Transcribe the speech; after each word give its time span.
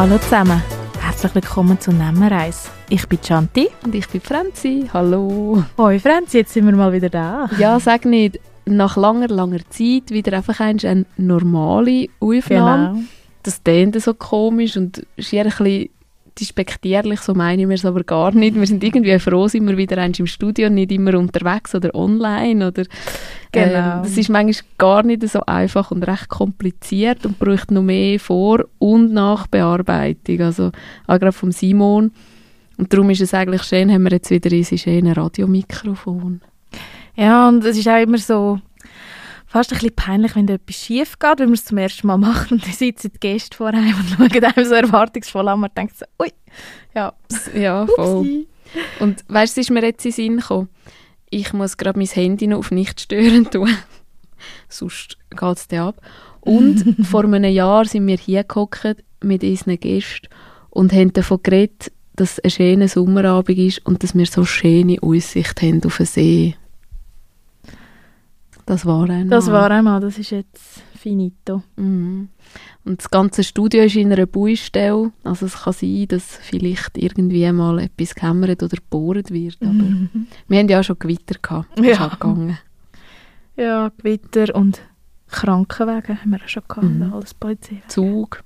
Hallo 0.00 0.16
zusammen, 0.16 0.62
herzlich 0.98 1.34
willkommen 1.34 1.78
zu 1.78 1.92
Nemmereis. 1.92 2.70
Ich 2.88 3.06
bin 3.06 3.18
Chanti. 3.20 3.68
Und 3.84 3.94
ich 3.94 4.08
bin 4.08 4.22
Franzi. 4.22 4.88
Hallo. 4.94 5.62
Hoi 5.76 5.98
Franzi, 5.98 6.38
jetzt 6.38 6.54
sind 6.54 6.64
wir 6.64 6.74
mal 6.74 6.90
wieder 6.90 7.10
da. 7.10 7.50
Ja, 7.58 7.78
sag 7.78 8.06
nicht, 8.06 8.40
nach 8.64 8.96
langer, 8.96 9.28
langer 9.28 9.58
Zeit 9.68 10.10
wieder 10.10 10.38
einfach 10.38 10.58
eine 10.60 11.04
normale 11.18 12.06
Aufnahme. 12.18 12.94
Genau. 12.94 13.04
Das 13.42 13.62
klingt 13.62 14.00
so 14.00 14.14
komisch 14.14 14.78
und 14.78 15.06
ist 15.16 15.34
ein 15.34 15.44
bisschen 15.44 15.90
despektierlich, 16.40 17.20
so 17.20 17.34
meine 17.34 17.68
wir 17.68 17.74
es 17.74 17.84
aber 17.84 18.02
gar 18.04 18.32
nicht. 18.32 18.54
Wir 18.54 18.66
sind 18.66 18.82
irgendwie 18.82 19.18
froh, 19.18 19.48
sind 19.48 19.66
wir 19.68 19.76
wieder 19.76 19.98
eins 19.98 20.18
im 20.18 20.26
Studio 20.26 20.68
und 20.68 20.74
nicht 20.74 20.92
immer 20.92 21.18
unterwegs 21.18 21.74
oder 21.74 21.94
online. 21.94 22.66
Oder, 22.68 22.84
Genau. 23.52 23.96
ähm, 23.96 24.02
das 24.02 24.16
ist 24.16 24.28
manchmal 24.28 24.64
gar 24.78 25.02
nicht 25.02 25.28
so 25.28 25.40
einfach 25.46 25.90
und 25.90 26.04
recht 26.04 26.28
kompliziert 26.28 27.26
und 27.26 27.38
braucht 27.38 27.70
noch 27.70 27.82
mehr 27.82 28.18
Vor- 28.20 28.64
und 28.78 29.12
Nachbearbeitung. 29.12 30.40
Also 30.40 30.70
auch 31.06 31.18
gerade 31.18 31.32
vom 31.32 31.52
Simon. 31.52 32.12
Und 32.78 32.92
darum 32.92 33.10
ist 33.10 33.20
es 33.20 33.34
eigentlich 33.34 33.62
schön, 33.64 33.92
haben 33.92 34.04
wir 34.04 34.12
jetzt 34.12 34.30
wieder 34.30 34.56
unser 34.56 34.78
schönes 34.78 35.16
Radiomikrofon. 35.16 36.40
Ja, 37.16 37.48
und 37.48 37.64
es 37.64 37.76
ist 37.76 37.88
auch 37.88 38.00
immer 38.00 38.18
so 38.18 38.58
fast 39.50 39.72
ein 39.72 39.78
bisschen 39.78 39.96
peinlich, 39.96 40.36
wenn 40.36 40.46
da 40.46 40.54
etwas 40.54 40.76
schief 40.76 41.18
geht, 41.18 41.38
wenn 41.40 41.46
man 41.46 41.54
es 41.54 41.64
zum 41.64 41.76
ersten 41.76 42.06
Mal 42.06 42.16
macht 42.18 42.52
und 42.52 42.64
dann 42.64 42.72
sitzen 42.72 43.10
die 43.12 43.18
Gäste 43.18 43.56
vor 43.56 43.68
einem 43.68 43.94
und 43.98 44.08
schauen 44.32 44.44
einem 44.44 44.64
so 44.64 44.74
erwartungsvoll 44.74 45.48
an 45.48 45.62
und 45.62 45.76
denkt 45.76 45.96
so, 45.96 46.06
ui, 46.20 46.32
ja, 46.94 47.12
Ja, 47.54 47.86
voll. 47.96 48.20
upsi. 48.20 48.48
Und 49.00 49.24
weißt 49.26 49.56
du, 49.56 49.60
es 49.60 49.66
ist 49.66 49.74
mir 49.74 49.82
jetzt 49.82 50.06
in 50.06 50.12
Sinn 50.12 50.36
gekommen, 50.36 50.68
ich 51.30 51.52
muss 51.52 51.76
gerade 51.76 51.98
mein 51.98 52.06
Handy 52.06 52.46
noch 52.46 52.58
auf 52.58 52.70
nicht 52.70 53.00
stören 53.00 53.50
tun. 53.50 53.68
Sonst 54.68 55.18
geht 55.30 55.56
es 55.56 55.66
dann 55.66 55.80
ab. 55.80 56.00
Und 56.40 56.96
vor 57.06 57.24
einem 57.24 57.44
Jahr 57.44 57.84
sind 57.84 58.06
wir 58.06 58.16
hier 58.16 58.44
gehockt 58.44 59.04
mit 59.20 59.42
unseren 59.42 59.78
Gästen 59.80 60.28
und 60.70 60.92
haben 60.92 61.12
davon 61.12 61.42
geredet, 61.42 61.92
dass 62.14 62.38
es 62.38 62.44
ein 62.44 62.50
schöner 62.50 62.88
Sommerabend 62.88 63.58
ist 63.58 63.84
und 63.84 64.02
dass 64.02 64.14
wir 64.14 64.26
so 64.26 64.44
schöne 64.44 64.98
Aussicht 65.02 65.60
haben 65.60 65.82
auf 65.84 65.96
den 65.96 66.06
See. 66.06 66.56
Das 68.66 68.86
war 68.86 69.02
einmal. 69.08 69.26
Das 69.28 69.50
war 69.50 69.70
einmal, 69.70 70.00
das 70.00 70.18
ist 70.18 70.30
jetzt 70.30 70.82
finito. 70.96 71.62
Mhm. 71.76 72.28
Und 72.84 72.98
das 73.00 73.10
ganze 73.10 73.42
Studio 73.44 73.82
ist 73.84 73.96
in 73.96 74.12
einer 74.12 74.26
Baustelle. 74.26 75.12
Also 75.24 75.46
es 75.46 75.62
kann 75.62 75.72
sein, 75.72 76.06
dass 76.08 76.24
vielleicht 76.36 76.96
irgendwie 76.98 77.50
mal 77.52 77.78
etwas 77.78 78.14
gehämmert 78.14 78.62
oder 78.62 78.76
gebohrt 78.76 79.30
wird. 79.30 79.56
Aber 79.62 79.72
wir 80.48 80.58
haben 80.58 80.68
ja 80.68 80.80
auch 80.80 80.84
schon 80.84 80.98
Gewitter 80.98 81.36
gehabt. 81.40 81.68
Das 81.78 81.86
Ja. 81.86 82.06
auch 82.06 82.12
gegangen. 82.12 82.58
Ja, 83.56 83.90
Gewitter 83.98 84.54
und 84.54 84.80
Krankenwagen 85.28 86.20
haben 86.20 86.30
wir 86.30 86.38
auch 86.42 86.48
schon 86.48 86.62
gehabt, 86.66 86.86
Mhm. 86.88 87.12
alles 87.12 87.34
Polizei. 87.34 87.82
Zug. 87.88 88.42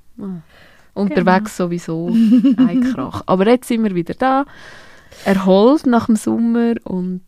Unterwegs 0.92 1.56
sowieso. 1.56 2.08
Ein 2.56 2.92
Krach. 2.92 3.22
Aber 3.26 3.46
jetzt 3.48 3.68
sind 3.68 3.82
wir 3.82 3.94
wieder 3.94 4.14
da. 4.14 4.44
Erholt 5.24 5.86
nach 5.86 6.06
dem 6.06 6.16
Sommer 6.16 6.74
und 6.84 7.22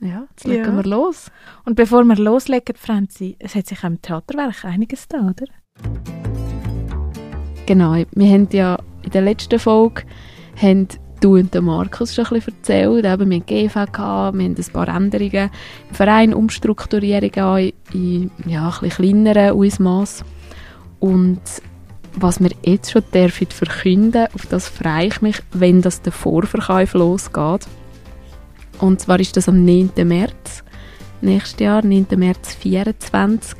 ja, 0.00 0.26
jetzt 0.30 0.46
legen 0.46 0.64
Ja. 0.64 0.76
wir 0.76 0.84
los. 0.84 1.30
Und 1.64 1.74
bevor 1.76 2.04
wir 2.04 2.16
loslegen, 2.16 2.74
Franzi, 2.76 3.36
es 3.38 3.54
hat 3.54 3.66
sich 3.66 3.78
auch 3.80 3.84
im 3.84 4.00
Theaterwerk 4.00 4.64
einiges 4.64 5.06
da, 5.08 5.18
oder? 5.18 5.46
Genau, 7.66 7.94
wir 7.94 8.32
haben 8.32 8.48
ja 8.52 8.78
in 9.02 9.10
der 9.10 9.22
letzten 9.22 9.58
Folge 9.58 10.02
haben 10.60 10.88
du 11.20 11.36
und 11.36 11.54
der 11.54 11.62
Markus 11.62 12.14
schon 12.14 12.26
ein 12.26 12.34
bisschen 12.34 12.54
erzählt. 12.56 13.04
Eben, 13.04 13.30
wir 13.30 13.36
hatten 13.40 13.46
GV, 13.46 13.74
wir 13.74 13.92
haben 13.92 14.40
ein 14.40 14.64
paar 14.72 14.88
Änderungen 14.88 15.50
im 15.88 15.94
Verein, 15.94 16.34
Umstrukturierungen 16.34 17.72
in 17.92 18.30
ja, 18.46 18.68
ein 18.68 18.80
bisschen 18.80 19.24
kleineren 19.24 19.56
Ausmaß. 19.58 20.24
Und 20.98 21.40
was 22.14 22.40
wir 22.40 22.50
jetzt 22.64 22.90
schon 22.90 23.04
dürfen 23.14 23.46
verkünden, 23.48 24.26
auf 24.34 24.46
das 24.46 24.68
freue 24.68 25.06
ich 25.06 25.22
mich, 25.22 25.36
wenn 25.52 25.82
das 25.82 26.02
der 26.02 26.12
Vorverkauf 26.12 26.94
losgeht. 26.94 27.66
Und 28.80 29.00
zwar 29.00 29.20
ist 29.20 29.36
das 29.36 29.48
am 29.48 29.64
9. 29.64 29.90
März 30.04 30.64
nächstes 31.20 31.60
Jahr, 31.60 31.84
9. 31.84 32.06
März 32.16 32.58
2024 32.60 33.58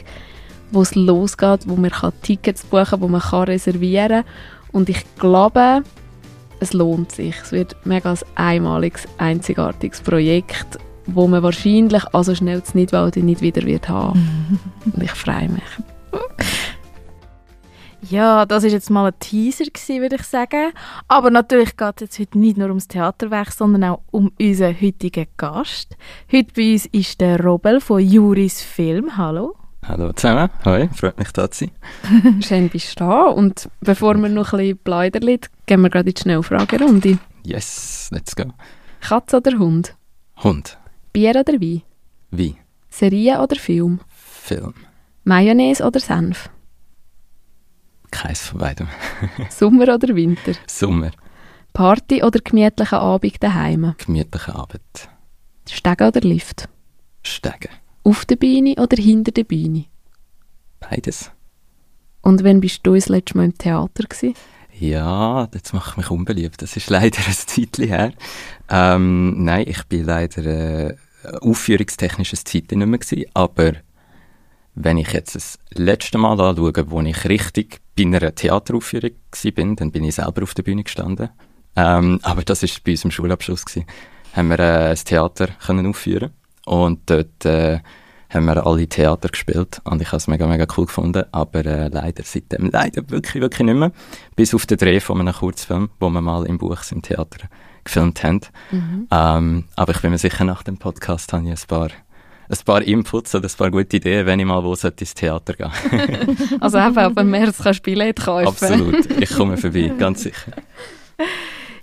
wo 0.71 0.83
es 0.83 0.95
losgeht, 0.95 1.63
wo 1.67 1.77
man 1.77 1.91
kann 1.91 2.13
Tickets 2.23 2.65
buchen 2.65 2.87
kann, 2.87 3.01
wo 3.01 3.09
man 3.09 3.21
kann 3.21 3.45
reservieren 3.45 4.25
kann. 4.25 4.73
Und 4.73 4.89
ich 4.89 5.05
glaube, 5.17 5.83
es 6.61 6.73
lohnt 6.73 7.13
sich. 7.13 7.35
Es 7.43 7.53
wird 7.53 7.77
mega 7.85 8.13
ein 8.13 8.19
einmaliges, 8.37 9.09
einzigartiges 9.19 10.01
Projekt, 10.01 10.79
wo 11.07 11.27
man 11.27 11.43
wahrscheinlich 11.43 12.05
also 12.13 12.35
schnell 12.35 12.61
das 12.61 12.75
Nidwalde 12.75 13.21
nicht 13.21 13.41
wieder 13.41 13.63
wird 13.63 13.89
haben. 13.89 14.61
Und 14.85 15.03
ich 15.03 15.11
freue 15.11 15.49
mich. 15.49 15.63
Ja, 18.10 18.44
das 18.44 18.65
ist 18.65 18.72
jetzt 18.72 18.91
mal 18.91 19.06
ein 19.06 19.19
Teaser 19.21 19.66
gewesen, 19.66 20.00
würde 20.00 20.16
ich 20.16 20.25
sagen. 20.25 20.72
Aber 21.06 21.31
natürlich 21.31 21.76
geht 21.76 21.94
es 21.97 22.00
jetzt 22.03 22.19
heute 22.19 22.38
nicht 22.38 22.56
nur 22.56 22.66
ums 22.66 22.88
Theaterwerk, 22.88 23.53
sondern 23.53 23.84
auch 23.84 24.00
um 24.10 24.32
unseren 24.41 24.75
heutigen 24.81 25.26
Gast. 25.37 25.97
Heute 26.32 26.53
bei 26.56 26.72
uns 26.72 26.87
ist 26.87 27.21
der 27.21 27.41
Robel 27.41 27.81
von 27.81 28.00
Juris 28.00 28.62
Film. 28.62 29.16
Hallo. 29.16 29.54
Hallo 29.87 30.12
zusammen, 30.12 30.50
hoi, 30.65 30.88
freut 30.88 31.19
mich 31.19 31.31
da 31.32 31.48
zu 31.50 31.66
sein. 31.66 32.43
Schön 32.43 32.69
bist 32.69 32.98
du 32.98 33.04
da. 33.04 33.22
Und 33.26 33.69
bevor 33.81 34.16
wir 34.16 34.28
noch 34.28 34.53
ein 34.54 34.59
bisschen 34.59 34.78
plaudern, 34.78 35.38
gehen 35.66 35.81
wir 35.81 35.88
gerade 35.88 36.09
in 36.10 36.15
die 36.15 36.21
Schnellfragerunde. 36.21 37.19
Yes, 37.44 38.09
let's 38.10 38.34
go. 38.34 38.44
Katze 39.00 39.37
oder 39.37 39.56
Hund? 39.56 39.94
Hund, 40.42 40.78
Bier 41.12 41.31
oder 41.31 41.60
Wein? 41.60 41.82
wie, 42.32 42.56
Serie 42.88 43.41
oder 43.41 43.54
Film? 43.54 44.00
Film, 44.09 44.75
Mayonnaise 45.22 45.84
oder 45.84 46.00
Senf? 46.00 46.50
Keins 48.10 48.41
von 48.48 48.59
beidem. 48.60 48.88
Sommer 49.50 49.94
oder 49.94 50.15
Winter? 50.15 50.53
Sommer, 50.66 51.10
Party 51.72 52.22
oder 52.22 52.41
gemütlicher 52.41 53.00
Abend 53.00 53.43
daheim? 53.43 53.94
gemütliche 53.98 54.54
Abend, 54.54 55.09
Stegen 55.71 56.06
oder 56.09 56.21
Lift? 56.21 56.69
Stegen, 57.22 57.71
Auf 58.04 58.25
der 58.25 58.37
Bühne 58.37 58.75
oder 58.76 58.97
hinter 59.00 59.32
der 59.32 59.44
Bühne? 59.44 59.84
beides. 60.81 61.31
Und 62.22 62.43
wann 62.44 62.60
bist 62.60 62.81
du 62.87 62.94
das 62.94 63.09
letzte 63.09 63.37
Mal 63.37 63.44
im 63.44 63.56
Theater 63.56 64.04
gewesen? 64.04 64.34
Ja, 64.78 65.48
jetzt 65.54 65.72
mache 65.75 65.91
ich 65.92 65.97
mich 65.98 66.10
unbeliebt, 66.10 66.60
das 66.62 66.77
ist 66.77 66.88
leider 66.91 67.19
ein 67.19 67.32
Zeitchen 67.32 67.87
her. 67.88 68.12
Ähm, 68.69 69.44
nein, 69.44 69.65
ich 69.69 69.84
bin 69.84 70.04
leider 70.04 70.44
äh, 70.44 70.97
aufführungstechnisches 71.42 72.44
Zeitchen 72.44 72.78
nicht 72.78 72.88
mehr 72.88 72.98
gewesen, 72.98 73.31
aber 73.34 73.72
wenn 74.75 74.97
ich 74.98 75.12
jetzt 75.12 75.34
das 75.34 75.59
letzte 75.75 76.16
Mal 76.19 76.41
anschaue, 76.41 76.91
wo 76.91 77.00
ich 77.03 77.25
richtig 77.27 77.81
bei 78.05 78.16
einer 78.16 78.34
Theateraufführung 78.34 79.11
war, 79.11 79.75
dann 79.77 79.91
bin 79.91 80.05
ich 80.05 80.15
selber 80.15 80.43
auf 80.43 80.55
der 80.55 80.62
Bühne 80.62 80.84
gestanden. 80.84 81.31
Ähm, 81.77 82.19
aber 82.22 82.43
das 82.43 82.62
ist 82.62 82.83
bei 82.84 82.93
unserem 82.93 83.11
Schulabschluss 83.11 83.65
gewesen. 83.65 83.87
Haben 84.34 84.49
wir 84.49 84.59
äh, 84.59 84.91
das 84.91 85.05
Theater 85.05 85.49
können 85.65 85.87
aufführen 85.87 86.31
und 86.66 87.10
dort 87.10 87.44
äh, 87.44 87.81
haben 88.28 88.44
wir 88.47 88.65
alle 88.65 88.87
Theater 88.87 89.28
gespielt 89.28 89.81
und 89.84 90.00
ich 90.00 90.09
habe 90.09 90.19
es 90.19 90.28
mega, 90.28 90.47
mega 90.47 90.66
cool 90.77 90.87
gefunden, 90.87 91.25
aber 91.33 91.66
äh, 91.66 91.89
leider 91.89 92.22
seitdem, 92.25 92.71
leider 92.71 93.09
wirklich, 93.10 93.42
wirklich 93.42 93.66
nicht 93.66 93.77
mehr. 93.77 93.92
Bis 94.36 94.54
auf 94.54 94.66
den 94.66 94.78
Dreh 94.78 95.01
von 95.01 95.21
einem 95.21 95.34
Kurzfilm, 95.34 95.91
wo 95.98 96.09
wir 96.10 96.21
mal 96.21 96.47
im 96.47 96.59
Buchs 96.59 96.92
im 96.92 97.03
Theater 97.03 97.48
gefilmt 97.84 98.22
haben. 98.22 98.41
Ähm, 99.10 99.65
aber 99.75 99.92
ich 99.92 100.01
bin 100.01 100.10
mir 100.10 100.19
sicher, 100.19 100.45
nach 100.45 100.63
dem 100.63 100.78
Podcast 100.78 101.33
habe 101.33 101.45
ich 101.45 101.51
ein 101.51 101.66
paar, 101.66 101.89
ein 102.51 102.59
paar 102.65 102.83
Inputs 102.83 103.35
oder 103.35 103.49
ein 103.49 103.57
paar 103.57 103.71
gute 103.71 103.97
Ideen, 103.97 104.27
wenn 104.27 104.41
ich 104.41 104.47
mal 104.47 104.63
wo 104.65 104.73
ins 104.73 105.15
Theater 105.15 105.55
gehen. 105.55 105.71
Also 106.61 106.79
einfach 106.79 107.15
dem 107.15 107.31
März 107.31 107.59
kannst 107.63 107.81
du 107.81 107.91
Billett 107.91 108.21
kaufen. 108.21 108.49
Absolut, 108.49 109.07
ich 109.21 109.31
komme 109.31 109.57
vorbei, 109.57 109.93
ganz 109.97 110.25
sicher. 110.25 110.53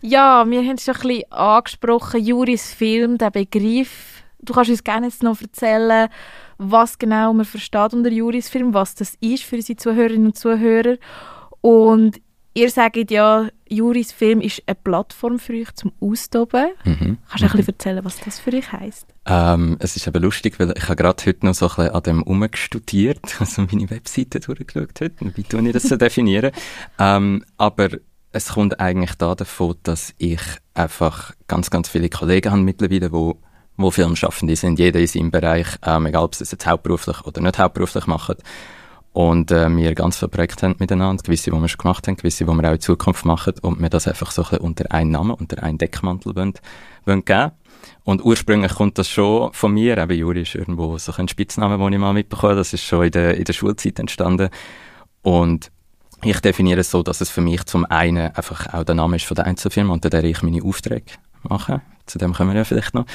Ja, 0.02 0.46
wir 0.48 0.60
haben 0.60 0.76
es 0.76 0.84
schon 0.84 0.96
ein 0.96 1.02
bisschen 1.02 1.32
angesprochen, 1.32 2.24
Juris 2.24 2.74
Film, 2.74 3.18
der 3.18 3.32
Begriff. 3.32 4.24
Du 4.40 4.54
kannst 4.54 4.70
uns 4.70 4.84
gerne 4.84 5.08
jetzt 5.08 5.24
noch 5.24 5.42
erzählen, 5.42 6.10
was 6.58 6.98
genau 6.98 7.34
man 7.34 7.46
versteht 7.46 7.94
unter 7.94 8.12
Juris 8.12 8.50
Film, 8.50 8.74
was 8.74 8.96
das 8.96 9.16
ist 9.22 9.44
für 9.44 9.56
unsere 9.56 9.78
Zuhörerinnen 9.78 10.28
und 10.28 10.38
Zuhörer. 10.38 10.98
Und 11.62 12.22
ihr 12.54 12.70
sagt 12.70 13.12
ja, 13.12 13.50
Juris 13.70 14.12
Film 14.12 14.42
ist 14.42 14.64
eine 14.66 14.76
Plattform 14.76 15.40
für 15.40 15.54
euch 15.54 15.74
zum 15.76 15.92
Austoben. 16.00 16.68
Mhm. 16.84 17.18
Kannst 17.30 17.44
du 17.44 17.46
ein 17.46 17.52
bisschen 17.52 17.68
erzählen, 17.68 18.06
was 18.06 18.20
das 18.20 18.40
für 18.40 18.54
euch 18.54 18.72
heisst? 18.72 19.08
Ähm, 19.30 19.76
es 19.80 19.98
ist 19.98 20.08
aber 20.08 20.22
lustig, 20.22 20.58
weil 20.58 20.74
ich 20.78 20.84
habe 20.84 20.96
gerade 20.96 21.26
heute 21.26 21.46
noch 21.46 21.54
so 21.54 21.68
ein 21.68 21.76
bisschen 21.76 21.92
an 21.92 22.04
dem 22.04 22.22
rumgestudiert, 22.24 23.36
also 23.40 23.64
meine 23.70 23.90
Webseite 23.90 24.40
durchgeschaut 24.40 25.02
heute, 25.02 25.16
wie 25.36 25.44
tue 25.44 25.68
ich 25.68 25.74
das 25.74 25.84
so 25.84 25.96
definieren. 25.98 26.52
ähm, 26.98 27.44
aber 27.58 27.90
es 28.32 28.50
kommt 28.50 28.80
eigentlich 28.80 29.16
da 29.16 29.36
davon, 29.36 29.76
dass 29.84 30.14
ich 30.18 30.40
einfach 30.74 31.34
ganz, 31.48 31.70
ganz 31.70 31.90
viele 31.90 32.10
Kollegen 32.10 32.52
habe 32.52 32.62
mittlerweile, 32.62 33.12
wo 33.12 33.40
wo 33.78 33.92
Filmschaffende 33.92 34.56
sind, 34.56 34.80
jeder 34.80 35.00
in 35.00 35.08
seinem 35.08 35.32
Bereich, 35.32 35.68
ähm, 35.86 36.08
egal 36.08 36.24
ob 36.24 36.34
sie 36.36 36.44
es 36.44 36.52
jetzt 36.52 36.66
hauptberuflich 36.66 37.22
oder 37.26 37.42
nicht 37.42 37.60
hauptberuflich 37.60 38.08
machen. 38.08 38.36
Und 39.14 39.52
äh, 39.52 39.70
wir 39.76 39.96
ganz 39.96 40.18
viele 40.18 40.30
Projekte 40.30 40.66
haben 40.68 40.76
miteinander, 40.80 41.24
gewisse, 41.24 41.52
die 41.52 41.58
wir 41.58 41.68
schon 41.68 41.80
gemacht 41.80 42.08
haben, 42.08 42.18
gewisse, 42.18 42.46
die 42.46 42.52
wir 42.52 42.70
auch 42.70 42.74
in 42.74 42.80
Zukunft 42.80 43.26
machen 43.26 43.54
und 43.62 43.80
wir 43.80 43.90
das 43.90 44.08
einfach 44.08 44.32
so 44.32 44.44
ein 44.44 44.50
bisschen 44.50 44.66
unter 44.66 44.92
einen 44.92 45.12
Namen, 45.12 45.32
unter 45.32 45.64
einen 45.64 45.78
Deckmantel 45.78 46.36
wollen, 46.36 46.54
wollen 47.06 47.26
geben. 47.26 47.52
Und 48.04 48.24
ursprünglich 48.24 48.74
kommt 48.74 48.98
das 48.98 49.10
schon 49.10 49.52
von 49.54 49.74
mir, 49.74 49.98
eben 49.98 50.18
Juri 50.18 50.42
ist 50.42 50.56
irgendwo 50.56 50.98
so 50.98 51.12
ein 51.18 51.28
Spitzname, 51.28 51.78
den 51.78 51.94
ich 51.94 52.00
mal 52.00 52.14
mitbekommen 52.14 52.56
Das 52.56 52.74
ist 52.74 52.84
schon 52.84 53.06
in 53.06 53.12
der, 53.12 53.36
in 53.36 53.44
der 53.44 53.54
Schulzeit 53.54 54.00
entstanden. 54.00 54.50
Und 55.22 55.72
ich 56.24 56.40
definiere 56.40 56.80
es 56.80 56.92
so, 56.92 57.04
dass 57.04 57.22
es 57.22 57.30
für 57.30 57.42
mich 57.42 57.66
zum 57.66 57.86
einen 57.86 58.34
einfach 58.34 58.74
auch 58.74 58.84
der 58.84 58.96
Name 58.96 59.18
ist 59.18 59.26
von 59.26 59.36
der 59.36 59.46
Einzelfirma, 59.46 59.94
unter 59.94 60.10
der 60.10 60.24
ich 60.24 60.42
meine 60.42 60.64
Aufträge 60.64 61.14
mache. 61.44 61.82
Zu 62.06 62.18
dem 62.18 62.34
kommen 62.34 62.52
wir 62.52 62.58
ja 62.58 62.64
vielleicht 62.64 62.94
noch. 62.94 63.06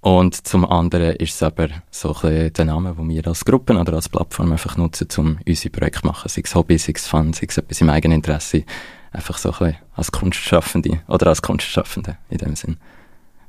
Und 0.00 0.46
zum 0.46 0.64
anderen 0.64 1.16
ist 1.16 1.34
es 1.34 1.42
aber 1.42 1.68
so 1.90 2.14
ein 2.22 2.52
der 2.52 2.64
Name, 2.64 2.94
den 2.94 3.08
wir 3.08 3.26
als 3.26 3.44
Gruppen 3.44 3.76
oder 3.76 3.94
als 3.94 4.08
Plattform 4.08 4.52
einfach 4.52 4.76
nutzen, 4.76 5.08
um 5.16 5.38
unsere 5.46 5.70
Projekte 5.70 6.02
zu 6.02 6.06
machen. 6.06 6.28
Sei 6.28 6.42
es 6.44 6.54
Hobby, 6.54 6.78
sei 6.78 6.92
es 6.94 7.06
Fun, 7.06 7.32
sei 7.32 7.46
es 7.48 7.58
etwas 7.58 7.80
im 7.80 7.90
eigenen 7.90 8.16
Interesse. 8.16 8.64
Einfach 9.10 9.38
so 9.38 9.50
ein 9.50 9.58
bisschen 9.58 9.76
als 9.94 10.12
Kunstschaffende 10.12 11.00
oder 11.08 11.26
als 11.26 11.42
Kunstschaffende 11.42 12.16
in 12.30 12.38
dem 12.38 12.54
Sinn. 12.54 12.76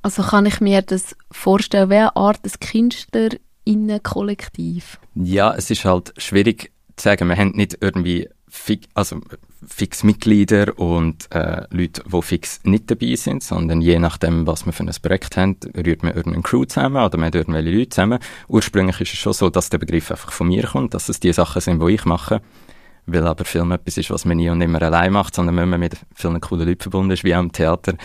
Also 0.02 0.24
kann 0.24 0.46
ich 0.46 0.62
mir 0.62 0.82
das 0.82 1.18
vorstellen, 1.32 1.90
welche 1.90 2.16
Art 2.16 2.46
des 2.46 2.60
Künstlerinnen-Kollektiv? 2.60 4.98
Ja, 5.16 5.54
es 5.54 5.70
ist 5.70 5.84
halt 5.86 6.14
schwierig 6.18 6.72
zu 6.96 7.04
sagen. 7.04 7.28
Wir 7.28 7.36
haben 7.36 7.52
nicht 7.52 7.78
irgendwie 7.82 8.30
fix, 8.48 8.88
also 8.94 9.20
fix 9.68 10.04
Mitglieder 10.04 10.80
und 10.80 11.30
äh, 11.32 11.64
Leute, 11.70 12.04
die 12.06 12.22
fix 12.22 12.62
nicht 12.64 12.90
dabei 12.90 13.16
sind, 13.16 13.44
sondern 13.44 13.82
je 13.82 14.00
nachdem, 14.00 14.48
was 14.48 14.66
wir 14.66 14.72
für 14.74 14.84
ein 14.84 14.92
Projekt 15.02 15.38
haben, 15.38 15.58
rührt 15.76 16.04
man 16.04 16.14
irgendeine 16.14 16.44
Crew 16.44 16.66
zusammen 16.66 17.04
oder 17.04 17.18
man 17.18 17.28
hat 17.28 17.36
irgendwelche 17.36 17.70
Leute 17.70 17.90
zusammen. 17.90 18.20
Ursprünglich 18.48 19.02
ist 19.02 19.14
es 19.14 19.20
schon 19.20 19.34
so, 19.34 19.50
dass 19.50 19.70
der 19.70 19.80
Begriff 19.80 20.12
einfach 20.12 20.32
von 20.32 20.48
mir 20.48 20.64
kommt, 20.64 20.94
dass 20.94 21.10
es 21.10 21.20
die 21.20 21.34
Sachen 21.34 21.62
sind, 21.62 21.82
die 21.82 21.94
ich 21.94 22.06
mache. 22.06 22.42
Weil 23.06 23.26
aber 23.26 23.44
Film 23.44 23.72
etwas 23.72 23.98
ist, 23.98 24.12
was 24.12 24.26
man 24.26 24.38
nie 24.38 24.50
und 24.50 24.62
immer 24.62 24.82
allein 24.82 25.14
macht, 25.14 25.36
sondern 25.36 25.58
wenn 25.58 25.70
man 25.70 25.80
mit 25.80 25.98
vielen 26.14 26.40
coolen 26.42 26.68
Leuten 26.68 26.82
verbunden 26.82 27.12
ist, 27.12 27.24
wie 27.24 27.36
auch 27.36 27.40
im 27.40 27.52
Theater, 27.52 27.96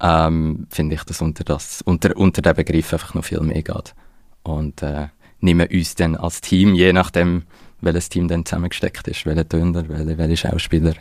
ähm, 0.00 0.66
finde 0.70 0.94
ich, 0.94 1.04
dass 1.04 1.20
unter, 1.20 1.44
das, 1.44 1.82
unter, 1.82 2.16
unter 2.16 2.42
den 2.42 2.54
Begriff 2.54 2.92
einfach 2.92 3.14
noch 3.14 3.24
viel 3.24 3.40
mehr 3.40 3.62
geht. 3.62 3.94
Und 4.42 4.82
äh, 4.82 5.08
nehmen 5.40 5.68
uns 5.70 5.94
dann 5.94 6.16
als 6.16 6.40
Team, 6.40 6.74
je 6.74 6.92
nachdem, 6.92 7.42
welches 7.80 8.08
Team 8.08 8.28
dann 8.28 8.44
zusammengesteckt 8.44 9.08
ist, 9.08 9.26
welche 9.26 9.48
Töner, 9.48 9.88
welche, 9.88 10.18
welche 10.18 10.36
Schauspieler, 10.36 10.94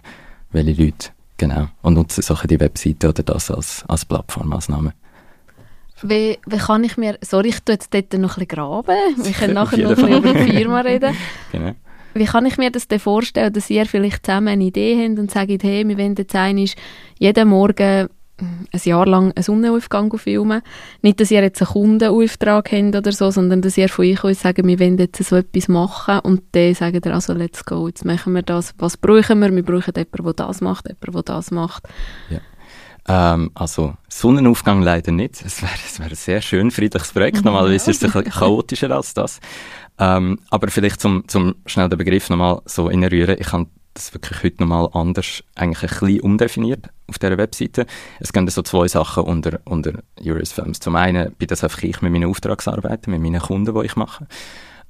welche 0.52 0.82
Leute, 0.82 1.10
genau. 1.38 1.68
Und 1.82 1.96
nutzen 1.96 2.22
so 2.22 2.36
die 2.36 2.60
Webseite 2.60 3.10
oder 3.10 3.24
das 3.24 3.52
als, 3.52 3.84
als 3.88 4.06
Plattform, 4.06 4.52
als 4.54 4.70
Name. 4.70 4.94
Wie, 6.02 6.40
wie 6.46 6.58
kann 6.58 6.84
ich 6.86 6.96
mir, 6.96 7.18
sorry, 7.22 7.50
ich 7.50 7.60
tue 7.60 7.76
jetzt 7.76 7.94
dort 7.94 8.14
noch 8.14 8.38
ein 8.38 8.46
bisschen 8.46 8.48
graben, 8.48 8.96
wir 9.18 9.32
können 9.34 9.54
nachher 9.54 9.78
noch 9.80 9.90
ein 9.90 9.96
bisschen 9.96 10.18
über 10.18 10.34
die 10.34 10.52
Firma 10.52 10.82
reden. 10.82 11.16
genau. 11.52 11.76
Wie 12.14 12.26
kann 12.26 12.46
ich 12.46 12.58
mir 12.58 12.72
das 12.72 12.88
denn 12.88 13.00
vorstellen, 13.00 13.54
dass 13.54 13.70
ihr 13.70 13.86
vielleicht 13.86 14.26
zusammen 14.26 14.48
eine 14.48 14.64
Idee 14.64 15.06
habt 15.06 15.20
und 15.20 15.30
sagt, 15.30 15.64
hey, 15.64 15.88
wir 15.88 15.98
wollen 15.98 16.16
jetzt 16.16 16.36
einmal 16.36 16.66
jeden 17.20 17.48
Morgen 17.50 18.10
ein 18.42 18.82
Jahr 18.84 19.06
lang 19.06 19.32
einen 19.32 19.44
Sonnenaufgang 19.44 20.16
filmen. 20.18 20.62
Nicht, 21.02 21.20
dass 21.20 21.32
ihr 21.32 21.42
jetzt 21.42 21.62
einen 21.62 21.72
Kundenauftrag 21.72 22.72
habt 22.72 22.96
oder 22.96 23.12
so, 23.12 23.32
sondern 23.32 23.62
dass 23.62 23.78
ihr 23.78 23.90
von 23.90 24.06
euch 24.06 24.24
aus 24.24 24.42
sagt, 24.42 24.66
wir 24.66 24.80
wollen 24.80 24.98
jetzt 24.98 25.24
so 25.24 25.36
etwas 25.36 25.68
machen 25.68 26.20
und 26.20 26.44
dann 26.54 26.74
sagt 26.74 27.06
ihr, 27.06 27.14
also 27.14 27.34
let's 27.34 27.66
go, 27.66 27.88
jetzt 27.88 28.06
machen 28.06 28.34
wir 28.34 28.44
das. 28.44 28.74
Was 28.78 28.98
brauchen 28.98 29.40
wir? 29.40 29.54
Wir 29.54 29.64
brauchen 29.64 29.94
jemanden, 29.96 30.24
der 30.24 30.34
das 30.34 30.62
macht, 30.62 30.88
jemanden, 30.88 31.12
der 31.12 31.24
das 31.24 31.52
macht. 31.52 31.84
Ja. 32.30 32.40
Ähm, 33.08 33.52
also 33.56 33.96
Sonnenaufgang 34.08 34.82
leider 34.82 35.12
nicht. 35.12 35.42
Es 35.44 35.62
wäre 35.62 35.72
wär 35.98 36.10
ein 36.10 36.16
sehr 36.16 36.42
schön 36.42 36.72
friedliches 36.72 37.12
Projekt. 37.12 37.44
Normalerweise 37.44 37.92
ist 37.92 38.04
es 38.04 38.16
ein 38.16 38.24
chaotischer 38.26 38.92
als 38.92 39.14
das. 39.14 39.40
Ähm, 39.98 40.40
aber 40.50 40.70
vielleicht 40.70 41.02
zum, 41.02 41.28
zum 41.28 41.56
schnell 41.66 41.90
den 41.90 41.98
Begriff 41.98 42.30
nochmal 42.30 42.62
so 42.66 42.90
innerrühren. 42.90 43.38
Ich 43.40 43.52
habe 43.52 43.68
das 43.94 44.14
wirklich 44.14 44.44
heute 44.44 44.62
nochmal 44.64 44.90
anders 44.94 45.44
eigentlich 45.56 45.92
ein 45.92 46.00
bisschen 46.00 46.22
umdefiniert 46.22 46.90
auf 47.10 47.20
dieser 47.20 47.38
Webseite. 47.38 47.86
Es 48.20 48.34
gehen 48.34 48.48
so 48.48 48.62
zwei 48.62 48.88
Sachen 48.88 49.24
unter, 49.24 49.60
unter 49.66 49.94
Juris 50.20 50.52
Films. 50.52 50.80
Zum 50.80 50.96
einen 50.96 51.34
bin 51.34 51.48
das 51.48 51.64
einfach 51.64 51.84
ich 51.84 52.02
mit 52.02 52.12
meinen 52.12 52.30
Auftragsarbeiten, 52.30 53.12
mit 53.12 53.22
meinen 53.22 53.42
Kunden, 53.42 53.74
die 53.74 53.86
ich 53.86 53.96
mache. 53.96 54.28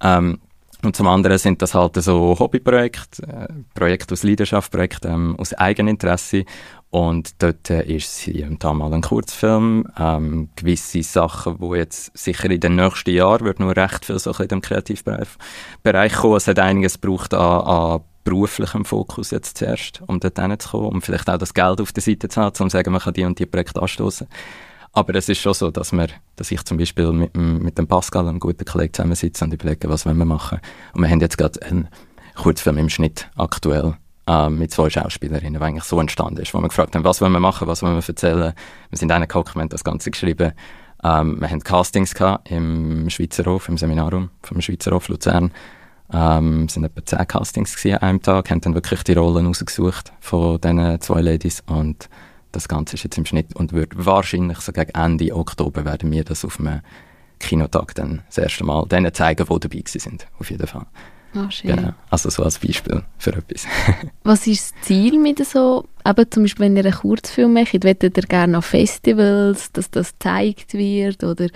Ähm, 0.02 0.40
und 0.82 0.96
zum 0.96 1.08
anderen 1.08 1.38
sind 1.38 1.62
das 1.62 1.74
halt 1.74 1.96
so 2.02 2.38
Hobbyprojekte, 2.40 3.24
äh, 3.24 3.48
Projekte 3.74 4.14
aus 4.14 4.24
Leidenschaft, 4.24 4.72
Projekte 4.72 5.10
ähm, 5.10 5.36
aus 5.38 5.54
Eigeninteresse. 5.54 6.46
Und 6.90 7.44
dort 7.44 7.70
äh, 7.70 7.84
ist 7.84 8.20
hier 8.20 8.48
und 8.48 8.64
da 8.64 8.74
mal 8.74 8.94
ein 8.94 9.02
Kurzfilm. 9.02 9.86
Ähm, 9.98 10.50
gewisse 10.56 11.04
Sachen, 11.04 11.60
wo 11.60 11.76
jetzt 11.76 12.18
sicher 12.18 12.50
in 12.50 12.62
den 12.62 12.76
nächsten 12.78 13.12
Jahren 13.12 13.46
wird 13.46 13.60
nur 13.60 13.76
recht 13.76 14.06
viel 14.06 14.18
so 14.20 14.32
in 14.32 14.48
dem 14.48 14.62
Kreativbereich 14.62 16.14
kommen. 16.14 16.38
Es 16.38 16.48
hat 16.48 16.60
einiges 16.60 17.00
gebraucht 17.00 17.34
an, 17.34 17.62
an 17.62 18.02
beruflichem 18.24 18.86
Fokus 18.86 19.32
jetzt 19.32 19.58
zuerst, 19.58 20.02
um 20.08 20.20
dort 20.20 20.40
hinzukommen, 20.40 20.88
um 20.88 21.02
vielleicht 21.02 21.30
auch 21.30 21.38
das 21.38 21.54
Geld 21.54 21.82
auf 21.82 21.92
der 21.92 22.04
Seite 22.04 22.30
zu 22.30 22.42
haben, 22.42 22.54
um 22.60 22.70
zu 22.70 22.78
sagen, 22.78 22.92
man 22.92 23.02
kann 23.02 23.14
die 23.14 23.24
und 23.24 23.40
die 23.40 23.46
Projekte 23.46 23.82
anstoßen. 23.82 24.28
Aber 24.92 25.16
es 25.16 25.30
ist 25.30 25.40
schon 25.40 25.54
so, 25.54 25.70
dass, 25.72 25.92
wir, 25.92 26.08
dass 26.36 26.52
ich 26.52 26.64
zum 26.66 26.78
Beispiel 26.78 27.12
mit, 27.12 27.36
mit 27.36 27.78
dem 27.78 27.88
Pascal, 27.88 28.28
einem 28.28 28.40
guten 28.40 28.66
Kollegen, 28.66 28.94
zusammensitze 28.94 29.46
und 29.46 29.54
überlege, 29.54 29.88
was 29.88 30.06
wollen 30.06 30.18
wir 30.18 30.26
machen. 30.26 30.60
Und 30.94 31.02
wir 31.02 31.10
haben 31.10 31.22
jetzt 31.22 31.38
gerade 31.38 31.62
einen 31.62 31.88
Kurzfilm 32.36 32.78
im 32.78 32.90
Schnitt 32.90 33.30
aktuell 33.36 33.96
äh, 34.28 34.50
mit 34.50 34.72
zwei 34.72 34.90
Schauspielerinnen, 34.90 35.54
der 35.54 35.62
eigentlich 35.62 35.84
so 35.84 36.00
entstanden 36.00 36.42
ist, 36.42 36.54
wo 36.54 36.60
wir 36.60 36.70
gefragt 36.70 36.96
haben, 36.96 37.04
was 37.04 37.22
wollen 37.22 37.34
wir 37.34 37.40
machen, 37.40 37.68
was 37.68 37.84
wollen 37.84 37.96
wir 37.96 38.08
erzählen. 38.08 38.54
Wir 38.90 38.98
sind 38.98 39.12
reingehockt, 39.12 39.56
wir 39.56 39.62
haben 39.62 39.70
das 39.70 39.84
Ganze 39.84 40.10
geschrieben. 40.10 40.54
Ähm, 41.04 41.40
wir 41.40 41.50
haben 41.50 41.64
Castings 41.64 42.14
gehabt 42.14 42.50
im 42.50 43.10
Schweizer 43.10 43.46
Hof, 43.46 43.70
im 43.70 43.78
Seminarraum 43.78 44.32
vom 44.42 44.60
Schweizer 44.62 44.92
Hof 44.92 45.08
Luzern. 45.08 45.52
Ähm, 46.12 46.66
es 46.66 46.76
waren 46.76 46.86
etwa 46.86 47.06
zehn 47.06 47.28
Castings 47.28 47.86
an 47.86 47.98
einem 47.98 48.22
Tag, 48.22 48.50
haben 48.50 48.62
dann 48.62 48.74
wirklich 48.74 49.04
die 49.04 49.14
Rollen 49.14 49.48
ausgesucht 49.48 50.12
von 50.20 50.60
diesen 50.60 51.02
zwei 51.02 51.22
Ladies 51.22 51.64
und 51.68 52.10
das 52.52 52.68
Ganze 52.68 52.96
ist 52.96 53.04
jetzt 53.04 53.18
im 53.18 53.26
Schnitt 53.26 53.56
und 53.56 53.74
wird 53.74 53.94
wahrscheinlich 53.94 54.60
so 54.60 54.72
gegen 54.72 54.92
Ende 54.92 55.36
Oktober 55.36 55.86
werden 55.86 56.12
wir 56.12 56.24
das 56.24 56.44
auf 56.44 56.60
einem 56.60 56.82
Kinotag 57.40 57.94
dann 57.96 58.24
das 58.28 58.40
erste 58.40 58.64
Mal 58.64 58.88
denen 58.88 59.14
zeigen, 59.14 59.46
die 59.46 59.60
dabei 59.60 59.84
sind, 59.86 60.28
auf 60.40 60.50
jeden 60.50 60.68
Fall. 60.68 60.86
Oh, 61.36 61.50
schön. 61.52 61.76
Genau, 61.76 61.94
also 62.10 62.32
so 62.32 62.44
als 62.44 62.58
Beispiel 62.58 63.04
für 63.20 63.34
etwas. 63.34 63.68
Was 64.24 64.48
ist 64.48 64.74
das 64.74 64.88
Ziel 64.88 65.20
mit 65.20 65.46
so, 65.46 65.86
eben 66.04 66.32
zum 66.32 66.44
Beispiel 66.44 66.66
wenn 66.66 66.76
ihr 66.78 66.86
einen 66.86 66.94
Kurzfilm 66.94 67.54
macht, 67.54 67.84
wettet 67.84 68.18
ihr 68.18 68.24
gerne 68.24 68.58
auf 68.58 68.66
Festivals, 68.66 69.72
dass 69.72 69.92
das 69.92 70.14
gezeigt 70.14 70.74
wird 70.74 71.24
oder 71.24 71.48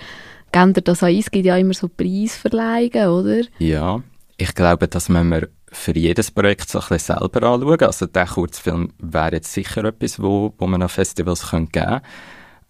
gebt 0.51 0.77
ihr 0.77 0.83
das 0.83 1.01
an? 1.01 1.15
Es 1.15 1.31
gibt 1.31 1.45
ja 1.45 1.57
immer 1.57 1.74
so 1.74 1.89
Preisverleihungen, 1.89 3.07
oder? 3.07 3.41
Ja, 3.57 4.03
ich 4.37 4.55
glaube, 4.55 4.87
dass 4.87 5.13
wenn 5.13 5.29
wir 5.29 5.49
für 5.73 5.97
jedes 5.97 6.31
Projekt 6.31 6.69
so 6.69 6.79
ein 6.79 6.85
bisschen 6.87 7.17
selber 7.19 7.47
anschauen. 7.47 7.81
Also 7.81 8.05
der 8.05 8.27
Kurzfilm 8.27 8.93
wäre 8.99 9.33
jetzt 9.33 9.53
sicher 9.53 9.83
etwas, 9.85 10.21
wo, 10.21 10.53
wo 10.57 10.67
man 10.67 10.81
an 10.81 10.89
Festivals 10.89 11.49
geben 11.49 11.69
könnte. 11.71 12.01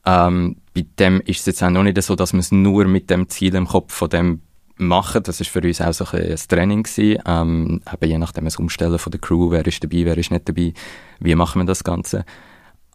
Ähm, 0.05 0.58
bei 0.74 0.86
dem 1.00 1.22
ist 1.22 1.41
es 1.41 1.46
jetzt 1.46 1.63
auch 1.63 1.70
noch 1.70 1.84
nicht 1.84 2.01
so, 2.01 2.15
dass 2.15 2.34
wir 2.34 2.39
es 2.39 2.51
nur 2.51 2.86
mit 2.86 3.10
dem 3.10 3.29
Ziel 3.29 3.55
im 3.55 3.67
Kopf 3.67 3.93
von 3.93 4.10
dem 4.10 4.41
machen. 4.77 5.24
Das 5.24 5.39
ist 5.39 5.50
für 5.50 5.62
uns 5.62 5.82
auch 5.82 5.93
so 5.93 6.05
ein, 6.05 6.32
ein 6.32 6.36
Training 6.48 6.84
gewesen. 6.84 7.22
Ähm, 7.25 7.82
eben 7.91 8.10
je 8.10 8.17
nachdem 8.17 8.46
das 8.46 8.58
Umstellen 8.58 9.00
von 9.00 9.12
der 9.12 9.22
Crew, 9.22 9.51
wer 9.51 9.65
ist 9.65 9.84
dabei, 9.84 10.05
wer 10.05 10.17
ist 10.17 10.32
nicht 10.32 10.48
dabei, 10.48 10.74
wie 11.20 11.36
machen 11.36 11.62
wir 11.62 11.65
das 11.65 11.84
Ganze. 11.84 12.25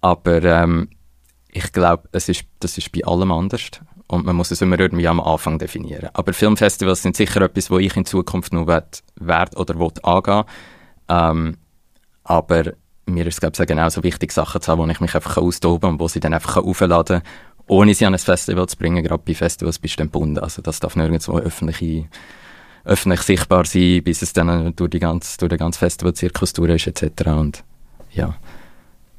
Aber 0.00 0.42
ähm, 0.42 0.88
ich 1.50 1.72
glaube, 1.72 2.08
ist, 2.12 2.44
das 2.60 2.78
ist 2.78 2.92
bei 2.92 3.04
allem 3.04 3.32
anders 3.32 3.70
und 4.08 4.24
man 4.24 4.36
muss 4.36 4.50
es 4.50 4.62
immer 4.62 4.80
irgendwie 4.80 5.06
am 5.06 5.20
Anfang 5.20 5.58
definieren. 5.58 6.08
Aber 6.14 6.32
Filmfestivals 6.32 7.02
sind 7.02 7.16
sicher 7.16 7.42
etwas, 7.42 7.70
wo 7.70 7.78
ich 7.78 7.94
in 7.96 8.06
Zukunft 8.06 8.52
noch 8.52 8.66
werd, 8.66 9.02
werd 9.16 9.56
oder 9.56 9.78
will 9.78 9.92
angehen. 10.02 10.44
Ähm, 11.08 11.56
aber 12.24 12.72
mir 13.06 13.26
ist 13.26 13.42
es 13.42 13.66
genauso 13.66 14.02
wichtig, 14.02 14.32
Sachen 14.32 14.60
zu 14.60 14.72
haben, 14.72 14.80
wo 14.80 14.86
ich 14.86 15.00
mich 15.00 15.14
einfach 15.14 15.36
austoben 15.36 15.80
kann 15.80 15.90
und 15.92 16.00
wo 16.00 16.08
sie 16.08 16.20
dann 16.20 16.34
einfach 16.34 16.56
aufladen 16.56 17.20
kann, 17.20 17.28
ohne 17.66 17.94
sie 17.94 18.06
an 18.06 18.14
ein 18.14 18.18
Festival 18.18 18.66
zu 18.66 18.78
bringen. 18.78 19.02
Gerade 19.04 19.22
bei 19.24 19.34
Festivals 19.34 19.78
bist 19.78 19.94
du 19.94 19.98
dann 19.98 20.08
gebunden. 20.08 20.38
Also 20.38 20.62
das 20.62 20.80
darf 20.80 20.96
nirgendwo 20.96 21.38
öffentlich, 21.38 22.06
öffentlich 22.84 23.20
sichtbar 23.22 23.66
sein, 23.66 24.02
bis 24.02 24.22
es 24.22 24.32
dann 24.32 24.74
durch, 24.74 24.90
die 24.90 25.00
ganze, 25.00 25.36
durch 25.38 25.50
den 25.50 25.58
ganzen 25.58 25.78
Festivalzirkus 25.80 26.54
durch 26.54 26.86
ist 26.86 27.02
etc. 27.02 27.28
Und 27.28 27.64
ja, 28.10 28.36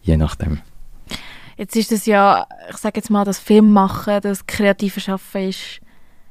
je 0.02 0.18
nachdem. 0.18 0.62
Jetzt 1.60 1.76
ist 1.76 1.92
es 1.92 2.06
ja, 2.06 2.48
ich 2.70 2.78
sage 2.78 3.00
jetzt 3.00 3.10
mal, 3.10 3.26
das 3.26 3.38
Filmmachen, 3.38 4.22
das 4.22 4.48
kreative 4.48 5.02
Schaffen 5.02 5.50
ist 5.50 5.82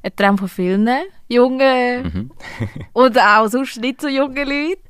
ein 0.02 0.16
Traum 0.16 0.38
von 0.38 0.49
vielen 0.49 0.88
jungen 1.28 2.02
mhm. 2.02 2.30
und 2.94 3.18
auch 3.18 3.47
sonst 3.49 3.78
nicht 3.78 4.00
so 4.00 4.08
jungen 4.08 4.49
Leuten. 4.49 4.80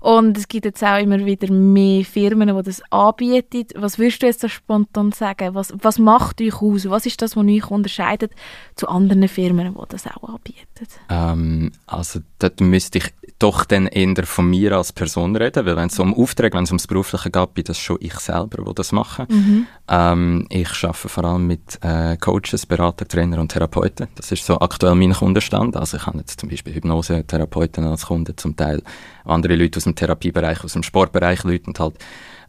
Und 0.00 0.38
es 0.38 0.46
gibt 0.46 0.64
jetzt 0.64 0.84
auch 0.84 1.00
immer 1.00 1.18
wieder 1.26 1.52
mehr 1.52 2.04
Firmen, 2.04 2.56
die 2.56 2.62
das 2.62 2.80
anbieten. 2.92 3.66
Was 3.74 3.98
würdest 3.98 4.22
du 4.22 4.26
jetzt 4.26 4.42
so 4.42 4.48
spontan 4.48 5.10
sagen? 5.10 5.56
Was, 5.56 5.74
was 5.76 5.98
macht 5.98 6.40
euch 6.40 6.62
aus? 6.62 6.88
Was 6.88 7.06
ist 7.06 7.20
das, 7.20 7.36
was 7.36 7.44
euch 7.44 7.68
unterscheidet 7.68 8.32
zu 8.76 8.88
anderen 8.88 9.26
Firmen, 9.26 9.74
die 9.74 9.88
das 9.88 10.06
auch 10.06 10.28
anbieten? 10.28 10.86
Ähm, 11.08 11.72
also 11.86 12.20
dort 12.38 12.60
müsste 12.60 12.98
ich 12.98 13.12
doch 13.40 13.64
dann 13.64 13.86
eher 13.86 14.24
von 14.26 14.48
mir 14.48 14.76
als 14.76 14.92
Person 14.92 15.34
reden, 15.34 15.66
weil 15.66 15.74
wenn 15.74 15.88
es 15.88 15.98
um 15.98 16.14
Aufträge, 16.14 16.56
wenn 16.56 16.64
es 16.64 16.70
ums 16.70 16.86
Berufliche 16.86 17.30
geht, 17.30 17.54
bin 17.54 17.64
das 17.64 17.78
schon 17.78 17.96
ich 18.00 18.14
selber, 18.14 18.62
der 18.62 18.74
das 18.74 18.92
mache. 18.92 19.26
Mhm. 19.28 19.66
Ähm, 19.88 20.46
ich 20.50 20.84
arbeite 20.84 21.08
vor 21.08 21.24
allem 21.24 21.46
mit 21.46 21.78
äh, 21.82 22.16
Coaches, 22.18 22.66
Berater, 22.66 23.08
Trainer 23.08 23.38
und 23.38 23.50
Therapeuten. 23.50 24.08
Das 24.14 24.30
ist 24.30 24.44
so 24.44 24.60
aktuell 24.60 24.94
mein 24.94 25.14
Kundenstand. 25.14 25.76
Also 25.76 25.96
ich 25.96 26.06
habe 26.06 26.18
jetzt 26.18 26.38
zum 26.38 26.50
Beispiel 26.50 26.74
Hypnose-Therapeuten 26.74 27.84
als 27.84 28.06
Kunden, 28.06 28.36
zum 28.36 28.54
Teil 28.56 28.82
andere 29.24 29.56
Leute 29.56 29.78
aus 29.78 29.84
dem 29.84 29.94
Therapiebereich, 29.94 30.62
aus 30.62 30.74
dem 30.74 30.82
Sportbereich, 30.82 31.42
Leute 31.44 31.66
und 31.66 31.80
halt 31.80 31.94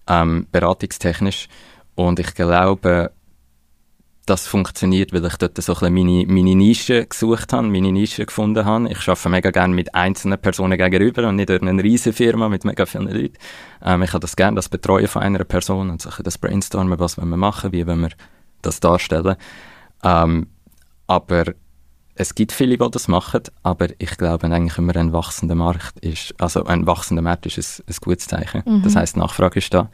ähm, 0.07 0.45
beratungstechnisch. 0.51 1.47
Und 1.95 2.19
ich 2.19 2.35
glaube, 2.35 3.11
das 4.31 4.47
funktioniert, 4.47 5.11
weil 5.11 5.25
ich 5.25 5.35
dort 5.35 5.61
so 5.61 5.75
ein 5.75 5.93
meine, 5.93 6.25
meine 6.25 6.55
Nische 6.55 7.05
gesucht 7.05 7.51
habe, 7.51 7.67
meine 7.67 7.91
Nische 7.91 8.25
gefunden 8.25 8.63
habe. 8.63 8.89
Ich 8.89 9.05
arbeite 9.09 9.27
mega 9.27 9.51
gerne 9.51 9.75
mit 9.75 9.93
einzelnen 9.93 10.39
Personen 10.39 10.77
gegenüber 10.77 11.27
und 11.27 11.35
nicht 11.35 11.51
eine 11.51 11.83
riesige 11.83 12.15
Firma 12.15 12.47
mit 12.47 12.63
mega 12.63 12.85
vielen 12.85 13.09
Leuten. 13.09 13.35
Ähm, 13.83 14.03
ich 14.03 14.13
habe 14.13 14.21
das 14.21 14.37
gerne, 14.37 14.55
das 14.55 14.69
Betreuen 14.69 15.09
von 15.09 15.21
einer 15.21 15.43
Person 15.43 15.89
und 15.89 16.01
so 16.01 16.09
das 16.23 16.37
Brainstormen, 16.37 16.97
was 16.97 17.17
wollen 17.17 17.27
wir 17.27 17.35
machen, 17.35 17.73
wie 17.73 17.85
wollen 17.85 18.03
wir 18.03 18.11
das 18.61 18.79
darstellen. 18.79 19.35
Ähm, 20.01 20.47
aber 21.07 21.43
es 22.15 22.33
gibt 22.33 22.53
viele, 22.53 22.77
die 22.77 22.89
das 22.89 23.09
machen, 23.09 23.41
aber 23.63 23.87
ich 23.97 24.17
glaube 24.17 24.47
eigentlich 24.47 24.77
immer 24.77 24.95
ein 24.95 25.11
wachsender 25.11 25.55
Markt 25.55 25.99
ist, 25.99 26.33
also 26.39 26.63
ein 26.63 26.87
wachsender 26.87 27.21
Markt 27.21 27.47
ist 27.47 27.57
ein, 27.57 27.83
ein 27.85 27.95
gutes 27.99 28.27
Zeichen. 28.27 28.63
Mhm. 28.65 28.83
Das 28.83 28.95
heißt, 28.95 29.17
Nachfrage 29.17 29.59
ist 29.59 29.73
da 29.73 29.89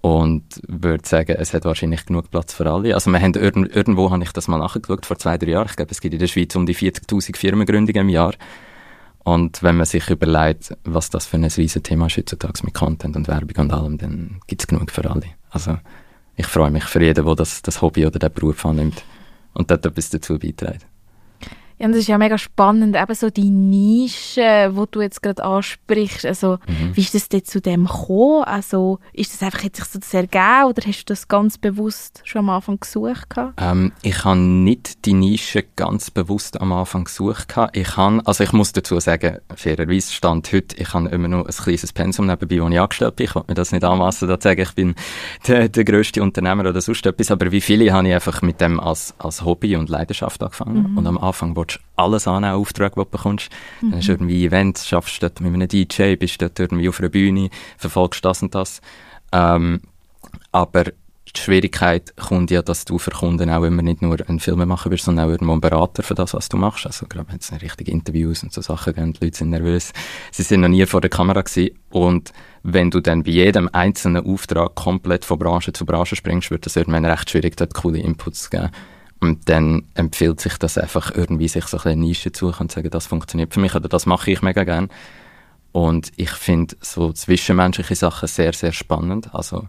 und 0.00 0.60
würde 0.68 1.06
sagen, 1.06 1.36
es 1.38 1.52
hat 1.52 1.64
wahrscheinlich 1.64 2.06
genug 2.06 2.30
Platz 2.30 2.52
für 2.52 2.70
alle. 2.70 2.94
Also 2.94 3.10
wir 3.10 3.20
haben 3.20 3.34
irgendwo, 3.34 3.74
irgendwo 3.74 4.10
habe 4.10 4.22
ich 4.22 4.32
das 4.32 4.48
mal 4.48 4.58
nachgeschaut, 4.58 5.06
vor 5.06 5.18
zwei, 5.18 5.38
drei 5.38 5.50
Jahren. 5.50 5.66
Ich 5.68 5.76
glaube, 5.76 5.90
es 5.90 6.00
gibt 6.00 6.14
in 6.14 6.20
der 6.20 6.26
Schweiz 6.26 6.54
um 6.54 6.66
die 6.66 6.74
40'000 6.74 7.36
Firmengründungen 7.36 8.02
im 8.02 8.08
Jahr. 8.08 8.34
Und 9.24 9.62
wenn 9.64 9.76
man 9.76 9.86
sich 9.86 10.08
überlegt, 10.08 10.76
was 10.84 11.10
das 11.10 11.26
für 11.26 11.36
ein 11.36 11.44
riesen 11.44 11.82
Thema 11.82 12.06
ist 12.06 12.16
heutzutage 12.16 12.60
mit 12.62 12.74
Content 12.74 13.16
und 13.16 13.26
Werbung 13.26 13.64
und 13.64 13.72
allem, 13.72 13.98
dann 13.98 14.40
gibt 14.46 14.62
es 14.62 14.68
genug 14.68 14.92
für 14.92 15.10
alle. 15.10 15.26
Also 15.50 15.78
ich 16.36 16.46
freue 16.46 16.70
mich 16.70 16.84
für 16.84 17.02
jeden, 17.02 17.24
der 17.24 17.34
das, 17.34 17.62
das 17.62 17.82
Hobby 17.82 18.06
oder 18.06 18.20
den 18.20 18.32
Beruf 18.32 18.64
annimmt 18.64 19.02
und 19.54 19.70
dort 19.70 19.84
etwas 19.84 20.10
dazu 20.10 20.38
beiträgt. 20.38 20.86
Ja, 21.78 21.88
das 21.88 21.98
ist 21.98 22.08
ja 22.08 22.16
mega 22.16 22.38
spannend, 22.38 22.96
eben 22.96 23.14
so 23.14 23.28
die 23.28 23.50
Nische, 23.50 24.70
wo 24.72 24.86
du 24.86 25.02
jetzt 25.02 25.22
gerade 25.22 25.44
ansprichst. 25.44 26.24
Also, 26.24 26.58
mhm. 26.66 26.96
wie 26.96 27.02
ist 27.02 27.14
das 27.14 27.28
denn 27.28 27.44
zu 27.44 27.60
dem 27.60 27.86
gekommen? 27.86 28.44
Also, 28.44 28.98
ist 29.12 29.34
das 29.34 29.42
einfach 29.42 29.62
jetzt 29.62 29.76
sich 29.76 29.84
so 29.86 29.98
das 29.98 30.14
ergeben 30.14 30.64
oder 30.68 30.82
hast 30.86 31.04
du 31.04 31.12
das 31.12 31.28
ganz 31.28 31.58
bewusst 31.58 32.22
schon 32.24 32.40
am 32.40 32.50
Anfang 32.50 32.80
gesucht? 32.80 33.34
Ähm, 33.58 33.92
ich 34.02 34.24
habe 34.24 34.38
nicht 34.38 35.04
die 35.04 35.12
Nische 35.12 35.64
ganz 35.76 36.10
bewusst 36.10 36.60
am 36.60 36.72
Anfang 36.72 37.04
gesucht. 37.04 37.54
Ich 37.72 37.96
habe, 37.96 38.22
also 38.24 38.42
ich 38.42 38.52
muss 38.52 38.72
dazu 38.72 38.98
sagen, 38.98 39.38
fairerweise 39.54 40.12
stand 40.12 40.50
heute, 40.52 40.76
ich 40.76 40.94
habe 40.94 41.08
immer 41.10 41.28
noch 41.28 41.44
ein 41.44 41.52
kleines 41.52 41.92
Pensum 41.92 42.26
nebenbei, 42.26 42.62
wo 42.62 42.68
ich 42.68 42.80
angestellt 42.80 43.16
bin. 43.16 43.26
Ich 43.26 43.34
wollte 43.34 43.50
mir 43.50 43.54
das 43.54 43.72
nicht 43.72 43.84
anmassen, 43.84 44.28
da 44.28 44.38
sagen, 44.40 44.62
ich 44.62 44.74
bin 44.74 44.94
der, 45.46 45.68
der 45.68 45.84
grösste 45.84 46.22
Unternehmer 46.22 46.68
oder 46.68 46.80
sonst 46.80 47.04
etwas. 47.04 47.30
Aber 47.30 47.52
wie 47.52 47.60
viele 47.60 47.92
habe 47.92 48.08
ich 48.08 48.14
einfach 48.14 48.40
mit 48.40 48.62
dem 48.62 48.80
als, 48.80 49.14
als 49.18 49.44
Hobby 49.44 49.76
und 49.76 49.90
Leidenschaft 49.90 50.42
angefangen. 50.42 50.92
Mhm. 50.92 50.98
Und 50.98 51.06
am 51.06 51.18
Anfang 51.18 51.54
willst 51.66 51.80
alles 51.96 52.28
annehmen, 52.28 52.54
Aufträge, 52.54 52.92
die 52.96 53.00
du 53.00 53.04
bekommst. 53.06 53.50
Mhm. 53.80 53.90
Dann 53.90 53.98
hast 53.98 54.08
du 54.08 54.12
irgendwie 54.12 54.44
Events, 54.44 54.86
schaffst 54.86 55.22
dort 55.22 55.40
mit 55.40 55.52
einem 55.52 55.68
DJ, 55.68 56.16
bist 56.16 56.40
dort 56.40 56.58
irgendwie 56.58 56.88
auf 56.88 57.00
einer 57.00 57.08
Bühne, 57.08 57.50
verfolgst 57.78 58.24
das 58.24 58.42
und 58.42 58.54
das. 58.54 58.80
Ähm, 59.32 59.80
aber 60.52 60.84
die 60.84 61.40
Schwierigkeit 61.40 62.14
kommt 62.16 62.50
ja, 62.50 62.62
dass 62.62 62.84
du 62.84 62.98
für 62.98 63.10
Kunden 63.10 63.50
auch 63.50 63.62
immer 63.62 63.82
nicht 63.82 64.00
nur 64.00 64.16
ein 64.26 64.40
Filmemacher 64.40 64.88
bist, 64.88 65.04
sondern 65.04 65.26
auch 65.26 65.30
irgendwo 65.30 65.52
ein 65.52 65.60
Berater 65.60 66.02
für 66.02 66.14
das, 66.14 66.32
was 66.32 66.48
du 66.48 66.56
machst. 66.56 66.86
Also 66.86 67.06
gerade 67.06 67.28
wenn 67.28 67.38
es 67.38 67.52
richtige 67.60 67.90
Interviews 67.90 68.42
und 68.42 68.52
so 68.52 68.62
Sachen 68.62 68.94
gehen, 68.94 69.12
die 69.12 69.24
Leute 69.24 69.36
sind 69.36 69.50
nervös. 69.50 69.92
Sie 70.32 70.42
sind 70.42 70.62
noch 70.62 70.68
nie 70.68 70.86
vor 70.86 71.00
der 71.00 71.10
Kamera 71.10 71.42
gewesen. 71.42 71.76
Und 71.90 72.32
wenn 72.62 72.90
du 72.90 73.00
dann 73.00 73.22
bei 73.22 73.32
jedem 73.32 73.68
einzelnen 73.72 74.24
Auftrag 74.24 74.74
komplett 74.76 75.24
von 75.24 75.38
Branche 75.38 75.72
zu 75.72 75.84
Branche 75.84 76.16
springst, 76.16 76.50
wird 76.50 76.64
das 76.64 76.76
irgendwann 76.76 77.04
recht 77.04 77.28
schwierig, 77.28 77.56
dort 77.56 77.74
coole 77.74 77.98
Inputs 77.98 78.44
zu 78.44 78.50
geben. 78.50 78.70
Und 79.20 79.48
dann 79.48 79.84
empfiehlt 79.94 80.40
sich 80.40 80.58
das 80.58 80.76
einfach 80.76 81.14
irgendwie, 81.14 81.48
sich 81.48 81.66
so 81.66 81.78
eine 81.78 81.96
Nische 81.96 82.32
zu 82.32 82.48
suchen 82.48 82.64
und 82.64 82.70
zu 82.70 82.76
sagen, 82.76 82.90
das 82.90 83.06
funktioniert 83.06 83.54
für 83.54 83.60
mich 83.60 83.74
oder 83.74 83.88
das 83.88 84.06
mache 84.06 84.30
ich 84.30 84.42
mega 84.42 84.64
gern. 84.64 84.88
Und 85.72 86.12
ich 86.16 86.30
finde 86.30 86.76
so 86.80 87.12
zwischenmenschliche 87.12 87.94
Sachen 87.94 88.28
sehr, 88.28 88.52
sehr 88.52 88.72
spannend. 88.72 89.34
Also 89.34 89.68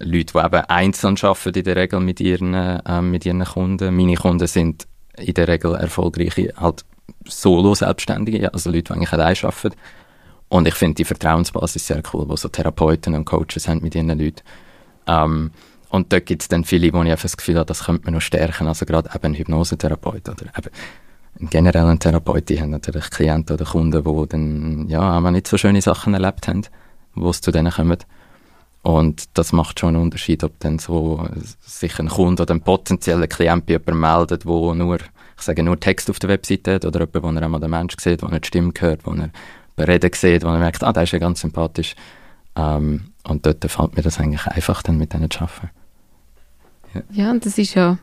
Leute, 0.00 0.32
die 0.32 0.38
eben 0.38 0.64
einzeln 0.68 1.16
arbeiten 1.22 1.58
in 1.58 1.64
der 1.64 1.76
Regel 1.76 2.00
mit 2.00 2.20
ihren, 2.20 2.54
äh, 2.54 3.02
mit 3.02 3.26
ihren 3.26 3.44
Kunden. 3.44 3.94
Meine 3.96 4.16
Kunden 4.16 4.46
sind 4.46 4.86
in 5.16 5.34
der 5.34 5.48
Regel 5.48 5.74
erfolgreiche, 5.74 6.52
halt 6.56 6.84
Solo-Selbstständige, 7.26 8.52
also 8.52 8.70
Leute, 8.70 8.84
die 8.84 8.90
eigentlich 8.92 9.12
allein 9.12 9.36
arbeiten. 9.42 9.76
Und 10.48 10.68
ich 10.68 10.74
finde 10.74 10.94
die 10.94 11.04
Vertrauensbasis 11.04 11.86
sehr 11.86 12.02
cool, 12.12 12.28
wo 12.28 12.36
so 12.36 12.48
Therapeuten 12.48 13.14
und 13.14 13.24
Coaches 13.24 13.68
haben 13.68 13.80
mit 13.82 13.94
ihren 13.94 14.16
Leuten. 14.18 14.42
Ähm, 15.06 15.50
und 15.94 16.12
dort 16.12 16.26
gibt 16.26 16.42
es 16.42 16.48
dann 16.48 16.64
viele, 16.64 16.92
wo 16.92 17.04
ich 17.04 17.10
einfach 17.12 17.22
das 17.22 17.36
Gefühl 17.36 17.54
habe, 17.54 17.66
das 17.66 17.84
könnte 17.84 18.02
man 18.04 18.14
noch 18.14 18.20
stärken. 18.20 18.66
Also 18.66 18.84
gerade 18.84 19.08
eben 19.14 19.26
ein 19.26 19.34
Hypnosetherapeut 19.34 20.28
oder 20.28 20.46
eben 20.46 20.70
ein 21.40 21.50
genereller 21.50 21.96
Therapeut, 21.96 22.48
die 22.48 22.60
haben 22.60 22.70
natürlich 22.70 23.10
Klienten 23.10 23.54
oder 23.54 23.64
Kunden, 23.64 24.02
die 24.02 24.28
dann 24.28 24.88
ja 24.88 25.16
auch 25.16 25.30
nicht 25.30 25.46
so 25.46 25.56
schöne 25.56 25.80
Sachen 25.80 26.12
erlebt 26.12 26.48
haben, 26.48 26.62
wo 27.14 27.30
es 27.30 27.40
zu 27.40 27.52
denen 27.52 27.70
kommt. 27.70 28.08
Und 28.82 29.38
das 29.38 29.52
macht 29.52 29.78
schon 29.78 29.90
einen 29.90 30.02
Unterschied, 30.02 30.42
ob 30.42 30.58
dann 30.58 30.80
so 30.80 31.28
sich 31.60 31.96
ein 32.00 32.08
Kunde 32.08 32.42
oder 32.42 32.54
ein 32.54 32.60
potenzieller 32.60 33.28
Klient 33.28 33.64
bei 33.66 33.78
meldet, 33.92 34.46
wo 34.46 34.74
nur, 34.74 34.96
ich 34.96 35.42
sage 35.42 35.62
nur 35.62 35.78
Text 35.78 36.10
auf 36.10 36.18
der 36.18 36.28
Webseite 36.28 36.74
hat 36.74 36.84
oder 36.86 37.02
jemand, 37.02 37.22
wo 37.22 37.28
er 37.28 37.42
einmal 37.44 37.60
den 37.60 37.70
Mensch 37.70 37.94
sieht, 38.00 38.20
wo 38.20 38.26
er 38.26 38.40
die 38.40 38.48
Stimme 38.48 38.72
hört, 38.76 39.06
wo 39.06 39.12
er 39.12 39.88
Reden 39.88 40.10
sieht, 40.12 40.42
wo 40.42 40.48
er 40.48 40.58
merkt, 40.58 40.82
ah, 40.82 40.92
der 40.92 41.04
ist 41.04 41.12
ja 41.12 41.20
ganz 41.20 41.40
sympathisch. 41.40 41.94
Ähm, 42.56 43.12
und 43.22 43.46
dort 43.46 43.64
fällt 43.70 43.96
mir 43.96 44.02
das 44.02 44.18
eigentlich 44.18 44.44
einfach, 44.48 44.82
dann 44.82 44.98
mit 44.98 45.12
denen 45.12 45.30
zu 45.30 45.42
arbeiten. 45.42 45.83
Ja, 47.12 47.30
und 47.30 47.44
das 47.44 47.58
ist 47.58 47.74
ja, 47.74 47.98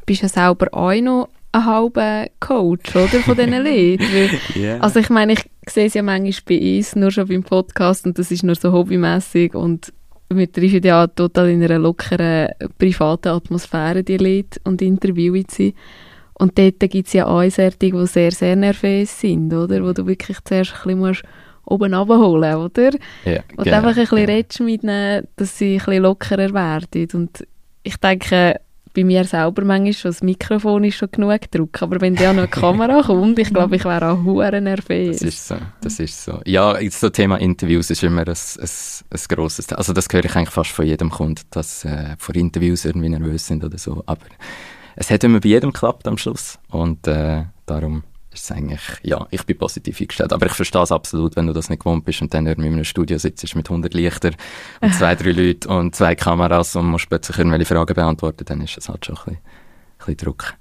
du 0.00 0.06
bist 0.06 0.22
ja 0.22 0.28
selber 0.28 0.68
auch 0.72 0.94
noch 1.00 1.28
ein 1.52 1.64
halber 1.64 2.26
Coach, 2.40 2.94
oder, 2.94 3.20
von 3.20 3.36
diesen 3.36 3.52
Leuten. 3.64 4.38
yeah. 4.54 4.78
Also 4.80 5.00
ich 5.00 5.10
meine, 5.10 5.32
ich 5.32 5.44
sehe 5.66 5.86
es 5.86 5.94
ja 5.94 6.02
manchmal 6.02 6.58
bei 6.58 6.76
uns, 6.76 6.96
nur 6.96 7.10
schon 7.10 7.28
beim 7.28 7.42
Podcast 7.42 8.06
und 8.06 8.18
das 8.18 8.30
ist 8.30 8.42
nur 8.42 8.54
so 8.54 8.72
hobbymäßig 8.72 9.54
und 9.54 9.92
wir 10.30 10.50
treffen 10.52 10.82
ja 10.82 11.06
total 11.06 11.50
in 11.50 11.62
einer 11.62 11.78
lockeren, 11.78 12.48
privaten 12.78 13.28
Atmosphäre 13.28 14.04
die 14.04 14.18
Leute 14.18 14.60
und 14.64 14.82
interviewen 14.82 15.46
sie. 15.48 15.74
Und 16.34 16.58
dort 16.58 16.80
gibt 16.80 17.08
es 17.08 17.14
ja 17.14 17.26
auch 17.26 17.42
die 17.42 18.06
sehr, 18.06 18.30
sehr 18.30 18.54
nervös 18.54 19.20
sind, 19.20 19.52
oder? 19.52 19.82
Wo 19.82 19.92
du 19.92 20.06
wirklich 20.06 20.38
zuerst 20.44 20.72
ein 20.72 20.82
bisschen 20.82 20.98
musst 20.98 21.22
oben 21.64 21.94
abholen, 21.94 22.56
oder? 22.56 22.90
Ja, 23.24 23.42
und 23.56 23.64
genau, 23.64 23.76
einfach 23.78 23.90
ein 23.90 23.94
bisschen 23.96 24.18
genau. 24.18 24.32
redest 24.32 24.60
mit 24.60 24.82
ihnen, 24.82 25.26
dass 25.36 25.58
sie 25.58 25.74
ein 25.74 25.78
bisschen 25.78 26.02
lockerer 26.02 26.52
werden. 26.52 27.08
Und 27.14 27.46
ich 27.88 27.96
denke, 27.96 28.60
bei 28.94 29.04
mir 29.04 29.24
selber 29.24 29.64
manchmal 29.64 29.92
schon 29.92 30.10
das 30.10 30.22
Mikrofon 30.22 30.84
ist 30.84 30.96
schon 30.96 31.10
genug 31.10 31.50
Druck, 31.50 31.82
aber 31.82 32.00
wenn 32.00 32.14
da 32.14 32.32
noch 32.32 32.42
eine 32.42 32.48
Kamera 32.62 33.02
kommt, 33.02 33.38
ich 33.38 33.48
glaube, 33.50 33.76
ich 33.76 33.84
wäre 33.84 34.10
auch 34.10 34.24
hure 34.24 34.60
nervös. 34.60 35.18
Das 35.18 35.28
ist 35.28 35.48
so, 35.48 35.56
das 35.80 35.98
ist 35.98 36.24
so. 36.24 36.40
Ja, 36.44 36.74
das 36.74 37.00
Thema 37.12 37.36
Interviews 37.36 37.90
ist 37.90 38.02
immer 38.02 38.22
ein, 38.22 38.28
ein, 38.28 38.68
ein 39.10 39.20
grosses 39.28 39.72
Also 39.72 39.92
das 39.92 40.08
höre 40.10 40.24
ich 40.24 40.36
eigentlich 40.36 40.50
fast 40.50 40.70
von 40.70 40.86
jedem 40.86 41.10
Kunden, 41.10 41.42
dass 41.50 41.84
äh, 41.84 42.16
vor 42.18 42.34
Interviews 42.34 42.84
irgendwie 42.84 43.08
nervös 43.08 43.46
sind 43.46 43.64
oder 43.64 43.78
so, 43.78 44.02
aber 44.06 44.26
es 44.96 45.10
hat 45.10 45.24
immer 45.24 45.40
bei 45.40 45.50
jedem 45.50 45.72
geklappt 45.72 46.06
am 46.06 46.18
Schluss 46.18 46.58
und 46.68 47.06
äh, 47.06 47.44
darum 47.66 48.02
ist 48.38 48.52
eigentlich, 48.52 48.80
ja, 49.02 49.26
ich 49.30 49.44
bin 49.44 49.58
positiv 49.58 50.00
eingestellt. 50.00 50.32
Aber 50.32 50.46
ich 50.46 50.52
verstehe 50.52 50.82
es 50.82 50.92
absolut, 50.92 51.36
wenn 51.36 51.46
du 51.46 51.52
das 51.52 51.68
nicht 51.68 51.80
gewohnt 51.80 52.04
bist 52.04 52.22
und 52.22 52.32
dann 52.32 52.46
irgendwie 52.46 52.68
in 52.68 52.74
einem 52.74 52.84
Studio 52.84 53.18
sitzt 53.18 53.54
mit 53.54 53.68
100 53.68 53.94
Lichtern 53.94 54.36
und 54.80 54.94
zwei, 54.94 55.14
drei 55.14 55.32
Leuten 55.32 55.68
und 55.70 55.94
zwei 55.94 56.14
Kameras 56.14 56.76
und 56.76 56.86
musst 56.86 57.08
plötzlich 57.08 57.38
irgendwelche 57.38 57.66
Fragen 57.66 57.94
beantworten, 57.94 58.44
dann 58.44 58.60
ist 58.60 58.76
das 58.76 58.88
halt 58.88 59.04
schon 59.04 59.16
ein 59.16 59.24
bisschen, 59.24 59.36
ein 59.36 59.96
bisschen 59.98 60.16
Druck. 60.16 60.54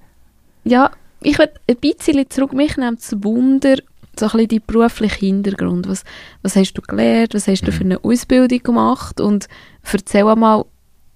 Ja, 0.64 0.92
ich 1.22 1.40
würde 1.40 1.54
ein 1.68 1.78
bisschen 1.78 2.30
zurück, 2.30 2.54
mich 2.54 2.78
nimmt 2.78 3.00
es 3.00 3.16
Wunder, 3.24 3.78
so 4.20 4.26
ein 4.26 4.32
bisschen 4.32 4.48
dein 4.48 4.62
beruflicher 4.68 5.18
Hintergrund. 5.18 5.88
Was, 5.88 6.04
was 6.42 6.56
hast 6.56 6.74
du 6.74 6.82
gelernt, 6.82 7.34
was 7.34 7.48
hast 7.48 7.62
du 7.62 7.72
mhm. 7.72 7.76
für 7.76 7.84
eine 7.84 8.04
Ausbildung 8.04 8.60
gemacht 8.60 9.22
und 9.22 9.48
erzähl 9.92 10.24
mal, 10.36 10.66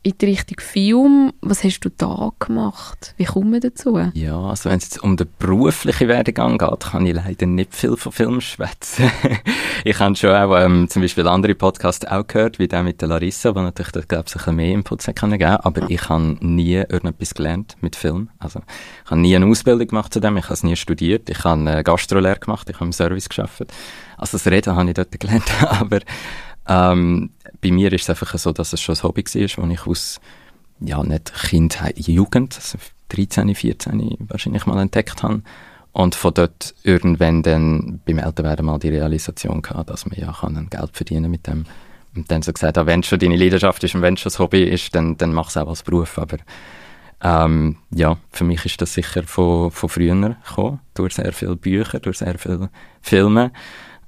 in 0.04 0.18
die 0.20 0.26
Richtung 0.26 0.60
Film. 0.60 1.34
Was 1.42 1.64
hast 1.64 1.82
du 1.82 1.90
da 1.90 2.32
gemacht? 2.40 3.14
Wie 3.18 3.26
kommen 3.26 3.54
wir 3.54 3.60
dazu? 3.60 4.00
Ja, 4.14 4.40
also 4.40 4.70
wenn 4.70 4.78
es 4.78 4.86
jetzt 4.86 5.04
um 5.04 5.16
den 5.16 5.28
beruflichen 5.38 6.08
Werdegang 6.08 6.58
geht, 6.58 6.80
kann 6.80 7.06
ich 7.06 7.14
leider 7.14 7.46
nicht 7.46 7.76
viel 7.76 7.96
von 7.96 8.12
Film 8.12 8.42
schwätzen. 8.42 9.12
ich 9.84 10.00
habe 10.00 10.16
schon 10.16 10.32
auch 10.32 10.58
ähm, 10.58 10.90
zum 10.90 11.04
Beispiel 11.04 11.28
andere 11.28 11.54
Podcasts 11.54 12.08
auch 12.08 12.26
gehört, 12.26 12.58
wie 12.58 12.68
der 12.68 12.82
mit 12.82 13.02
der 13.02 13.10
Larissa, 13.10 13.54
wo 13.54 13.62
natürlich, 13.62 14.08
glaube 14.08 14.26
ich, 14.28 14.36
ein 14.36 14.38
bisschen 14.38 14.56
mehr 14.56 14.74
Inputs 14.74 15.06
geben 15.06 15.38
kann 15.38 15.42
aber 15.42 15.90
ich 15.90 16.10
habe 16.10 16.38
nie 16.40 16.76
irgendetwas 16.76 17.36
gelernt 17.36 17.76
mit 17.82 17.96
Film. 17.96 18.30
Also 18.40 18.62
ich 19.06 19.12
habe 19.12 19.22
nie 19.22 19.36
eine 19.36 19.46
Ausbildung 19.46 19.88
gemacht 19.88 20.14
zu 20.14 20.20
dem, 20.20 20.36
ich 20.38 20.46
habe 20.46 20.56
es 20.56 20.64
nie 20.64 20.76
studiert, 20.76 21.30
ich 21.30 21.44
habe 21.44 21.62
eine 21.62 21.84
Gastrolehre 21.84 22.40
gemacht, 22.40 22.70
ich 22.70 22.76
habe 22.76 22.86
im 22.86 22.94
Service 22.94 23.30
gearbeitet. 23.30 23.72
Also 24.18 24.38
das 24.38 24.48
Reden 24.48 24.76
habe 24.76 24.90
ich 24.90 24.96
dort 24.96 25.20
gelernt, 25.20 25.52
aber 25.62 26.00
ähm, 26.68 27.32
bei 27.62 27.72
mir 27.72 27.94
ist 27.94 28.04
es 28.04 28.10
einfach 28.10 28.38
so, 28.38 28.52
dass 28.52 28.74
es 28.74 28.82
schon 28.82 28.96
ein 28.96 29.04
Hobby 29.04 29.24
war, 29.24 29.64
wo 29.64 29.72
ich 29.72 29.88
aus, 29.88 30.20
ja, 30.80 31.04
nicht 31.04 31.34
Kindheit, 31.34 32.00
Jugend, 32.00 32.56
also 32.56 32.78
13, 33.10 33.54
14 33.54 34.18
wahrscheinlich 34.20 34.66
mal 34.66 34.80
entdeckt 34.80 35.24
habe. 35.24 35.42
Und 35.94 36.16
von 36.16 36.34
dort 36.34 36.74
irgendwann 36.84 37.44
dann 37.44 38.00
beim 38.06 38.18
Älterwerden 38.18 38.66
mal 38.66 38.80
die 38.80 38.90
Realisation 38.90 39.62
gehabt, 39.62 39.90
dass 39.90 40.06
man 40.06 40.18
ja 40.18 40.32
kann 40.32 40.68
Geld 40.70 40.92
verdienen 40.94 41.30
mit 41.30 41.48
dem. 41.48 41.66
Und 42.16 42.32
dann 42.32 42.42
so 42.42 42.52
gesagt, 42.52 42.78
ah, 42.78 42.86
wenn 42.86 43.02
es 43.02 43.08
schon 43.08 43.20
deine 43.20 43.36
Leidenschaft 43.36 43.84
ist 43.84 43.96
und 43.96 44.02
wenn 44.02 44.16
es 44.16 44.22
schon 44.22 44.32
ein 44.32 44.40
Hobby 44.40 44.64
ist, 44.64 44.96
dann, 44.96 45.18
dann 45.18 45.34
mach 45.34 45.50
es 45.50 45.58
auch 45.58 45.68
als 45.68 45.84
Beruf. 45.84 46.18
Aber 46.18 46.38
ähm, 47.22 47.78
ja, 47.92 48.18
für 48.32 48.44
mich 48.44 48.66
ist 48.66 48.82
das 48.82 48.94
sicher 48.94 49.24
von, 49.24 49.72
von 49.72 49.90
früher 49.90 50.16
gekommen, 50.16 50.80
durch 50.94 51.16
sehr 51.16 51.32
viele 51.34 51.56
Bücher, 51.56 52.00
durch 52.00 52.18
sehr 52.18 52.38
viele 52.38 52.70
Filme. 53.02 53.52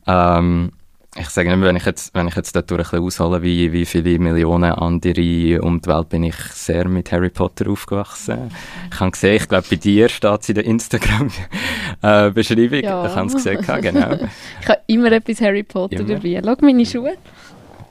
Ähm, 0.08 0.72
ich 1.16 1.30
sage 1.30 1.56
nicht, 1.56 1.64
wenn 1.64 1.76
ich 1.76 1.86
jetzt, 1.86 2.14
wenn 2.16 2.28
ich 2.28 2.36
jetzt 2.36 2.56
dort 2.56 2.72
ein 2.72 2.78
bisschen 2.78 3.00
aushole, 3.00 3.44
wie, 3.44 3.72
wie 3.72 3.86
viele 3.86 4.18
Millionen 4.18 4.72
andere 4.72 5.62
um 5.62 5.80
die 5.80 5.88
Welt 5.88 6.10
bin 6.10 6.24
ich 6.24 6.36
sehr 6.36 6.88
mit 6.88 7.12
Harry 7.12 7.30
Potter 7.30 7.70
aufgewachsen. 7.70 8.50
Ich 8.92 9.00
habe 9.00 9.12
gesehen, 9.12 9.36
ich 9.36 9.48
glaube, 9.48 9.68
bei 9.70 9.76
dir 9.76 10.10
steht 10.10 10.42
es 10.42 10.50
in 10.50 10.56
der 10.56 10.66
Instagram-Beschreibung. 10.66 12.80
Ja. 12.84 13.06
Ich 13.06 13.16
habe 13.16 13.28
es 13.28 13.34
gesehen, 13.34 13.64
genau. 13.82 14.14
Ich 14.62 14.68
habe 14.68 14.82
immer 14.88 15.12
etwas 15.12 15.42
Harry 15.42 15.64
Potter 15.64 16.00
Immer. 16.00 16.16
dabei. 16.16 16.42
Schau 16.44 16.56
meine 16.62 16.86
Schuhe. 16.86 17.14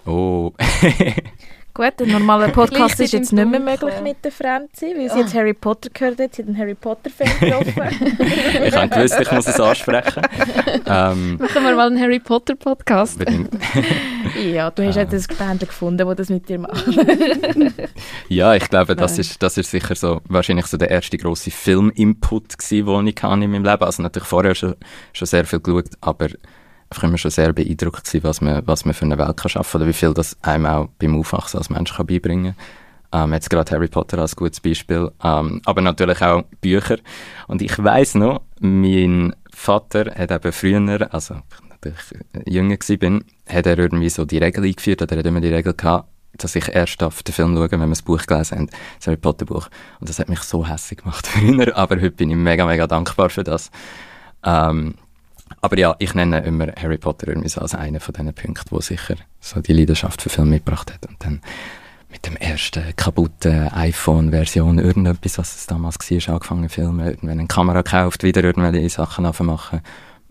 Oh, 0.04 0.52
Gut, 1.74 2.02
ein 2.02 2.08
normaler 2.08 2.48
Podcast 2.52 3.00
ist 3.00 3.12
jetzt 3.14 3.32
nicht 3.32 3.48
mehr 3.48 3.58
möglich 3.58 3.94
mit 4.02 4.22
der 4.22 4.30
Franzi, 4.30 4.94
weil 4.94 5.10
sie 5.10 5.20
jetzt 5.20 5.34
Harry 5.34 5.54
Potter 5.54 5.88
gehört 5.88 6.20
hat. 6.20 6.34
Sie 6.34 6.42
hat 6.42 6.48
einen 6.48 6.58
Harry 6.58 6.74
Potter-Fan 6.74 7.40
getroffen. 7.40 8.18
ich 8.66 8.76
habe 8.76 8.88
gewusst, 8.88 9.18
ich 9.18 9.32
muss 9.32 9.46
es 9.46 9.58
ansprechen. 9.58 10.22
ähm, 10.86 11.38
Machen 11.38 11.64
wir 11.64 11.74
mal 11.74 11.86
einen 11.86 11.98
Harry 11.98 12.18
Potter 12.18 12.56
Podcast. 12.56 13.18
unbedingt. 13.18 13.50
ja, 14.52 14.70
du 14.70 14.86
hast 14.86 14.96
jetzt 14.96 15.14
ein 15.14 15.22
Gespendel 15.26 15.68
gefunden, 15.68 16.06
das 16.06 16.16
das 16.16 16.28
mit 16.28 16.46
dir 16.46 16.58
macht. 16.58 16.84
Ja, 18.28 18.54
ich 18.54 18.68
glaube, 18.68 18.94
das 18.94 19.18
ist, 19.18 19.42
das 19.42 19.56
ist 19.56 19.70
sicher 19.70 19.94
so, 19.94 20.20
wahrscheinlich 20.28 20.66
so 20.66 20.76
der 20.76 20.90
erste 20.90 21.16
grosse 21.16 21.50
Film-Input 21.50 22.54
den 22.70 23.06
ich 23.06 23.22
hatte 23.22 23.44
in 23.44 23.50
meinem 23.50 23.64
Leben. 23.64 23.82
Also 23.82 24.02
natürlich 24.02 24.28
vorher 24.28 24.54
schon, 24.54 24.74
schon 25.14 25.26
sehr 25.26 25.46
viel 25.46 25.60
geschaut, 25.60 25.86
aber 26.00 26.28
einfach 26.92 27.04
immer 27.04 27.18
schon 27.18 27.30
sehr 27.30 27.52
beeindruckt 27.52 28.04
gewesen, 28.04 28.24
was 28.24 28.40
man, 28.40 28.66
was 28.66 28.84
man 28.84 28.94
für 28.94 29.06
eine 29.06 29.18
Welt 29.18 29.36
kann 29.36 29.48
schaffen 29.48 29.78
oder 29.78 29.88
wie 29.88 29.94
viel 29.94 30.12
das 30.12 30.36
einem 30.42 30.66
auch 30.66 30.88
beim 30.98 31.18
Aufwachsen 31.18 31.58
als 31.58 31.70
Mensch 31.70 31.94
kann 31.94 32.06
beibringen 32.06 32.54
ähm, 33.12 33.32
Jetzt 33.32 33.50
gerade 33.50 33.70
Harry 33.72 33.88
Potter 33.88 34.18
als 34.18 34.36
gutes 34.36 34.60
Beispiel, 34.60 35.10
ähm, 35.24 35.62
aber 35.64 35.80
natürlich 35.80 36.22
auch 36.22 36.44
Bücher. 36.60 36.98
Und 37.48 37.62
ich 37.62 37.82
weiß 37.82 38.16
noch, 38.16 38.42
mein 38.60 39.34
Vater 39.50 40.14
hat 40.14 40.30
eben 40.30 40.52
früher, 40.52 41.12
also 41.12 41.34
ich 41.34 41.68
natürlich 41.68 42.46
jünger 42.46 42.76
bin, 42.98 43.24
hat 43.48 43.66
er 43.66 43.78
irgendwie 43.78 44.08
so 44.08 44.24
die 44.24 44.38
Regel 44.38 44.64
eingeführt, 44.64 45.02
oder 45.02 45.12
er 45.12 45.18
hat 45.18 45.26
immer 45.26 45.40
die 45.40 45.52
Regel 45.52 45.74
gehabt, 45.74 46.08
dass 46.38 46.56
ich 46.56 46.68
erst 46.68 47.02
darf 47.02 47.22
den 47.22 47.34
Film 47.34 47.54
schauen, 47.54 47.70
wenn 47.72 47.80
wir 47.80 47.88
das 47.88 48.02
Buch 48.02 48.24
gelesen 48.24 48.58
haben, 48.58 48.70
das 48.98 49.06
Harry 49.06 49.18
Potter 49.18 49.44
Buch. 49.44 49.68
Und 50.00 50.08
das 50.08 50.18
hat 50.18 50.28
mich 50.28 50.40
so 50.40 50.66
hässlich 50.66 51.00
gemacht 51.00 51.26
früher, 51.28 51.76
aber 51.76 51.96
heute 51.96 52.12
bin 52.12 52.30
ich 52.30 52.36
mega, 52.36 52.66
mega 52.66 52.86
dankbar 52.86 53.30
für 53.30 53.44
das. 53.44 53.70
Ähm, 54.44 54.94
aber 55.62 55.78
ja, 55.78 55.94
ich 56.00 56.14
nenne 56.14 56.40
immer 56.40 56.72
Harry 56.76 56.98
Potter 56.98 57.28
irgendwie 57.28 57.48
so 57.48 57.60
als 57.60 57.74
einen 57.74 58.00
von 58.00 58.12
diesen 58.12 58.34
Punkten, 58.34 58.70
wo 58.70 58.80
sicher 58.80 59.14
so 59.40 59.60
die 59.60 59.72
Leidenschaft 59.72 60.20
für 60.20 60.28
Film 60.28 60.50
mitgebracht 60.50 60.92
hat. 60.92 61.08
Und 61.08 61.24
dann 61.24 61.40
mit 62.10 62.26
dem 62.26 62.36
ersten 62.36 62.94
kaputten 62.96 63.68
iPhone-Version 63.68 64.78
irgendetwas, 64.78 65.38
was 65.38 65.54
es 65.54 65.66
damals 65.66 65.98
war, 65.98 66.34
angefangen 66.34 66.68
zu 66.68 66.74
filmen, 66.74 67.06
irgendwann 67.06 67.38
eine 67.38 67.46
Kamera 67.46 67.82
gekauft, 67.82 68.24
wieder 68.24 68.42
irgendwelche 68.42 68.90
Sachen 68.90 69.24
machen. 69.46 69.80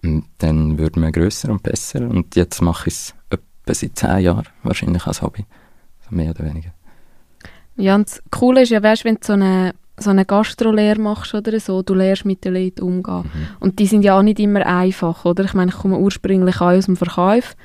Und 0.03 0.25
dann 0.39 0.77
wird 0.77 0.97
man 0.97 1.13
grösser 1.13 1.49
und 1.49 1.63
besser. 1.63 2.01
Und 2.01 2.35
jetzt 2.35 2.61
mache 2.61 2.89
ich 2.89 2.95
es 2.95 3.15
etwa 3.29 3.73
seit 3.73 3.97
zehn 3.97 4.19
Jahren, 4.19 4.47
wahrscheinlich 4.63 5.07
als 5.07 5.21
Hobby. 5.21 5.45
So 6.07 6.13
mehr 6.15 6.31
oder 6.31 6.45
weniger. 6.45 6.71
Ja, 7.77 7.95
und 7.95 8.09
das 8.09 8.21
Coole 8.31 8.63
ist 8.63 8.69
ja, 8.69 8.83
weißt, 8.83 9.05
wenn 9.05 9.15
du 9.15 9.21
so 9.23 9.33
eine, 9.33 9.73
so 10.01 10.09
eine 10.09 10.25
Gastrolehre 10.25 10.99
machst 10.99 11.33
oder 11.33 11.59
so, 11.59 11.81
du 11.81 11.93
lernst 11.93 12.25
mit 12.25 12.43
den 12.43 12.53
Leuten 12.53 12.81
umgehen. 12.81 13.23
Mhm. 13.23 13.47
Und 13.59 13.79
die 13.79 13.87
sind 13.87 14.03
ja 14.03 14.17
auch 14.17 14.23
nicht 14.23 14.39
immer 14.39 14.65
einfach, 14.65 15.25
oder? 15.25 15.43
Ich 15.43 15.53
meine, 15.53 15.71
ich 15.71 15.77
komme 15.77 15.97
ursprünglich 15.97 16.57
auch 16.57 16.71
aus 16.71 16.85
dem 16.85 16.97
Verkauf. 16.97 17.55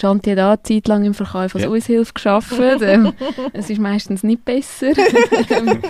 Janti 0.00 0.30
hat 0.30 0.38
auch 0.38 0.48
eine 0.50 0.62
Zeit 0.62 0.88
lang 0.88 1.04
im 1.04 1.14
Verkauf 1.14 1.54
als 1.54 1.64
Ja. 1.64 1.68
Aushilfe 1.70 2.12
gearbeitet. 2.14 2.82
ähm, 2.88 3.12
es 3.52 3.70
ist 3.70 3.80
meistens 3.80 4.22
nicht 4.22 4.44
besser. 4.44 4.92
Ähm, 5.50 5.82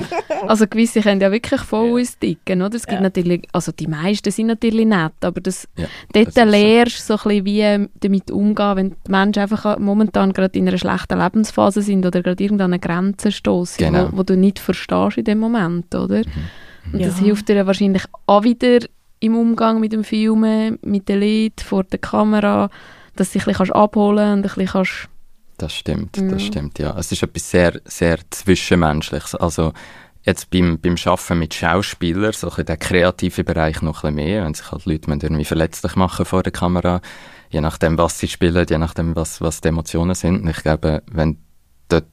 also 0.47 0.67
gewisse 0.67 1.01
können 1.01 1.21
ja 1.21 1.31
wirklich 1.31 1.61
voll 1.61 1.87
Ja. 1.99 2.03
ausdicken, 2.03 2.63
oder? 2.63 2.75
Es 2.77 2.87
gibt 2.87 2.95
Ja. 3.01 3.03
natürlich, 3.03 3.47
also 3.53 3.73
die 3.73 3.87
meisten 3.87 4.31
sind 4.31 4.47
natürlich 4.49 4.87
nett, 4.87 5.13
aber 5.23 5.41
das, 5.41 5.67
Ja, 5.77 5.87
dort 6.13 6.27
das 6.29 6.35
so. 6.35 6.45
lernst 6.45 6.99
du 7.11 7.17
so 7.19 7.29
ein 7.31 7.45
bisschen, 7.45 7.89
wie 7.89 7.89
damit 8.01 8.31
umgehen, 8.31 8.77
wenn 8.77 8.91
die 9.07 9.11
Menschen 9.11 9.41
einfach 9.43 9.79
momentan 9.79 10.33
gerade 10.33 10.59
in 10.59 10.69
einer 10.69 10.77
schlechten 10.79 11.19
Lebensphase 11.19 11.83
sind 11.83 12.05
oder 12.05 12.23
gerade 12.23 12.43
irgendeine 12.43 12.79
Grenze 12.79 13.33
stoßen, 13.33 13.79
Genau. 13.85 14.09
wo, 14.13 14.19
wo 14.19 14.23
du 14.23 14.37
nicht 14.37 14.59
verstehst 14.59 15.19
in 15.19 15.25
dem 15.25 15.39
Moment, 15.39 15.95
oder? 15.95 16.23
Und 16.93 17.05
das 17.05 17.19
Ja. 17.19 17.25
hilft 17.27 17.49
dir 17.49 17.67
wahrscheinlich 17.67 18.03
auch 18.27 18.45
wieder 18.45 18.79
im 19.21 19.37
Umgang 19.37 19.81
mit 19.81 19.93
dem 19.93 20.05
Filmen, 20.05 20.79
mit 20.83 21.09
den 21.09 21.21
Leuten, 21.21 21.61
vor 21.65 21.85
der 21.85 21.99
Kamera, 21.99 22.69
dass 23.17 23.33
du 23.33 23.39
dich 23.39 23.47
ein 23.47 23.53
bisschen 23.53 23.73
abholen 23.73 24.33
und 24.33 24.39
ein 24.39 24.43
bisschen 24.43 24.67
kannst... 24.67 25.09
Das 25.57 25.73
stimmt, 25.73 26.17
Ja. 26.17 26.29
das 26.29 26.43
stimmt, 26.43 26.79
ja. 26.81 26.99
Es 26.99 27.13
ist 27.13 27.23
etwas 27.23 27.49
sehr, 27.49 27.81
sehr 27.85 28.19
Zwischenmenschliches. 28.31 29.37
Also 29.37 29.73
jetzt 30.25 30.51
beim, 30.51 30.81
beim 30.81 30.97
Arbeiten 31.05 31.39
mit 31.39 31.55
Schauspielern, 31.55 32.33
so 32.33 32.51
ein 32.51 32.65
der 32.67 32.77
kreative 32.77 33.45
Bereich 33.45 33.81
noch 33.83 34.03
ein 34.03 34.15
bisschen 34.15 34.29
mehr, 34.29 34.45
wenn 34.45 34.55
sich 34.55 34.71
halt 34.73 34.85
Leute 34.87 35.11
irgendwie 35.11 35.45
verletzlich 35.45 35.95
machen 35.97 36.25
vor 36.25 36.43
der 36.43 36.53
Kamera, 36.53 37.01
je 37.51 37.61
nachdem, 37.61 37.99
was 37.99 38.19
sie 38.19 38.29
spielen, 38.29 38.67
je 38.69 38.79
nachdem, 38.79 39.15
was, 39.15 39.41
was 39.41 39.61
die 39.61 39.69
Emotionen 39.69 40.15
sind. 40.15 40.43
Und 40.43 40.49
ich 40.49 40.63
glaube, 40.63 41.03
wenn 41.11 41.39
dort 41.89 42.07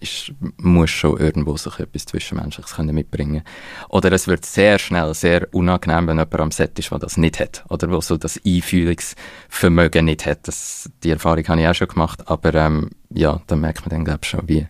ist, 0.00 0.32
muss 0.56 0.90
schon 0.90 1.18
irgendwo 1.18 1.56
so 1.56 1.70
etwas 1.70 2.06
Zwischenmenschliches 2.06 2.74
können 2.74 2.94
mitbringen 2.94 3.42
Oder 3.88 4.12
es 4.12 4.26
wird 4.26 4.44
sehr 4.44 4.78
schnell 4.78 5.14
sehr 5.14 5.48
unangenehm, 5.52 6.08
wenn 6.08 6.18
jemand 6.18 6.40
am 6.40 6.50
Set 6.50 6.78
ist, 6.78 6.90
der 6.90 6.98
das 6.98 7.16
nicht 7.16 7.38
hat. 7.38 7.64
Oder 7.68 7.90
wo 7.90 8.00
so 8.00 8.16
das 8.16 8.40
Einfühlungsvermögen 8.44 10.06
nicht 10.06 10.26
hat. 10.26 10.48
Das, 10.48 10.90
die 11.04 11.10
Erfahrung 11.10 11.46
habe 11.46 11.60
ich 11.60 11.68
auch 11.68 11.74
schon 11.74 11.88
gemacht. 11.88 12.28
Aber 12.28 12.54
ähm, 12.54 12.90
ja, 13.10 13.40
da 13.46 13.56
merkt 13.56 13.82
man 13.82 13.90
dann, 13.90 14.04
glaube 14.04 14.20
ich, 14.22 14.28
schon, 14.30 14.48
wie, 14.48 14.66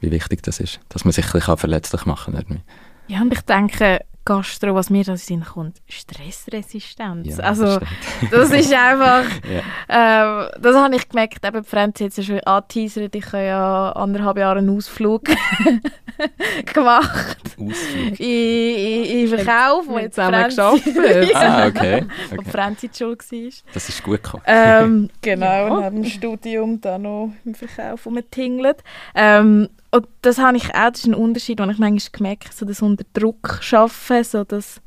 wie 0.00 0.10
wichtig 0.10 0.42
das 0.42 0.60
ist. 0.60 0.80
Dass 0.88 1.04
man 1.04 1.12
sich 1.12 1.32
ein 1.34 1.56
verletzlich 1.56 2.04
machen 2.06 2.34
kann. 2.34 2.62
Ja, 3.06 3.22
und 3.22 3.32
ich 3.32 3.42
denke, 3.42 4.00
Gastro, 4.24 4.74
was 4.74 4.88
mir 4.90 5.04
da 5.04 5.12
in 5.12 5.16
den 5.16 5.22
Sinn 5.22 5.44
kommt, 5.44 5.82
Stressresistenz. 5.88 7.36
Ja, 7.36 7.44
also, 7.44 7.78
das 7.78 7.82
das 8.30 8.50
ist 8.52 8.72
einfach, 8.72 9.24
Ja. 9.88 10.44
ähm, 10.46 10.48
das 10.60 10.76
habe 10.76 10.96
ich 10.96 11.08
gemerkt, 11.08 11.44
eben, 11.44 11.62
die 11.62 11.68
Franzi 11.68 12.04
hat 12.04 12.10
es 12.10 12.16
ja 12.16 12.22
schon 12.22 12.40
angeteasert, 12.40 13.14
ich 13.14 13.26
habe 13.32 13.44
ja 13.44 13.92
anderthalb 13.92 14.38
Jahre 14.38 14.58
einen 14.60 14.76
Ausflug 14.76 15.24
gemacht 16.74 17.38
Ausflug. 17.58 18.20
in, 18.20 18.74
in, 18.74 19.04
in 19.04 19.28
Verkauf, 19.28 19.86
wo 19.86 19.96
Wir 19.96 20.02
jetzt 20.04 20.14
zusammen 20.14 20.50
Franzi, 20.50 20.92
gearbeitet. 20.92 21.34
Ah, 21.36 21.66
okay. 21.66 22.04
wo 22.30 22.36
okay. 22.40 22.50
Franzi 22.50 22.88
die 22.88 22.96
Schule 22.98 23.16
war. 23.18 23.50
Das 23.74 23.88
ist 23.88 24.02
gut 24.02 24.22
gekommen. 24.22 24.42
ähm, 24.46 25.10
genau, 25.22 25.46
Ja. 25.46 25.66
und 25.68 25.80
neben 25.82 26.02
dem 26.02 26.10
Studium 26.10 26.80
da 26.80 26.98
noch 26.98 27.32
im 27.44 27.54
Verkauf 27.54 28.06
rumgetingelt. 28.06 28.78
Ähm, 29.14 29.68
und 29.94 30.08
das 30.22 30.38
habe 30.38 30.56
ich 30.56 30.74
auch, 30.74 30.90
das 30.90 31.00
ist 31.00 31.06
ein 31.06 31.14
Unterschied, 31.14 31.60
den 31.60 31.70
ich 31.70 31.78
manchmal 31.78 32.10
gemerkt 32.12 32.46
habe, 32.46 32.56
so 32.56 32.66
das 32.66 32.82
unter 32.82 33.04
Druck 33.12 33.60
arbeiten, 33.72 34.24
so 34.24 34.42
das 34.42 34.80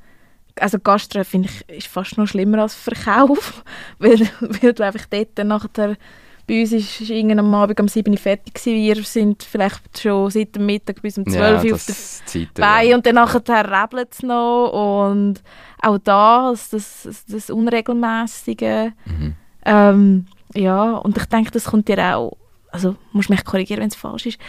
also 0.60 0.80
Gastro 0.80 1.24
finde 1.24 1.48
ich 1.50 1.70
ist 1.70 1.88
fast 1.88 2.18
noch 2.18 2.28
schlimmer 2.28 2.64
als 2.64 2.76
Verkauf, 2.76 3.64
weil, 4.00 4.20
weil 4.42 4.74
du 4.74 4.84
einfach 4.84 5.06
dort 5.06 5.38
nachher 5.38 5.96
bei 6.46 6.62
uns 6.62 6.74
ist, 6.74 7.00
ist 7.00 7.10
irgendwann 7.10 7.40
am 7.40 7.56
Abend 7.56 7.80
um 7.80 7.88
7 7.88 8.12
Uhr 8.12 8.18
fertig 8.18 8.54
gewesen. 8.54 8.76
Wir 8.76 9.04
sind 9.04 9.44
vielleicht 9.44 10.02
schon 10.02 10.30
seit 10.30 10.56
dem 10.56 10.66
Mittag 10.66 11.02
bis 11.02 11.18
um 11.18 11.26
12 11.26 11.40
Uhr 11.40 11.74
auf 11.74 11.86
der 11.86 11.96
das 11.96 12.26
Zeit, 12.26 12.54
Bein 12.56 12.90
ja. 12.90 12.96
und 12.96 13.06
dann 13.06 13.16
nachher 13.16 13.42
rebelt 13.66 14.14
es 14.14 14.24
noch 14.24 15.10
und 15.10 15.42
auch 15.82 16.00
das, 16.00 16.70
das, 16.70 17.26
das 17.30 17.50
Unregelmäßige. 17.50 18.92
Mhm. 19.06 19.36
Ähm, 19.66 20.26
ja, 20.54 20.98
und 20.98 21.18
ich 21.18 21.26
denke, 21.26 21.52
das 21.52 21.66
kommt 21.66 21.88
dir 21.88 22.16
auch, 22.16 22.36
also 22.72 22.96
musst 23.14 23.30
mich 23.30 23.46
korrigieren, 23.46 23.82
wenn 23.82 23.90
es 23.90 23.96
falsch 23.96 24.26
ist. 24.26 24.40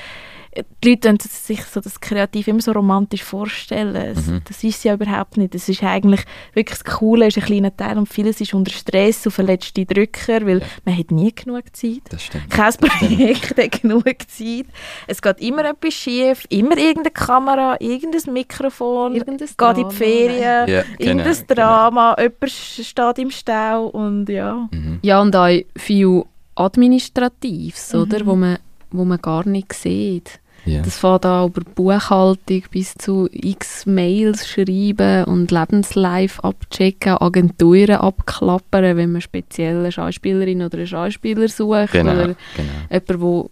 Die 0.83 0.89
Leute 0.91 1.01
können 1.09 1.19
sich 1.21 1.63
so 1.65 1.81
das 1.81 2.01
Kreativ 2.01 2.49
immer 2.49 2.61
so 2.61 2.73
romantisch 2.73 3.23
vorstellen. 3.23 4.17
Mhm. 4.17 4.41
Das 4.47 4.65
ist 4.65 4.79
es 4.79 4.85
ja 4.85 4.95
überhaupt 4.95 5.37
nicht. 5.37 5.55
Es 5.55 5.69
ist 5.69 5.83
eigentlich 5.85 6.23
wirklich 6.55 6.79
das 6.81 6.85
Coole, 6.99 7.27
ist 7.27 7.37
ein 7.37 7.45
kleiner 7.45 7.77
Teil 7.77 7.99
und 7.99 8.09
vieles 8.09 8.41
ist 8.41 8.55
unter 8.55 8.73
Stress 8.73 9.27
auf 9.27 9.37
den 9.37 9.47
letzten 9.47 9.87
Drücker, 9.87 10.45
weil 10.47 10.61
Ja. 10.61 10.67
man 10.85 10.97
hat 10.99 11.11
nie 11.11 11.33
genug 11.35 11.65
Zeit. 11.77 12.01
Das 12.11 12.23
stimmt. 12.25 12.49
Kein 12.51 12.73
Projekt 12.75 13.57
hat 13.59 13.83
genug 13.83 14.05
Zeit. 14.29 14.67
Es 15.07 15.21
geht 15.23 15.41
immer 15.41 15.65
etwas 15.67 15.95
schief, 15.95 16.45
immer 16.49 16.77
irgendeine 16.79 17.11
Kamera, 17.11 17.77
irgendein 17.81 18.33
Mikrofon, 18.33 19.15
Irgendein 19.15 19.37
geht 19.37 19.51
in 19.51 19.57
Drama, 19.57 19.89
die 19.91 19.95
Ferien, 19.97 20.69
Ja, 20.69 20.83
genau, 20.83 20.85
irgendein 20.99 21.47
Drama, 21.47 22.17
jemand 22.19 22.51
steht 22.51 23.19
im 23.19 23.31
Stau 23.31 23.87
und 23.89 24.29
ja. 24.29 24.69
Mhm. 24.73 24.99
Ja, 25.03 25.21
und 25.21 25.37
auch 25.37 25.49
viel 25.77 26.25
Administratives, 26.57 27.93
Mhm. 27.93 28.01
oder? 28.01 28.27
Wo 28.27 28.35
man, 28.35 28.59
wo 28.91 29.05
man 29.05 29.21
gar 29.21 29.47
nicht 29.47 29.73
sieht. 29.73 30.41
Ja. 30.65 30.83
Das 30.83 30.99
fängt 30.99 31.25
an 31.25 31.49
über 31.49 31.63
Buchhaltung 31.63 32.63
bis 32.71 32.95
zu 32.95 33.29
x 33.33 33.87
Mails 33.87 34.47
schreiben 34.47 35.25
und 35.25 35.51
Lebenslife 35.51 36.43
abchecken, 36.45 37.17
Agenturen 37.19 37.97
abklappern, 37.97 38.97
wenn 38.97 39.13
man 39.13 39.21
speziell 39.21 39.79
eine 39.79 39.93
Schauspielerin 39.93 40.63
oder 40.63 40.79
einen 40.79 40.87
Schauspieler 40.87 41.49
sucht. 41.49 41.93
Genau, 41.93 42.13
Oder 42.13 42.37
genau. 42.57 42.73
jemand, 42.91 43.09
der 43.09 43.51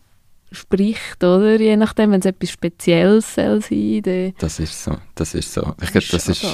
spricht, 0.53 1.22
oder? 1.25 1.59
Je 1.61 1.77
nachdem, 1.77 2.12
wenn 2.12 2.20
es 2.20 2.27
etwas 2.27 2.51
Spezielles 2.51 3.35
soll 3.35 3.62
sein, 3.62 4.03
dann 4.03 4.33
Das 4.38 4.59
ist 4.59 4.85
so. 4.85 4.96
Das 5.14 5.35
ist 5.35 5.53
so. 5.53 5.75
Ich 5.83 5.92
glaube, 5.92 6.07
das 6.11 6.29
ist 6.29 6.44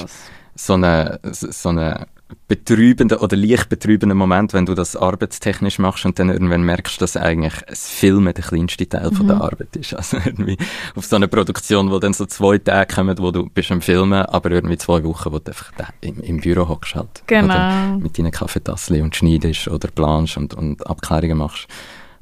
so 0.55 0.73
eine, 0.73 1.19
so 1.31 1.69
eine 1.69 2.07
betrübenden 2.47 3.17
oder 3.17 3.35
leicht 3.35 3.69
betrübenden 3.69 4.17
Moment, 4.17 4.53
wenn 4.53 4.65
du 4.65 4.75
das 4.75 4.95
arbeitstechnisch 4.95 5.79
machst 5.79 6.05
und 6.05 6.19
dann 6.19 6.29
irgendwann 6.29 6.63
merkst, 6.63 7.01
dass 7.01 7.17
eigentlich 7.17 7.53
das 7.67 7.89
Filmen 7.89 8.33
der 8.33 8.43
kleinste 8.43 8.87
Teil 8.87 9.11
mhm. 9.11 9.15
von 9.15 9.27
der 9.27 9.35
mhm. 9.37 9.41
Arbeit 9.41 9.75
ist. 9.75 9.93
Also 10.03 10.17
irgendwie 10.17 10.57
auf 10.95 11.05
so 11.05 11.15
eine 11.15 11.29
Produktion, 11.29 11.89
wo 11.89 11.97
dann 11.97 12.13
so 12.13 12.25
zwei 12.25 12.57
Tage 12.57 12.93
kommen, 12.93 13.17
wo 13.19 13.31
du 13.31 13.47
bist 13.47 13.71
am 13.71 13.81
Filmen, 13.81 14.25
aber 14.25 14.51
irgendwie 14.51 14.77
zwei 14.77 15.01
Wochen, 15.03 15.31
wo 15.31 15.39
du 15.39 15.51
einfach 15.51 15.71
im, 16.01 16.19
im 16.19 16.41
Büro 16.41 16.67
hockst 16.67 16.95
halt. 16.95 17.23
Genau. 17.27 17.97
Mit 17.99 18.17
deinen 18.17 18.31
Kaffeetassen 18.31 19.01
und 19.01 19.15
schneidest 19.15 19.69
oder 19.69 19.87
planst 19.87 20.35
und, 20.35 20.53
und 20.53 20.85
Abklärungen 20.85 21.37
machst. 21.37 21.67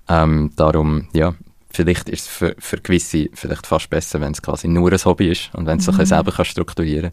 Ähm, 0.08 0.52
darum, 0.56 1.08
ja, 1.14 1.34
vielleicht 1.72 2.10
ist 2.10 2.22
es 2.22 2.28
für, 2.28 2.56
für 2.60 2.78
gewisse 2.78 3.30
vielleicht 3.34 3.66
fast 3.66 3.90
besser, 3.90 4.22
wenn 4.22 4.34
es 4.34 4.42
quasi 4.42 4.68
nur 4.68 4.92
ein 4.92 5.06
Hobby 5.06 5.32
ist 5.32 5.50
und 5.54 5.66
wenn 5.66 5.80
es 5.80 5.88
mhm. 5.88 6.06
selber 6.06 6.32
kann 6.32 6.46
strukturieren 6.46 7.12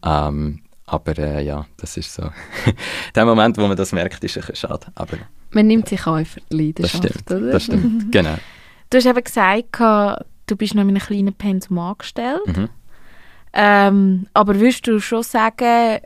kann. 0.00 0.34
Ähm, 0.34 0.60
aber 0.90 1.18
äh, 1.18 1.44
ja, 1.44 1.66
das 1.76 1.96
ist 1.96 2.12
so. 2.12 2.30
der 3.14 3.24
Moment, 3.24 3.56
wo 3.58 3.66
man 3.66 3.76
das 3.76 3.92
merkt, 3.92 4.22
ist 4.24 4.36
ein 4.36 4.40
bisschen 4.40 4.68
schade. 4.68 4.86
Aber 4.94 5.16
man 5.50 5.66
nimmt 5.66 5.88
sich 5.88 6.06
auch 6.06 6.24
für 6.24 6.40
die 6.50 6.56
Leidenschaft, 6.56 7.04
das 7.04 7.10
stimmt, 7.12 7.30
oder? 7.30 7.52
Das 7.52 7.62
stimmt, 7.64 8.12
genau. 8.12 8.36
Du 8.90 8.98
hast 8.98 9.06
eben 9.06 9.22
gesagt, 9.22 9.78
du 9.80 10.56
bist 10.56 10.74
noch 10.74 10.82
in 10.82 10.88
einem 10.88 10.98
kleinen 10.98 11.32
Pensum 11.34 11.78
angestellt. 11.78 12.46
Mhm. 12.46 12.68
Ähm, 13.52 14.26
aber 14.34 14.58
würdest 14.58 14.86
du 14.86 15.00
schon 15.00 15.22
sagen, 15.22 16.00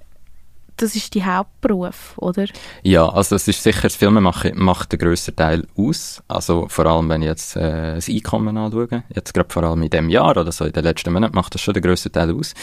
das 0.77 0.97
ist 0.97 1.14
die 1.14 1.25
Hauptberuf, 1.25 2.14
oder? 2.16 2.47
Ja, 2.83 3.09
also 3.09 3.37
es 3.37 3.47
ist 3.47 3.62
sicher, 3.62 3.83
das 3.83 3.97
Filmemachen 3.97 4.59
macht 4.59 4.92
den 4.92 4.99
grössten 4.99 5.37
Teil 5.37 5.66
aus. 5.77 6.23
Also 6.27 6.66
vor 6.68 6.87
allem, 6.87 7.09
wenn 7.09 7.23
ich 7.23 7.29
jetzt 7.29 7.57
äh, 7.57 7.94
das 7.94 8.09
Einkommen 8.09 8.57
anschaue, 8.57 9.05
jetzt 9.14 9.33
gerade 9.33 9.53
vor 9.53 9.62
allem 9.62 9.83
in 9.83 9.90
dem 9.90 10.09
Jahr 10.11 10.37
oder 10.37 10.51
so 10.53 10.64
in 10.64 10.73
den 10.73 10.85
letzten 10.85 11.12
Monaten, 11.12 11.35
macht 11.35 11.55
das 11.55 11.61
schon 11.61 11.75
den 11.75 11.83
grössten 11.83 12.12
Teil 12.12 12.35
aus 12.35 12.55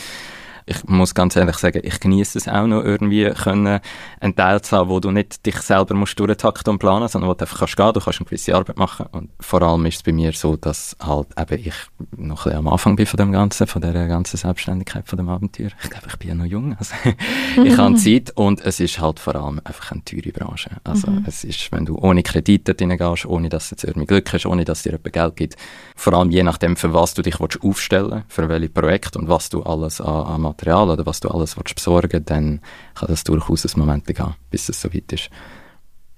ich 0.65 0.83
muss 0.85 1.13
ganz 1.13 1.35
ehrlich 1.35 1.57
sagen, 1.57 1.81
ich 1.83 1.99
genieße 1.99 2.37
es 2.37 2.47
auch 2.47 2.67
noch 2.67 2.83
irgendwie 2.83 3.29
können, 3.31 3.79
einen 4.19 4.35
Teil 4.35 4.61
zu 4.61 4.77
haben, 4.77 4.89
wo 4.89 4.99
du 4.99 5.11
nicht 5.11 5.45
dich 5.45 5.57
selber 5.57 5.93
musst 5.93 6.19
durchtakten 6.19 6.73
und 6.73 6.79
planen, 6.79 7.07
sondern 7.07 7.29
wo 7.29 7.33
du 7.33 7.41
einfach 7.41 7.59
kannst 7.59 7.77
gehen, 7.77 7.93
du 7.93 7.99
kannst 7.99 8.19
eine 8.19 8.25
gewisse 8.25 8.55
Arbeit 8.55 8.77
machen 8.77 9.05
und 9.11 9.29
vor 9.39 9.61
allem 9.61 9.85
ist 9.85 9.97
es 9.97 10.03
bei 10.03 10.11
mir 10.11 10.31
so, 10.33 10.55
dass 10.55 10.95
halt 11.01 11.27
eben 11.37 11.67
ich 11.67 11.75
noch 12.15 12.45
ein 12.45 12.55
am 12.57 12.67
Anfang 12.67 12.95
bin 12.95 13.05
von 13.05 13.17
dem 13.17 13.31
Ganzen, 13.31 13.67
von 13.67 13.81
der 13.81 14.07
ganzen 14.07 14.37
Selbstständigkeit, 14.37 15.07
von 15.07 15.17
dem 15.17 15.29
Abenteuer. 15.29 15.69
Ich 15.83 15.89
glaube, 15.89 16.07
ich 16.07 16.17
bin 16.17 16.29
ja 16.29 16.35
noch 16.35 16.45
jung, 16.45 16.75
also 16.77 16.93
ich 17.63 17.77
habe 17.77 17.95
Zeit 17.95 18.31
und 18.35 18.61
es 18.61 18.79
ist 18.79 18.99
halt 18.99 19.19
vor 19.19 19.35
allem 19.35 19.61
einfach 19.63 19.91
eine 19.91 20.03
teure 20.03 20.31
Branche. 20.31 20.69
Also 20.83 21.09
mhm. 21.09 21.25
es 21.27 21.43
ist, 21.43 21.71
wenn 21.71 21.85
du 21.85 21.97
ohne 21.97 22.23
Kredite 22.23 22.75
reingehst, 22.79 23.25
ohne 23.25 23.49
dass 23.49 23.69
du 23.69 23.73
jetzt 23.75 23.83
irgendwie 23.83 24.07
Glück 24.07 24.31
hast, 24.33 24.45
ohne 24.45 24.65
dass 24.65 24.79
es 24.79 24.83
dir 24.83 24.91
jemand 24.91 25.13
Geld 25.13 25.35
gibt, 25.35 25.55
vor 25.95 26.13
allem 26.13 26.31
je 26.31 26.43
nachdem, 26.43 26.75
für 26.75 26.93
was 26.93 27.13
du 27.13 27.21
dich 27.21 27.39
willst 27.39 27.61
aufstellen 27.63 28.23
für 28.27 28.49
welche 28.49 28.69
Projekt 28.69 29.15
und 29.15 29.27
was 29.27 29.49
du 29.49 29.63
alles 29.63 30.01
an, 30.01 30.45
an 30.45 30.50
Material 30.51 30.89
oder 30.89 31.05
was 31.05 31.19
du 31.19 31.29
alles 31.29 31.57
willst 31.57 31.75
besorgen 31.75 32.23
dann 32.25 32.61
kann 32.95 33.09
das 33.09 33.23
durchaus 33.23 33.65
ein 33.65 33.79
Moment 33.79 34.05
gehen, 34.05 34.35
bis 34.49 34.69
es 34.69 34.81
soweit 34.81 35.11
ist. 35.11 35.29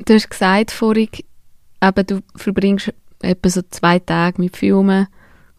Du 0.06 0.14
hast 0.14 0.30
gesagt 0.30 0.72
vorhin, 0.72 1.10
eben, 1.82 2.08
du 2.08 2.20
verbringst 2.36 2.94
etwa 3.22 3.50
so 3.50 3.62
zwei 3.70 4.00
Tage 4.00 4.42
mit 4.42 4.58
Filmen 4.58 5.08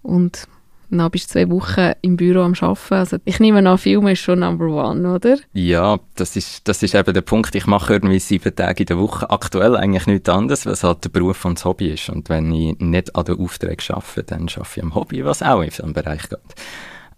und 0.02 0.46
dann 0.90 1.10
bist 1.10 1.28
du 1.28 1.32
zwei 1.32 1.50
Wochen 1.50 1.92
im 2.02 2.16
Büro 2.16 2.42
am 2.42 2.54
Arbeiten. 2.60 2.94
Also 2.94 3.16
ich 3.24 3.40
nehme 3.40 3.68
an, 3.68 3.78
Filmen 3.78 4.12
ist 4.12 4.20
schon 4.20 4.40
Number 4.40 4.66
One, 4.66 5.14
oder? 5.14 5.38
Ja, 5.52 5.98
das 6.14 6.36
ist, 6.36 6.68
das 6.68 6.82
ist 6.82 6.94
eben 6.94 7.12
der 7.12 7.22
Punkt. 7.22 7.54
Ich 7.54 7.66
mache 7.66 7.94
irgendwie 7.94 8.18
sieben 8.18 8.54
Tage 8.54 8.82
in 8.82 8.86
der 8.86 8.98
Woche. 8.98 9.28
Aktuell 9.30 9.76
eigentlich 9.76 10.06
nichts 10.06 10.28
anderes, 10.28 10.66
weil 10.66 10.74
es 10.74 10.84
halt 10.84 11.04
der 11.04 11.08
Beruf 11.10 11.44
und 11.44 11.58
das 11.58 11.64
Hobby 11.64 11.88
ist. 11.88 12.08
Und 12.10 12.28
wenn 12.28 12.52
ich 12.52 12.78
nicht 12.78 13.14
an 13.16 13.24
den 13.24 13.38
Aufträgen 13.38 13.94
arbeite, 13.94 14.24
dann 14.24 14.42
arbeite 14.42 14.68
ich 14.76 14.82
am 14.82 14.94
Hobby, 14.94 15.24
was 15.24 15.42
auch 15.42 15.62
im 15.62 15.70
Filmbereich 15.70 16.28
geht. 16.28 16.54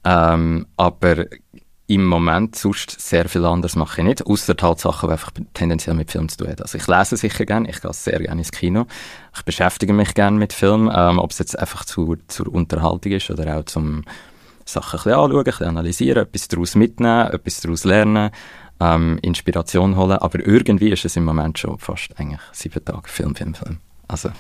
Ähm, 0.05 0.67
aber 0.77 1.27
im 1.89 2.05
Moment 2.05 2.57
sonst 2.57 3.01
sehr 3.01 3.29
viel 3.29 3.45
anderes 3.45 3.77
mache 3.77 4.01
ich 4.01 4.07
nicht, 4.07 4.27
außer 4.27 4.55
halt 4.61 4.81
Sachen, 4.81 5.09
die 5.09 5.13
einfach 5.13 5.31
tendenziell 5.55 5.95
mit 5.95 6.11
Film 6.11 6.29
zu 6.29 6.39
tun 6.39 6.49
haben. 6.49 6.61
Also 6.61 6.79
ich 6.79 6.87
lese 6.87 7.17
sicher 7.17 7.45
gerne, 7.45 7.71
ich 7.71 7.81
gehe 7.81 7.93
sehr 7.93 8.19
gerne 8.19 8.41
ins 8.41 8.51
Kino, 8.51 8.87
ich 9.37 9.43
beschäftige 9.43 9.93
mich 9.93 10.15
gerne 10.15 10.37
mit 10.37 10.53
Film, 10.53 10.91
ähm, 10.93 11.19
ob 11.19 11.31
es 11.31 11.39
jetzt 11.39 11.59
einfach 11.59 11.85
zu, 11.85 12.17
zur 12.27 12.53
Unterhaltung 12.53 13.13
ist 13.13 13.31
oder 13.31 13.59
auch 13.59 13.65
zum 13.65 14.05
Sachen 14.65 14.99
ein 14.99 15.05
bisschen 15.05 15.13
anschauen, 15.13 15.39
ein 15.39 15.45
bisschen 15.45 15.67
analysieren, 15.69 16.23
etwas 16.25 16.49
daraus 16.49 16.75
mitnehmen, 16.75 17.31
etwas 17.31 17.61
daraus 17.61 17.85
lernen, 17.85 18.31
ähm, 18.81 19.19
Inspiration 19.23 19.97
holen, 19.97 20.19
aber 20.19 20.45
irgendwie 20.45 20.91
ist 20.91 21.05
es 21.05 21.17
im 21.17 21.25
Moment 21.25 21.59
schon 21.59 21.79
fast 21.79 22.19
eigentlich 22.19 22.41
sieben 22.53 22.85
Tage 22.85 23.09
Film, 23.09 23.37
Film, 23.37 23.55
Film. 23.55 23.79
Also 24.09 24.31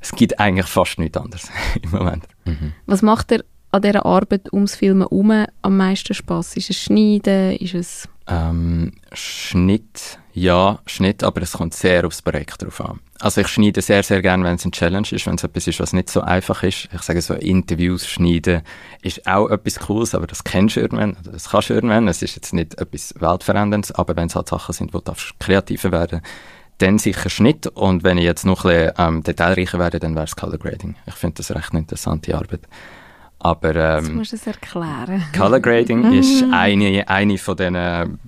es 0.00 0.12
gibt 0.12 0.38
eigentlich 0.38 0.66
fast 0.66 0.98
nichts 0.98 1.18
anderes 1.18 1.50
im 1.82 1.90
Moment. 1.90 2.26
Mhm. 2.44 2.72
Was 2.86 3.02
macht 3.02 3.30
der 3.30 3.44
an 3.72 3.82
dieser 3.82 4.06
Arbeit 4.06 4.52
ums 4.52 4.76
Filmen 4.76 5.02
herum 5.02 5.46
am 5.62 5.76
meisten 5.76 6.14
Spaß? 6.14 6.56
Ist 6.56 6.70
es 6.70 6.76
Schneiden? 6.76 7.56
Ist 7.56 7.74
es... 7.74 8.08
Ähm, 8.28 8.92
Schnitt, 9.12 10.18
ja, 10.32 10.78
Schnitt, 10.86 11.24
aber 11.24 11.42
es 11.42 11.52
kommt 11.52 11.74
sehr 11.74 12.06
aufs 12.06 12.22
Projekt 12.22 12.62
drauf 12.62 12.80
an. 12.80 13.00
Also 13.18 13.40
ich 13.40 13.48
schneide 13.48 13.82
sehr, 13.82 14.02
sehr 14.04 14.22
gerne, 14.22 14.44
wenn 14.44 14.54
es 14.54 14.64
eine 14.64 14.70
Challenge 14.70 15.08
ist, 15.10 15.26
wenn 15.26 15.34
es 15.34 15.42
etwas 15.42 15.66
ist, 15.66 15.80
was 15.80 15.92
nicht 15.92 16.08
so 16.08 16.20
einfach 16.20 16.62
ist. 16.62 16.88
Ich 16.92 17.02
sage 17.02 17.20
so, 17.20 17.34
Interviews 17.34 18.06
schneiden 18.06 18.62
ist 19.02 19.26
auch 19.26 19.48
etwas 19.48 19.80
Cooles, 19.80 20.14
aber 20.14 20.28
das 20.28 20.44
kennst 20.44 20.76
du 20.76 20.80
irgendwann, 20.80 21.16
das 21.24 21.50
kannst 21.50 21.70
du 21.70 21.74
irgendwann. 21.74 22.06
Es 22.06 22.22
ist 22.22 22.36
jetzt 22.36 22.52
nicht 22.52 22.78
etwas 22.78 23.14
Weltveränderndes, 23.18 23.92
aber 23.92 24.14
wenn 24.14 24.28
es 24.28 24.36
halt 24.36 24.48
Sachen 24.48 24.72
sind, 24.72 24.94
wo 24.94 25.00
du 25.00 25.12
kreativer 25.40 25.90
werden 25.90 26.20
dann 26.78 26.98
sicher 26.98 27.30
Schnitt. 27.30 27.66
Und 27.68 28.02
wenn 28.02 28.18
ich 28.18 28.24
jetzt 28.24 28.44
noch 28.44 28.64
ein 28.64 28.86
bisschen 28.86 28.92
ähm, 28.98 29.22
detailreicher 29.22 29.78
werde, 29.78 30.00
dann 30.00 30.14
wäre 30.14 30.24
es 30.24 30.36
Color 30.36 30.58
Grading. 30.58 30.96
Ich 31.06 31.14
finde 31.14 31.36
das 31.36 31.54
recht 31.54 31.70
eine 31.70 31.80
interessante 31.80 32.34
Arbeit. 32.36 32.62
Aber, 33.44 33.74
ähm, 33.74 34.04
das 34.04 34.10
musst 34.10 34.32
du 34.32 34.36
es 34.36 34.46
erklären. 34.46 35.24
Color 35.36 35.58
Grading 35.58 36.12
ist 36.12 36.44
eine, 36.52 37.08
eine 37.08 37.38
von 37.38 37.56
diesen 37.56 38.20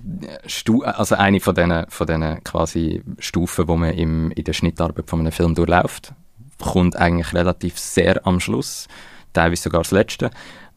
Stu 0.45 0.83
also 0.83 1.15
eine 1.15 1.39
von 1.39 1.55
diesen, 1.55 1.85
von 1.87 2.05
diesen 2.05 2.43
quasi 2.43 3.01
Stufen, 3.19 3.65
die 3.65 3.77
man 3.77 3.93
im, 3.93 4.31
in 4.31 4.43
der 4.43 4.51
Schnittarbeit 4.51 5.09
von 5.09 5.21
einem 5.21 5.31
Film 5.31 5.55
durchläuft. 5.55 6.11
Kommt 6.61 6.97
eigentlich 6.97 7.33
relativ 7.33 7.79
sehr 7.79 8.27
am 8.27 8.41
Schluss, 8.41 8.89
teilweise 9.31 9.63
sogar 9.63 9.83
das 9.83 9.91
letzte, 9.91 10.31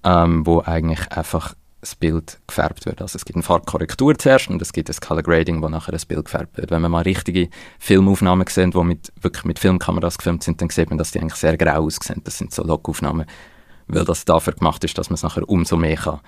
ähm, 0.04 0.46
wo 0.46 0.62
eigentlich 0.64 1.10
einfach 1.10 1.54
das 1.80 1.96
Bild 1.96 2.38
gefärbt 2.46 2.86
wird. 2.86 3.02
Also 3.02 3.16
es 3.16 3.24
gibt 3.24 3.34
eine 3.34 3.42
Farbkorrektur 3.42 4.16
zuerst 4.16 4.50
und 4.50 4.62
es 4.62 4.72
gibt 4.72 4.88
das 4.88 5.00
Color 5.00 5.24
Grading, 5.24 5.62
wo 5.62 5.68
nachher 5.68 5.90
das 5.90 6.06
Bild 6.06 6.26
gefärbt 6.26 6.56
wird. 6.58 6.70
Wenn 6.70 6.82
man 6.82 6.92
mal 6.92 7.02
richtige 7.02 7.48
Filmaufnahmen 7.80 8.46
sieht, 8.46 8.72
die 8.72 8.84
mit, 8.84 9.12
wirklich 9.20 9.44
mit 9.44 9.58
Filmkameras 9.58 10.16
gefilmt 10.16 10.44
sind, 10.44 10.60
dann 10.60 10.70
sieht 10.70 10.90
man, 10.90 10.98
dass 10.98 11.10
die 11.10 11.18
eigentlich 11.18 11.34
sehr 11.34 11.56
grau 11.56 11.86
aussehen. 11.86 12.20
Das 12.22 12.38
sind 12.38 12.54
so 12.54 12.62
Logaufnahmen 12.62 13.26
weil 13.88 14.04
das 14.04 14.24
dafür 14.24 14.54
gemacht 14.54 14.84
ist, 14.84 14.96
dass 14.96 15.10
man 15.10 15.14
es 15.14 15.22
nachher 15.22 15.48
umso 15.48 15.76
mehr 15.76 15.96
kann 15.96 16.20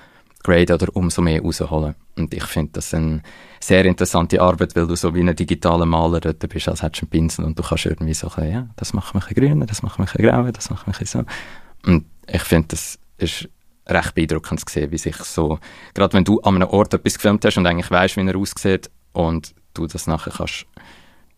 graden 0.42 0.75
oder 0.75 0.96
umso 0.96 1.23
mehr 1.23 1.42
rausholen. 1.42 1.94
Und 2.16 2.33
ich 2.33 2.44
finde 2.44 2.73
das 2.73 2.94
eine 2.94 3.23
sehr 3.61 3.85
interessante 3.85 4.40
Arbeit, 4.40 4.75
weil 4.75 4.87
du 4.87 4.96
so 4.96 5.14
wie 5.14 5.20
ein 5.20 5.37
digitaler 5.37 5.87
Maler 5.87 6.20
dort 6.20 6.49
bist, 6.49 6.68
als 6.68 6.83
hättest 6.83 7.03
du 7.03 7.05
einen 7.05 7.11
Pinsel 7.11 7.44
und 7.44 7.59
du 7.59 7.62
kannst 7.62 7.87
irgendwie 7.87 8.14
so, 8.14 8.31
ja, 8.38 8.68
das 8.77 8.94
macht 8.94 9.14
mich 9.14 9.27
ein 9.29 9.35
grüner, 9.35 9.66
das 9.66 9.83
macht 9.83 9.99
mich 9.99 10.14
ein 10.14 10.25
grauer, 10.25 10.53
das 10.53 10.70
macht 10.70 10.87
mich 10.87 11.11
so. 11.11 11.25
Und 11.85 12.07
ich 12.27 12.42
finde, 12.42 12.68
das 12.68 12.99
ist 13.18 13.49
recht 13.87 14.14
beeindruckend 14.14 14.61
zu 14.61 14.73
sehen, 14.73 14.90
wie 14.90 14.99
sich 14.99 15.16
so, 15.16 15.59
gerade 15.94 16.14
wenn 16.14 16.25
du 16.25 16.40
an 16.40 16.57
einem 16.57 16.68
Ort 16.68 16.94
etwas 16.94 17.14
gefilmt 17.14 17.44
hast 17.44 17.59
und 17.59 17.66
eigentlich 17.66 17.90
weißt, 17.90 18.16
wie 18.16 18.27
er 18.27 18.37
aussieht 18.37 18.90
und 19.12 19.55
du 19.75 19.87
das 19.87 20.07
nachher 20.07 20.33
kannst 20.33 20.66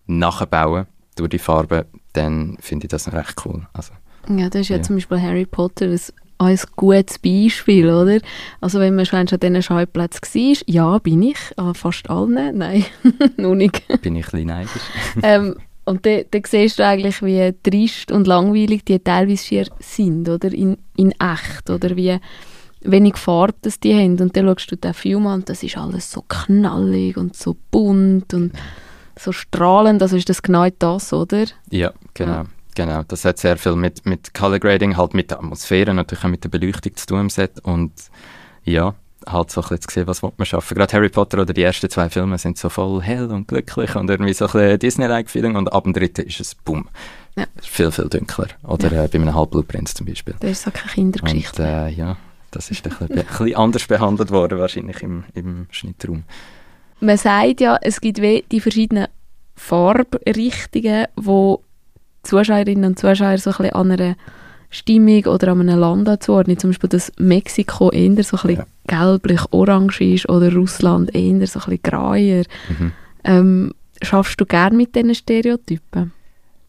nachbauen 0.07 0.87
durch 1.17 1.31
die 1.31 1.39
Farbe, 1.39 1.87
dann 2.13 2.57
finde 2.61 2.87
ich 2.87 2.91
das 2.91 3.13
recht 3.13 3.45
cool. 3.45 3.67
Also, 3.73 3.93
ja, 4.29 4.49
das 4.49 4.63
ist 4.63 4.69
ja, 4.69 4.77
ja. 4.77 4.83
zum 4.83 4.97
Beispiel 4.97 5.21
Harry 5.21 5.47
Potter 5.47 5.87
ein, 5.87 6.01
ein 6.39 6.59
gutes 6.77 7.19
Beispiel, 7.19 7.89
oder? 7.89 8.19
Also 8.61 8.81
wenn 8.81 8.95
man 8.95 9.07
schon 9.07 9.21
an 9.21 9.27
diesen 9.27 9.63
Schallplätzen 9.63 10.23
war, 10.23 10.63
ja, 10.67 10.99
bin 10.99 11.23
ich, 11.23 11.39
aber 11.57 11.75
fast 11.75 12.09
allen, 12.11 12.59
nein, 12.59 12.85
noch 13.37 13.55
nicht. 13.55 13.87
Bin 14.03 14.17
ich 14.17 14.27
ein 14.27 14.31
bisschen 14.31 14.47
neidisch. 14.47 14.83
ähm, 15.23 15.57
und 15.85 16.07
dann 16.07 16.23
da 16.31 16.39
siehst 16.47 16.79
du 16.79 16.87
eigentlich, 16.87 17.23
wie 17.23 17.53
trist 17.63 18.13
und 18.13 18.27
langweilig 18.27 18.85
die 18.85 19.01
teilweise 19.01 19.45
hier 19.45 19.67
sind, 19.81 20.29
oder? 20.29 20.53
In, 20.53 20.79
in 20.97 21.13
echt, 21.13 21.71
oder 21.71 21.97
wie 21.97 22.19
wenig 22.85 23.17
Farbe 23.17 23.55
das 23.63 23.81
die 23.81 23.95
haben. 23.95 24.21
Und 24.21 24.37
dann 24.37 24.47
schaust 24.47 24.71
du 24.71 24.77
den 24.77 24.95
Film 24.95 25.27
an 25.27 25.41
und 25.41 25.49
das 25.49 25.63
ist 25.63 25.77
alles 25.77 26.11
so 26.11 26.25
knallig 26.29 27.17
und 27.17 27.37
so 27.37 27.57
bunt 27.71 28.35
und 28.35 28.53
so 29.19 29.33
strahlend. 29.33 30.03
Also 30.03 30.17
ist 30.17 30.29
das 30.29 30.43
genau 30.43 30.69
das, 30.79 31.13
oder? 31.13 31.45
Ja, 31.71 31.93
genau. 32.15 32.33
Ja. 32.33 32.47
Genau, 32.75 33.03
das 33.03 33.25
hat 33.25 33.39
sehr 33.39 33.57
viel 33.57 33.77
mit, 33.77 34.07
mit 34.07 34.33
Color 34.33 34.59
Grading, 34.59 34.97
halt 34.97 35.15
mit 35.15 35.31
der 35.31 35.39
Atmosphäre, 35.39 35.93
natürlich 35.93 36.25
auch 36.25 36.29
mit 36.29 36.45
der 36.45 36.49
Beleuchtung 36.49 36.97
zu 36.97 37.07
tun 37.07 37.21
im 37.21 37.31
Set 37.31 37.61
und 37.61 37.93
ja, 38.65 38.95
halt 39.27 39.51
so 39.51 39.61
ein 39.61 39.69
bisschen 39.69 39.81
zu 39.81 39.95
sehen, 39.95 40.07
was 40.07 40.23
man 40.23 40.33
schaffen. 40.43 40.75
Gerade 40.75 40.93
Harry 40.95 41.09
Potter 41.09 41.43
oder 41.43 41.53
die 41.53 41.63
ersten 41.63 41.91
zwei 41.91 42.09
Filme 42.09 42.39
sind 42.39 42.59
so 42.59 42.69
voll 42.69 43.03
hell 43.03 43.31
und 43.31 43.49
glücklich 43.49 43.95
und 43.95 44.09
irgendwie 44.09 44.33
so 44.33 44.47
ein 44.47 44.53
bisschen 44.53 44.79
Disney-like 44.79 45.31
Feeling 45.31 45.57
und 45.57 45.73
ab 45.73 45.85
dem 45.85 45.93
dritten 45.93 46.23
ist 46.23 46.41
es 46.41 46.55
bumm. 46.55 46.89
Ja. 47.37 47.45
Viel, 47.61 47.91
viel 47.91 48.09
dunkler. 48.09 48.49
Oder 48.63 48.93
ja. 48.93 49.05
äh, 49.05 49.09
bei 49.09 49.19
einem 49.19 49.35
Halbblutprinz 49.35 49.95
zum 49.95 50.07
Beispiel. 50.07 50.35
Das 50.41 50.51
ist 50.51 50.63
so 50.63 50.71
keine 50.71 50.93
Kindergeschichte. 50.93 51.63
Und, 51.63 51.69
äh, 51.69 51.89
ja, 51.89 52.17
das 52.51 52.71
ist 52.71 52.87
ein 52.87 52.91
bisschen, 52.91 53.19
ein 53.19 53.25
bisschen 53.25 53.57
anders 53.57 53.87
behandelt 53.87 54.31
worden 54.31 54.59
wahrscheinlich 54.59 55.03
im, 55.03 55.25
im 55.35 55.67
Schnittraum. 55.71 56.25
Man 57.01 57.17
sagt 57.17 57.61
ja, 57.61 57.79
es 57.81 58.01
gibt 58.01 58.19
die 58.19 58.61
verschiedenen 58.61 59.09
Farbrichtungen, 59.57 61.07
die 61.17 61.57
Zuschauerinnen 62.23 62.85
und 62.85 62.99
Zuschauer 62.99 63.39
so 63.39 63.51
ein 63.51 63.57
bisschen 63.57 63.75
an 63.75 63.91
einer 63.93 64.17
Stimmung 64.71 65.25
oder 65.27 65.49
an 65.49 65.61
einem 65.61 65.79
Land 65.79 66.09
anzuordnen. 66.09 66.59
Zum 66.59 66.71
Beispiel, 66.71 66.89
dass 66.89 67.13
Mexiko 67.19 67.91
eher 67.91 68.11
so 68.25 68.37
ein 68.39 68.43
bisschen 68.43 68.57
ja. 68.57 68.67
gelblich-orange 68.87 70.01
ist 70.01 70.29
oder 70.29 70.53
Russland 70.53 71.15
eher 71.15 71.47
so 71.47 71.61
ein 71.61 71.65
bisschen 71.67 71.83
grauer. 71.83 72.17
Mhm. 72.17 72.93
Ähm, 73.25 73.75
schaffst 74.01 74.41
du 74.41 74.47
gern 74.47 74.77
mit 74.77 74.95
diesen 74.95 75.15
Stereotypen? 75.15 76.13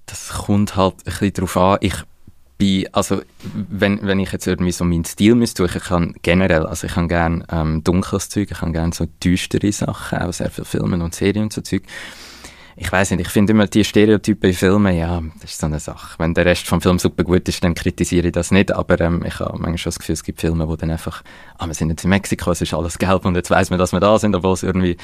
Das 0.05 0.29
kommt 0.29 0.75
halt 0.75 0.95
ein 0.95 1.03
bisschen 1.05 1.33
darauf 1.33 1.57
an. 1.57 1.77
Ich 1.81 1.95
bin, 2.57 2.87
also 2.91 3.21
wenn, 3.69 4.01
wenn 4.03 4.19
ich 4.19 4.31
jetzt 4.31 4.47
irgendwie 4.47 4.71
so 4.71 4.83
meinen 4.83 5.05
Stil 5.05 5.35
müsste, 5.35 5.65
ich 5.65 5.71
kann 5.71 6.13
generell, 6.21 6.65
also 6.65 6.87
ich 6.87 6.93
kann 6.93 7.07
gerne 7.07 7.45
ähm, 7.49 7.83
dunkles 7.83 8.29
Zeug, 8.29 8.51
ich 8.51 8.57
kann 8.57 8.73
gerne 8.73 8.93
so 8.93 9.07
düstere 9.23 9.71
Sachen, 9.71 10.19
auch 10.19 10.33
sehr 10.33 10.49
viele 10.49 10.65
Filme 10.65 11.03
und 11.03 11.15
Serien 11.15 11.45
und 11.45 11.53
so 11.53 11.61
Zeug. 11.61 11.83
Ich 12.75 12.91
weiß 12.91 13.11
nicht, 13.11 13.21
ich 13.21 13.29
finde 13.29 13.51
immer 13.51 13.67
die 13.67 13.83
Stereotypen 13.83 14.49
in 14.49 14.55
Filmen, 14.55 14.97
ja, 14.97 15.21
das 15.41 15.51
ist 15.51 15.59
so 15.59 15.67
eine 15.67 15.79
Sache. 15.79 16.15
Wenn 16.17 16.33
der 16.33 16.45
Rest 16.45 16.67
vom 16.67 16.81
Film 16.81 16.97
super 16.97 17.23
gut 17.23 17.47
ist, 17.47 17.63
dann 17.63 17.75
kritisiere 17.75 18.27
ich 18.27 18.33
das 18.33 18.49
nicht, 18.49 18.71
aber 18.71 18.99
ähm, 18.99 19.23
ich 19.25 19.39
habe 19.39 19.53
manchmal 19.53 19.77
schon 19.77 19.91
das 19.91 19.99
Gefühl, 19.99 20.13
es 20.13 20.23
gibt 20.23 20.41
Filme, 20.41 20.67
wo 20.67 20.75
dann 20.75 20.89
einfach, 20.89 21.23
ah, 21.59 21.67
wir 21.67 21.75
sind 21.75 21.89
jetzt 21.89 22.03
in 22.03 22.09
Mexiko, 22.09 22.51
es 22.51 22.61
ist 22.61 22.73
alles 22.73 22.97
gelb 22.97 23.25
und 23.25 23.35
jetzt 23.35 23.51
weiß 23.51 23.69
man, 23.69 23.77
dass 23.77 23.93
wir 23.93 23.99
da 23.99 24.17
sind, 24.17 24.35
obwohl 24.35 24.53
es 24.53 24.63
irgendwie 24.63 24.97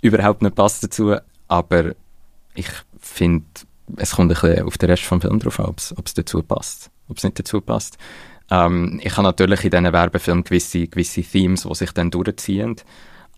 überhaupt 0.00 0.42
nicht 0.42 0.54
passt 0.54 0.84
dazu. 0.84 1.16
Aber 1.48 1.92
ich 2.54 2.68
finde, 3.00 3.44
es 3.96 4.12
kommt 4.12 4.30
ein 4.30 4.40
bisschen 4.40 4.66
auf 4.66 4.78
den 4.78 4.90
Rest 4.90 5.02
vom 5.04 5.20
Film 5.20 5.40
drauf 5.40 5.58
an, 5.58 5.66
ob 5.66 5.78
es 5.78 6.14
dazu 6.14 6.42
passt, 6.42 6.90
ob 7.08 7.16
es 7.16 7.24
nicht 7.24 7.38
dazu 7.38 7.60
passt. 7.60 7.98
Ähm, 8.50 9.00
ich 9.02 9.16
habe 9.16 9.24
natürlich 9.24 9.64
in 9.64 9.70
diesen 9.70 9.92
Werbefilmen 9.92 10.44
gewisse, 10.44 10.86
gewisse 10.86 11.22
Themes, 11.22 11.64
die 11.64 11.74
sich 11.74 11.90
dann 11.90 12.12
durchziehen, 12.12 12.76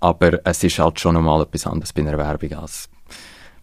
aber 0.00 0.44
es 0.44 0.62
ist 0.64 0.78
halt 0.78 1.00
schon 1.00 1.14
nochmal 1.14 1.42
etwas 1.42 1.66
anderes 1.66 1.92
bei 1.94 2.02
einer 2.02 2.18
Werbung 2.18 2.52
als 2.54 2.90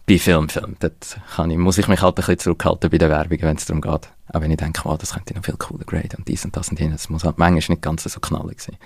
bei 0.08 0.18
Filmfilm. 0.18 0.76
Dort 0.80 1.20
kann 1.36 1.50
ich, 1.50 1.58
muss 1.58 1.78
ich 1.78 1.86
mich 1.86 2.00
halt 2.00 2.14
ein 2.14 2.16
bisschen 2.16 2.38
zurückhalten 2.38 2.90
bei 2.90 2.98
der 2.98 3.10
Werbung, 3.10 3.38
wenn 3.42 3.56
es 3.56 3.66
darum 3.66 3.80
geht. 3.80 4.10
Auch 4.32 4.40
wenn 4.40 4.50
ich 4.50 4.56
denke, 4.56 4.82
oh, 4.84 4.96
das 4.96 5.14
könnte 5.14 5.34
noch 5.34 5.44
viel 5.44 5.56
cooler 5.56 5.84
graden 5.84 6.18
und 6.18 6.28
dies 6.28 6.44
und 6.44 6.56
das 6.56 6.70
und 6.70 6.80
jenes. 6.80 7.02
Es 7.02 7.10
muss 7.10 7.24
halt 7.24 7.38
manchmal 7.38 7.76
nicht 7.76 7.82
ganz 7.82 8.04
so 8.04 8.20
knallig 8.20 8.60
sein. 8.60 8.76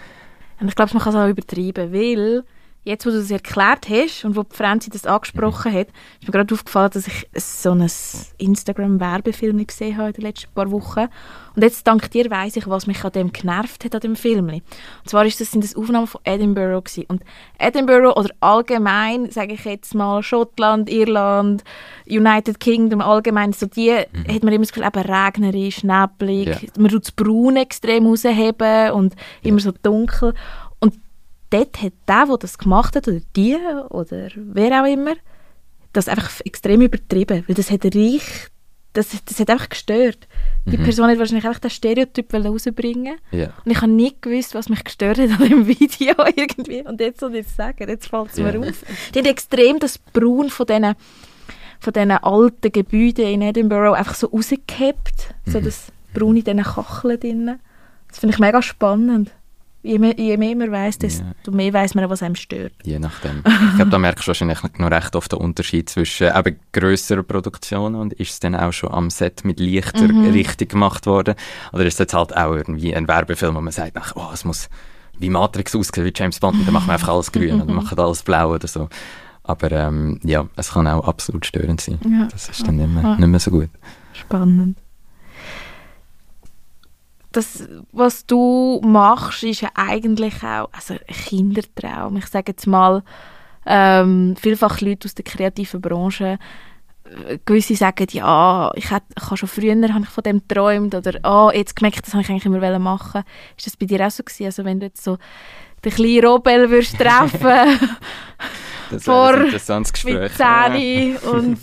Und 0.61 0.69
ich 0.69 0.75
glaube, 0.75 0.93
man 0.95 1.03
kann 1.03 1.15
es 1.15 1.19
auch 1.19 1.29
übertreiben, 1.29 1.93
weil 1.93 2.45
jetzt, 2.85 3.07
wo 3.07 3.11
du 3.11 3.19
das 3.19 3.31
erklärt 3.31 3.89
hast 3.89 4.25
und 4.25 4.35
wo 4.37 4.43
die 4.43 4.57
Franzi 4.57 4.91
das 4.91 5.07
angesprochen 5.07 5.73
mhm. 5.73 5.79
hat, 5.79 5.89
ist 6.21 6.27
mir 6.27 6.33
gerade 6.33 6.53
aufgefallen, 6.53 6.91
dass 6.93 7.07
ich 7.07 7.27
so 7.37 7.71
einen 7.71 7.91
Instagram-Werbefilm 8.39 9.65
gesehen 9.67 9.97
habe 9.97 10.09
in 10.09 10.15
den 10.15 10.23
letzten 10.23 10.53
paar 10.53 10.71
Wochen. 10.71 11.07
Und 11.55 11.63
jetzt, 11.63 11.87
dank 11.87 12.11
dir, 12.11 12.31
weiss 12.31 12.57
ich, 12.57 12.67
was 12.67 12.87
mich 12.87 13.05
an 13.05 13.13
dem 13.13 13.33
genervt 13.33 13.85
hat, 13.85 13.95
an 13.95 14.01
dem 14.01 14.17
Film. 14.17 14.49
Und 14.49 14.63
zwar 15.07 15.25
ist 15.27 15.41
das, 15.41 15.51
sind 15.51 15.63
das 15.63 15.77
Aufnahmen 15.77 16.07
von 16.07 16.21
Edinburgh 16.25 16.83
gewesen. 16.83 17.05
Und 17.09 17.23
Edinburgh 17.59 18.17
oder 18.17 18.31
allgemein, 18.41 19.31
sage 19.31 19.53
ich 19.53 19.65
jetzt 19.65 19.95
mal, 19.95 20.23
Schottland, 20.23 20.91
Irland, 20.91 21.63
United 22.09 22.59
Kingdom, 22.59 23.01
allgemein, 23.01 23.53
so 23.53 23.67
die, 23.67 23.91
mhm. 23.91 24.35
hat 24.35 24.43
man 24.43 24.53
immer 24.53 24.65
das 24.65 24.73
Gefühl, 24.73 24.89
eben 24.89 25.13
regnerisch, 25.13 25.85
neblig, 25.85 26.49
yeah. 26.49 26.61
man 26.79 26.91
tut 26.91 27.05
das 27.05 27.13
Braun 27.13 27.57
extrem 27.57 28.07
rausheben 28.07 28.91
und 28.93 29.15
immer 29.43 29.61
so 29.61 29.73
dunkel 29.83 30.35
dort 31.53 31.83
hat 31.83 31.93
der, 32.09 32.27
der 32.27 32.39
das 32.39 32.59
gemacht 32.59 32.97
hat, 32.97 33.09
oder 33.09 33.21
die, 33.37 33.57
oder 33.91 34.29
wer 34.37 34.83
auch 34.83 34.87
immer, 34.87 35.15
das 35.93 36.09
einfach 36.09 36.41
extrem 36.45 36.81
übertrieben, 36.81 37.45
weil 37.47 37.55
das 37.55 37.71
hat 37.71 37.85
reich, 37.85 38.49
das, 38.95 39.11
das 39.25 39.39
hat 39.41 39.51
einfach 39.51 39.69
gestört. 39.71 40.29
Die 40.67 40.77
mhm. 40.77 40.85
Person 40.85 41.09
hat 41.09 41.19
wahrscheinlich 41.19 41.47
einfach 41.47 41.61
den 41.61 41.71
Stereotyp 41.71 42.33
rausbringen 42.33 43.17
yeah. 43.33 43.53
Und 43.65 43.73
ich 43.73 43.81
habe 43.81 43.91
nie 43.91 44.15
gewusst, 44.21 44.55
was 44.55 44.69
mich 44.69 44.85
gestört 44.85 45.19
hat 45.19 45.31
an 45.31 45.49
dem 45.49 45.67
Video 45.81 46.15
irgendwie. 46.37 46.83
Und 46.83 47.01
jetzt 47.01 47.21
soll 47.21 47.35
ich 47.35 47.47
es 47.47 47.57
sagen, 47.57 47.89
jetzt 47.89 48.09
fällt 48.09 48.33
es 48.33 48.39
yeah. 48.39 48.53
mir 48.53 48.69
auf. 48.69 48.85
Die 49.15 49.19
hat 49.19 49.27
extrem 49.27 49.79
das 49.79 49.99
Braun 49.99 50.51
von 50.51 50.67
diesen 50.67 50.95
von 51.81 51.93
diesen 51.93 52.13
alten 52.13 52.71
Gebäuden 52.71 53.27
in 53.27 53.43
Edinburgh 53.43 53.95
einfach 53.97 54.15
so 54.15 54.29
rausgehebt. 54.29 55.35
Mhm. 55.47 55.51
So 55.51 55.61
das 55.61 55.91
Braun 56.15 56.37
in 56.37 56.45
diesen 56.45 56.63
Kacheln 56.63 57.19
drin. 57.19 57.59
Das 58.09 58.19
finde 58.19 58.35
ich 58.35 58.41
mega 58.41 58.63
spannend. 58.63 59.33
Je 59.83 59.99
mehr, 59.99 60.15
je 60.17 60.37
mehr 60.37 60.55
man 60.55 60.71
weiss, 60.71 60.97
desto 60.97 61.25
yeah. 61.25 61.57
mehr 61.57 61.73
weiss 61.73 61.95
man, 61.95 62.09
was 62.09 62.23
einem 62.23 62.37
stört. 62.37 62.73
Je 62.85 63.01
nachdem. 63.01 63.39
ich 63.71 63.77
glaube, 63.77 63.91
da 63.91 63.99
merkst 63.99 64.25
du 64.25 64.29
wahrscheinlich 64.29 64.63
noch 64.79 64.91
recht 64.91 65.17
oft 65.17 65.33
den 65.33 65.41
Unterschied 65.41 65.91
zwischen 65.91 66.29
eben 66.29 66.57
grösseren 66.73 67.27
Produktionen 67.27 67.97
und 67.97 68.13
ist 68.13 68.31
es 68.31 68.41
dann 68.41 68.55
auch 68.55 68.73
schon 68.73 68.93
am 68.93 69.11
Set 69.11 69.45
mit 69.45 69.59
Lichter 69.59 70.07
mhm. 70.07 70.31
richtig 70.31 70.71
gemacht 70.71 71.07
worden? 71.07 71.35
Oder 71.73 71.85
ist 71.85 71.95
es 71.95 71.99
jetzt 71.99 72.15
halt 72.15 72.37
auch 72.37 72.55
irgendwie 72.55 72.95
ein 72.95 73.09
Werbefilm, 73.09 73.57
wo 73.57 73.61
man 73.61 73.73
sagt, 73.73 73.97
ach, 73.97 74.13
oh, 74.15 74.31
es 74.33 74.45
muss 74.45 74.69
wie 75.19 75.31
Matrix 75.31 75.75
aussehen, 75.75 76.05
wie 76.05 76.13
James 76.15 76.39
Bond, 76.39 76.59
und 76.59 76.67
dann 76.67 76.75
machen 76.75 76.87
wir 76.87 76.95
einfach 76.95 77.09
alles 77.09 77.33
grün 77.33 77.61
und 77.61 77.69
machen 77.69 77.99
alles 77.99 78.23
blau 78.23 78.55
oder 78.55 78.69
so. 78.69 78.89
Aber 79.43 79.73
ähm, 79.73 80.21
ja, 80.23 80.47
es 80.55 80.71
kann 80.71 80.87
auch 80.87 81.09
absolut 81.09 81.45
störend 81.45 81.81
sein. 81.81 81.99
Ja. 82.09 82.29
Das 82.31 82.49
ist 82.49 82.65
dann 82.67 82.77
nicht 82.77 82.89
mehr, 82.89 83.17
nicht 83.17 83.29
mehr 83.29 83.41
so 83.41 83.51
gut. 83.51 83.71
Spannend 84.13 84.77
das, 87.33 87.69
was 87.93 88.27
du 88.27 88.81
machst, 88.85 89.43
ist 89.43 89.63
ja 89.63 89.71
eigentlich 89.75 90.43
auch 90.43 90.69
also 90.73 90.95
ein 90.95 91.15
Kindertraum. 91.15 92.17
Ich 92.17 92.27
sage 92.27 92.53
jetzt 92.53 92.67
mal, 92.67 93.03
ähm, 93.67 94.37
vielfach 94.37 94.81
Leute 94.81 95.07
aus 95.07 95.15
der 95.15 95.25
kreativen 95.25 95.81
Branche, 95.81 96.39
äh, 97.29 97.39
gewisse 97.45 97.77
sagen, 97.77 98.07
ja, 98.11 98.71
ich, 98.75 98.91
hätte, 98.91 99.07
ich 99.17 99.25
habe 99.25 99.37
schon 99.37 99.49
früher 99.49 99.75
habe 99.75 100.05
ich 100.05 100.09
von 100.09 100.25
dem 100.25 100.41
geträumt 100.47 100.95
oder 100.95 101.19
oh, 101.25 101.51
jetzt 101.53 101.77
gemerkt, 101.77 102.07
das 102.07 102.15
habe 102.15 102.23
ich 102.23 102.31
eigentlich 102.31 102.47
immer 102.47 102.79
machen 102.79 103.23
Ist 103.57 103.67
das 103.67 103.77
bei 103.77 103.87
dir 103.87 104.07
auch 104.07 104.11
so 104.11 104.23
gewesen? 104.23 104.47
Also 104.47 104.65
wenn 104.65 104.81
du 104.81 104.87
jetzt 104.87 105.05
so 105.05 105.19
den 105.85 105.93
kleinen 105.93 106.25
Robel 106.25 106.71
würdest 106.71 106.99
treffen 106.99 107.79
Das 108.93 109.05
vor 109.05 109.35
ein 109.35 109.47
interessantes 109.47 109.93
Gespräch. 109.93 110.33
Mit 110.39 111.23
und, 111.25 111.59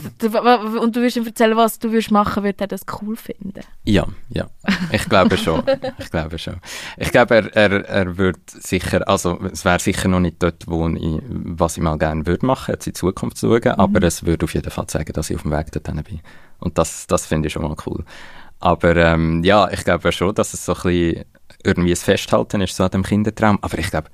und 0.78 0.96
du 0.96 1.02
wirst 1.02 1.18
ihm 1.18 1.26
erzählen, 1.26 1.56
was 1.56 1.80
du 1.80 1.92
würdest 1.92 2.12
machen, 2.12 2.44
würde 2.44 2.62
er 2.62 2.68
das 2.68 2.82
cool 3.02 3.16
finden? 3.16 3.62
Ja, 3.84 4.06
ja. 4.30 4.50
Ich 4.92 5.08
glaube 5.08 5.38
schon. 5.38 5.64
ich 5.98 6.10
glaube 6.10 6.38
schon. 6.38 6.58
Ich 6.98 7.12
glaube, 7.12 7.36
er, 7.36 7.56
er, 7.56 7.86
er 7.86 8.18
würde 8.18 8.40
sicher, 8.48 9.08
also 9.08 9.40
es 9.52 9.66
wäre 9.66 9.80
sicher 9.80 10.08
noch 10.08 10.20
nicht 10.20 10.42
dort, 10.42 10.68
wo 10.68 10.88
ich, 10.88 11.22
was 11.28 11.78
ich 11.78 11.84
mal 11.84 11.98
gerne 11.98 12.26
würde 12.26 12.46
machen, 12.46 12.72
jetzt 12.74 12.88
in 12.88 12.94
die 12.94 13.00
Zukunft 13.00 13.38
zu 13.38 13.48
schauen, 13.48 13.74
mhm. 13.74 13.80
aber 13.80 14.04
es 14.04 14.26
würde 14.26 14.46
auf 14.46 14.54
jeden 14.54 14.72
Fall 14.72 14.88
zeigen, 14.88 15.14
dass 15.14 15.30
ich 15.30 15.36
auf 15.36 15.44
dem 15.44 15.52
Weg 15.52 15.72
dorthin 15.72 16.04
bin. 16.04 16.20
Und 16.60 16.78
das, 16.78 17.08
das 17.08 17.26
finde 17.26 17.48
ich 17.48 17.54
schon 17.54 17.64
mal 17.64 17.76
cool. 17.86 18.04
Aber 18.60 18.96
ähm, 18.96 19.44
ja, 19.44 19.70
ich 19.72 19.84
glaube 19.86 20.12
schon, 20.12 20.36
dass 20.36 20.54
es 20.54 20.66
so 20.66 20.74
ein 20.74 20.82
bisschen 20.82 21.26
irgendwie 21.64 21.92
ein 21.92 21.96
Festhalten 21.96 22.62
ist 22.62 22.76
so 22.76 22.84
an 22.84 22.92
dem 22.92 23.04
Kindertraum. 23.04 23.60
Aber 23.62 23.78
ich 23.78 23.90
glaube, 23.90 24.10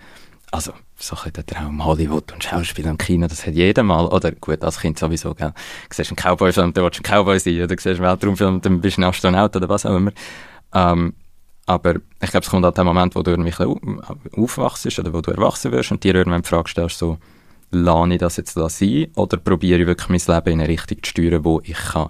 also 0.56 0.74
so 0.98 1.18
ein 1.24 1.34
der 1.34 1.46
Traum 1.46 1.84
Hollywood 1.84 2.32
und 2.32 2.44
Schauspiel 2.44 2.88
und 2.88 2.98
Kino, 2.98 3.28
das 3.28 3.46
hat 3.46 3.54
jeder 3.54 3.84
mal, 3.84 4.06
oder 4.06 4.32
gut, 4.32 4.64
als 4.64 4.80
Kind 4.80 4.98
sowieso, 4.98 5.36
gell. 5.36 5.54
Du 5.90 5.96
siehst 5.96 6.10
einen 6.10 6.16
Cowboy-Film, 6.16 6.74
dann 6.74 6.84
willst 6.84 7.00
du 7.00 7.04
ein 7.04 7.04
Cowboy 7.04 7.40
sein, 7.40 7.58
oder 7.58 7.68
du 7.68 7.76
siehst 7.76 8.00
einen 8.00 8.02
Weltraumfilm, 8.02 8.62
dann 8.62 8.80
bist 8.80 8.98
du 8.98 9.02
ein 9.02 9.04
Astronaut 9.04 9.56
oder 9.56 9.68
was 9.68 9.86
auch 9.86 9.98
immer. 9.98 10.12
Ähm, 10.74 11.14
aber 11.66 11.96
ich 12.22 12.32
glaube, 12.32 12.46
es 12.46 12.50
kommt 12.50 12.64
halt 12.64 12.78
der 12.78 12.86
Moment, 12.86 13.16
wo 13.16 13.24
du 13.24 13.32
irgendwie 13.32 13.52
aufwachst 14.38 15.00
oder 15.00 15.14
wo 15.14 15.22
du 15.22 15.32
erwachsen 15.32 15.72
wirst 15.72 15.92
und 15.92 16.04
dir 16.04 16.16
irgendwann 16.16 16.44
die 16.44 16.48
Frage 16.48 16.70
stellst, 16.70 17.00
so, 17.00 17.18
lade 17.72 18.14
ich 18.14 18.20
das 18.20 18.38
jetzt 18.38 18.56
da 18.56 18.70
sein 18.70 19.08
oder 19.16 19.38
probiere 19.38 19.82
ich 19.82 19.88
wirklich 19.88 20.10
mein 20.10 20.36
Leben 20.36 20.54
in 20.54 20.60
eine 20.62 20.70
Richtung 20.70 21.04
zu 21.04 21.10
steuern, 21.10 21.44
wo 21.44 21.60
ich 21.64 21.74
kann 21.74 22.10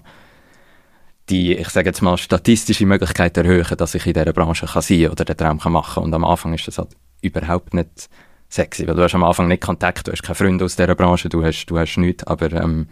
die, 1.28 1.54
ich 1.54 1.70
sage 1.70 1.88
jetzt 1.88 2.02
mal, 2.02 2.16
statistische 2.16 2.86
Möglichkeit 2.86 3.36
erhöhen, 3.36 3.76
dass 3.76 3.96
ich 3.96 4.06
in 4.06 4.12
dieser 4.12 4.32
Branche 4.32 4.66
kann 4.66 4.82
sein 4.82 5.08
oder 5.08 5.24
den 5.24 5.36
Traum 5.36 5.58
kann 5.58 5.72
machen 5.72 6.04
Und 6.04 6.14
am 6.14 6.24
Anfang 6.24 6.54
ist 6.54 6.68
das 6.68 6.78
halt 6.78 6.90
überhaupt 7.20 7.74
nicht 7.74 8.08
sexy, 8.48 8.86
weil 8.86 8.94
du 8.94 9.02
hast 9.02 9.14
am 9.14 9.24
Anfang 9.24 9.48
nicht 9.48 9.62
Kontakt, 9.62 10.06
du 10.06 10.12
hast 10.12 10.22
keine 10.22 10.34
Freunde 10.34 10.64
aus 10.64 10.76
dieser 10.76 10.94
Branche, 10.94 11.28
du 11.28 11.44
hast, 11.44 11.66
du 11.66 11.78
hast 11.78 11.96
nichts, 11.96 12.24
aber 12.24 12.52
ähm, 12.52 12.88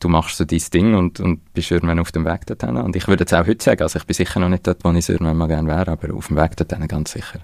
du 0.00 0.08
machst 0.08 0.36
so 0.36 0.44
dein 0.44 0.62
Ding 0.72 0.94
und, 0.94 1.20
und 1.20 1.52
bist 1.54 1.70
irgendwann 1.70 1.98
auf 1.98 2.12
dem 2.12 2.24
Weg 2.24 2.46
dorthin. 2.46 2.76
Und 2.76 2.96
ich 2.96 3.08
würde 3.08 3.22
jetzt 3.22 3.34
auch 3.34 3.46
heute 3.46 3.62
sagen, 3.62 3.82
also 3.82 3.98
ich 3.98 4.06
bin 4.06 4.14
sicher 4.14 4.40
noch 4.40 4.48
nicht 4.48 4.66
dort, 4.66 4.84
wo 4.84 4.92
ich 4.92 5.08
irgendwann 5.08 5.36
mal 5.36 5.48
gerne 5.48 5.68
wäre, 5.68 5.92
aber 5.92 6.14
auf 6.14 6.28
dem 6.28 6.36
Weg 6.36 6.56
dorthin 6.56 6.86
ganz 6.88 7.12
sicher. 7.12 7.40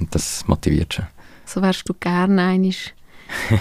Und 0.00 0.14
das 0.14 0.46
motiviert 0.48 0.94
schon. 0.94 1.06
So 1.44 1.60
wärst 1.62 1.88
du 1.88 1.94
gerne 1.94 2.42
einig 2.42 2.94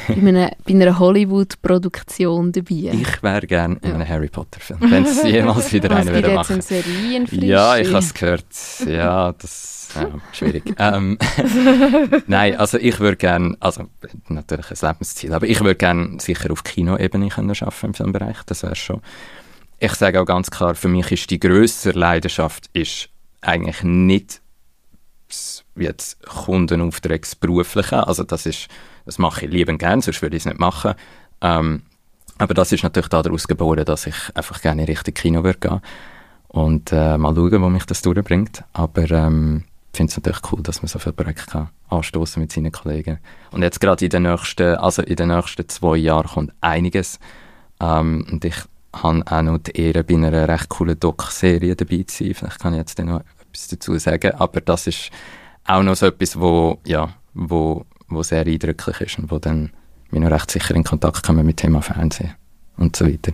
bei, 0.08 0.16
einer, 0.16 0.52
bei 0.66 0.74
einer 0.74 1.00
Hollywood-Produktion 1.00 2.52
dabei. 2.52 2.92
Ich 2.94 3.24
wäre 3.24 3.48
gerne 3.48 3.78
in 3.82 3.92
einem 3.92 4.08
Harry 4.08 4.30
Potter-Film, 4.30 4.80
wenn 4.82 5.04
es 5.04 5.24
jemals 5.24 5.72
wieder 5.74 5.92
einen 5.92 6.14
würde 6.14 6.30
machen. 6.30 6.58
Jetzt 6.58 6.70
Serien 6.70 7.28
Ja, 7.32 7.78
ich 7.78 7.88
habe 7.90 8.00
es 8.00 8.14
gehört. 8.14 8.46
Ja, 8.86 9.34
das 9.34 9.82
ja, 9.96 10.10
schwierig. 10.32 10.74
ähm, 10.78 11.18
Nein, 12.28 12.56
also 12.56 12.78
ich 12.78 13.00
würde 13.00 13.18
gerne, 13.18 13.58
also 13.60 13.90
natürlich 14.30 14.72
ein 14.72 14.88
Lebensziel, 14.90 15.34
aber 15.34 15.48
ich 15.48 15.60
würde 15.60 15.76
gerne 15.76 16.20
sicher 16.20 16.52
auf 16.52 16.64
Kinoebene 16.64 17.30
können 17.30 17.52
arbeiten 17.52 17.88
im 17.88 17.94
Filmbereich, 17.94 18.38
das 18.46 18.64
wäre 18.64 18.76
schon. 18.76 19.02
Ich 19.80 19.94
sage 19.94 20.22
auch 20.22 20.26
ganz 20.26 20.52
klar, 20.52 20.76
für 20.76 20.88
mich 20.88 21.12
ist 21.12 21.30
die 21.30 21.40
größere 21.40 21.98
Leidenschaft 21.98 22.70
ist 22.74 23.10
eigentlich 23.42 23.84
nicht 23.84 24.42
jetzt 25.76 26.22
Kundenaufträgsberufliche, 26.28 28.08
also 28.08 28.24
das 28.24 28.46
ist, 28.46 28.68
das 29.12 29.19
mache 29.19 29.45
ich 29.45 29.52
liebend 29.52 29.80
gern, 29.80 30.02
sonst 30.02 30.21
würde 30.21 30.38
ich 30.38 30.43
es 30.43 30.45
nicht 30.45 30.60
machen. 30.60 30.93
Ähm, 31.41 31.82
aber 32.38 32.54
das 32.54 32.71
ist 32.71 32.84
natürlich 32.84 33.10
daraus 33.10 33.45
geboren, 33.45 33.84
dass 33.84 34.08
ich 34.08 34.15
einfach 34.34 34.62
gerne 34.62 34.84
in 34.84 34.88
Richtung 34.88 35.13
Kino 35.13 35.43
würde 35.43 35.60
gehen 35.60 35.82
und 36.47 36.93
äh, 36.93 37.17
mal 37.17 37.36
schauen, 37.36 37.62
wo 37.62 37.69
mich 37.69 37.86
das 37.86 38.02
durchbringt. 38.02 38.63
Aber 38.71 39.12
ähm, 39.12 39.65
finde 39.93 40.12
es 40.12 40.17
natürlich 40.17 40.39
cool, 40.52 40.63
dass 40.63 40.82
man 40.82 40.88
so 40.88 40.97
viele 40.97 41.13
Projekte 41.13 41.45
kann 41.45 41.69
anstoßen 41.89 42.41
mit 42.41 42.54
seinen 42.54 42.71
Kollegen. 42.71 43.19
Und 43.52 43.63
jetzt 43.63 43.82
gerade 43.82 44.06
in 44.06 44.12
den 44.12 44.24
nächsten, 44.24 44.76
also 44.76 45.02
in 45.02 45.17
den 45.17 45.28
nächsten 45.28 45.67
zwei 45.67 45.97
Jahren 45.97 46.28
kommt 46.28 46.54
einiges. 46.62 47.19
Ähm, 47.82 48.26
und 48.32 48.45
ich 48.45 48.56
habe 48.93 49.24
auch 49.26 49.41
noch 49.41 49.58
die 49.58 49.71
Ehre, 49.71 50.06
bei 50.06 50.15
einer 50.15 50.47
recht 50.47 50.69
coolen 50.69 50.97
Doc-Serie 50.97 51.76
dabei 51.76 52.04
zu 52.08 52.24
sein. 52.24 52.34
Vielleicht 52.34 52.60
kann 52.60 52.74
ich 52.74 52.80
jetzt 52.80 52.97
noch 53.00 53.21
etwas 53.41 53.67
dazu 53.67 53.97
sagen. 53.97 54.32
Aber 54.36 54.62
das 54.62 54.88
ist 54.88 55.12
auch 55.65 55.84
noch 55.84 55.95
so 55.95 56.08
etwas, 56.08 56.39
wo, 56.39 56.80
ja, 56.86 57.10
wo, 57.34 57.86
wo 58.12 58.24
sehr 58.24 58.45
eindrücklich 58.45 59.02
ist 59.02 59.19
und 59.19 59.32
wo 59.32 59.39
dann 59.39 59.71
bin 60.12 60.24
noch 60.24 60.32
recht 60.32 60.52
sicher 60.52 60.76
in 60.76 60.84
Kontakt 60.84 61.24
gekommen 61.24 61.45
mit 61.45 61.58
Thema 61.58 61.82
Fernsehen 61.82 62.36
und 62.78 62.95
so 62.95 63.06
weiter. 63.06 63.34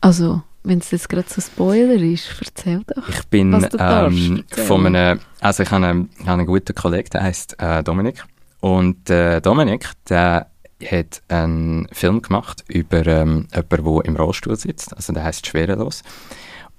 Also, 0.00 0.42
wenn 0.64 0.80
es 0.80 0.90
jetzt 0.90 1.08
gerade 1.08 1.26
so 1.26 1.40
Spoiler 1.40 1.94
ist, 1.94 2.28
erzähl 2.44 2.82
doch. 2.86 3.08
Ich 3.08 3.26
bin 3.28 3.52
was 3.52 3.70
du 3.70 3.78
ähm, 3.78 4.44
von 4.50 4.84
einem, 4.84 5.18
also 5.40 5.62
ich 5.62 5.70
habe 5.70 5.86
einen, 5.86 6.10
habe 6.20 6.32
einen 6.32 6.46
guten 6.46 6.74
Kollegen, 6.74 7.08
der 7.08 7.22
heißt 7.22 7.56
äh, 7.58 7.82
Dominik. 7.82 8.22
Und 8.60 9.08
äh, 9.08 9.40
Dominik, 9.40 9.90
der 10.10 10.50
hat 10.84 11.22
einen 11.28 11.88
Film 11.90 12.20
gemacht 12.20 12.64
über 12.68 13.06
ähm, 13.06 13.48
jemanden, 13.54 13.84
der 13.84 14.04
im 14.04 14.16
Rollstuhl 14.16 14.56
sitzt. 14.56 14.94
Also 14.94 15.14
der 15.14 15.24
heißt 15.24 15.46
Schwerelos. 15.46 16.02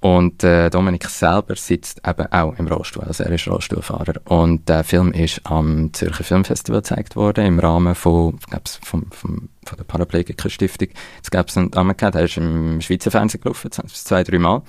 Und 0.06 0.44
äh, 0.44 0.70
Dominik 0.70 1.10
selber 1.10 1.56
sitzt 1.56 2.00
eben 2.08 2.32
auch 2.32 2.60
im 2.60 2.68
Rollstuhl, 2.68 3.06
also 3.06 3.24
er 3.24 3.32
ist 3.32 3.48
Rollstuhlfahrer. 3.48 4.22
Und 4.26 4.70
der 4.70 4.84
Film 4.84 5.12
ist 5.12 5.41
am 5.46 5.91
Zürcher 5.94 6.24
Filmfestival 6.24 6.82
gezeigt 6.82 7.15
worden, 7.15 7.44
im 7.44 7.58
Rahmen 7.58 7.96
von, 7.96 8.38
glaub's, 8.48 8.80
vom, 8.84 9.08
vom, 9.10 9.50
von 9.65 9.78
der 9.80 9.84
Paraplegiker-Stiftung. 9.84 10.89
Jetzt 11.15 11.32
gab 11.32 11.48
es 11.48 11.58
einen 11.58 11.72
Damen 11.72 11.98
gehabt, 11.98 12.13
der 12.13 12.26
ist 12.26 12.38
im 12.38 12.82
Schweizer 12.82 13.10
Fernsehen 13.10 13.41
gelaufen, 13.41 13.72
zwei, 13.72 14.24
drei 14.24 14.38
Mal. 14.38 14.62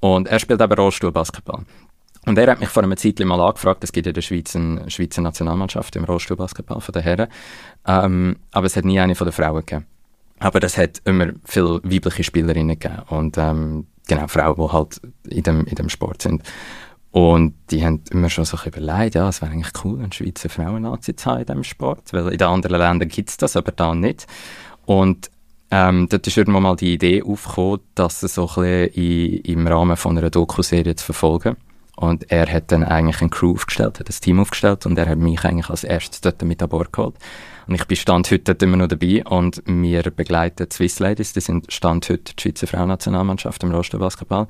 Und 0.00 0.26
er 0.26 0.38
spielt 0.38 0.62
eben 0.62 0.72
Rollstuhlbasketball. 0.72 1.66
Und 2.24 2.38
er 2.38 2.50
hat 2.50 2.58
mich 2.58 2.70
vor 2.70 2.82
einer 2.82 2.96
Zeit 2.96 3.20
mal 3.20 3.38
angefragt, 3.38 3.84
es 3.84 3.92
gibt 3.92 4.06
in 4.06 4.14
der 4.14 4.22
Schweiz 4.22 4.56
eine 4.56 4.90
Schweizer 4.90 5.20
Nationalmannschaft 5.20 5.94
im 5.96 6.04
Rollstuhlbasketball 6.04 6.80
von 6.80 6.92
den 6.94 7.02
Herren, 7.02 7.28
ähm, 7.86 8.36
aber 8.52 8.64
es 8.64 8.74
hat 8.74 8.86
nie 8.86 8.98
eine 9.00 9.16
von 9.16 9.26
den 9.26 9.32
Frauen 9.32 9.66
gegeben. 9.66 9.84
Aber 10.38 10.62
es 10.62 10.78
hat 10.78 11.02
immer 11.04 11.32
viele 11.44 11.82
weibliche 11.82 12.24
Spielerinnen 12.24 12.78
gegeben 12.78 13.02
und 13.08 13.36
ähm, 13.36 13.86
genau, 14.06 14.26
Frauen, 14.28 14.56
die 14.56 14.72
halt 14.72 15.00
in 15.28 15.42
dem, 15.42 15.64
in 15.64 15.74
dem 15.74 15.88
Sport 15.88 16.22
sind. 16.22 16.42
Und 17.10 17.54
die 17.70 17.84
haben 17.84 18.02
immer 18.10 18.28
schon 18.28 18.44
so 18.44 18.58
überlegt, 18.66 19.14
ja, 19.14 19.28
es 19.28 19.40
wäre 19.40 19.52
eigentlich 19.52 19.72
cool, 19.84 19.98
eine 20.00 20.12
Schweizer 20.12 20.50
Frauen-Nazi 20.50 21.16
zu 21.16 21.30
haben 21.30 21.40
in 21.40 21.46
diesem 21.46 21.64
Sport, 21.64 22.12
weil 22.12 22.28
in 22.28 22.38
den 22.38 22.48
anderen 22.48 22.78
Ländern 22.78 23.08
gibt 23.08 23.30
es 23.30 23.38
das, 23.38 23.56
aber 23.56 23.72
da 23.72 23.94
nicht. 23.94 24.26
Und 24.84 25.30
ähm, 25.70 26.08
dort 26.10 26.26
ist 26.26 26.36
irgendwann 26.36 26.62
mal 26.62 26.76
die 26.76 26.92
Idee 26.92 27.22
aufgekommen, 27.22 27.80
dass 27.94 28.22
es 28.22 28.34
so 28.34 28.48
ein 28.56 28.90
bisschen 28.90 29.40
im 29.44 29.66
Rahmen 29.66 29.96
von 29.96 30.16
einer 30.16 30.30
Doku-Serie 30.30 30.94
zu 30.94 31.06
verfolgen. 31.06 31.56
Und 31.96 32.30
er 32.30 32.52
hat 32.52 32.70
dann 32.70 32.84
eigentlich 32.84 33.22
eine 33.22 33.30
Crew 33.30 33.52
aufgestellt, 33.52 33.98
hat 33.98 34.10
ein 34.10 34.20
Team 34.20 34.38
aufgestellt 34.38 34.84
und 34.84 34.98
er 34.98 35.08
hat 35.08 35.18
mich 35.18 35.42
eigentlich 35.44 35.70
als 35.70 35.82
erstes 35.82 36.20
dort 36.20 36.42
mit 36.42 36.62
an 36.62 36.68
Bord 36.68 36.92
geholt. 36.92 37.16
Und 37.66 37.74
ich 37.74 37.84
bin 37.86 37.96
Stand 37.96 38.30
heute 38.30 38.52
immer 38.64 38.76
noch 38.76 38.88
dabei 38.88 39.24
und 39.24 39.62
wir 39.66 40.02
begleiten 40.02 40.68
die 40.68 40.74
Swiss 40.74 41.00
Ladies, 41.00 41.32
die 41.32 41.40
sind 41.40 41.72
Stand 41.72 42.08
heute 42.08 42.34
die 42.34 42.40
Schweizer 42.40 42.66
Frauennationalmannschaft 42.68 43.62
im 43.64 43.72
Rollstuhlbasketball. 43.72 44.46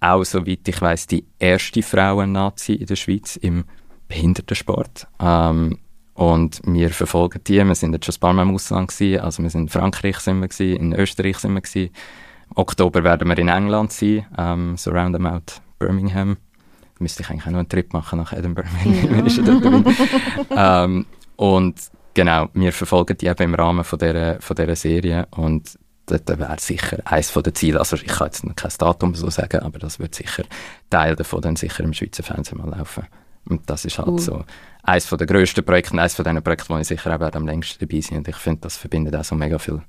Auch, 0.00 0.24
soweit 0.24 0.66
ich 0.66 0.80
weiß 0.80 1.08
die 1.08 1.24
erste 1.38 1.82
Frauen-Nazi 1.82 2.74
in 2.74 2.86
der 2.86 2.96
Schweiz 2.96 3.36
im 3.36 3.64
Behindertensport. 4.06 5.06
Ähm, 5.20 5.78
und 6.14 6.62
wir 6.64 6.90
verfolgen 6.90 7.40
die. 7.46 7.64
Wir 7.64 7.74
sind 7.74 7.92
jetzt 7.92 8.06
schon 8.06 8.14
ein 8.14 8.20
paar 8.20 8.32
Mal 8.32 8.42
im 8.42 8.54
Ausland 8.54 8.88
gewesen. 8.88 9.20
Also 9.20 9.42
wir 9.42 9.50
sind 9.50 9.62
in 9.62 9.68
Frankreich 9.68 10.18
sind 10.18 10.40
wir 10.40 10.48
gewesen, 10.48 10.76
in 10.76 10.92
Österreich 10.94 11.38
sind 11.38 11.52
wir 11.52 11.60
gewesen. 11.60 11.90
Im 12.48 12.56
Oktober 12.56 13.04
werden 13.04 13.28
wir 13.28 13.38
in 13.38 13.48
England 13.48 13.92
sein, 13.92 14.26
ähm, 14.38 14.76
so 14.76 14.90
roundabout 14.90 15.60
Birmingham. 15.78 16.38
Da 16.80 17.02
müsste 17.02 17.22
ich 17.22 17.30
eigentlich 17.30 17.46
auch 17.46 17.50
noch 17.50 17.58
einen 17.58 17.68
Trip 17.68 17.92
machen 17.92 18.18
nach 18.18 18.32
Edinburgh, 18.32 18.68
wenn 18.82 19.26
ich 19.26 19.34
schon 19.34 19.44
dort 19.44 19.62
bin. 19.62 19.84
ähm, 20.56 21.06
und 21.36 21.76
genau, 22.18 22.48
wir 22.52 22.72
verfolgen 22.72 23.16
die 23.16 23.26
eben 23.26 23.44
im 23.44 23.54
Rahmen 23.54 23.84
von 23.84 23.96
dieser, 23.96 24.40
von 24.40 24.56
dieser 24.56 24.74
Serie 24.74 25.28
und 25.30 25.78
das 26.06 26.22
wäre 26.26 26.56
sicher 26.58 26.98
eines 27.04 27.32
der 27.32 27.54
Ziele. 27.54 27.78
Also 27.78 27.94
ich 27.94 28.06
kann 28.06 28.26
jetzt 28.26 28.44
noch 28.44 28.56
kein 28.56 28.72
Datum 28.76 29.14
so 29.14 29.30
sagen, 29.30 29.60
aber 29.60 29.78
das 29.78 30.00
wird 30.00 30.16
sicher 30.16 30.42
Teil 30.90 31.14
davon 31.14 31.42
dann 31.42 31.54
sicher 31.54 31.84
im 31.84 31.92
Schweizer 31.92 32.24
Fernsehen 32.24 32.58
mal 32.58 32.76
laufen. 32.76 33.06
Und 33.44 33.70
das 33.70 33.84
ist 33.84 33.98
halt 33.98 34.08
Cool. 34.08 34.18
so 34.18 34.44
eines 34.82 35.08
der 35.08 35.26
grössten 35.28 35.64
Projekte, 35.64 35.92
und 35.92 36.00
eines 36.00 36.14
von 36.14 36.24
diesen 36.24 36.42
Projekten, 36.42 36.74
wo 36.74 36.78
ich 36.78 36.88
sicher 36.88 37.14
auch 37.14 37.34
am 37.34 37.46
längsten 37.46 37.78
dabei 37.78 38.00
bin. 38.00 38.18
Und 38.18 38.26
ich 38.26 38.36
finde, 38.36 38.62
das 38.62 38.76
verbindet 38.76 39.14
auch 39.14 39.24
so 39.24 39.36
mega 39.36 39.58
viel 39.60 39.80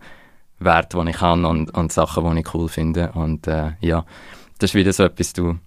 Wert, 0.59 0.93
die 0.93 1.09
ich 1.09 1.21
habe 1.21 1.47
und, 1.47 1.71
und 1.71 1.91
Sachen, 1.91 2.31
die 2.35 2.41
ich 2.41 2.53
cool 2.53 2.69
finde. 2.69 3.11
Und 3.13 3.47
äh, 3.47 3.71
ja, 3.79 4.05
das 4.59 4.71
ist 4.71 4.75
wieder 4.75 4.93
so 4.93 5.03
etwas, 5.05 5.33
du, 5.33 5.57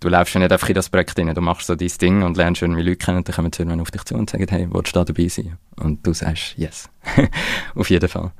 du 0.00 0.08
läufst 0.08 0.34
ja 0.34 0.40
nicht 0.40 0.52
einfach 0.52 0.68
in 0.68 0.74
das 0.74 0.88
Projekt 0.88 1.18
rein, 1.18 1.34
du 1.34 1.40
machst 1.40 1.66
so 1.66 1.74
dein 1.74 1.90
Ding 2.00 2.22
und 2.22 2.36
lernst 2.36 2.62
irgendwie 2.62 2.82
Leute 2.82 2.96
kennen 2.96 3.24
dann 3.24 3.34
kommen 3.34 3.52
sie 3.52 3.62
irgendwann 3.62 3.80
auf 3.80 3.90
dich 3.90 4.04
zu 4.04 4.14
und 4.14 4.30
sagen, 4.30 4.46
hey, 4.48 4.68
willst 4.70 4.94
du 4.94 5.00
da 5.00 5.04
dabei 5.04 5.28
sein? 5.28 5.58
Und 5.76 6.06
du 6.06 6.12
sagst, 6.12 6.54
yes. 6.56 6.88
auf 7.74 7.90
jeden 7.90 8.08
Fall. 8.08 8.32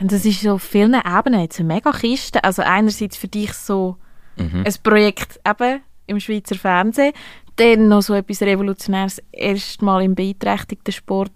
Und 0.00 0.12
das 0.12 0.24
ist 0.24 0.40
so 0.40 0.52
auf 0.52 0.62
vielen 0.62 0.94
Ebenen 0.94 1.40
jetzt 1.40 1.60
eine 1.60 1.66
mega 1.74 1.92
Kiste. 1.92 2.42
Also 2.42 2.62
einerseits 2.62 3.16
für 3.16 3.28
dich 3.28 3.52
so 3.52 3.96
Mhm. 4.36 4.64
ein 4.64 4.74
Projekt 4.82 5.38
eben 5.46 5.80
im 6.06 6.18
Schweizer 6.20 6.54
Fernsehen, 6.54 7.12
dann 7.56 7.88
noch 7.88 8.00
so 8.00 8.14
etwas 8.14 8.40
Revolutionäres, 8.42 9.22
erstmal 9.32 10.02
im 10.02 10.14
beeinträchtigten 10.14 10.92
Sport 10.92 11.32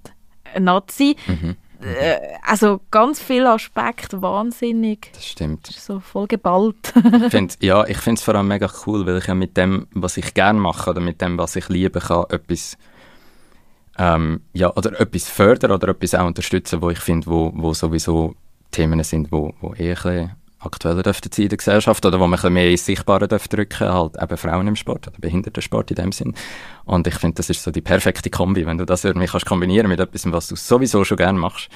Nazi. 0.58 1.16
Mhm. 1.26 1.56
Äh, 1.84 2.18
also 2.42 2.80
ganz 2.90 3.20
viele 3.20 3.50
Aspekte, 3.50 4.22
wahnsinnig. 4.22 5.10
Das 5.12 5.26
stimmt. 5.26 5.68
Das 5.68 5.76
ist 5.76 5.86
so 5.86 6.00
voll 6.00 6.26
geballt. 6.26 6.92
Ich 6.94 7.30
find, 7.30 7.62
ja, 7.62 7.84
ich 7.84 7.98
finde 7.98 8.18
es 8.18 8.24
vor 8.24 8.34
allem 8.34 8.48
mega 8.48 8.68
cool, 8.86 9.06
weil 9.06 9.18
ich 9.18 9.26
ja 9.26 9.34
mit 9.34 9.56
dem, 9.56 9.86
was 9.92 10.16
ich 10.16 10.34
gerne 10.34 10.58
mache 10.58 10.90
oder 10.90 11.00
mit 11.00 11.20
dem, 11.20 11.38
was 11.38 11.56
ich 11.56 11.68
liebe, 11.68 12.00
kann 12.00 12.24
etwas, 12.30 12.76
ähm, 13.98 14.40
ja, 14.52 14.74
oder 14.74 14.98
etwas 15.00 15.28
fördern 15.28 15.72
oder 15.72 15.88
etwas 15.88 16.14
auch 16.14 16.26
unterstützen, 16.26 16.80
wo 16.80 16.90
ich 16.90 16.98
finde, 16.98 17.26
wo, 17.26 17.52
wo 17.54 17.74
sowieso 17.74 18.34
Themen 18.70 19.02
sind, 19.04 19.30
wo, 19.30 19.54
wo 19.60 19.74
eher 19.74 19.96
ein 19.96 20.02
bisschen 20.02 20.30
aktueller 20.64 21.02
dürften 21.02 21.30
sein 21.32 21.44
in 21.44 21.48
der 21.48 21.58
Gesellschaft 21.58 22.04
oder 22.06 22.20
wo 22.20 22.26
man 22.26 22.52
mehr 22.52 22.70
ins 22.70 22.86
Sichtbare 22.86 23.28
dürfte 23.28 23.56
drücken, 23.56 23.88
halt 23.88 24.20
eben 24.20 24.36
Frauen 24.36 24.66
im 24.66 24.76
Sport 24.76 25.08
oder 25.08 25.18
Behindertensport 25.18 25.90
in 25.90 25.96
dem 25.96 26.12
Sinn. 26.12 26.34
Und 26.84 27.06
ich 27.06 27.14
finde, 27.14 27.36
das 27.36 27.50
ist 27.50 27.62
so 27.62 27.70
die 27.70 27.80
perfekte 27.80 28.30
Kombi, 28.30 28.66
wenn 28.66 28.78
du 28.78 28.86
das 28.86 29.04
irgendwie 29.04 29.26
kannst 29.26 29.46
kombinieren 29.46 29.88
mit 29.88 30.00
etwas, 30.00 30.30
was 30.30 30.48
du 30.48 30.56
sowieso 30.56 31.04
schon 31.04 31.16
gerne 31.16 31.38
machst. 31.38 31.68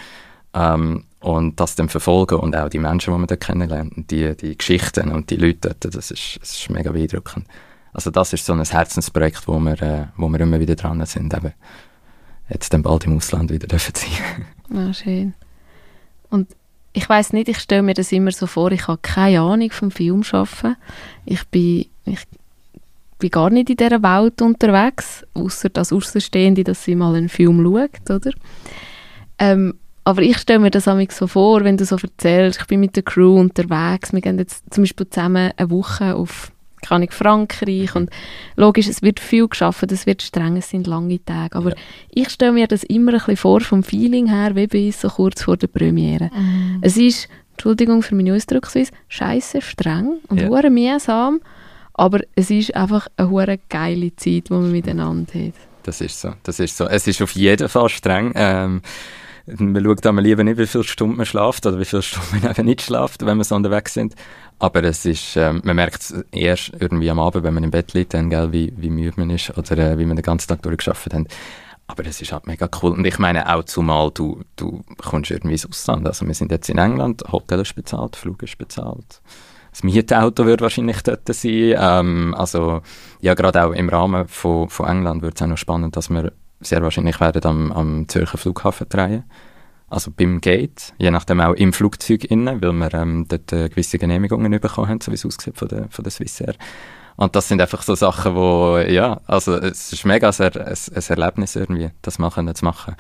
Ähm, 0.55 1.05
und 1.20 1.61
das 1.61 1.74
dann 1.74 1.88
verfolgen 1.88 2.38
und 2.38 2.57
auch 2.57 2.68
die 2.68 2.79
Menschen, 2.79 3.12
die 3.12 3.18
man 3.18 3.27
dort 3.27 3.40
kennenlernt 3.40 3.96
und 3.96 4.11
die, 4.11 4.37
die 4.37 4.57
Geschichten 4.57 5.11
und 5.11 5.31
die 5.31 5.37
Leute 5.37 5.74
dort, 5.81 5.94
das 5.94 6.11
ist, 6.11 6.38
das 6.40 6.53
ist 6.53 6.70
mega 6.70 6.92
beeindruckend. 6.92 7.46
Also 7.92 8.11
das 8.11 8.33
ist 8.33 8.46
so 8.46 8.53
ein 8.53 8.62
Herzensprojekt, 8.62 9.48
wo 9.48 9.59
wir, 9.59 9.83
äh, 9.83 10.07
wo 10.16 10.29
wir 10.29 10.40
immer 10.40 10.61
wieder 10.61 10.77
dran 10.77 11.05
sind, 11.05 11.35
eben 11.35 11.53
jetzt 12.48 12.72
dann 12.72 12.83
bald 12.83 13.05
im 13.05 13.16
Ausland 13.16 13.51
wieder 13.51 13.66
dürfen 13.66 13.94
sein. 13.96 14.46
Ah, 14.74 14.92
schön. 14.92 15.35
Und 16.31 16.55
ich 16.99 17.09
weiß 17.09 17.33
nicht, 17.33 17.49
ich 17.49 17.61
stelle 17.61 17.83
mir 17.83 17.95
das 17.95 18.11
immer 18.11 18.33
so 18.33 18.49
vor, 18.49 18.73
ich 18.73 18.89
habe 18.89 18.99
keine 19.01 19.41
Ahnung 19.41 19.71
vom 19.71 19.93
Filmschaffen. 19.93 20.75
Ich 21.25 21.47
bin, 21.47 21.87
ich 22.05 22.25
bin 23.21 23.31
gar 23.31 23.51
nicht 23.51 23.71
in 23.71 23.77
dieser 23.77 24.03
Welt 24.03 24.43
unterwegs, 24.43 25.25
außer 25.33 25.69
das 25.69 25.93
Außenstehende, 25.93 26.65
dass 26.65 26.83
sie 26.83 26.97
mal 26.97 27.15
einen 27.15 27.29
Film 27.29 27.63
schaut, 27.63 28.11
oder? 28.11 28.33
Ähm, 29.39 29.75
aber 30.03 30.23
ich 30.23 30.39
stelle 30.39 30.59
mir 30.59 30.73
das 30.73 30.89
so 31.11 31.27
vor, 31.29 31.63
wenn 31.63 31.77
du 31.77 31.85
so 31.85 31.97
erzählst, 31.97 32.63
ich 32.63 32.67
bin 32.67 32.81
mit 32.81 32.97
der 32.97 33.05
Crew 33.05 33.39
unterwegs, 33.39 34.13
wir 34.13 34.21
gehen 34.21 34.39
jetzt 34.39 34.65
zum 34.71 34.83
Beispiel 34.83 35.09
zusammen 35.09 35.53
eine 35.57 35.71
Woche 35.71 36.17
auf 36.17 36.51
kann 36.83 37.03
ich 37.03 37.12
Frankreich 37.12 37.95
und 37.95 38.11
logisch, 38.57 38.87
es 38.88 39.03
wird 39.03 39.21
viel 39.21 39.49
geschaffen, 39.49 39.88
es 39.93 40.07
wird 40.07 40.23
streng, 40.23 40.57
es 40.57 40.71
sind 40.71 40.87
lange 40.87 41.25
Tage, 41.25 41.57
aber 41.57 41.71
Ja. 41.71 41.77
ich 42.11 42.31
stelle 42.31 42.53
mir 42.53 42.67
das 42.67 42.83
immer 42.85 43.12
ein 43.12 43.19
bisschen 43.19 43.37
vor, 43.37 43.61
vom 43.61 43.83
Feeling 43.83 44.27
her, 44.29 44.55
wie 44.57 44.67
bei 44.67 44.87
uns 44.87 45.01
so 45.01 45.09
kurz 45.09 45.43
vor 45.43 45.57
der 45.57 45.67
Premiere. 45.69 46.31
Es 46.81 46.97
ist, 46.97 47.29
Entschuldigung 47.53 48.03
für 48.03 48.14
meine 48.14 48.35
Ausdrucksweise, 48.35 48.93
scheiße 49.09 49.61
streng 49.62 50.19
und 50.29 50.41
Ja. 50.41 50.71
mühsam, 50.71 51.41
aber 51.95 52.21
es 52.37 52.51
ist 52.51 52.75
einfach 52.77 53.09
eine 53.17 53.31
hure 53.31 53.59
geile 53.69 54.14
Zeit, 54.14 54.49
die 54.49 54.53
man 54.53 54.71
miteinander 54.71 55.33
hat. 55.35 55.55
Das 55.83 56.01
ist 56.01 56.21
so, 56.21 56.33
das 56.43 56.61
ist 56.61 56.77
so. 56.77 56.87
Es 56.87 57.07
ist 57.07 57.21
auf 57.23 57.33
jeden 57.33 57.69
Fall 57.69 57.88
streng. 57.88 58.33
Ähm, 58.37 58.83
man 59.47 59.83
schaut 59.83 60.07
einmal 60.07 60.23
lieber 60.23 60.45
nicht, 60.45 60.59
wie 60.59 60.67
viele 60.67 60.85
Stunden 60.85 61.17
man 61.17 61.25
schlaft 61.25 61.64
oder 61.64 61.81
wie 61.81 61.87
viele 61.87 62.03
Stunden 62.03 62.41
man 62.43 62.51
eben 62.51 62.67
nicht 62.67 62.83
schlaft, 62.83 63.25
wenn 63.25 63.38
wir 63.38 63.45
so 63.45 63.55
unterwegs 63.55 63.95
sind. 63.95 64.14
Aber 64.59 64.83
es 64.83 65.05
ist, 65.05 65.37
ähm, 65.37 65.61
man 65.64 65.77
merkt 65.77 66.03
es 66.03 66.25
erst 66.33 66.73
irgendwie 66.79 67.11
am 67.11 67.21
Abend, 67.21 67.44
wenn 67.44 67.55
man 67.55 67.64
im 67.64 67.71
Bett 67.71 67.94
liegt, 67.94 68.14
dann, 68.14 68.29
gell, 68.29 68.53
wie, 68.53 68.73
wie 68.77 68.90
müde 68.90 69.14
man 69.16 69.31
ist 69.31 69.57
oder 69.57 69.79
äh, 69.79 69.99
wie 69.99 70.05
man 70.05 70.16
den 70.16 70.25
ganzen 70.25 70.49
Tag 70.49 70.62
durchgeschafft 70.62 71.12
hat. 71.12 71.27
Aber 71.87 72.05
es 72.05 72.21
ist 72.21 72.33
halt 72.33 72.46
mega 72.46 72.69
cool. 72.83 72.92
Und 72.92 73.04
ich 73.06 73.19
meine 73.19 73.54
auch 73.54 73.65
zumal, 73.65 74.11
du, 74.13 74.42
du 74.56 74.85
kommst 74.98 75.31
irgendwie 75.31 75.54
ins 75.54 75.67
Ausland. 75.67 76.06
Also 76.06 76.27
wir 76.27 76.35
sind 76.35 76.50
jetzt 76.50 76.69
in 76.69 76.79
England, 76.79 77.23
Hotel 77.33 77.61
ist 77.61 77.75
bezahlt, 77.75 78.17
Flug 78.17 78.42
ist 78.42 78.59
bezahlt. 78.59 79.23
Das 79.71 79.83
Mietauto 79.85 80.44
wird 80.44 80.61
wahrscheinlich 80.61 81.02
dort 81.02 81.33
sein. 81.33 81.75
Ähm, 81.79 82.35
also 82.37 82.83
ja, 83.21 83.35
gerade 83.35 83.65
auch 83.65 83.73
im 83.73 83.88
Rahmen 83.88 84.27
von, 84.29 84.69
von 84.69 84.87
England 84.87 85.23
wird 85.23 85.37
es 85.37 85.42
auch 85.42 85.46
noch 85.46 85.56
spannend, 85.56 85.96
dass 85.96 86.11
wir 86.11 86.33
sehr 86.61 86.83
wahrscheinlich 86.83 87.21
werden 87.21 87.44
am, 87.44 87.73
am 87.73 88.09
Zürcher 88.09 88.38
Flughafen 88.38 88.88
drehen. 88.88 89.25
Also 89.91 90.11
beim 90.11 90.41
Gate, 90.41 90.93
je 90.99 91.11
nachdem 91.11 91.41
auch 91.41 91.55
im 91.55 91.73
Flugzeug 91.73 92.25
innen, 92.25 92.61
weil 92.63 92.73
wir 92.73 92.93
ähm, 92.95 93.27
dort 93.29 93.53
äh, 93.53 93.69
gewisse 93.69 93.99
Genehmigungen 93.99 94.51
bekommen 94.61 94.89
haben, 94.89 95.01
so 95.01 95.11
wie 95.11 95.15
es 95.17 95.25
aussieht 95.25 95.57
von 95.57 95.69
der, 95.69 95.87
von 95.89 96.03
der 96.03 96.11
Swissair. 96.11 96.55
Und 97.17 97.35
das 97.35 97.49
sind 97.49 97.61
einfach 97.61 97.83
so 97.83 97.95
Sachen, 97.95 98.35
wo, 98.37 98.79
ja, 98.79 99.21
also 99.27 99.57
es 99.57 99.93
ist 99.93 100.05
mega 100.05 100.29
ein, 100.29 100.41
ein, 100.41 100.77
ein 100.95 101.03
Erlebnis 101.09 101.57
irgendwie, 101.57 101.91
das 102.03 102.19
mal 102.19 102.31
können 102.31 102.55
zu 102.55 102.65
machen. 102.65 102.95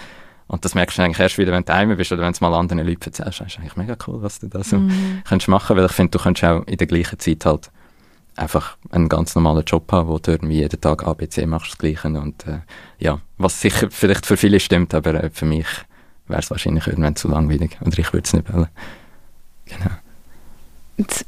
Und 0.48 0.64
das 0.64 0.74
merkst 0.74 0.96
du 0.98 1.02
eigentlich 1.02 1.20
erst 1.20 1.36
wieder, 1.36 1.52
wenn 1.52 1.62
du 1.62 1.66
daheim 1.66 1.94
bist 1.96 2.10
oder 2.10 2.22
wenn 2.22 2.32
du 2.32 2.36
es 2.36 2.40
mal 2.40 2.54
anderen 2.54 2.84
Leuten 2.86 3.04
erzählst. 3.04 3.40
Das 3.40 3.46
ist 3.48 3.58
eigentlich 3.58 3.76
mega 3.76 3.96
cool, 4.06 4.22
was 4.22 4.40
du 4.40 4.48
da 4.48 4.64
so 4.64 4.78
Mhm. 4.78 5.20
kannst 5.24 5.46
machen, 5.46 5.76
weil 5.76 5.84
ich 5.84 5.92
finde, 5.92 6.12
du 6.12 6.24
kannst 6.24 6.42
auch 6.42 6.66
in 6.66 6.78
der 6.78 6.86
gleichen 6.86 7.18
Zeit 7.18 7.44
halt 7.44 7.70
einfach 8.34 8.76
einen 8.90 9.08
ganz 9.08 9.34
normalen 9.34 9.64
Job 9.64 9.92
habe, 9.92 10.08
wo 10.08 10.18
du 10.18 10.30
irgendwie 10.30 10.60
jeden 10.60 10.80
Tag 10.80 11.06
ABC 11.06 11.44
machst, 11.46 11.72
das 11.72 11.78
Gleiche. 11.78 12.08
Und 12.08 12.46
äh, 12.46 12.60
ja, 12.98 13.20
was 13.36 13.60
sicher 13.60 13.88
vielleicht 13.90 14.24
für 14.24 14.36
viele 14.38 14.58
stimmt, 14.58 14.94
aber 14.94 15.22
äh, 15.22 15.30
für 15.30 15.44
mich 15.44 15.66
wäre 16.28 16.40
es 16.40 16.50
wahrscheinlich 16.50 16.86
irgendwann 16.86 17.16
zu 17.16 17.28
langweilig 17.28 17.76
oder 17.80 17.98
ich 17.98 18.12
würde 18.12 18.26
es 18.26 18.32
nicht 18.32 18.52
wollen. 18.52 18.68
Genau. 19.66 19.90
Jetzt 20.96 21.26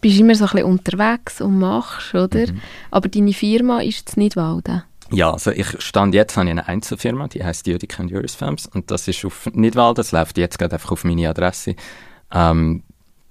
bist 0.00 0.16
du 0.18 0.20
immer 0.22 0.34
so 0.34 0.44
ein 0.44 0.50
bisschen 0.50 0.66
unterwegs 0.66 1.40
und 1.40 1.58
machst, 1.58 2.14
oder? 2.14 2.46
Mhm. 2.52 2.60
Aber 2.90 3.08
deine 3.08 3.32
Firma 3.32 3.80
ist 3.80 4.16
in 4.16 4.24
Nidwalden. 4.24 4.82
Ja, 5.10 5.30
also 5.32 5.50
ich 5.50 5.66
stand 5.82 6.14
jetzt 6.14 6.38
an 6.38 6.48
eine 6.48 6.66
Einzelfirma, 6.68 7.28
die 7.28 7.44
heißt 7.44 7.66
Judica 7.66 8.02
and 8.02 8.10
Juris 8.10 8.34
Films 8.34 8.66
und 8.66 8.90
das 8.90 9.08
ist 9.08 9.24
auf 9.24 9.48
Nidwalden, 9.52 9.96
das 9.96 10.12
läuft 10.12 10.38
jetzt 10.38 10.58
gerade 10.58 10.74
einfach 10.74 10.92
auf 10.92 11.04
meine 11.04 11.28
Adresse. 11.28 11.76
Ähm, 12.32 12.82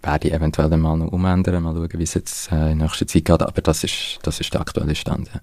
werde 0.04 0.28
ich 0.28 0.34
eventuell 0.34 0.70
dann 0.70 0.82
mal 0.82 0.98
noch 0.98 1.12
umändern, 1.12 1.64
mal 1.64 1.74
schauen, 1.74 1.90
wie 1.94 2.04
es 2.04 2.14
jetzt 2.14 2.52
äh, 2.52 2.72
in 2.72 2.80
nächster 2.80 3.08
Zeit 3.08 3.26
geht, 3.26 3.42
aber 3.42 3.62
das 3.62 3.84
ist, 3.84 4.20
das 4.24 4.40
ist 4.40 4.54
der 4.54 4.62
aktuelle 4.62 4.96
Stand. 4.96 5.30
Ja. 5.34 5.42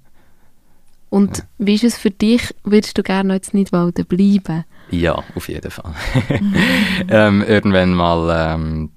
Und 1.11 1.39
Ja. 1.39 1.45
wie 1.59 1.75
ist 1.75 1.85
es 1.85 1.99
für 1.99 2.11
dich? 2.11 2.55
Würdest 2.65 2.97
du 2.99 3.03
gerne 3.03 3.35
noch 3.37 3.53
in 3.53 3.59
Nidwalden 3.59 4.05
bleiben? 4.07 4.65
Ja, 4.91 5.23
auf 5.35 5.49
jeden 5.49 5.71
Fall. 5.71 5.93
ähm, 7.09 7.43
irgendwann 7.43 7.95
mal 7.95 8.55
ähm, 8.55 8.91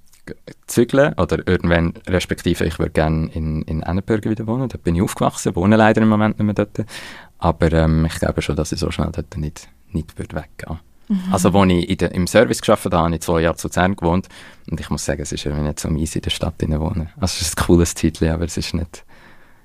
zügeln 0.67 1.13
oder 1.13 1.45
irgendwann, 1.47 1.93
respektive 2.07 2.65
ich 2.65 2.79
würde 2.79 2.91
gerne 2.91 3.29
in, 3.33 3.61
in 3.63 3.83
Annenberg 3.83 4.29
wieder 4.29 4.47
wohnen. 4.47 4.69
Dort 4.69 4.83
bin 4.83 4.95
ich 4.95 5.01
aufgewachsen, 5.01 5.55
wohne 5.55 5.75
leider 5.75 6.01
im 6.01 6.09
Moment 6.09 6.39
nicht 6.39 6.45
mehr 6.45 6.53
dort. 6.55 6.85
Aber 7.39 7.71
ähm, 7.73 8.05
ich 8.05 8.19
glaube 8.19 8.41
schon, 8.41 8.55
dass 8.55 8.71
ich 8.71 8.79
so 8.79 8.91
schnell 8.91 9.09
dort 9.11 9.35
nicht, 9.37 9.69
nicht 9.91 10.17
würde 10.17 10.35
weggehen 10.35 10.79
Also, 11.31 11.49
als 11.49 11.71
ich 11.71 11.97
der, 11.97 12.11
im 12.13 12.27
Service 12.27 12.61
gearbeitet 12.61 12.93
habe, 12.93 13.05
habe 13.05 13.15
ich 13.15 13.21
zwei 13.21 13.41
Jahre 13.41 13.57
zu 13.57 13.67
Luzern 13.67 13.95
gewohnt. 13.95 14.29
Und 14.69 14.79
ich 14.79 14.89
muss 14.89 15.05
sagen, 15.05 15.21
es 15.21 15.31
ist 15.31 15.45
irgendwie 15.45 15.67
nicht 15.67 15.79
so 15.79 15.89
mies 15.89 16.15
in 16.15 16.21
der 16.21 16.29
Stadt 16.29 16.61
wohnen. 16.61 17.09
Also, 17.15 17.37
es 17.39 17.41
ist 17.41 17.59
ein 17.59 17.65
cooles 17.65 17.95
Titel, 17.95 18.27
aber 18.27 18.45
es 18.45 18.57
ist 18.57 18.73
nicht, 18.73 19.03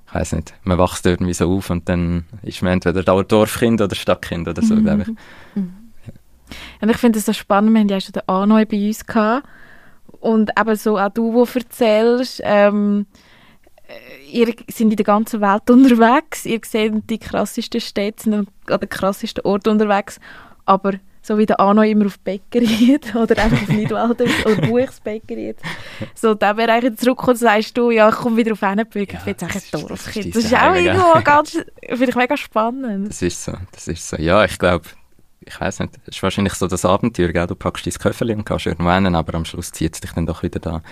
ich 0.09 0.15
weiß 0.15 0.33
nicht, 0.33 0.55
man 0.65 0.79
wächst 0.79 1.05
irgendwie 1.07 1.35
so 1.35 1.55
auf 1.55 1.71
und 1.71 1.89
dann 1.89 2.25
ist 2.43 2.63
man 2.63 2.75
entweder 2.75 3.03
Dorfkind 3.03 3.81
oder 3.81 3.95
Stadtkind 3.95 4.49
oder 4.49 4.63
so, 4.63 4.77
glaube 4.77 5.03
ich. 5.03 5.63
Und 6.81 6.89
ich 6.91 6.97
finde 6.97 7.19
es 7.19 7.27
so 7.27 7.33
spannend, 7.33 7.73
wir 7.75 7.81
haben 7.81 7.89
ja 7.89 8.01
schon 8.01 8.13
den 8.13 8.23
Arno 8.27 8.55
bei 8.65 8.87
uns 8.87 9.05
gehabt. 9.07 9.47
Und 10.21 10.51
eben 10.59 10.77
so 10.77 10.99
auch 10.99 11.11
du, 11.11 11.33
wo 11.33 11.45
erzählst, 11.45 12.41
ähm, 12.45 13.07
äh, 13.87 14.31
ihr 14.31 14.47
seid 14.47 14.81
in 14.81 14.91
der 14.91 15.05
ganzen 15.05 15.41
Welt 15.41 15.63
unterwegs, 15.71 16.45
ihr 16.47 16.61
seht 16.65 17.09
die 17.11 17.19
krassesten 17.19 17.81
Städte, 17.81 18.23
sind 18.25 18.35
an 18.35 18.47
den 18.81 18.89
krassesten 18.89 19.45
Orten 19.45 19.69
unterwegs, 19.71 20.19
aber 20.65 20.95
so 21.23 21.39
wie 21.39 21.47
der 21.47 21.59
Arno 21.61 21.83
immer 21.83 22.07
auf 22.07 22.19
Bäckeriet 22.21 23.15
oder 23.17 23.37
einfach 23.43 23.63
auf 23.63 23.69
Nidwalden 23.69 24.29
oder 24.45 24.67
Buchsbäckeriet. 24.69 25.59
So, 26.15 26.35
da 26.35 26.57
wäre 26.57 26.73
eigentlich 26.73 26.97
zurückgekommen, 26.99 27.37
sagst 27.37 27.77
du, 27.77 27.91
ja, 27.91 28.09
ich 28.09 28.15
komme 28.15 28.37
wieder 28.37 28.53
auf 28.53 28.63
Hennenburg, 28.63 29.13
Ja, 29.13 29.19
ich 29.19 29.25
bin 29.25 29.35
jetzt 29.39 29.43
das 29.43 29.51
eigentlich 29.51 29.65
ist- 29.65 29.75
ein 29.75 29.89
das 29.89 30.07
ist 30.07 30.07
Dorfkind. 30.17 30.37
Das 30.37 30.45
ist 30.45 30.55
auch 30.57 30.75
irgendwo 30.75 31.23
ganz, 31.25 31.51
finde 31.89 32.05
ich 32.09 32.15
mega 32.17 32.37
spannend. 32.37 33.09
Das 33.09 33.23
ist 33.23 33.45
so, 33.45 33.53
das 33.73 33.89
ist 33.89 34.09
so. 34.09 34.17
Ja, 34.17 34.45
ich 34.45 34.57
glaube, 34.59 34.87
ich 35.47 35.61
weiß 35.61 35.81
nicht, 35.81 35.95
es 36.07 36.17
ist 36.17 36.23
wahrscheinlich 36.23 36.55
so 36.55 36.67
das 36.67 36.85
Abenteuer, 36.85 37.29
gell? 37.33 37.47
Du 37.47 37.55
packst 37.55 37.87
dein 37.87 37.95
Köfferli 37.95 38.35
und 38.35 38.45
kannst 38.45 38.67
irgendwo 38.67 38.91
hin, 38.91 39.15
aber 39.15 39.35
am 39.35 39.45
Schluss 39.45 39.73
zieht 39.73 39.95
es 39.95 40.01
dich 40.01 40.13
dann 40.13 40.27
doch 40.27 40.43
wieder 40.43 40.59
da, 40.59 40.83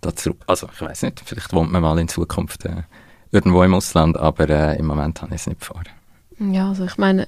da 0.00 0.14
zurück. 0.14 0.38
Also, 0.46 0.68
ich 0.72 0.80
weiß 0.80 1.02
nicht, 1.02 1.22
vielleicht 1.24 1.52
wohnt 1.52 1.72
man 1.72 1.82
mal 1.82 1.98
in 1.98 2.08
Zukunft 2.08 2.64
äh, 2.64 2.82
irgendwo 3.32 3.62
im 3.62 3.74
Ausland, 3.74 4.16
aber 4.16 4.48
äh, 4.48 4.78
im 4.78 4.86
Moment 4.86 5.22
habe 5.22 5.34
ich 5.34 5.40
es 5.40 5.46
nicht 5.46 5.64
vor. 5.64 5.82
Ja, 6.38 6.68
also 6.68 6.84
ich 6.84 6.98
meine, 6.98 7.26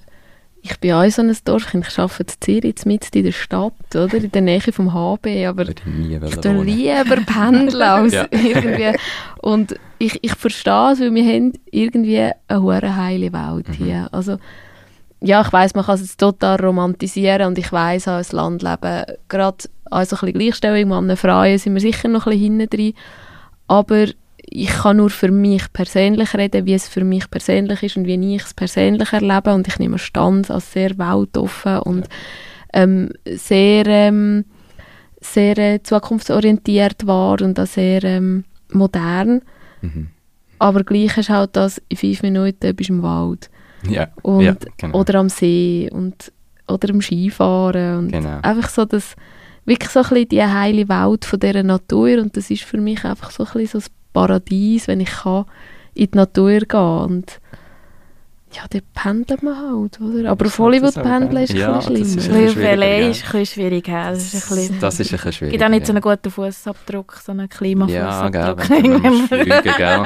ich 0.63 0.79
bin 0.79 0.93
auch 0.93 1.09
so 1.11 1.23
ein 1.23 1.37
Dorfkind. 1.45 1.87
Ich 1.89 1.99
arbeite 1.99 2.35
in 2.35 2.63
Zürich, 2.63 2.85
mitten 2.85 3.19
in 3.19 3.25
der 3.25 3.33
Stadt, 3.33 3.73
oder? 3.95 4.15
In 4.15 4.31
der 4.31 4.43
Nähe 4.43 4.61
vom 4.61 4.93
HB, 4.93 5.47
aber 5.47 5.67
Würde 5.67 5.83
ich 5.85 5.87
nie 5.87 6.17
ich 6.17 6.37
tue 6.37 6.65
lieber 6.65 7.17
pendeln 7.17 7.83
als 7.83 8.13
Ja. 8.13 8.27
irgendwie. 8.31 8.97
Und 9.41 9.77
ich, 9.99 10.19
ich 10.23 10.35
verstehe 10.35 10.93
es, 10.93 11.01
weil 11.01 11.15
wir 11.15 11.25
haben 11.25 11.53
irgendwie 11.71 12.19
eine 12.49 12.63
hure 12.63 12.97
heile 12.97 13.33
Welt 13.33 13.67
hier. 13.77 14.09
Also, 14.13 14.39
ja, 15.21 15.41
ich 15.41 15.53
weiß, 15.53 15.75
man 15.75 15.85
kann 15.85 15.97
es 15.97 16.03
jetzt 16.03 16.21
total 16.21 16.61
romantisieren 16.61 17.49
und 17.49 17.59
ich 17.59 17.73
weiß 17.73 18.09
auch, 18.09 18.19
das 18.19 18.33
Landleben, 18.33 19.05
gerade 19.29 19.69
also 19.91 20.17
ein 20.17 20.21
bisschen 20.21 20.39
Gleichstellung, 20.39 20.89
Mann, 20.89 21.17
Frauen, 21.17 21.59
sind 21.59 21.75
wir 21.75 21.81
sicher 21.81 22.09
noch 22.09 22.27
ein 22.27 22.33
bisschen 22.33 22.59
hinten 22.59 22.71
drin. 22.71 22.95
Aber 23.67 24.07
ich 24.51 24.69
kann 24.69 24.99
nur 24.99 25.11
für 25.11 25.31
mich 25.31 25.73
persönlich 25.73 26.35
reden, 26.35 26.67
wie 26.67 26.75
es 26.75 26.89
für 26.89 27.05
mich 27.05 27.31
persönlich 27.31 27.83
ist 27.83 27.97
und 27.97 28.07
wie 28.07 28.35
ich 28.35 28.43
es 28.43 28.55
persönlich 28.55 29.13
erlebe. 29.13 29.53
Und 29.53 29.69
ich 29.69 29.79
nehme 29.79 29.99
Stand 29.99 30.51
als 30.51 30.73
sehr 30.73 30.97
weltoffen 30.99 31.81
und 31.81 32.09
ähm, 32.73 33.11
sehr, 33.27 33.87
ähm, 33.87 34.45
sehr 35.21 35.59
äh, 35.59 35.83
zukunftsorientiert 35.83 37.07
war 37.07 37.41
und 37.43 37.59
auch 37.59 37.67
sehr 37.67 38.05
ähm, 38.05 38.45
modern. 38.73 39.43
Mhm. 39.83 40.09
Aber 40.59 40.83
gleich 40.85 41.17
ist 41.19 41.31
halt 41.31 41.57
das, 41.57 41.81
in 41.89 41.97
fünf 41.97 42.23
Minuten 42.23 42.75
bist 42.75 42.91
du 42.91 42.95
im 42.95 43.03
Wald. 43.03 43.51
Ja, 43.89 44.09
Und, 44.23 44.41
ja, 44.43 44.57
genau. 44.77 44.99
Oder 44.99 45.21
am 45.21 45.29
See 45.29 45.89
und, 45.93 46.33
oder 46.67 46.91
am 46.91 47.01
Skifahren. 47.01 47.99
Und 47.99 48.13
Genau. 48.13 48.39
einfach 48.43 48.69
so 48.69 48.85
das, 48.85 49.15
wirklich 49.65 49.91
so 49.91 50.01
ein 50.01 50.09
bisschen 50.09 50.29
die 50.29 50.43
heile 50.43 50.89
Welt 50.89 51.25
von 51.25 51.41
dieser 51.41 51.63
Natur. 51.63 52.19
Und 52.21 52.37
das 52.37 52.51
ist 52.51 52.65
für 52.65 52.79
mich 52.79 53.05
einfach 53.05 53.31
so 53.31 53.45
ein 53.45 53.53
bisschen 53.53 53.67
so 53.67 53.79
das 53.79 53.91
Paradies, 54.13 54.89
wenn 54.89 55.01
ich 55.01 55.11
kann 55.11 55.45
in 55.95 56.11
die 56.11 56.17
Natur 56.17 56.59
gehen 56.61 56.81
und 56.81 57.41
ja, 58.55 58.63
dort 58.71 58.85
pendelt 58.95 59.43
man 59.43 59.57
halt, 59.57 60.01
oder? 60.01 60.31
Aber 60.31 60.47
auf 60.47 60.59
Hollywood 60.59 60.95
pendeln 60.95 61.45
ist 61.45 61.53
gell? 61.53 61.65
ein 61.65 61.71
Ja, 61.73 61.79
bisschen 61.79 61.95
das 61.99 62.09
ist 62.17 62.25
schlimmer. 62.25 62.39
ein 62.39 62.45
bisschen 62.47 62.65
auf 62.65 62.77
LA 62.79 62.87
schwieriger, 62.87 63.11
ist 63.11 63.25
ein 63.25 63.31
bisschen 63.41 63.47
schwierig. 63.47 63.89
Ja. 63.89 64.11
Das 64.11 64.19
ist 64.23 64.35
ein 64.35 64.57
bisschen, 64.57 64.81
Das 64.81 65.01
ist 65.01 65.07
ein 65.09 65.13
bisschen 65.17 65.33
schwierig. 65.33 65.53
gibt 65.53 65.65
auch 65.65 65.69
nicht 65.69 65.87
so 65.87 65.93
ja. 65.93 65.97
einen 65.97 66.03
guten 66.03 66.31
Fußabdruck, 66.31 67.21
so 67.25 67.33
einen 67.33 67.41
Ja, 67.43 67.47
Klimafußabdruck. 67.49 68.69
gell, 68.69 68.99
man 68.99 69.15
fliegen, 69.29 69.75
gell. 69.77 70.03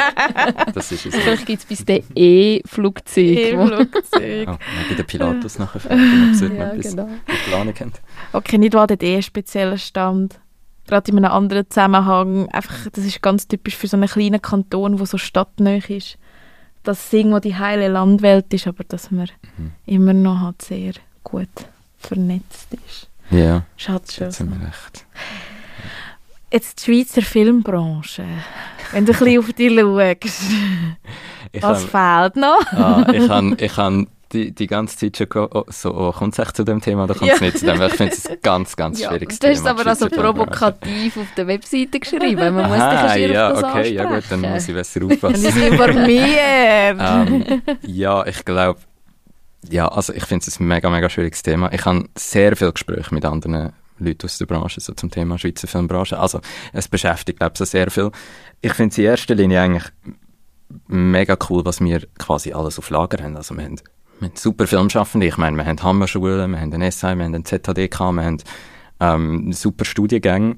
Das 0.74 0.92
ist 0.92 1.06
es. 1.06 1.14
Vielleicht 1.14 1.46
gibt 1.46 1.58
es 1.60 1.64
bis 1.66 1.84
dann 1.84 2.00
E-Flugzeug. 2.14 3.56
wo- 3.58 3.66
Flugzeug. 3.66 4.48
Oh, 4.48 4.56
bei 4.88 4.94
den 4.96 5.06
Pilatus 5.06 5.58
nachher 5.58 5.80
fragen, 5.80 6.28
ob 6.30 6.34
sie 6.34 6.46
Ja, 6.46 6.72
etwas 6.72 6.90
genau. 6.90 7.06
in 7.06 7.36
Planung 7.48 7.74
haben. 7.80 7.92
Okay, 8.32 8.58
nicht 8.58 8.74
war 8.74 8.86
dort 8.86 9.02
eh 9.02 9.14
einen 9.14 9.22
speziellen 9.22 9.78
Stand. 9.78 10.38
Gerade 10.88 11.10
in 11.12 11.18
einem 11.18 11.30
anderen 11.32 11.68
Zusammenhang. 11.70 12.48
Einfach, 12.48 12.88
das 12.92 13.04
ist 13.04 13.22
ganz 13.22 13.46
typisch 13.46 13.76
für 13.76 13.86
so 13.86 13.96
einen 13.96 14.08
kleinen 14.08 14.42
Kanton, 14.42 14.98
wo 14.98 15.04
so 15.04 15.16
stadtnah 15.16 15.76
ist. 15.76 16.18
Dass 16.84 17.06
es 17.06 17.12
irgendwo 17.12 17.38
die 17.38 17.56
heile 17.56 17.88
Landwelt 17.88 18.52
ist, 18.52 18.66
aber 18.66 18.84
dass 18.84 19.10
man 19.10 19.28
Mhm. 19.56 19.72
immer 19.86 20.12
noch 20.12 20.40
halt 20.40 20.62
sehr 20.62 20.92
gut 21.22 21.48
vernetzt 21.98 22.68
ist. 22.86 23.08
Ja, 23.30 23.62
Schaut 23.76 24.10
schon. 24.10 24.26
jetzt 24.26 24.36
wir 24.60 24.66
recht. 24.66 25.06
Jetzt 26.52 26.86
die 26.86 26.92
Schweizer 27.04 27.22
Filmbranche. 27.22 28.24
Wenn 28.92 29.06
du 29.06 29.12
ein 29.12 29.18
bisschen 29.18 29.38
auf 29.38 29.52
die 29.54 29.68
schaust, 29.70 30.42
was 31.62 31.92
hab- 31.94 32.30
fehlt 32.32 32.36
noch? 32.36 32.60
Ah, 32.72 33.06
ich 33.12 33.28
habe 33.28 33.54
ich 33.58 33.76
han 33.76 34.06
die, 34.32 34.52
die 34.52 34.66
ganze 34.66 34.96
Zeit 34.96 35.16
schon 35.16 35.48
oh, 35.52 35.64
so, 35.68 35.94
oh, 35.94 36.12
kommt 36.12 36.32
es 36.32 36.38
echt 36.38 36.56
zu 36.56 36.64
dem 36.64 36.80
Thema 36.80 37.04
oder 37.04 37.14
kommt 37.14 37.30
es 37.32 37.40
Ja. 37.40 37.46
nicht 37.46 37.58
zu 37.58 37.66
dem? 37.66 37.80
Ich 37.82 37.92
finde 37.94 38.12
es 38.12 38.26
ein 38.26 38.38
ganz, 38.42 38.76
ganz 38.76 39.00
Ja, 39.00 39.08
schwieriges 39.10 39.38
du 39.38 39.48
hast 39.48 39.58
es 39.58 39.62
Thema. 39.62 39.80
aber 39.80 39.90
auch 39.92 39.96
so 39.96 40.08
die 40.08 40.14
Schweizer 40.14 40.34
Filmbranche. 40.34 40.50
provokativ 40.60 41.16
auf 41.18 41.26
der 41.36 41.46
Webseite 41.46 42.00
geschrieben. 42.00 42.54
Man 42.54 42.68
muss 42.68 42.78
Aha, 42.80 43.14
dich 43.14 43.30
ja, 43.30 43.52
auf 43.52 43.60
das 43.60 43.70
okay, 43.70 43.92
ja 43.94 44.04
gut, 44.04 44.24
dann 44.30 44.40
muss 44.40 44.68
ich 44.68 44.74
besser 44.74 45.04
aufpassen. 45.04 45.34
die 45.44 45.50
sind 45.50 45.72
informiert. 45.72 46.96
ähm, 46.98 47.62
ja, 47.82 48.26
ich 48.26 48.44
glaube, 48.44 48.80
ja, 49.70 49.88
also 49.88 50.12
ich 50.12 50.24
finde 50.24 50.44
es 50.48 50.58
ein 50.58 50.66
mega, 50.66 50.90
mega 50.90 51.08
schwieriges 51.08 51.42
Thema. 51.42 51.72
Ich 51.72 51.84
habe 51.84 52.04
sehr 52.16 52.56
viele 52.56 52.72
Gespräche 52.72 53.14
mit 53.14 53.24
anderen 53.24 53.72
Leuten 53.98 54.24
aus 54.26 54.38
der 54.38 54.46
Branche 54.46 54.80
so 54.80 54.92
zum 54.94 55.10
Thema 55.10 55.38
Schweizer 55.38 55.68
Filmbranche. 55.68 56.18
Also 56.18 56.40
es 56.72 56.88
beschäftigt, 56.88 57.38
glaube 57.38 57.52
ich, 57.54 57.58
so 57.58 57.64
sehr 57.64 57.90
viel. 57.90 58.10
Ich 58.60 58.72
finde 58.74 58.90
es 58.92 58.98
in 58.98 59.04
erster 59.04 59.34
Linie 59.36 59.60
eigentlich 59.60 59.84
mega 60.88 61.36
cool, 61.48 61.64
was 61.64 61.80
wir 61.80 62.00
quasi 62.18 62.52
alles 62.52 62.78
auf 62.78 62.90
Lager 62.90 63.22
haben. 63.22 63.36
Also 63.36 63.56
wir 63.56 63.64
haben, 63.64 63.78
haben 64.22 64.36
super 64.36 64.66
Filmschaffende. 64.66 65.26
Ich 65.26 65.36
meine, 65.36 65.56
wir 65.56 65.66
haben 65.66 65.82
Hammerschulen, 65.82 66.50
wir 66.52 66.60
haben 66.60 66.70
den 66.70 66.90
SI, 66.90 67.16
wir 67.16 67.24
haben 67.24 67.32
den 67.32 67.44
ZHDK, 67.44 68.12
wir 68.12 68.24
haben 68.24 68.38
ähm, 69.00 69.52
super 69.52 69.84
Studiengänge. 69.84 70.56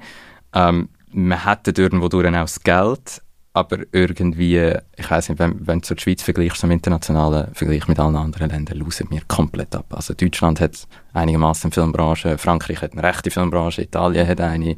Ähm, 0.53 0.89
wir 1.13 1.47
hätten 1.47 1.75
irgendwo 1.77 2.07
auch 2.07 2.23
das 2.23 2.61
Geld, 2.61 3.23
aber 3.53 3.79
irgendwie, 3.93 4.75
ich 4.97 5.11
weiß 5.11 5.29
nicht, 5.29 5.39
wenn, 5.39 5.67
wenn 5.67 5.81
du 5.81 5.95
die 5.95 6.03
Schweiz 6.03 6.23
vergleichst, 6.23 6.65
im 6.65 6.73
internationalen 6.73 7.55
Vergleich 7.55 7.87
mit 7.87 8.01
allen 8.01 8.17
anderen 8.17 8.51
Ländern, 8.51 8.79
losen 8.79 9.09
wir 9.11 9.23
komplett 9.29 9.77
ab. 9.77 9.87
Also 9.91 10.13
Deutschland 10.15 10.61
hat 10.61 10.89
einigermaßen 11.13 11.71
Filmbranche, 11.71 12.37
Frankreich 12.37 12.83
hat 12.83 12.93
eine 12.93 13.05
rechte 13.05 13.31
Filmbranche, 13.31 13.83
Italien 13.83 14.27
hat 14.27 14.41
eine, 14.41 14.77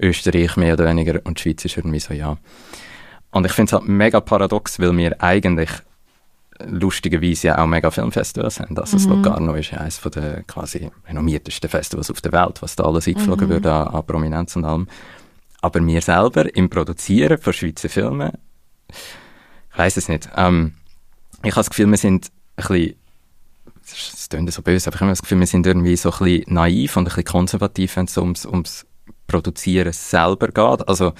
Österreich 0.00 0.56
mehr 0.56 0.74
oder 0.74 0.86
weniger 0.86 1.20
und 1.24 1.38
die 1.38 1.42
Schweiz 1.42 1.64
ist 1.64 1.76
irgendwie 1.76 2.00
so, 2.00 2.12
ja. 2.12 2.36
Und 3.30 3.46
ich 3.46 3.52
finde 3.52 3.70
es 3.70 3.72
halt 3.74 3.88
mega 3.88 4.20
paradox, 4.20 4.80
weil 4.80 4.96
wir 4.96 5.22
eigentlich 5.22 5.70
lustigerweise 6.64 7.48
ja 7.48 7.58
auch 7.58 7.66
mega 7.66 7.90
Filmfestivals 7.90 8.60
haben. 8.60 8.78
Also 8.78 8.96
das 8.96 9.06
Locarno 9.06 9.54
ist 9.54 9.70
ja 9.70 9.78
eines 9.78 10.00
der 10.00 10.42
quasi 10.44 10.90
renommiertesten 11.06 11.68
Festivals 11.68 12.10
auf 12.10 12.20
der 12.20 12.32
Welt, 12.32 12.62
was 12.62 12.76
da 12.76 12.84
alles 12.84 13.06
eingeflogen 13.06 13.48
wird 13.48 13.66
an, 13.66 13.88
an 13.88 14.06
Prominenz 14.06 14.56
und 14.56 14.64
allem. 14.64 14.88
Aber 15.60 15.84
wir 15.84 16.00
selber 16.00 16.54
im 16.54 16.70
Produzieren 16.70 17.38
von 17.38 17.52
Schweizer 17.52 17.88
Filmen, 17.88 18.32
ich 18.88 19.78
weiß 19.78 19.96
es 19.96 20.08
nicht. 20.08 20.28
Ähm, 20.36 20.74
ich 21.42 21.50
habe 21.50 21.60
das 21.60 21.70
Gefühl, 21.70 21.90
wir 21.90 21.96
sind 21.96 22.30
ein 22.56 22.66
bisschen, 22.66 22.94
es 23.84 24.28
klingt 24.28 24.52
so 24.52 24.62
böse, 24.62 24.88
aber 24.88 24.96
ich 24.96 25.00
habe 25.00 25.10
das 25.10 25.22
Gefühl, 25.22 25.40
wir 25.40 25.46
sind 25.46 25.66
irgendwie 25.66 25.96
so 25.96 26.10
ein 26.10 26.18
bisschen 26.18 26.54
naiv 26.54 26.96
und 26.96 27.02
ein 27.02 27.04
bisschen 27.06 27.24
konservativ, 27.24 27.96
wenn 27.96 28.06
es 28.06 28.16
ums, 28.16 28.46
ums 28.46 28.86
Produzieren 29.26 29.92
selber 29.92 30.48
geht. 30.48 30.88
Also 30.88 31.12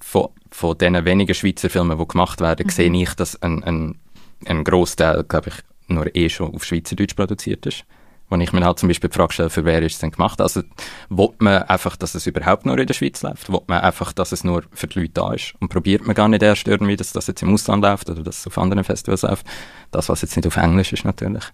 von, 0.00 0.28
von 0.50 0.78
den 0.78 1.04
wenigen 1.04 1.34
Schweizer 1.34 1.70
Filmen, 1.70 1.98
die 1.98 2.06
gemacht 2.06 2.40
werden, 2.40 2.66
mhm. 2.66 2.70
sehe 2.70 2.92
ich, 2.92 3.14
dass 3.14 3.40
ein, 3.42 3.64
ein, 3.64 3.98
ein 4.46 4.64
Großteil, 4.64 5.24
glaube 5.24 5.50
ich, 5.50 5.54
nur 5.88 6.14
eh 6.14 6.28
schon 6.28 6.54
auf 6.54 6.64
Schweizerdeutsch 6.64 7.14
produziert 7.14 7.66
ist. 7.66 7.84
Wenn 8.30 8.40
ich 8.40 8.52
mir 8.54 8.64
halt 8.64 8.78
zum 8.78 8.88
Beispiel 8.88 9.10
die 9.10 9.16
Frage 9.16 9.34
stelle, 9.34 9.50
für 9.50 9.66
wer 9.66 9.82
ist 9.82 9.94
es 9.94 9.98
denn 9.98 10.10
gemacht? 10.10 10.40
Also, 10.40 10.62
will 11.10 11.28
man 11.38 11.64
einfach, 11.64 11.96
dass 11.96 12.14
es 12.14 12.26
überhaupt 12.26 12.64
nur 12.64 12.78
in 12.78 12.86
der 12.86 12.94
Schweiz 12.94 13.20
läuft? 13.20 13.52
Will 13.52 13.60
man 13.66 13.80
einfach, 13.80 14.12
dass 14.14 14.32
es 14.32 14.42
nur 14.42 14.62
für 14.72 14.86
die 14.86 15.00
Leute 15.00 15.12
da 15.12 15.34
ist? 15.34 15.54
Und 15.60 15.68
probiert 15.68 16.06
man 16.06 16.14
gar 16.14 16.28
nicht 16.28 16.42
erst 16.42 16.66
irgendwie, 16.66 16.96
dass 16.96 17.12
das 17.12 17.26
jetzt 17.26 17.42
im 17.42 17.52
Ausland 17.52 17.84
läuft 17.84 18.08
oder 18.08 18.22
dass 18.22 18.38
es 18.38 18.46
auf 18.46 18.56
anderen 18.56 18.84
Festivals 18.84 19.20
läuft? 19.20 19.46
Das, 19.90 20.08
was 20.08 20.22
jetzt 20.22 20.34
nicht 20.34 20.46
auf 20.46 20.56
Englisch 20.56 20.94
ist, 20.94 21.04
natürlich. 21.04 21.44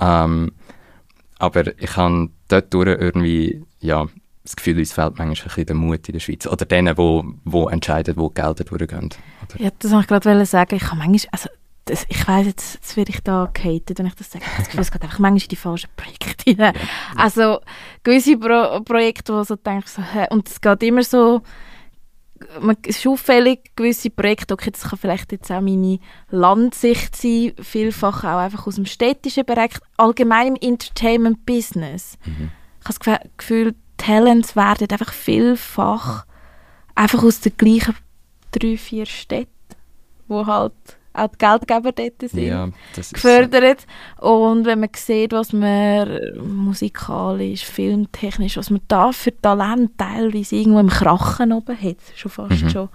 Ähm, 0.00 0.50
aber 1.38 1.78
ich 1.80 1.96
habe 1.96 2.28
dort 2.48 2.74
irgendwie, 2.74 3.62
ja, 3.78 4.08
das 4.42 4.56
Gefühl, 4.56 4.78
uns 4.78 4.92
fehlt 4.92 5.18
manchmal 5.18 5.26
ein 5.28 5.44
bisschen 5.44 5.66
der 5.66 5.76
Mut 5.76 6.08
in 6.08 6.12
der 6.14 6.20
Schweiz. 6.20 6.46
Oder 6.46 6.64
denen, 6.64 6.96
die, 6.96 7.22
die 7.44 7.66
entscheiden, 7.70 8.16
wo 8.16 8.28
die 8.28 8.34
Gelder 8.34 8.64
durchgehen. 8.64 9.10
Ja, 9.58 9.70
das 9.78 9.92
wollte 9.92 10.16
ich 10.16 10.22
gerade 10.22 10.46
sagen. 10.46 10.74
Ich 10.74 10.84
habe 10.90 10.96
manchmal, 10.96 11.28
also 11.30 11.48
das, 11.84 12.06
ich 12.08 12.28
weiss, 12.28 12.46
jetzt, 12.46 12.74
jetzt 12.74 12.96
werde 12.96 13.10
ich 13.10 13.20
da 13.20 13.50
gehatet, 13.52 13.98
wenn 13.98 14.06
ich 14.06 14.14
das 14.14 14.30
sage. 14.30 14.44
Das 14.56 14.66
Gefühl, 14.66 14.80
es 14.80 14.92
geht 14.92 15.02
einfach 15.02 15.18
manchmal 15.18 15.42
in 15.42 15.48
die 15.48 15.56
falschen 15.56 15.90
Projekte 15.96 16.50
rein. 16.58 16.74
Ja. 16.74 16.80
Also 17.16 17.60
gewisse 18.02 18.36
Pro 18.36 18.80
Projekte, 18.82 19.34
wo 19.34 19.42
so 19.42 19.56
denkst, 19.56 19.92
so, 19.92 20.02
hä, 20.02 20.26
und 20.30 20.48
es 20.48 20.60
geht 20.60 20.82
immer 20.82 21.02
so, 21.02 21.42
man, 22.60 22.76
es 22.86 22.98
ist 22.98 23.06
auffällig, 23.06 23.72
gewisse 23.76 24.10
Projekte, 24.10 24.54
okay, 24.54 24.70
das 24.70 24.82
kann 24.82 24.98
vielleicht 24.98 25.32
jetzt 25.32 25.50
auch 25.50 25.60
meine 25.60 25.98
Landsicht 26.30 27.16
sein, 27.16 27.52
vielfach 27.60 28.24
auch 28.24 28.38
einfach 28.38 28.66
aus 28.66 28.76
dem 28.76 28.86
städtischen 28.86 29.44
Bereich, 29.44 29.72
allgemein 29.96 30.56
im 30.56 30.70
Entertainment-Business. 30.70 32.18
Mhm. 32.24 32.50
Ich 32.80 32.88
habe 32.88 32.98
das 33.04 33.30
Gefühl, 33.36 33.74
Talents 33.96 34.56
werden 34.56 34.88
einfach 34.90 35.12
vielfach 35.12 36.24
einfach 36.94 37.22
aus 37.22 37.40
den 37.40 37.56
gleichen 37.56 37.94
drei, 38.52 38.76
vier 38.76 39.06
Städten, 39.06 39.50
wo 40.28 40.46
halt 40.46 40.72
auch 41.12 41.28
die 41.28 41.38
Geldgeber 41.38 41.92
dort 41.92 42.30
sind, 42.30 42.42
ja, 42.42 42.68
gefördert. 42.94 43.86
So. 44.20 44.26
Und 44.26 44.64
wenn 44.64 44.80
man 44.80 44.90
sieht, 44.94 45.32
was 45.32 45.52
man 45.52 46.20
musikalisch, 46.40 47.64
filmtechnisch, 47.64 48.56
was 48.56 48.70
man 48.70 48.80
da 48.88 49.12
für 49.12 49.38
Talent 49.40 49.98
teilweise 49.98 50.56
irgendwo 50.56 50.80
im 50.80 50.88
Krachen 50.88 51.52
oben 51.52 51.80
hat, 51.80 51.96
schon 52.14 52.30
fast 52.30 52.62
mhm. 52.62 52.70
schon. 52.70 52.88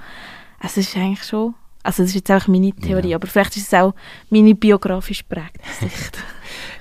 Also 0.59 0.81
es 0.81 0.87
ist 0.87 0.97
eigentlich 0.97 1.23
schon, 1.23 1.53
also 1.83 2.03
das 2.03 2.11
ist 2.11 2.15
jetzt 2.15 2.31
auch 2.31 2.47
meine 2.47 2.73
Theorie, 2.73 3.09
ja. 3.09 3.17
aber 3.17 3.27
vielleicht 3.27 3.57
ist 3.57 3.71
es 3.71 3.79
auch 3.79 3.93
meine 4.29 4.55
biografisch 4.55 5.23
prägte 5.23 5.59
Sicht. 5.79 6.17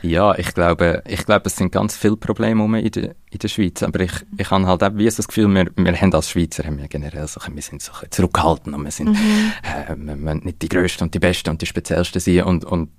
Ja, 0.03 0.37
ich 0.37 0.55
glaube, 0.55 1.03
ich 1.07 1.25
glaube, 1.25 1.47
es 1.47 1.57
sind 1.57 1.73
ganz 1.73 1.97
viele 1.97 2.17
Probleme 2.17 2.81
in 2.81 2.91
der, 2.91 3.15
in 3.31 3.39
der 3.39 3.49
Schweiz. 3.49 3.83
Aber 3.83 4.01
ich, 4.01 4.13
ich 4.37 4.51
habe 4.51 4.67
halt 4.67 4.83
auch 4.83 4.95
wie 4.95 5.05
das 5.05 5.27
Gefühl, 5.27 5.49
wir, 5.55 5.71
wir 5.77 6.01
haben 6.01 6.15
als 6.15 6.31
Schweizer 6.31 6.65
haben 6.65 6.79
wir 6.79 6.89
generell 6.89 7.27
so, 7.27 7.41
wir 7.47 7.63
sind 7.63 7.83
so 7.83 7.93
zurückhaltend 8.11 8.75
und 8.75 8.85
wir 8.85 8.91
sind, 8.91 9.11
mhm. 9.11 9.53
äh, 9.63 9.97
wir 9.97 10.35
nicht 10.35 10.63
die 10.63 10.69
Größten 10.69 11.07
und 11.07 11.15
die 11.15 11.19
Besten 11.19 11.51
und 11.51 11.63
die 11.63 11.67
Speziellsten 11.67 12.21
sein. 12.21 12.43
Und, 12.43 12.65
und 12.65 12.91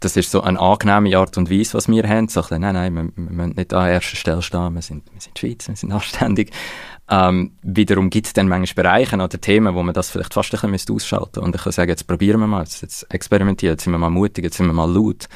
das 0.00 0.16
ist 0.16 0.30
so 0.30 0.42
eine 0.42 0.58
angenehme 0.58 1.16
Art 1.16 1.36
und 1.36 1.50
Weise, 1.50 1.74
was 1.74 1.88
wir 1.88 2.08
haben. 2.08 2.28
So 2.28 2.40
bisschen, 2.40 2.60
nein, 2.60 2.74
nein, 2.74 2.94
wir, 2.94 3.04
wir 3.14 3.32
müssen 3.32 3.56
nicht 3.56 3.74
an 3.74 3.88
erster 3.88 4.16
Stelle 4.16 4.42
stehen. 4.42 4.74
Wir 4.74 4.82
sind, 4.82 5.04
wir 5.12 5.20
sind 5.20 5.38
Schweiz, 5.38 5.68
wir 5.68 5.76
sind 5.76 5.92
anständig. 5.92 6.52
Ähm, 7.10 7.52
wiederum 7.62 8.10
gibt 8.10 8.26
es 8.26 8.32
dann 8.34 8.48
manchmal 8.48 8.84
Bereiche 8.84 9.16
oder 9.16 9.28
Themen, 9.40 9.74
wo 9.74 9.82
man 9.82 9.94
das 9.94 10.10
vielleicht 10.10 10.34
fast 10.34 10.52
ein 10.52 10.70
bisschen 10.70 10.94
ausschalten 10.94 11.24
müsste. 11.26 11.40
Und 11.40 11.54
ich 11.54 11.62
kann 11.62 11.72
sagen, 11.72 11.88
jetzt 11.88 12.06
probieren 12.06 12.40
wir 12.40 12.46
mal, 12.46 12.64
jetzt 12.64 13.06
experimentieren, 13.10 13.74
jetzt 13.74 13.84
sind 13.84 13.92
wir 13.92 13.98
mal 13.98 14.10
mutig, 14.10 14.44
jetzt 14.44 14.58
sind 14.58 14.66
wir 14.66 14.74
mal 14.74 14.90
laut. 14.90 15.28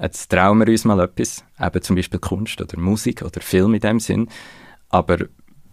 Jetzt 0.00 0.30
trauen 0.30 0.58
wir 0.58 0.68
uns 0.68 0.84
mal 0.84 1.00
etwas, 1.00 1.44
eben 1.60 1.82
zum 1.82 1.96
Beispiel 1.96 2.20
Kunst 2.20 2.60
oder 2.60 2.78
Musik 2.78 3.22
oder 3.22 3.40
Film 3.40 3.74
in 3.74 3.80
dem 3.80 4.00
Sinn. 4.00 4.28
Aber 4.88 5.18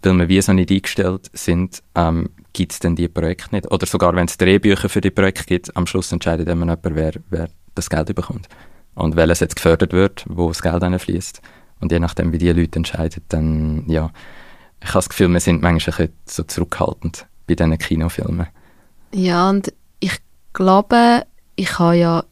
weil 0.04 0.18
wir 0.18 0.28
wie 0.28 0.40
so 0.40 0.52
nicht 0.52 0.70
eingestellt 0.70 1.30
sind, 1.32 1.82
ähm, 1.94 2.30
gibt 2.52 2.72
es 2.72 2.78
dann 2.78 2.96
die 2.96 3.08
Projekte 3.08 3.54
nicht. 3.54 3.70
Oder 3.70 3.86
sogar 3.86 4.14
wenn 4.14 4.26
es 4.26 4.36
Drehbücher 4.36 4.88
für 4.88 5.00
die 5.00 5.10
Projekte 5.10 5.44
gibt, 5.44 5.76
am 5.76 5.86
Schluss 5.86 6.12
entscheidet 6.12 6.48
immer 6.48 6.66
jemand, 6.66 6.96
wer, 6.96 7.12
wer 7.30 7.48
das 7.74 7.90
Geld 7.90 8.14
bekommt. 8.14 8.48
Und 8.94 9.16
welches 9.16 9.40
jetzt 9.40 9.56
gefördert 9.56 9.92
wird, 9.92 10.24
wo 10.28 10.48
das 10.48 10.62
Geld 10.62 10.82
fließt. 11.00 11.40
Und 11.80 11.90
je 11.90 11.98
nachdem, 11.98 12.32
wie 12.32 12.38
die 12.38 12.52
Leute 12.52 12.76
entscheiden, 12.78 13.22
dann, 13.28 13.84
ja, 13.88 14.10
ich 14.80 14.88
habe 14.88 14.98
das 14.98 15.08
Gefühl, 15.08 15.28
wir 15.30 15.40
sind 15.40 15.62
manchmal 15.62 15.94
ein 15.94 16.08
bisschen 16.08 16.18
so 16.26 16.42
zurückhaltend 16.44 17.26
bei 17.46 17.54
diesen 17.54 17.76
Kinofilmen. 17.78 18.46
Ja, 19.12 19.50
und 19.50 19.72
ich 20.00 20.18
glaube, 20.52 21.24
ich 21.56 21.78
habe 21.78 21.96
ja 21.96 22.24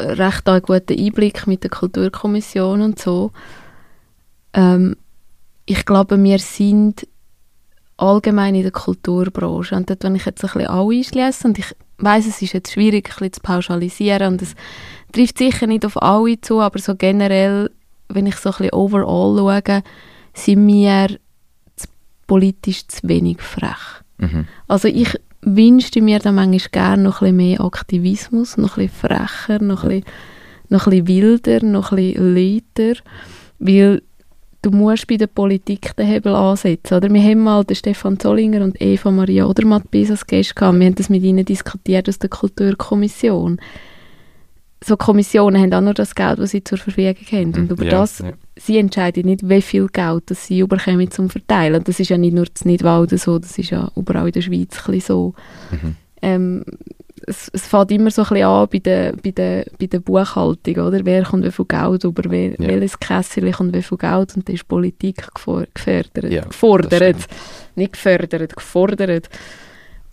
recht 0.00 0.48
einen 0.48 0.62
guten 0.62 0.98
Einblick 0.98 1.46
mit 1.46 1.62
der 1.62 1.70
Kulturkommission 1.70 2.82
und 2.82 2.98
so. 2.98 3.32
Ähm, 4.52 4.96
ich 5.64 5.84
glaube, 5.84 6.22
wir 6.22 6.38
sind 6.38 7.06
allgemein 7.96 8.54
in 8.54 8.62
der 8.62 8.72
Kulturbranche 8.72 9.74
und 9.74 9.88
dort, 9.88 10.04
wenn 10.04 10.14
ich 10.14 10.26
jetzt 10.26 10.44
ein 10.44 10.50
bisschen 10.52 10.68
alle 10.68 10.96
einschließe 10.96 11.48
und 11.48 11.58
ich 11.58 11.74
weiß, 11.98 12.26
es 12.26 12.42
ist 12.42 12.52
jetzt 12.52 12.72
schwierig, 12.72 13.08
ein 13.08 13.10
bisschen 13.10 13.32
zu 13.32 13.40
pauschalisieren 13.40 14.34
und 14.34 14.42
es 14.42 14.54
trifft 15.12 15.38
sicher 15.38 15.66
nicht 15.66 15.84
auf 15.86 16.00
alle 16.02 16.40
zu, 16.40 16.60
aber 16.60 16.78
so 16.78 16.94
generell, 16.94 17.70
wenn 18.08 18.26
ich 18.26 18.36
so 18.36 18.50
ein 18.50 18.56
bisschen 18.58 18.74
overall 18.74 19.62
schaue, 19.62 19.82
sind 20.34 20.66
wir 20.66 21.18
politisch 22.26 22.86
zu 22.88 23.08
wenig 23.08 23.40
frech. 23.40 24.02
Mhm. 24.18 24.46
Also 24.68 24.88
ich 24.88 25.14
wünschte 25.46 26.02
mir 26.02 26.18
dann 26.18 26.34
manchmal 26.34 26.70
gerne 26.72 27.02
noch 27.04 27.22
ein 27.22 27.36
bisschen 27.36 27.36
mehr 27.36 27.60
Aktivismus, 27.60 28.56
noch 28.56 28.76
ein 28.76 28.86
bisschen 28.86 29.08
frecher, 29.08 29.62
noch 29.62 29.84
ein 29.84 30.02
bisschen, 30.02 30.04
noch 30.68 30.86
ein 30.86 30.90
bisschen 30.90 31.08
wilder, 31.08 31.64
noch 31.64 31.92
ein 31.92 31.96
bisschen 31.96 32.34
lauter, 32.34 33.00
weil 33.60 34.02
du 34.62 34.70
musst 34.72 35.06
bei 35.06 35.16
der 35.16 35.28
Politik 35.28 35.94
den 35.96 36.06
Hebel 36.06 36.34
ansetzen. 36.34 36.94
Oder? 36.94 37.08
Wir 37.12 37.22
haben 37.22 37.44
mal 37.44 37.64
den 37.64 37.76
Stefan 37.76 38.18
Zollinger 38.18 38.62
und 38.64 38.80
Eva 38.82 39.12
Maria 39.12 39.46
Odermatt 39.46 39.88
bis 39.90 40.10
als 40.10 40.26
Gäste 40.26 40.54
gehabt. 40.54 40.78
Wir 40.78 40.86
haben 40.86 40.96
das 40.96 41.08
mit 41.08 41.22
ihnen 41.22 41.44
diskutiert 41.44 42.08
aus 42.08 42.18
der 42.18 42.30
Kulturkommission 42.30 43.60
so 44.86 44.96
Kommissionen 44.96 45.60
haben 45.60 45.72
auch 45.72 45.80
nur 45.80 45.94
das 45.94 46.14
Geld, 46.14 46.38
das 46.38 46.50
sie 46.50 46.62
zur 46.62 46.78
Verfügung 46.78 47.16
haben. 47.32 47.54
Und 47.54 47.70
über 47.70 47.84
ja, 47.84 47.90
das, 47.90 48.20
ja. 48.20 48.32
sie 48.56 48.78
entscheiden 48.78 49.26
nicht, 49.26 49.48
wie 49.48 49.62
viel 49.62 49.88
Geld 49.88 50.24
das 50.26 50.46
sie 50.46 50.60
überkommen 50.60 51.10
zum 51.10 51.28
Verteilen. 51.28 51.76
Und 51.76 51.88
das 51.88 51.98
ist 51.98 52.08
ja 52.08 52.18
nicht 52.18 52.34
nur 52.34 52.44
in 52.46 52.70
Nidwalden 52.70 53.18
so, 53.18 53.38
das 53.38 53.58
ist 53.58 53.70
ja 53.70 53.90
überall 53.96 54.26
in 54.26 54.32
der 54.32 54.42
Schweiz 54.42 54.88
ein 54.88 55.00
so. 55.00 55.34
Mhm. 55.70 55.96
Ähm, 56.22 56.64
es, 57.26 57.50
es 57.52 57.66
fängt 57.66 57.90
immer 57.90 58.10
so 58.10 58.22
ein 58.22 58.28
bisschen 58.28 58.46
an 58.46 58.68
bei 58.70 58.78
der, 58.78 59.12
bei 59.16 59.30
der, 59.30 59.66
bei 59.78 59.86
der 59.86 59.98
Buchhaltung, 59.98 60.76
oder? 60.76 61.04
Wer 61.04 61.24
kommt 61.24 61.44
wie 61.44 61.50
viel 61.50 61.64
Geld 61.64 62.04
über, 62.04 62.22
wer, 62.30 62.50
ja. 62.50 62.58
welches 62.58 62.98
Kässchen 63.00 63.50
kommt 63.52 63.74
wie 63.74 63.82
viel 63.82 63.98
Geld 63.98 64.36
und 64.36 64.48
da 64.48 64.52
ist 64.52 64.68
Politik 64.68 65.26
gefördert, 65.34 66.32
ja, 66.32 66.42
gefordert, 66.42 67.26
nicht 67.74 67.92
gefördert, 67.92 68.54
gefordert. 68.54 69.28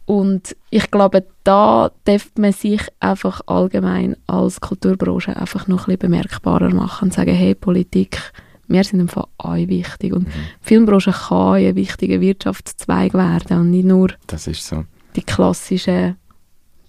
Und 0.06 0.56
ich 0.70 0.92
glaube, 0.92 1.26
da 1.44 1.92
darf 2.04 2.32
man 2.38 2.52
sich 2.52 2.82
einfach 3.00 3.42
allgemein 3.46 4.18
als 4.28 4.60
Kulturbranche 4.60 5.36
einfach 5.36 5.68
noch 5.68 5.88
ein 5.88 5.98
bisschen 5.98 6.12
bemerkbarer 6.12 6.74
machen 6.74 7.06
und 7.06 7.14
sagen, 7.14 7.34
hey, 7.34 7.56
Politik, 7.56 8.20
wir 8.68 8.84
sind 8.84 9.02
einfach 9.02 9.28
alle 9.38 9.68
wichtig. 9.70 10.14
Und 10.14 10.28
mhm. 10.28 10.32
die 10.32 10.68
Filmbranche 10.68 11.12
kann 11.12 11.56
ein 11.56 11.76
wichtiger 11.76 12.20
Wirtschaftszweig 12.20 13.14
werden 13.14 13.60
und 13.60 13.72
nicht 13.72 13.86
nur 13.86 14.10
das 14.28 14.48
ist 14.48 14.66
so. 14.66 14.86
die 15.16 15.24
klassischen 15.24 16.18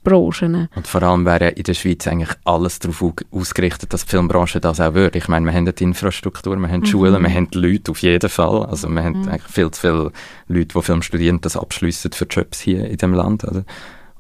Branchen. 0.05 0.68
Und 0.76 0.86
vor 0.86 1.02
allem 1.02 1.24
wäre 1.24 1.48
in 1.48 1.64
der 1.64 1.74
Schweiz 1.74 2.07
eigentlich 2.07 2.30
alles 2.44 2.78
darauf 2.78 3.02
ausgerichtet, 3.32 3.92
dass 3.92 4.05
die 4.05 4.11
Filmbranche 4.11 4.61
das 4.61 4.80
auch 4.80 4.94
würde. 4.94 5.18
Ich 5.18 5.28
meine, 5.28 5.46
wir 5.46 5.52
haben 5.52 5.64
die 5.64 5.82
Infrastruktur, 5.82 6.57
wir 6.57 6.68
haben 6.68 6.82
die 6.82 6.88
mhm. 6.88 6.92
Schulen, 6.92 7.22
wir 7.22 7.34
haben 7.34 7.50
die 7.50 7.59
Leute 7.59 7.90
auf 7.90 7.98
jeden 7.98 8.30
Fall. 8.30 8.66
Also 8.66 8.88
wir 8.88 9.02
haben 9.02 9.22
mhm. 9.22 9.28
eigentlich 9.28 9.52
viel 9.52 9.70
zu 9.70 9.80
viele 9.80 10.12
Leute, 10.46 10.78
die 10.78 10.82
Film 10.82 11.02
studieren, 11.02 11.40
das 11.40 11.57
abschliessen 11.57 12.12
für 12.12 12.26
Jobs 12.26 12.61
hier 12.61 12.88
in 12.88 12.98
dem 12.98 13.14
Land. 13.14 13.44
Oder? 13.44 13.64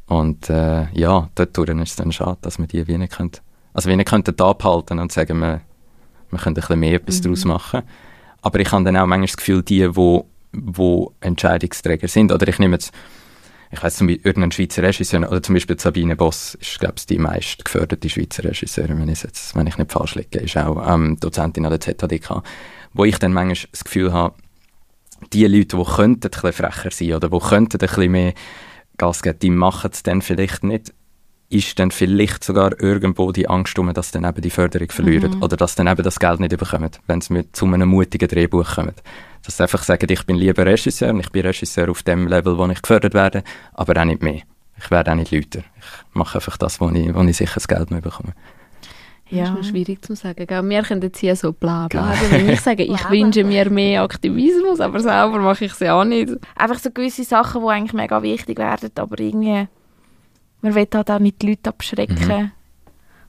Und 0.06 0.50
äh, 0.50 0.86
ja, 0.92 1.28
dort 1.34 1.56
ist 1.56 1.90
es 1.90 1.96
dann 1.96 2.12
schade, 2.12 2.38
dass 2.40 2.58
wir 2.58 2.66
die 2.66 2.88
wie 2.88 2.98
nicht 2.98 3.16
können, 3.16 3.32
also 3.72 3.88
wir 3.88 3.96
nicht 3.96 4.08
könnten 4.08 4.40
abhalten 4.40 4.98
und 4.98 5.12
sagen, 5.12 5.38
wir, 5.38 5.60
wir 6.30 6.38
können 6.38 6.56
ein 6.56 6.60
bisschen 6.60 6.80
mehr 6.80 6.94
etwas 6.94 7.18
mhm. 7.18 7.22
daraus 7.22 7.44
machen. 7.44 7.82
Aber 8.42 8.58
ich 8.58 8.70
habe 8.72 8.84
dann 8.84 8.96
auch 8.96 9.06
manchmal 9.06 9.26
das 9.26 9.36
Gefühl, 9.36 9.62
die, 9.62 9.96
wo, 9.96 10.26
wo 10.52 11.12
Entscheidungsträger 11.20 12.08
sind, 12.08 12.32
oder 12.32 12.48
ich 12.48 12.58
nehme 12.58 12.76
jetzt 12.76 12.92
ich 13.74 13.82
weiß 13.82 13.96
zum 13.96 14.06
Beispiel 14.06 14.26
irgendein 14.26 14.52
Schweizer 14.52 14.82
Regisseur, 14.82 15.28
oder 15.28 15.42
zum 15.42 15.54
Beispiel 15.54 15.78
Sabine 15.78 16.16
Boss 16.16 16.54
ist, 16.54 16.78
glaube 16.78 16.94
ich, 16.96 17.06
die 17.06 17.18
meist 17.18 17.64
geförderte 17.64 18.08
Schweizer 18.08 18.44
Regisseurin, 18.44 19.00
wenn 19.00 19.08
ich 19.08 19.22
jetzt, 19.22 19.54
wenn 19.56 19.66
ich 19.66 19.76
nicht 19.76 19.92
falsch 19.92 20.14
liege, 20.14 20.38
ist 20.38 20.56
auch 20.56 20.94
ähm, 20.94 21.18
Dozentin 21.20 21.66
an 21.66 21.70
der 21.70 21.80
ZHDK, 21.80 22.42
wo 22.92 23.04
ich 23.04 23.18
dann 23.18 23.32
manchmal 23.32 23.68
das 23.70 23.84
Gefühl 23.84 24.12
habe, 24.12 24.34
die 25.32 25.46
Leute, 25.46 25.76
die 25.76 25.84
könnten 25.84 26.26
ein 26.26 26.30
bisschen 26.30 26.52
frecher 26.52 26.90
sein 26.90 27.12
oder 27.14 27.28
die 27.28 27.38
könnten 27.38 27.76
ein 27.76 27.86
bisschen 27.86 28.12
mehr 28.12 28.34
Gas 28.96 29.22
geben, 29.22 29.38
die 29.40 29.50
machen 29.50 29.90
es 29.92 30.02
dann 30.02 30.22
vielleicht 30.22 30.64
nicht 30.64 30.92
ist 31.50 31.78
dann 31.78 31.90
vielleicht 31.90 32.42
sogar 32.42 32.80
irgendwo 32.80 33.30
die 33.30 33.48
Angst 33.48 33.78
um, 33.78 33.92
dass 33.92 34.10
dann 34.10 34.24
eben 34.24 34.40
die 34.40 34.50
Förderung 34.50 34.90
verlieren 34.90 35.36
mhm. 35.36 35.42
oder 35.42 35.56
dass 35.56 35.74
dann 35.74 35.86
eben 35.86 36.02
das 36.02 36.18
Geld 36.18 36.40
nicht 36.40 36.56
bekommen, 36.56 36.90
wenn 37.06 37.20
sie 37.20 37.52
zu 37.52 37.66
einem 37.66 37.88
mutigen 37.90 38.28
Drehbuch 38.28 38.74
kommen. 38.74 38.94
Dass 39.44 39.56
sie 39.56 39.62
einfach 39.62 39.82
sagen, 39.82 40.06
ich 40.08 40.24
bin 40.24 40.36
lieber 40.36 40.64
Regisseur 40.64 41.10
und 41.10 41.20
ich 41.20 41.30
bin 41.30 41.44
Regisseur 41.44 41.90
auf 41.90 42.02
dem 42.02 42.26
Level, 42.26 42.56
wo 42.56 42.66
ich 42.66 42.80
gefördert 42.80 43.14
werde, 43.14 43.44
aber 43.74 44.00
auch 44.00 44.06
nicht 44.06 44.22
mehr. 44.22 44.42
Ich 44.78 44.90
werde 44.90 45.12
auch 45.12 45.16
nicht 45.16 45.30
lauter. 45.30 45.60
Ich 45.60 46.14
mache 46.14 46.38
einfach 46.38 46.56
das, 46.56 46.80
wo 46.80 46.88
ich, 46.90 47.14
wo 47.14 47.22
ich 47.22 47.36
sicher 47.36 47.54
das 47.54 47.68
Geld 47.68 47.90
mehr 47.90 48.00
bekomme. 48.00 48.34
Das 49.30 49.58
ist 49.58 49.68
schwierig 49.68 50.04
zu 50.04 50.14
sagen. 50.14 50.46
Gell? 50.46 50.68
Wir 50.68 50.82
können 50.82 51.02
jetzt 51.02 51.18
hier 51.18 51.34
so 51.34 51.52
bla 51.52 51.88
bla. 51.88 52.12
Aber 52.12 52.30
Wenn 52.30 52.48
ich 52.48 52.60
sage, 52.60 52.84
ich 52.84 53.10
wünsche 53.10 53.42
mir 53.42 53.70
mehr 53.70 54.02
Aktivismus, 54.02 54.80
aber 54.80 55.00
selber 55.00 55.38
mache 55.38 55.64
ich 55.64 55.72
es 55.72 55.80
ja 55.80 55.98
auch 55.98 56.04
nicht. 56.04 56.32
Einfach 56.54 56.78
so 56.78 56.90
gewisse 56.90 57.24
Sachen, 57.24 57.62
die 57.62 57.68
eigentlich 57.68 57.92
mega 57.94 58.22
wichtig 58.22 58.58
werden, 58.58 58.90
aber 58.96 59.18
irgendwie, 59.18 59.66
man 60.60 60.74
will 60.74 60.86
halt 60.92 61.10
auch 61.10 61.18
nicht 61.18 61.42
die 61.42 61.48
Leute 61.48 61.70
abschrecken. 61.70 62.28
Mhm. 62.28 62.50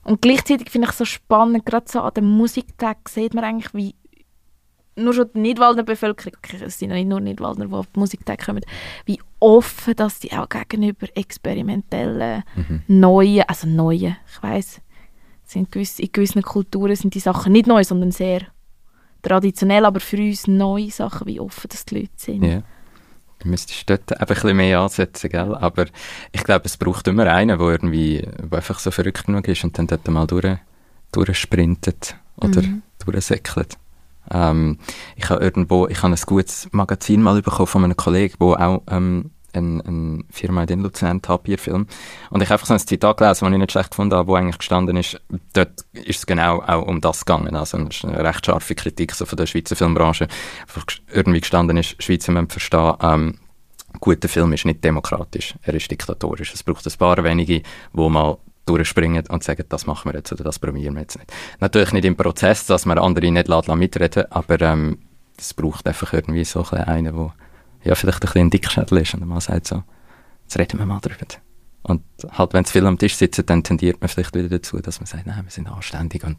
Und 0.04 0.22
gleichzeitig 0.22 0.70
finde 0.70 0.86
ich 0.86 0.92
es 0.92 0.98
so 0.98 1.04
spannend, 1.04 1.66
gerade 1.66 1.86
so 1.88 2.00
an 2.00 2.14
dem 2.14 2.30
Musiktag 2.30 3.08
sieht 3.08 3.34
man 3.34 3.44
eigentlich, 3.44 3.74
wie 3.74 3.94
nur 4.96 5.12
schon 5.14 5.28
die 5.34 5.40
Nidwaldner 5.40 5.82
Bevölkerung, 5.82 6.32
okay, 6.38 6.58
es 6.64 6.78
sind 6.78 6.90
ja 6.90 6.96
nicht 6.96 7.08
nur 7.08 7.20
Nidwaldner, 7.20 7.66
die 7.66 7.72
auf 7.74 7.86
den 7.88 8.00
Musiktag 8.00 8.44
kommen, 8.44 8.62
wie 9.04 9.20
offen 9.40 9.94
dass 9.94 10.18
die 10.20 10.32
auch 10.32 10.48
gegenüber 10.48 11.06
experimentellen, 11.14 12.42
Mhm. 12.56 12.82
neuen, 12.88 13.42
also 13.46 13.66
neuen, 13.66 14.16
ich 14.26 14.42
weiss, 14.42 14.80
sind 15.44 15.70
gewisse, 15.70 16.02
in 16.02 16.10
gewissen 16.12 16.42
Kulturen 16.42 16.96
sind 16.96 17.14
die 17.14 17.20
Sachen 17.20 17.52
nicht 17.52 17.66
neu, 17.66 17.84
sondern 17.84 18.10
sehr 18.10 18.42
traditionell, 19.22 19.84
aber 19.84 20.00
für 20.00 20.16
uns 20.16 20.46
neue 20.46 20.90
Sachen, 20.90 21.26
wie 21.26 21.40
offen 21.40 21.68
das 21.70 21.84
die 21.84 22.00
Leute 22.00 22.10
sind. 22.16 22.42
Ja. 22.44 22.62
Du 23.40 23.48
müsstest 23.48 23.88
dort 23.90 24.18
ein 24.18 24.26
bisschen 24.26 24.56
mehr 24.56 24.80
ansetzen, 24.80 25.28
gell? 25.30 25.54
Aber 25.56 25.86
ich 26.32 26.42
glaube, 26.42 26.64
es 26.64 26.76
braucht 26.78 27.06
immer 27.06 27.26
einen, 27.30 27.58
der 27.58 27.68
irgendwie, 27.68 28.22
der 28.22 28.56
einfach 28.58 28.78
so 28.78 28.90
verrückt 28.90 29.26
genug 29.26 29.46
ist 29.46 29.62
und 29.62 29.76
dann 29.78 29.86
dort 29.86 30.08
mal 30.08 30.26
durch, 30.26 30.56
durchsprintet 31.12 32.16
oder 32.38 32.62
Mhm. 32.62 32.82
durchsäckelt. 33.04 33.76
Ähm, 34.30 34.78
ich 35.16 35.28
habe 35.30 35.42
irgendwo, 35.42 35.86
ich 35.88 36.02
habe 36.02 36.14
ein 36.14 36.20
gutes 36.26 36.68
Magazin 36.72 37.22
mal 37.22 37.40
bekommen 37.42 37.66
von 37.66 37.84
einem 37.84 37.96
Kollegen, 37.96 38.36
der 38.40 38.60
auch 38.68 38.82
ähm, 38.90 39.30
eine, 39.52 39.82
eine 39.86 40.24
Firma 40.30 40.64
in 40.64 40.82
Luzern, 40.82 41.22
Tapirfilm. 41.22 41.86
Und 42.30 42.42
ich 42.42 42.48
habe 42.48 42.54
einfach 42.54 42.66
so 42.66 42.74
ein 42.74 42.80
Zitat 42.80 43.16
gelesen, 43.16 43.44
das 43.44 43.52
ich 43.52 43.58
nicht 43.58 43.72
schlecht 43.72 43.90
gefunden 43.90 44.14
habe, 44.14 44.28
wo 44.28 44.34
eigentlich 44.34 44.58
gestanden 44.58 44.96
ist, 44.96 45.20
dort 45.54 45.84
ist 45.92 46.18
es 46.18 46.26
genau 46.26 46.60
auch 46.60 46.86
um 46.86 47.00
das 47.00 47.24
gegangen. 47.24 47.56
Also 47.56 47.78
es 47.78 47.96
ist 47.96 48.04
eine 48.04 48.22
recht 48.22 48.44
scharfe 48.44 48.74
Kritik 48.74 49.14
so 49.14 49.24
von 49.24 49.36
der 49.36 49.46
Schweizer 49.46 49.76
Filmbranche. 49.76 50.28
Gest- 50.74 51.00
irgendwie 51.12 51.40
gestanden 51.40 51.76
ist, 51.78 52.02
Schweizer 52.02 52.32
müssen 52.32 52.50
verstehen, 52.50 52.94
ähm, 53.00 53.38
guter 53.98 54.28
Film 54.28 54.52
ist 54.52 54.66
nicht 54.66 54.84
demokratisch, 54.84 55.54
er 55.62 55.72
ist 55.72 55.90
diktatorisch. 55.90 56.52
Es 56.52 56.62
braucht 56.62 56.86
ein 56.86 56.98
paar 56.98 57.24
wenige, 57.24 57.62
die 57.62 58.10
mal 58.10 58.36
durchspringen 58.66 59.26
und 59.28 59.42
sagen, 59.44 59.64
das 59.68 59.86
machen 59.86 60.10
wir 60.10 60.18
jetzt 60.18 60.32
oder 60.32 60.44
das 60.44 60.58
probieren 60.58 60.94
wir 60.94 61.02
jetzt 61.02 61.18
nicht. 61.18 61.32
Natürlich 61.60 61.92
nicht 61.92 62.04
im 62.04 62.16
Prozess, 62.16 62.66
dass 62.66 62.84
man 62.86 62.98
andere 62.98 63.30
nicht 63.30 63.48
lässt, 63.48 63.68
mitreden, 63.68 64.30
aber 64.30 64.60
ähm, 64.60 64.98
es 65.38 65.54
braucht 65.54 65.86
einfach 65.86 66.12
irgendwie 66.12 66.44
so 66.44 66.64
einen, 66.70 67.14
der 67.14 67.34
ja, 67.84 67.94
vielleicht 67.94 68.18
ein 68.18 68.26
bisschen 68.26 68.46
ein 68.46 68.50
Dickschädel 68.50 68.98
ist 68.98 69.14
und 69.14 69.26
mal 69.26 69.40
sagt 69.40 69.68
so, 69.68 69.82
jetzt 70.42 70.58
reden 70.58 70.78
wir 70.78 70.86
mal 70.86 71.00
drüber. 71.00 71.45
Und 71.88 72.02
halt, 72.36 72.52
wenn 72.52 72.64
zu 72.64 72.72
viel 72.72 72.84
am 72.84 72.98
Tisch 72.98 73.14
sitzen, 73.14 73.46
dann 73.46 73.62
tendiert 73.62 74.00
man 74.00 74.08
vielleicht 74.08 74.34
wieder 74.34 74.48
dazu, 74.48 74.80
dass 74.80 74.98
man 74.98 75.06
sagt, 75.06 75.24
nein, 75.24 75.40
wir 75.44 75.50
sind 75.52 75.68
anständig 75.68 76.24
und 76.24 76.36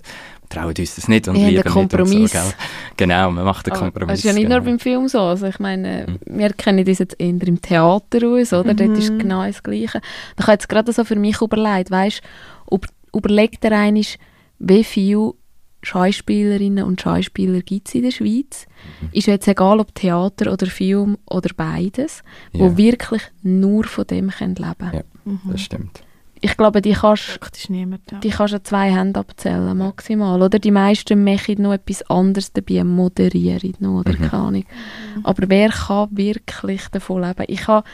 trauen 0.50 0.74
uns 0.78 0.96
das 0.96 1.08
nicht 1.08 1.30
und 1.30 1.38
Ja, 1.38 1.44
der 1.44 1.52
lieber 1.52 1.70
Kompromiss. 1.70 2.10
nicht. 2.14 2.36
Und 2.36 2.42
so, 2.42 2.50
gell? 2.50 2.54
Genau, 2.98 3.32
man 3.32 3.46
macht 3.46 3.66
den 3.66 3.72
Aber 3.72 3.84
Kompromiss. 3.84 4.10
Das 4.10 4.20
ist 4.20 4.26
ja 4.26 4.34
nicht 4.34 4.50
nur 4.50 4.60
genau. 4.60 4.72
beim 4.72 4.80
Film 4.80 5.08
so. 5.08 5.22
Also 5.22 5.48
ich 5.48 5.60
meine, 5.60 6.20
wir 6.26 6.50
kennen 6.52 6.84
das 6.84 7.00
jetzt 7.00 7.16
eher 7.18 7.30
im 7.30 7.62
Theater 7.62 8.28
aus, 8.28 8.52
oder? 8.52 8.74
Dort 8.74 8.98
ist 8.98 9.10
Mhm. 9.14 9.20
genau 9.20 9.46
das 9.46 9.64
Gleiche. 9.64 10.02
Ich 10.38 10.44
habe 10.44 10.52
jetzt 10.52 10.68
gerade 10.68 10.92
so 10.92 11.06
für 11.06 11.16
mich 11.16 11.42
überlegt, 11.42 11.92
weißt 11.92 12.22
du, 12.70 12.80
überlegt 13.16 13.64
der 13.64 13.72
eine, 13.72 14.02
wie 14.60 14.84
viele 14.84 15.32
Schauspielerinnen 15.88 16.84
und 16.84 17.02
Schauspieler 17.02 17.62
gibt 17.62 17.88
es 17.88 17.96
in 17.96 18.04
der 18.04 18.12
Schweiz? 18.12 18.68
Mhm. 19.02 19.10
Ist 19.14 19.28
jetzt 19.28 19.48
egal, 19.48 19.80
ob 19.80 19.94
Theater 19.96 20.52
oder 20.54 20.68
Film 20.68 21.18
oder 21.26 21.50
beides, 21.56 22.24
Ja. 22.54 22.60
wo 22.62 22.78
wirklich 22.78 23.22
nur 23.44 23.84
von 23.86 24.06
dem 24.08 24.30
können 24.30 24.56
leben 24.56 24.92
Ja. 24.94 25.02
Mhm. 25.26 25.40
Das 25.50 25.62
stimmt. 25.62 26.04
Ich 26.40 26.56
glaube, 26.56 26.84
die 26.84 26.92
kannst 26.94 27.40
niemand. 27.70 28.02
Ja. 28.12 28.20
die 28.20 28.30
kannst 28.30 28.54
du 28.54 28.58
an 28.58 28.64
zwei 28.64 28.92
Hände 28.92 29.20
abzählen, 29.20 29.76
maximal. 29.76 30.40
Oder 30.44 30.60
die 30.60 30.70
meisten 30.70 31.24
machen 31.24 31.64
noch 31.64 31.74
etwas 31.74 32.04
anderes 32.12 32.54
dabei, 32.54 32.84
moderieren 32.84 33.74
noch, 33.80 34.02
oder 34.02 34.12
Mhm. 34.14 34.18
keine 34.30 34.44
Ahnung. 34.44 34.66
Aber 35.24 35.50
wer 35.50 35.70
kann 35.70 36.10
wirklich 36.12 36.88
davon 36.90 37.24
leben? 37.24 37.44
Ich 37.48 37.68
habe 37.68 37.88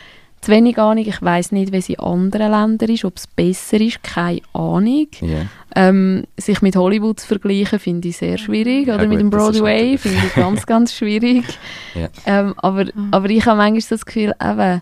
zu 0.43 0.51
wenig 0.51 0.77
Ahnung, 0.77 1.05
ich 1.07 1.21
weiß 1.21 1.51
nicht, 1.53 1.71
wie 1.71 1.77
es 1.77 1.89
in 1.89 1.99
anderen 1.99 2.51
Ländern 2.51 2.89
ist, 2.89 3.05
ob 3.05 3.17
es 3.17 3.27
besser 3.27 3.79
ist, 3.79 4.03
keine 4.03 4.41
Ahnung. 4.53 5.07
Ja. 5.21 5.45
Ähm, 5.75 6.25
sich 6.37 6.61
mit 6.61 6.75
Hollywood 6.75 7.19
zu 7.19 7.27
vergleichen, 7.27 7.79
finde 7.79 8.09
ich 8.09 8.17
sehr 8.17 8.37
schwierig. 8.37 8.87
Ja, 8.87 8.95
Oder 8.95 9.07
mit 9.07 9.19
gut, 9.19 9.21
dem 9.21 9.31
das 9.31 9.49
ist 9.49 9.51
Broadway 9.59 9.73
natürlich- 9.93 10.01
finde 10.01 10.27
ich 10.27 10.33
ganz, 10.35 10.65
ganz 10.65 10.93
schwierig. 10.93 11.43
Ja. 11.95 12.09
Ähm, 12.25 12.53
aber, 12.57 12.85
aber 13.11 13.29
ich 13.29 13.45
habe 13.45 13.57
manchmal 13.57 13.81
so 13.81 13.95
das 13.95 14.05
Gefühl, 14.05 14.33
eben, 14.41 14.81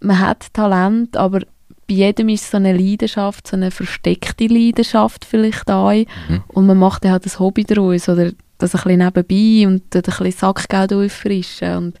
man 0.00 0.18
hat 0.20 0.52
Talent, 0.52 1.16
aber 1.16 1.40
bei 1.86 1.94
jedem 1.94 2.28
ist 2.28 2.50
so 2.50 2.56
eine 2.58 2.72
Leidenschaft, 2.76 3.46
so 3.48 3.56
eine 3.56 3.70
versteckte 3.70 4.46
Leidenschaft 4.46 5.24
vielleicht 5.24 5.68
da. 5.68 5.92
Mhm. 5.92 6.42
Und 6.48 6.66
man 6.66 6.78
macht 6.78 7.04
dann 7.04 7.12
halt 7.12 7.26
ein 7.26 7.38
Hobby 7.38 7.64
daraus 7.64 8.08
oder 8.08 8.32
das 8.58 8.74
ein 8.74 8.82
bisschen 8.82 8.98
nebenbei 8.98 9.66
und 9.66 9.94
ein 9.94 10.02
bisschen 10.02 10.30
Sackgeld 10.32 10.92
auffrischen. 10.92 11.76
Und 11.76 12.00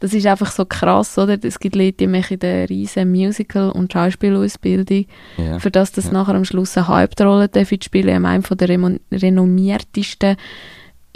das 0.00 0.14
ist 0.14 0.26
einfach 0.26 0.50
so 0.52 0.64
krass, 0.64 1.18
oder? 1.18 1.38
Es 1.42 1.58
gibt 1.58 1.74
Leute, 1.76 1.92
die 1.92 2.06
machen 2.06 2.38
eine 2.42 2.68
riesige 2.68 3.04
Musical- 3.06 3.70
und 3.70 3.92
Schauspielausbildung, 3.92 5.06
Ja. 5.36 5.58
für 5.58 5.70
das 5.70 5.92
das 5.92 6.06
Ja. 6.06 6.12
nachher 6.12 6.34
am 6.34 6.44
Schluss 6.44 6.76
eine 6.76 6.86
Hauptrolle 6.88 7.50
spielen 7.82 8.08
in 8.08 8.24
einem 8.26 8.42
von 8.44 8.56
der 8.56 8.68
renommiertesten 9.12 10.36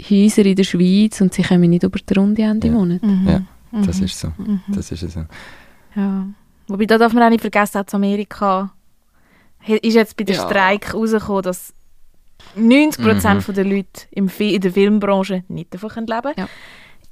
Häuser 0.09 0.45
in 0.45 0.55
der 0.55 0.63
Schweiz 0.63 1.21
und 1.21 1.33
sie 1.33 1.43
kommen 1.43 1.69
nicht 1.69 1.83
über 1.83 1.99
die 1.99 2.13
Runde 2.13 2.41
Ende 2.41 2.67
Ja. 2.67 2.73
Monat. 2.73 3.03
Mhm. 3.03 3.27
Ja, 3.27 3.41
Das 3.85 3.99
Mhm. 3.99 4.03
ist 4.05 4.19
so. 4.19 4.27
Mhm. 4.37 4.61
Das 4.67 4.91
ist 4.91 4.99
so. 5.11 5.25
Ja. 5.95 6.27
Wobei, 6.67 6.85
da 6.85 6.97
darf 6.97 7.13
man 7.13 7.23
auch 7.23 7.29
nicht 7.29 7.41
vergessen, 7.41 7.79
auch 7.79 7.85
zu 7.85 7.95
Amerika 7.97 8.71
ist 9.67 9.93
jetzt 9.95 10.17
bei 10.17 10.23
der 10.25 10.35
Ja. 10.35 10.45
Streik 10.45 10.93
rausgekommen, 10.93 11.41
dass 11.43 11.73
90% 12.55 13.35
Mhm. 13.39 13.41
von 13.41 13.55
der 13.55 13.63
Leute 13.65 14.01
in 14.11 14.27
der 14.59 14.71
Filmbranche 14.71 15.43
nicht 15.47 15.73
davon 15.73 15.89
können 15.89 16.07
leben 16.07 16.33
Ja. 16.37 16.47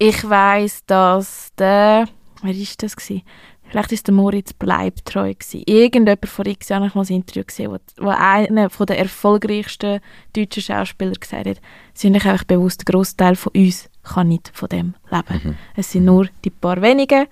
Ich 0.04 0.28
weiss, 0.28 0.84
dass 0.88 1.52
der, 1.60 2.08
wer 2.42 2.56
ist 2.56 2.82
das 2.82 2.96
gewesen? 2.96 3.22
Vielleicht 3.70 3.92
ist 3.92 4.08
der 4.08 4.16
Moritz 4.16 4.52
Bleibtreu 4.52 5.32
gewesen. 5.36 5.62
Irgendjemand 5.68 6.28
von 6.28 6.48
X 6.48 6.70
Jahren 6.70 6.82
habe 6.82 6.88
ich 6.90 6.96
mal 6.96 7.06
ein 7.08 7.22
Interview 7.22 7.44
gesehen, 7.46 7.72
wo, 7.72 7.78
wo 8.04 8.10
einer 8.10 8.72
von 8.72 8.88
der 8.88 8.98
erfolgreichsten 8.98 10.00
deutschen 10.36 10.64
Schauspieler 10.64 11.12
gesagt 11.12 11.46
hat, 11.46 11.62
sie 11.94 12.08
sind 12.08 12.14
sich 12.16 12.26
einfach 12.26 12.46
bewusst, 12.46 12.80
der 12.80 12.94
Großteil 12.94 13.36
von 13.36 13.54
uns 13.56 13.92
kann 14.02 14.30
nicht 14.30 14.50
von 14.56 14.70
dem 14.70 14.96
leben. 15.12 15.42
Mhm. 15.44 15.58
Es 15.76 15.92
sind 15.92 16.06
nur 16.06 16.28
die 16.44 16.50
paar 16.50 16.82
wenigen, 16.82 17.28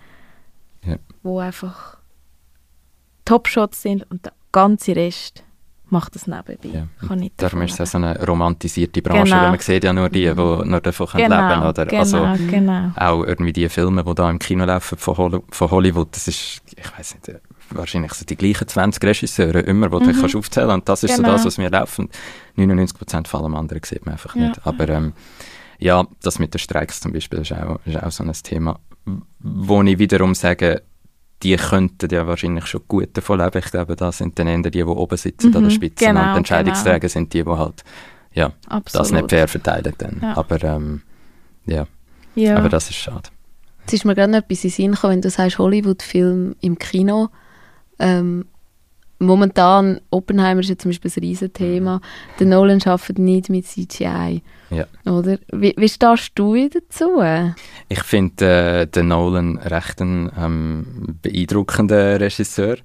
Ja. 0.85 0.97
wo 1.23 1.39
einfach 1.39 1.97
Topshots 3.25 3.81
sind 3.81 4.09
und 4.11 4.25
der 4.25 4.33
ganze 4.51 4.95
Rest 4.95 5.43
macht 5.91 6.15
das 6.15 6.27
nebenbei. 6.27 6.57
Ja. 6.71 6.87
Kann 7.07 7.19
nicht 7.19 7.33
Darum 7.41 7.61
ist 7.63 7.79
es 7.79 7.91
so 7.91 7.97
eine 7.97 8.23
romantisierte 8.25 9.01
Branche, 9.01 9.23
Genau. 9.31 9.41
weil 9.43 9.49
man 9.51 9.59
sieht 9.59 9.83
ja 9.83 9.93
nur 9.93 10.09
die, 10.09 10.25
die 10.25 10.33
nur 10.35 10.81
davon 10.81 11.07
können 11.07 11.23
genau, 11.29 11.49
leben 11.49 11.63
oder? 11.67 11.85
Genau, 11.85 11.99
Also, 11.99 12.27
genau. 12.49 12.91
auch 12.95 13.23
irgendwie 13.23 13.53
die 13.53 13.69
Filme, 13.69 14.03
die 14.03 14.15
da 14.15 14.29
im 14.29 14.39
Kino 14.39 14.65
laufen 14.65 14.97
von, 14.97 15.17
Hol 15.17 15.43
von 15.51 15.71
Hollywood, 15.71 16.09
das 16.15 16.27
ist, 16.27 16.61
ich 16.75 16.97
weiß 16.97 17.15
nicht, 17.15 17.39
wahrscheinlich 17.71 18.13
so 18.13 18.25
die 18.25 18.35
gleichen 18.35 18.67
20 18.67 19.03
Regisseure 19.03 19.59
immer, 19.59 19.89
die 19.89 19.99
du 19.99 20.11
Mhm. 20.13 20.19
kannst 20.21 20.35
aufzählen 20.35 20.71
und 20.71 20.89
das 20.89 21.03
ist 21.03 21.15
Genau. 21.15 21.29
so 21.29 21.33
das, 21.35 21.45
was 21.45 21.57
mir 21.57 21.69
laufen. 21.69 22.09
99% 22.57 23.27
von 23.27 23.41
allem 23.41 23.55
anderen 23.55 23.81
sieht 23.83 24.05
man 24.05 24.13
einfach 24.13 24.35
Ja. 24.35 24.47
nicht. 24.49 24.65
Aber 24.65 24.89
ähm, 24.89 25.13
ja, 25.77 26.05
das 26.23 26.39
mit 26.39 26.53
den 26.53 26.59
Streiks 26.59 26.99
zum 26.99 27.13
Beispiel 27.13 27.39
ist 27.39 27.53
auch, 27.53 27.79
ist 27.85 28.01
auch 28.01 28.11
so 28.11 28.23
ein 28.23 28.31
Thema, 28.33 28.79
wo 29.39 29.81
ich 29.83 29.97
wiederum 29.99 30.35
sage, 30.35 30.81
die 31.43 31.55
könnten 31.55 32.09
ja 32.13 32.27
wahrscheinlich 32.27 32.65
schon 32.65 32.81
gut 32.87 33.09
davon 33.13 33.39
leben. 33.39 33.57
Ich 33.63 33.71
glaube, 33.71 33.95
da 33.95 34.11
sind 34.11 34.37
dann 34.39 34.47
eher 34.47 34.61
die, 34.61 34.71
die 34.71 34.83
oben 34.83 35.17
sitzen 35.17 35.55
an 35.55 35.61
Mhm, 35.63 35.67
der 35.69 35.75
Spitze 35.75 36.05
genau, 36.05 36.21
und 36.21 36.33
die 36.33 36.37
Entscheidungsträger 36.39 37.09
sind 37.09 37.33
die, 37.33 37.43
die 37.43 37.49
halt 37.49 37.83
ja, 38.33 38.51
Absolut. 38.67 39.05
das 39.05 39.11
nicht 39.11 39.29
fair 39.29 39.47
verteilen 39.47 39.93
dann. 39.97 40.19
Ja. 40.21 40.37
Aber 40.37 40.63
ähm, 40.63 41.01
ja, 41.65 41.87
Ja. 42.35 42.57
aber 42.57 42.69
das 42.69 42.89
ist 42.89 42.97
schade. 42.97 43.29
Jetzt 43.81 43.93
ist 43.93 44.05
mir 44.05 44.13
gerade 44.15 44.31
noch 44.31 44.39
etwas 44.39 44.63
in 44.63 44.69
Sinn 44.69 44.91
gekommen, 44.91 45.13
wenn 45.13 45.21
du 45.21 45.29
sagst 45.29 45.57
Hollywood-Film 45.57 46.55
im 46.61 46.77
Kino. 46.77 47.29
Ähm, 47.97 48.45
momentan, 49.19 50.01
Oppenheimer 50.09 50.61
ist 50.61 50.69
ja 50.69 50.77
zum 50.77 50.89
Beispiel 50.89 51.11
ein 51.15 51.19
Riesenthema. 51.21 52.01
Der 52.39 52.47
Nolan 52.47 52.81
arbeitet 52.83 53.19
nicht 53.19 53.49
mit 53.49 53.67
CGI. 53.67 54.41
Ja. 54.69 54.85
Oder? 55.05 55.39
Wie, 55.51 55.73
wie 55.77 55.89
stehst 55.89 56.31
du 56.35 56.69
dazu? 56.69 57.21
Ich 57.89 58.03
finde 58.03 58.45
äh, 58.45 58.87
den 58.87 59.09
Nolan 59.09 59.57
recht 59.57 60.01
ein 60.01 60.31
ähm, 60.37 61.17
beeindruckender 61.21 62.19
Regisseur. 62.19 62.77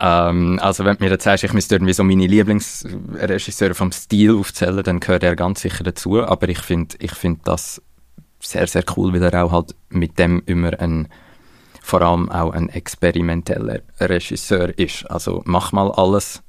Ähm, 0.00 0.58
also 0.60 0.84
wenn 0.84 0.96
du 0.96 1.04
mir 1.04 1.10
jetzt 1.10 1.24
sagst, 1.24 1.44
ich 1.44 1.52
müsste 1.52 1.76
irgendwie 1.76 1.92
so 1.92 2.04
meine 2.04 2.26
Lieblingsregisseure 2.26 3.74
vom 3.74 3.92
Stil 3.92 4.36
aufzählen, 4.36 4.82
dann 4.82 5.00
gehört 5.00 5.22
er 5.22 5.36
ganz 5.36 5.62
sicher 5.62 5.84
dazu. 5.84 6.22
Aber 6.22 6.48
ich 6.48 6.58
finde 6.58 6.96
ich 6.98 7.12
find 7.12 7.46
das 7.46 7.80
sehr, 8.40 8.66
sehr 8.66 8.84
cool, 8.96 9.12
weil 9.12 9.22
er 9.22 9.44
auch 9.44 9.52
halt 9.52 9.74
mit 9.88 10.18
dem 10.18 10.42
immer 10.46 10.78
ein 10.80 11.08
vor 11.82 12.02
allem 12.02 12.30
auch 12.30 12.52
ein 12.52 12.68
experimenteller 12.68 13.80
Regisseur 14.00 14.78
ist. 14.78 15.10
Also 15.10 15.42
mach 15.44 15.72
mal 15.72 15.90
alles, 15.90 16.42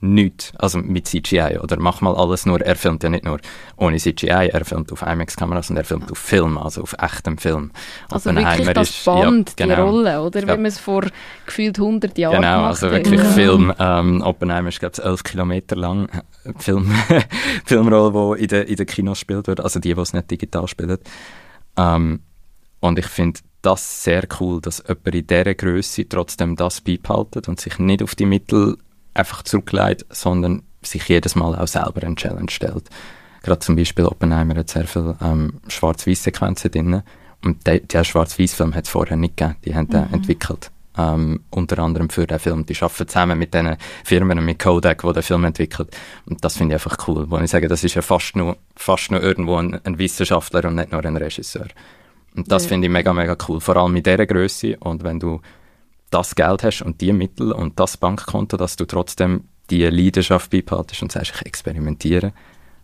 nichts, 0.00 0.52
also 0.56 0.78
mit 0.78 1.06
CGI, 1.06 1.58
oder 1.62 1.78
mach 1.78 2.00
mal 2.00 2.14
alles 2.14 2.46
nur, 2.46 2.60
er 2.60 2.74
filmt 2.74 3.02
ja 3.02 3.10
nicht 3.10 3.24
nur 3.24 3.38
ohne 3.76 3.98
CGI, 3.98 4.48
er 4.48 4.64
filmt 4.64 4.90
auf 4.92 5.02
IMAX-Kameras 5.02 5.70
und 5.70 5.76
er 5.76 5.84
filmt 5.84 6.10
auf 6.10 6.18
Film, 6.18 6.56
also 6.56 6.82
auf 6.82 6.94
echtem 6.98 7.36
Film. 7.36 7.70
Also 8.10 8.34
wirklich 8.34 8.68
das 8.72 9.04
Band, 9.04 9.54
ja, 9.58 9.66
genau. 9.66 9.74
die 9.74 9.80
Rolle, 9.82 10.22
oder? 10.22 10.40
Ja. 10.40 10.46
Wenn 10.46 10.62
man 10.62 10.70
es 10.70 10.78
vor 10.78 11.04
gefühlt 11.44 11.78
100 11.78 12.16
Jahren 12.16 12.36
Genau, 12.36 12.56
gemacht 12.56 12.82
also 12.82 12.90
wirklich 12.90 13.20
ja. 13.20 13.26
Film. 13.26 13.72
Ähm, 13.78 14.22
Oppenheimer 14.22 14.70
ist, 14.70 14.80
glaube 14.80 14.94
ich, 14.96 15.04
11 15.04 15.22
Kilometer 15.22 15.76
lang 15.76 16.08
Film, 16.56 16.90
Filmrolle, 17.66 18.36
die 18.38 18.42
in 18.42 18.48
den 18.48 18.66
in 18.66 18.76
de 18.76 18.86
Kinos 18.86 19.18
gespielt 19.18 19.46
wird, 19.48 19.60
also 19.60 19.78
die, 19.80 19.94
die 19.94 20.00
es 20.00 20.14
nicht 20.14 20.30
digital 20.30 20.66
spielen. 20.66 20.98
Ähm, 21.76 22.20
und 22.80 22.98
ich 22.98 23.06
finde 23.06 23.40
das 23.62 24.04
sehr 24.04 24.26
cool, 24.40 24.60
dass 24.60 24.82
jemand 24.86 25.14
in 25.14 25.26
dieser 25.26 25.54
Größe 25.54 26.08
trotzdem 26.08 26.56
das 26.56 26.80
beibehaltet 26.80 27.48
und 27.48 27.60
sich 27.60 27.78
nicht 27.78 28.02
auf 28.02 28.14
die 28.14 28.26
Mittel 28.26 28.76
einfach 29.14 29.42
zurücklegt, 29.42 30.06
sondern 30.10 30.62
sich 30.82 31.08
jedes 31.08 31.34
Mal 31.34 31.56
auch 31.56 31.68
selber 31.68 32.02
eine 32.02 32.14
Challenge 32.14 32.50
stellt. 32.50 32.88
Gerade 33.42 33.60
zum 33.60 33.76
Beispiel 33.76 34.06
Oppenheimer 34.06 34.54
hat 34.56 34.70
sehr 34.70 34.86
viele 34.86 35.16
ähm, 35.22 35.60
Schwarz-Weiß-Sequenzen 35.68 36.70
drin. 36.70 37.02
Und 37.42 37.66
der, 37.66 37.80
der 37.80 38.04
Schwarz-Weiß-Film 38.04 38.74
hat 38.74 38.84
es 38.84 38.90
vorher 38.90 39.16
nicht 39.16 39.36
gegeben. 39.36 39.56
Die 39.64 39.74
haben 39.74 39.88
den 39.88 40.08
mhm. 40.08 40.14
entwickelt. 40.14 40.70
Ähm, 40.98 41.40
unter 41.50 41.78
anderem 41.78 42.10
für 42.10 42.26
den 42.26 42.38
Film. 42.38 42.66
Die 42.66 42.76
arbeiten 42.80 43.08
zusammen 43.08 43.38
mit 43.38 43.54
den 43.54 43.76
Firmen, 44.04 44.44
mit 44.44 44.58
Kodak, 44.58 45.02
die 45.02 45.12
den 45.12 45.22
Film 45.22 45.44
entwickelt. 45.44 45.96
Und 46.26 46.44
das 46.44 46.56
finde 46.56 46.74
ich 46.74 46.84
einfach 46.84 47.08
cool. 47.08 47.30
Wo 47.30 47.38
ich 47.38 47.50
sage, 47.50 47.68
das 47.68 47.84
ist 47.84 47.94
ja 47.94 48.02
fast 48.02 48.36
nur, 48.36 48.58
fast 48.76 49.10
nur 49.10 49.22
irgendwo 49.22 49.56
ein, 49.56 49.80
ein 49.84 49.98
Wissenschaftler 49.98 50.66
und 50.66 50.74
nicht 50.74 50.92
nur 50.92 51.02
ein 51.04 51.16
Regisseur. 51.16 51.68
Und 52.36 52.50
das 52.50 52.64
ja. 52.64 52.68
finde 52.70 52.86
ich 52.86 52.92
mega, 52.92 53.12
mega 53.12 53.36
cool. 53.48 53.60
Vor 53.60 53.76
allem 53.76 53.92
mit 53.92 54.06
dieser 54.06 54.26
Größe. 54.26 54.76
Und 54.78 55.02
wenn 55.02 55.18
du 55.18 55.40
das 56.10 56.34
Geld 56.34 56.62
hast 56.62 56.82
und 56.82 57.00
die 57.00 57.12
Mittel 57.12 57.52
und 57.52 57.78
das 57.78 57.96
Bankkonto, 57.96 58.56
dass 58.56 58.76
du 58.76 58.84
trotzdem 58.84 59.44
die 59.70 59.84
Leidenschaft 59.84 60.50
beibehaltest 60.50 61.02
und 61.02 61.12
sagst, 61.12 61.32
ich 61.34 61.46
experimentiere 61.46 62.32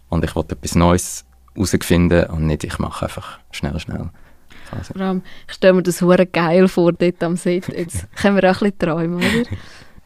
und 0.08 0.24
ich 0.24 0.36
will 0.36 0.44
etwas 0.48 0.74
Neues 0.74 1.24
herausfinden 1.54 2.26
und 2.30 2.46
nicht, 2.46 2.64
ich 2.64 2.78
mache 2.78 3.06
einfach 3.06 3.38
schnell, 3.50 3.78
schnell. 3.80 4.10
Also. 4.70 5.20
Ich 5.46 5.54
stelle 5.54 5.74
mir 5.74 5.82
das 5.82 6.02
hure 6.02 6.26
geil 6.26 6.68
vor, 6.68 6.92
dort 6.92 7.22
am 7.22 7.36
Set. 7.36 7.68
Jetzt 7.68 8.06
können 8.16 8.36
wir 8.36 8.50
auch 8.50 8.62
ein 8.62 8.72
bisschen 8.72 8.78
träumen, 8.78 9.16
oder? 9.16 9.48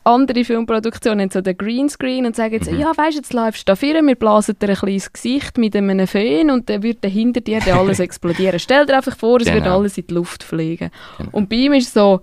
Andere 0.05 0.45
Filmproduktionen 0.45 1.21
haben 1.21 1.31
so 1.31 1.41
den 1.41 1.57
Greenscreen 1.57 2.25
und 2.27 2.35
sagen 2.35 2.55
jetzt, 2.55 2.71
mhm. 2.71 2.79
ja, 2.79 2.93
weißt 2.97 3.13
du, 3.13 3.21
jetzt 3.21 3.33
läufst 3.33 3.69
du 3.69 3.73
da 3.73 3.77
vorne, 3.77 4.03
wir 4.03 4.15
blasen 4.15 4.57
dir 4.59 4.71
ein 4.71 4.75
kleines 4.75 5.13
Gesicht 5.13 5.59
mit 5.59 5.77
einem 5.77 6.07
Föhn 6.07 6.51
und 6.51 6.71
dann 6.71 6.83
wird 6.83 7.05
hinter 7.05 7.41
dir 7.41 7.61
alles 7.75 8.01
explodieren. 8.01 8.59
Stell 8.59 8.87
dir 8.87 8.97
einfach 8.97 9.17
vor, 9.17 9.41
es 9.41 9.45
genau. 9.45 9.57
wird 9.57 9.67
alles 9.67 9.99
in 9.99 10.07
die 10.07 10.15
Luft 10.15 10.43
fliegen. 10.43 10.91
Genau. 11.19 11.31
Und 11.33 11.49
bei 11.51 11.57
ihm 11.57 11.75
ist 11.75 11.93
so, 11.93 12.23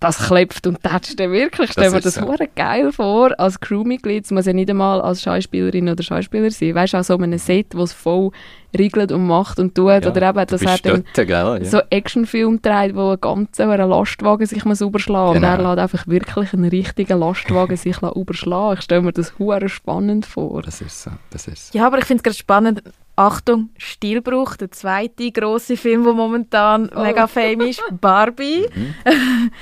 das 0.00 0.26
klebt 0.26 0.66
und 0.66 0.82
tätscht 0.82 1.18
dann 1.18 1.32
wirklich. 1.32 1.72
Stell 1.72 1.90
mir 1.90 2.00
das 2.00 2.14
so. 2.14 2.34
geil 2.54 2.92
vor. 2.92 3.38
Als 3.38 3.60
Crewmitglied 3.60 4.30
muss 4.30 4.46
ja 4.46 4.52
nicht 4.52 4.70
einmal 4.70 5.00
als 5.00 5.22
Schauspielerin 5.22 5.88
oder 5.88 6.02
Schauspieler 6.02 6.50
sein. 6.50 6.74
Weißt 6.74 6.94
du, 6.94 6.98
auch 6.98 7.04
so 7.04 7.16
einem 7.16 7.38
Set, 7.38 7.74
wo 7.74 7.82
es 7.82 7.92
voll 7.92 8.30
regelt 8.76 9.12
und 9.12 9.26
macht 9.26 9.58
und 9.58 9.74
tut. 9.74 9.88
Ja, 9.88 10.10
oder 10.10 10.28
eben, 10.28 10.46
dass 10.46 10.62
er 10.62 10.78
dann 10.78 11.04
dort, 11.14 11.28
ja. 11.28 11.64
so 11.64 11.80
Actionfilm 11.90 12.60
trägt, 12.60 12.96
wo 12.96 13.10
ein 13.10 13.20
ganzer 13.20 13.86
Lastwagen 13.86 14.46
sich 14.46 14.64
muss 14.64 14.80
überschlagen 14.80 15.34
genau. 15.34 15.54
und 15.54 15.60
er 15.60 15.68
lässt 15.68 15.78
einfach 15.78 16.06
wirklich 16.06 16.52
einen 16.52 16.68
richtigen 16.68 17.18
Lastwagen 17.18 17.76
sich 17.76 17.96
überschlagen. 18.02 18.78
Ich 18.78 18.84
stelle 18.84 19.02
mir 19.02 19.12
das 19.12 19.38
hure 19.38 19.68
spannend 19.68 20.26
vor. 20.26 20.62
Das 20.62 20.80
ist 20.80 21.02
so. 21.02 21.10
Das 21.30 21.46
ist 21.46 21.72
so. 21.72 21.78
Ja, 21.78 21.86
aber 21.86 21.98
ich 21.98 22.04
finde 22.04 22.18
es 22.18 22.24
gerade 22.24 22.36
spannend. 22.36 22.82
Achtung, 23.16 23.70
Stilbruch, 23.78 24.56
der 24.56 24.72
zweite 24.72 25.30
große 25.30 25.76
Film, 25.76 26.02
der 26.02 26.14
momentan 26.14 26.90
oh. 26.94 27.00
mega 27.00 27.28
famous 27.28 27.68
ist, 27.68 27.82
Barbie. 28.00 28.66
Mhm. 28.74 28.94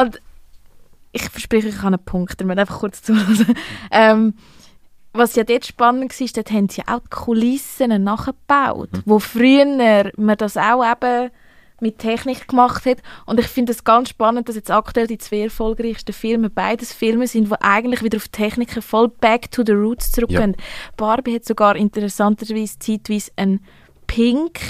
Und 0.00 0.20
ich 1.12 1.28
verspreche, 1.28 1.68
ich 1.68 1.78
habe 1.78 1.88
einen 1.88 2.04
Punkt, 2.04 2.40
damit 2.40 2.58
einfach 2.58 2.80
kurz 2.80 3.02
zuhören. 3.02 3.54
ähm, 3.90 4.34
was 5.12 5.34
ja 5.36 5.44
dort 5.44 5.66
spannend 5.66 6.18
war, 6.20 6.28
dort 6.34 6.50
haben 6.50 6.68
sie 6.68 6.82
auch 6.86 7.00
die 7.00 7.08
Kulissen 7.10 8.04
nachgebaut, 8.04 8.92
mhm. 8.92 9.02
wo 9.04 9.18
früher 9.18 10.12
man 10.16 10.36
das 10.36 10.56
auch 10.56 10.84
eben 10.84 11.30
mit 11.80 11.98
Technik 11.98 12.48
gemacht 12.48 12.86
hat. 12.86 12.98
Und 13.24 13.40
ich 13.40 13.46
finde 13.46 13.72
es 13.72 13.84
ganz 13.84 14.08
spannend, 14.10 14.48
dass 14.48 14.56
jetzt 14.56 14.70
aktuell 14.70 15.06
die 15.06 15.18
zwei 15.18 15.42
erfolgreichsten 15.42 16.12
Filme 16.12 16.50
beides 16.50 16.92
Filme 16.92 17.26
sind, 17.26 17.50
die 17.50 17.60
eigentlich 17.60 18.02
wieder 18.02 18.16
auf 18.16 18.28
Techniken 18.28 18.82
voll 18.82 19.08
back 19.08 19.50
to 19.50 19.62
the 19.64 19.72
roots 19.72 20.10
zurückgehen. 20.10 20.56
Ja. 20.58 20.64
Barbie 20.96 21.36
hat 21.36 21.44
sogar 21.44 21.76
interessanterweise 21.76 22.78
zeitweise 22.78 23.30
einen 23.36 23.60
Pink 24.06 24.60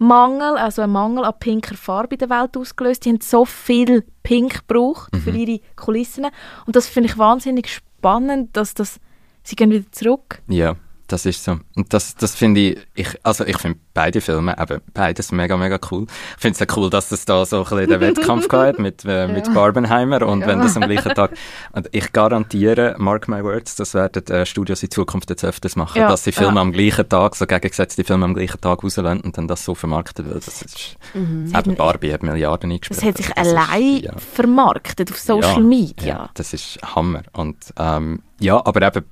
Mangel, 0.00 0.56
also 0.56 0.80
ein 0.80 0.90
Mangel 0.90 1.24
an 1.24 1.34
pinker 1.38 1.76
Farbe 1.76 2.14
in 2.14 2.18
der 2.20 2.30
Welt 2.30 2.56
ausgelöst. 2.56 3.04
Die 3.04 3.10
haben 3.10 3.20
so 3.20 3.44
viel 3.44 4.02
Pink 4.22 4.66
gebraucht 4.66 5.12
mhm. 5.12 5.20
für 5.20 5.30
ihre 5.30 5.60
Kulissen. 5.76 6.26
Und 6.66 6.74
das 6.74 6.86
finde 6.86 7.10
ich 7.10 7.18
wahnsinnig 7.18 7.68
spannend, 7.68 8.56
dass 8.56 8.72
das, 8.72 8.98
sie 9.42 9.56
gehen 9.56 9.70
wieder 9.70 9.92
zurück. 9.92 10.40
Ja, 10.48 10.76
das 11.12 11.26
ist 11.26 11.42
so. 11.42 11.58
Und 11.74 11.92
das, 11.92 12.14
das 12.14 12.36
finde 12.36 12.60
ich, 12.60 12.78
ich, 12.94 13.08
also 13.24 13.44
ich 13.44 13.58
finde 13.58 13.78
beide 13.94 14.20
Filme, 14.20 14.56
eben 14.58 14.80
beides 14.94 15.32
mega, 15.32 15.56
mega 15.56 15.78
cool. 15.90 16.06
Ich 16.36 16.40
finde 16.40 16.54
es 16.54 16.60
ja 16.60 16.66
cool, 16.76 16.88
dass 16.88 17.10
es 17.10 17.24
da 17.24 17.44
so 17.44 17.58
ein 17.58 17.62
bisschen 17.64 17.88
den 17.88 18.00
Wettkampf 18.00 18.48
gab 18.48 18.78
mit, 18.78 19.04
äh, 19.04 19.26
mit 19.26 19.48
ja. 19.48 19.52
Barbenheimer 19.52 20.22
und 20.26 20.42
ja. 20.42 20.46
wenn 20.46 20.60
das 20.60 20.76
am 20.76 20.82
gleichen 20.82 21.12
Tag, 21.12 21.32
und 21.72 21.88
ich 21.92 22.12
garantiere, 22.12 22.94
mark 22.98 23.28
my 23.28 23.42
words, 23.42 23.74
das 23.74 23.94
werden 23.94 24.24
äh, 24.28 24.46
Studios 24.46 24.82
in 24.82 24.90
Zukunft 24.90 25.30
jetzt 25.30 25.44
öfters 25.44 25.74
machen, 25.74 25.98
ja. 25.98 26.08
dass 26.08 26.24
sie 26.24 26.32
Filme 26.32 26.60
am 26.60 26.72
gleichen 26.72 27.08
Tag, 27.08 27.34
so 27.34 27.46
gegengesetzte 27.46 28.04
Filme 28.04 28.24
am 28.24 28.34
gleichen 28.34 28.60
Tag 28.60 28.84
rauslassen 28.84 29.20
und 29.20 29.36
dann 29.36 29.48
das 29.48 29.64
so 29.64 29.74
vermarkten 29.74 30.26
will. 30.26 30.40
Das 30.44 30.62
ist, 30.62 30.96
mhm. 31.14 31.52
eben 31.56 31.74
Barbie 31.74 32.12
hat 32.12 32.22
Milliarden 32.22 32.70
eingespielt. 32.70 33.00
Das 33.00 33.08
hat 33.08 33.16
sich 33.16 33.36
also, 33.36 33.56
allein 33.56 34.04
ist, 34.04 34.20
vermarktet 34.34 35.10
auf 35.10 35.18
Social 35.18 35.62
Media. 35.62 36.30
das 36.34 36.52
ist 36.52 36.78
Hammer. 36.94 37.22
Und 37.32 37.56
ähm, 37.76 38.22
ja, 38.38 38.64
aber 38.64 38.82
eben 38.86 39.04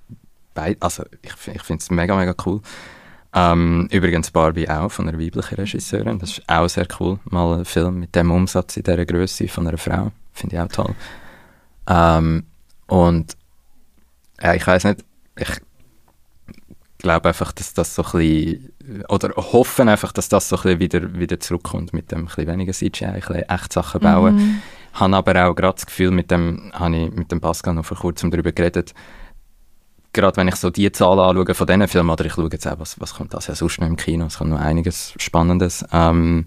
beid, 0.58 0.78
also 0.80 1.04
ich, 1.22 1.32
ich 1.54 1.62
finde 1.62 1.80
es 1.80 1.90
mega, 1.90 2.16
mega 2.16 2.34
cool. 2.44 2.60
Ähm, 3.34 3.88
übrigens 3.92 4.30
Barbie 4.30 4.68
auch 4.68 4.90
von 4.90 5.08
einer 5.08 5.20
weiblichen 5.20 5.54
Regisseurin. 5.54 6.18
Das 6.18 6.38
ist 6.38 6.42
auch 6.48 6.68
sehr 6.68 6.88
cool. 6.98 7.18
Mal 7.24 7.58
ein 7.58 7.64
Film 7.64 8.00
mit 8.00 8.14
dem 8.14 8.30
Umsatz 8.30 8.76
in 8.76 8.82
dieser 8.82 9.04
Größe 9.04 9.48
von 9.48 9.68
einer 9.68 9.78
Frau. 9.78 10.10
Finde 10.32 10.56
ich 10.56 10.62
auch 10.62 10.68
toll. 10.68 10.94
Ähm, 11.88 12.44
und 12.86 13.36
ja, 14.42 14.54
ich 14.54 14.66
weiß 14.66 14.84
nicht, 14.84 15.04
ich 15.36 15.48
glaube 16.98 17.28
einfach, 17.28 17.52
dass 17.52 17.74
das 17.74 17.94
so 17.94 18.02
ein 18.02 18.12
bisschen, 18.12 18.72
oder 19.08 19.30
hoffen 19.36 19.88
einfach, 19.88 20.12
dass 20.12 20.28
das 20.28 20.48
so 20.48 20.56
ein 20.56 20.62
bisschen 20.62 20.80
wieder, 20.80 21.18
wieder 21.18 21.38
zurückkommt 21.38 21.92
mit 21.92 22.10
dem 22.10 22.20
ein 22.20 22.24
bisschen 22.26 22.46
weniger 22.46 22.72
CGI, 22.72 23.04
ein 23.04 23.14
bisschen 23.14 23.48
echt 23.48 23.72
Sachen 23.72 24.00
bauen. 24.00 24.36
Mhm. 24.36 24.62
Habe 24.94 25.16
aber 25.16 25.46
auch 25.46 25.54
gerade 25.54 25.74
das 25.74 25.86
Gefühl, 25.86 26.10
mit 26.10 26.30
dem, 26.30 26.72
habe 26.72 26.96
ich 26.96 27.12
mit 27.12 27.30
dem 27.30 27.40
Pascal 27.40 27.74
noch 27.74 27.84
vor 27.84 27.98
kurzem 27.98 28.30
darüber 28.30 28.52
geredet, 28.52 28.94
gerade 30.12 30.36
wenn 30.36 30.48
ich 30.48 30.56
so 30.56 30.70
die 30.70 30.90
Zahlen 30.92 31.20
anschaue 31.20 31.54
von 31.54 31.66
diesen 31.66 31.88
Filmen, 31.88 32.10
oder 32.10 32.24
ich 32.24 32.32
schaue 32.32 32.48
jetzt 32.50 32.66
auch, 32.66 32.78
was, 32.78 33.00
was 33.00 33.14
kommt 33.14 33.34
das 33.34 33.46
ja 33.46 33.54
sonst 33.54 33.80
noch 33.80 33.86
im 33.86 33.96
Kino, 33.96 34.26
es 34.26 34.38
kommt 34.38 34.50
noch 34.50 34.60
einiges 34.60 35.14
Spannendes, 35.18 35.84
ähm, 35.92 36.46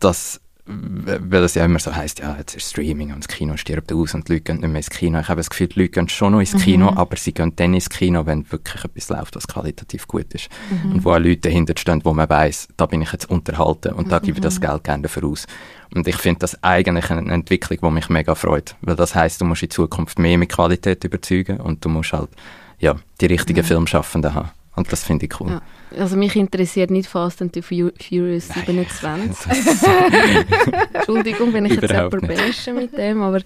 dass, 0.00 0.40
weil 0.64 1.42
es 1.42 1.54
ja 1.54 1.64
immer 1.64 1.80
so 1.80 1.94
heisst, 1.94 2.20
ja, 2.20 2.36
jetzt 2.38 2.54
ist 2.54 2.70
Streaming 2.70 3.12
und 3.12 3.24
das 3.24 3.28
Kino 3.28 3.56
stirbt 3.56 3.92
aus 3.92 4.14
und 4.14 4.28
die 4.28 4.34
Leute 4.34 4.44
gehen 4.44 4.60
nicht 4.60 4.68
mehr 4.68 4.76
ins 4.76 4.90
Kino. 4.90 5.18
Ich 5.18 5.28
habe 5.28 5.40
das 5.40 5.50
Gefühl, 5.50 5.66
die 5.66 5.80
Leute 5.80 5.90
gehen 5.90 6.08
schon 6.08 6.32
noch 6.32 6.40
ins 6.40 6.54
Kino, 6.56 6.90
mhm. 6.90 6.98
aber 6.98 7.16
sie 7.16 7.32
gehen 7.32 7.54
dann 7.56 7.74
ins 7.74 7.90
Kino, 7.90 8.26
wenn 8.26 8.50
wirklich 8.52 8.84
etwas 8.84 9.08
läuft, 9.08 9.34
was 9.34 9.48
qualitativ 9.48 10.06
gut 10.06 10.32
ist. 10.34 10.48
Mhm. 10.70 10.92
Und 10.92 11.04
wo 11.04 11.10
auch 11.10 11.18
Leute 11.18 11.38
dahinter 11.38 11.74
stehen, 11.76 12.04
wo 12.04 12.12
man 12.12 12.30
weiß, 12.30 12.68
da 12.76 12.86
bin 12.86 13.02
ich 13.02 13.10
jetzt 13.12 13.28
unterhalten 13.28 13.92
und 13.92 14.12
da 14.12 14.20
gebe 14.20 14.38
ich 14.38 14.42
das 14.42 14.60
mhm. 14.60 14.66
Geld 14.66 14.84
gerne 14.84 15.02
dafür 15.02 15.24
aus. 15.24 15.46
Und 15.92 16.06
ich 16.06 16.16
finde 16.16 16.38
das 16.38 16.62
eigentlich 16.62 17.10
eine 17.10 17.32
Entwicklung, 17.32 17.78
die 17.82 17.90
mich 17.90 18.08
mega 18.08 18.36
freut. 18.36 18.76
Weil 18.82 18.96
das 18.96 19.16
heißt, 19.16 19.40
du 19.40 19.44
musst 19.44 19.64
in 19.64 19.70
Zukunft 19.70 20.20
mehr 20.20 20.38
mit 20.38 20.50
Qualität 20.50 21.02
überzeugen 21.02 21.60
und 21.60 21.84
du 21.84 21.88
musst 21.88 22.12
halt 22.12 22.30
ja, 22.78 22.94
die 23.20 23.26
richtigen 23.26 23.58
ja. 23.58 23.64
Filmschaffenden 23.64 24.34
haben. 24.34 24.50
Und 24.76 24.92
das 24.92 25.02
finde 25.02 25.26
ich 25.26 25.40
cool. 25.40 25.50
Ja. 25.50 25.62
Also 25.98 26.16
mich 26.16 26.36
interessiert 26.36 26.90
nicht 26.90 27.08
Fast 27.08 27.42
and 27.42 27.54
the 27.54 27.62
Furious 27.62 28.48
27. 28.48 29.52
Entschuldigung, 30.92 31.52
wenn 31.52 31.66
ich 31.66 31.80
jetzt 31.80 31.90
jemanden 31.90 32.74
mit 32.74 32.92
dem, 32.96 33.22
aber 33.22 33.40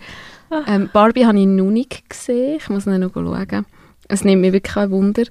ähm, 0.66 0.90
Barbie 0.92 1.26
habe 1.26 1.38
ich 1.38 1.46
noch 1.46 1.70
nicht 1.70 2.08
gesehen. 2.08 2.56
Ich 2.58 2.68
muss 2.68 2.86
noch 2.86 3.12
schauen. 3.12 3.66
Es 4.08 4.24
nimmt 4.24 4.42
mir 4.42 4.52
wirklich 4.52 4.76
ein 4.76 4.90
Wunder. 4.90 5.24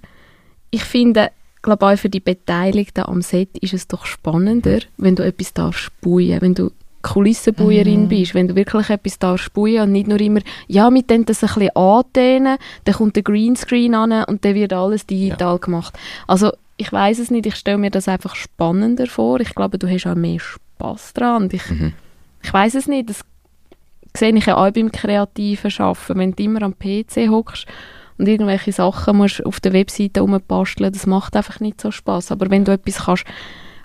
Ich 0.72 0.84
finde, 0.84 1.32
glaube 1.62 1.86
auch 1.86 1.98
für 1.98 2.10
die 2.10 2.20
Beteiligten 2.20 3.06
am 3.06 3.22
Set 3.22 3.58
ist 3.60 3.74
es 3.74 3.88
doch 3.88 4.06
spannender, 4.06 4.80
wenn 4.98 5.16
du 5.16 5.24
etwas 5.24 5.54
darfst 5.54 5.82
spuien, 5.82 6.42
wenn 6.42 6.54
du 6.54 6.72
Kulissenbauerin 7.02 8.04
mhm. 8.04 8.10
bist, 8.10 8.34
wenn 8.34 8.48
du 8.48 8.56
wirklich 8.56 8.90
etwas 8.90 9.20
darfst 9.20 9.46
spuien 9.46 9.84
und 9.84 9.92
nicht 9.92 10.08
nur 10.08 10.20
immer, 10.20 10.42
ja, 10.68 10.90
mit 10.90 11.10
dem 11.10 11.26
das 11.26 11.44
ein 11.44 11.48
bisschen 11.54 11.76
andehnen, 11.76 12.58
dann 12.84 12.96
kommt 12.96 13.16
der 13.16 13.24
Greenscreen 13.24 13.94
an 13.94 14.24
und 14.24 14.44
dann 14.44 14.56
wird 14.56 14.74
alles 14.74 15.06
digital 15.06 15.54
ja. 15.54 15.58
gemacht. 15.58 15.94
Also 16.28 16.52
ich 16.78 16.92
weiß 16.92 17.20
es 17.20 17.32
nicht, 17.32 17.46
ich 17.46 17.56
stelle 17.56 17.78
mir 17.78 17.92
das 17.92 18.08
einfach 18.08 18.36
spannender 18.36 19.08
vor. 19.08 19.40
Ich 19.40 19.56
glaube, 19.56 19.78
du 19.78 19.90
hast 19.90 20.08
auch 20.08 20.16
mehr 20.16 20.40
Spaß 20.40 21.14
dran. 21.14 21.50
Ich, 21.52 21.70
mhm. 21.70 21.94
ich 22.44 22.54
weiß 22.54 22.76
es 22.76 22.88
nicht, 22.88 23.10
das 23.10 23.22
sehe 24.16 24.36
ich 24.36 24.46
ja 24.46 24.58
auch 24.58 24.72
beim 24.72 24.92
kreativen 24.92 25.72
Arbeiten. 25.78 26.20
Wenn 26.20 26.32
du 26.34 26.44
immer 26.44 26.62
am 26.64 26.78
PC 26.78 27.30
hockst 27.30 27.66
und 28.18 28.28
irgendwelche 28.28 28.72
Sachen 28.72 29.18
musst 29.18 29.46
auf 29.46 29.60
der 29.60 29.74
Webseite 29.74 30.22
rumbasteln, 30.22 30.92
das 30.92 31.06
macht 31.06 31.36
einfach 31.36 31.60
nicht 31.60 31.80
so 31.80 31.92
Spaß. 31.92 32.32
Aber 32.32 32.50
wenn 32.50 32.66
du 32.66 32.74
etwas 32.74 33.06
kannst 33.06 33.26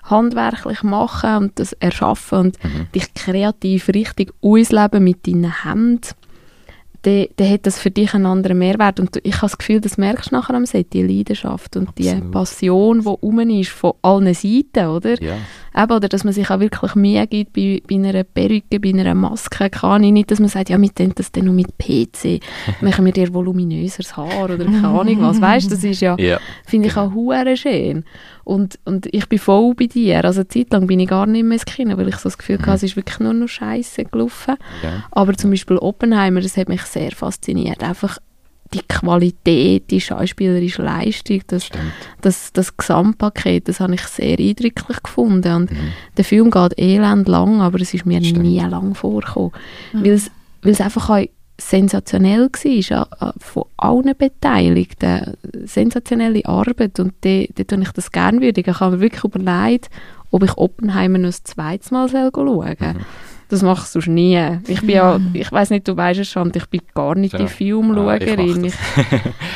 handwerklich 0.03 0.83
machen 0.83 1.37
und 1.37 1.59
das 1.59 1.73
erschaffen 1.73 2.39
und 2.39 2.63
mhm. 2.63 2.87
dich 2.93 3.13
kreativ 3.13 3.87
richtig 3.89 4.33
ausleben 4.41 5.03
mit 5.03 5.27
deinen 5.27 5.63
Händen, 5.63 6.01
dann, 7.03 7.25
dann 7.37 7.49
hat 7.49 7.65
das 7.65 7.79
für 7.79 7.89
dich 7.91 8.13
einen 8.13 8.25
anderen 8.25 8.59
Mehrwert. 8.59 8.99
Und 8.99 9.17
ich 9.23 9.35
habe 9.37 9.47
das 9.47 9.57
Gefühl, 9.57 9.81
das 9.81 9.97
merkst 9.97 10.31
du 10.31 10.35
nachher 10.35 10.53
am 10.55 10.65
Set, 10.65 10.93
die 10.93 11.01
Leidenschaft 11.01 11.75
und 11.75 11.89
Absolut. 11.89 12.23
die 12.23 12.27
Passion, 12.29 13.01
die 13.01 13.07
rum 13.07 13.39
ist, 13.39 13.69
von 13.69 13.93
allen 14.01 14.33
Seiten, 14.33 14.87
oder? 14.87 15.21
Ja. 15.21 15.35
Eben, 15.75 15.91
oder 15.93 16.09
dass 16.09 16.23
man 16.23 16.33
sich 16.33 16.49
auch 16.49 16.59
wirklich 16.59 16.95
Mühe 16.95 17.25
gibt 17.27 17.53
bei, 17.53 17.81
bei 17.87 17.95
einer 17.95 18.23
Perücke, 18.23 18.79
bei 18.79 18.89
einer 18.89 19.15
Maske, 19.15 19.69
kann 19.69 20.03
ich 20.03 20.11
nicht, 20.11 20.29
dass 20.29 20.39
man 20.39 20.49
sagt, 20.49 20.69
ja, 20.69 20.79
wir 20.79 20.93
tun 20.93 21.13
das 21.15 21.31
dann 21.31 21.45
noch 21.45 21.53
mit 21.53 21.77
PC, 21.77 22.39
machen 22.81 23.05
wir 23.05 23.13
dir 23.13 23.33
voluminöseres 23.33 24.15
Haar 24.17 24.45
oder 24.45 24.57
keine 24.65 24.87
Ahnung 24.99 25.21
was, 25.21 25.39
weißt 25.41 25.67
du, 25.67 25.75
das 25.75 25.83
ist 25.83 26.01
ja, 26.01 26.15
Ja. 26.19 26.39
finde 26.65 26.89
ich 26.89 26.97
auch 26.97 27.13
hure 27.13 27.55
schön. 27.57 28.03
Und, 28.43 28.79
und 28.85 29.07
ich 29.13 29.27
bin 29.29 29.39
voll 29.39 29.73
bei 29.75 29.85
dir, 29.87 30.23
also 30.25 30.41
eine 30.41 30.47
Zeit 30.47 30.71
lang 30.71 30.87
bin 30.87 30.99
ich 30.99 31.09
gar 31.09 31.25
nicht 31.25 31.43
mehr 31.43 31.53
ins 31.53 31.65
Kino, 31.65 31.97
weil 31.97 32.07
ich 32.09 32.15
so 32.17 32.23
das 32.23 32.37
Gefühl 32.37 32.59
hatte, 32.59 32.71
es 32.73 32.83
ist 32.83 32.95
wirklich 32.95 33.19
nur 33.19 33.33
noch 33.33 33.47
Scheiße 33.47 34.05
gelaufen. 34.05 34.55
ja. 34.83 35.03
Aber 35.11 35.33
zum 35.35 35.51
Beispiel 35.51 35.77
Oppenheimer, 35.77 36.41
das 36.41 36.57
hat 36.57 36.69
mich 36.69 36.81
sehr 36.83 37.11
fasziniert. 37.11 37.83
Einfach 37.83 38.17
die 38.73 38.81
Qualität, 38.87 39.91
die 39.91 39.99
schauspielerische 39.99 40.81
Leistung, 40.81 41.41
das, 41.47 41.65
Stimmt. 41.65 41.91
das, 42.21 42.53
das 42.53 42.77
Gesamtpaket, 42.77 43.67
das 43.67 43.79
habe 43.81 43.95
ich 43.95 44.01
sehr 44.03 44.39
eindrücklich 44.39 45.03
gefunden. 45.03 45.53
Und 45.53 45.71
Mhm. 45.71 45.91
der 46.17 46.23
Film 46.23 46.49
geht 46.51 46.79
elend 46.79 47.27
lang, 47.27 47.61
aber 47.61 47.81
es 47.81 47.93
ist 47.93 48.05
mir 48.05 48.23
Stimmt. 48.23 48.43
nie 48.43 48.59
lang 48.59 48.95
vorgekommen. 48.95 49.51
Weil, 49.91 50.11
es, 50.11 50.31
weil 50.61 50.71
es 50.71 50.79
einfach 50.81 51.09
auch 51.09 51.25
sensationell 51.69 52.49
war, 52.49 53.07
a- 53.19 53.25
a- 53.27 53.33
von 53.39 53.63
allen 53.77 54.13
Beteiligten. 54.17 55.35
Sensationelle 55.65 56.45
Arbeit 56.45 56.99
und 56.99 57.13
da 57.21 57.43
da 57.55 57.63
tue 57.63 57.81
ich 57.83 57.91
das 57.91 58.11
gerne 58.11 58.41
würdig. 58.41 58.67
Ich 58.67 58.79
habe 58.79 58.95
mir 58.97 59.01
wirklich 59.01 59.23
überlegt, 59.23 59.89
ob 60.31 60.43
ich 60.43 60.57
Oppenheimer 60.57 61.17
noch 61.17 61.29
ein 61.29 61.35
zweites 61.43 61.91
Mal 61.91 62.09
schauen 62.09 62.31
soll. 62.33 62.75
Das 63.49 63.61
machst 63.63 63.93
du 63.95 63.99
sonst 63.99 64.07
nie. 64.07 64.39
Ich 64.67 64.79
bin 64.79 64.91
ja, 64.91 65.19
ich 65.33 65.51
weiß 65.51 65.71
nicht, 65.71 65.85
du 65.85 65.97
weißt 65.97 66.21
es 66.21 66.29
schon, 66.29 66.53
ich 66.55 66.65
bin 66.67 66.79
gar 66.93 67.15
nicht 67.15 67.33
Ja. 67.33 67.39
die 67.39 67.43
Ah, 67.43 67.47
ich 67.47 67.51
Filmschauerin. 67.53 68.61
mach 68.61 68.67
ich, 68.67 68.73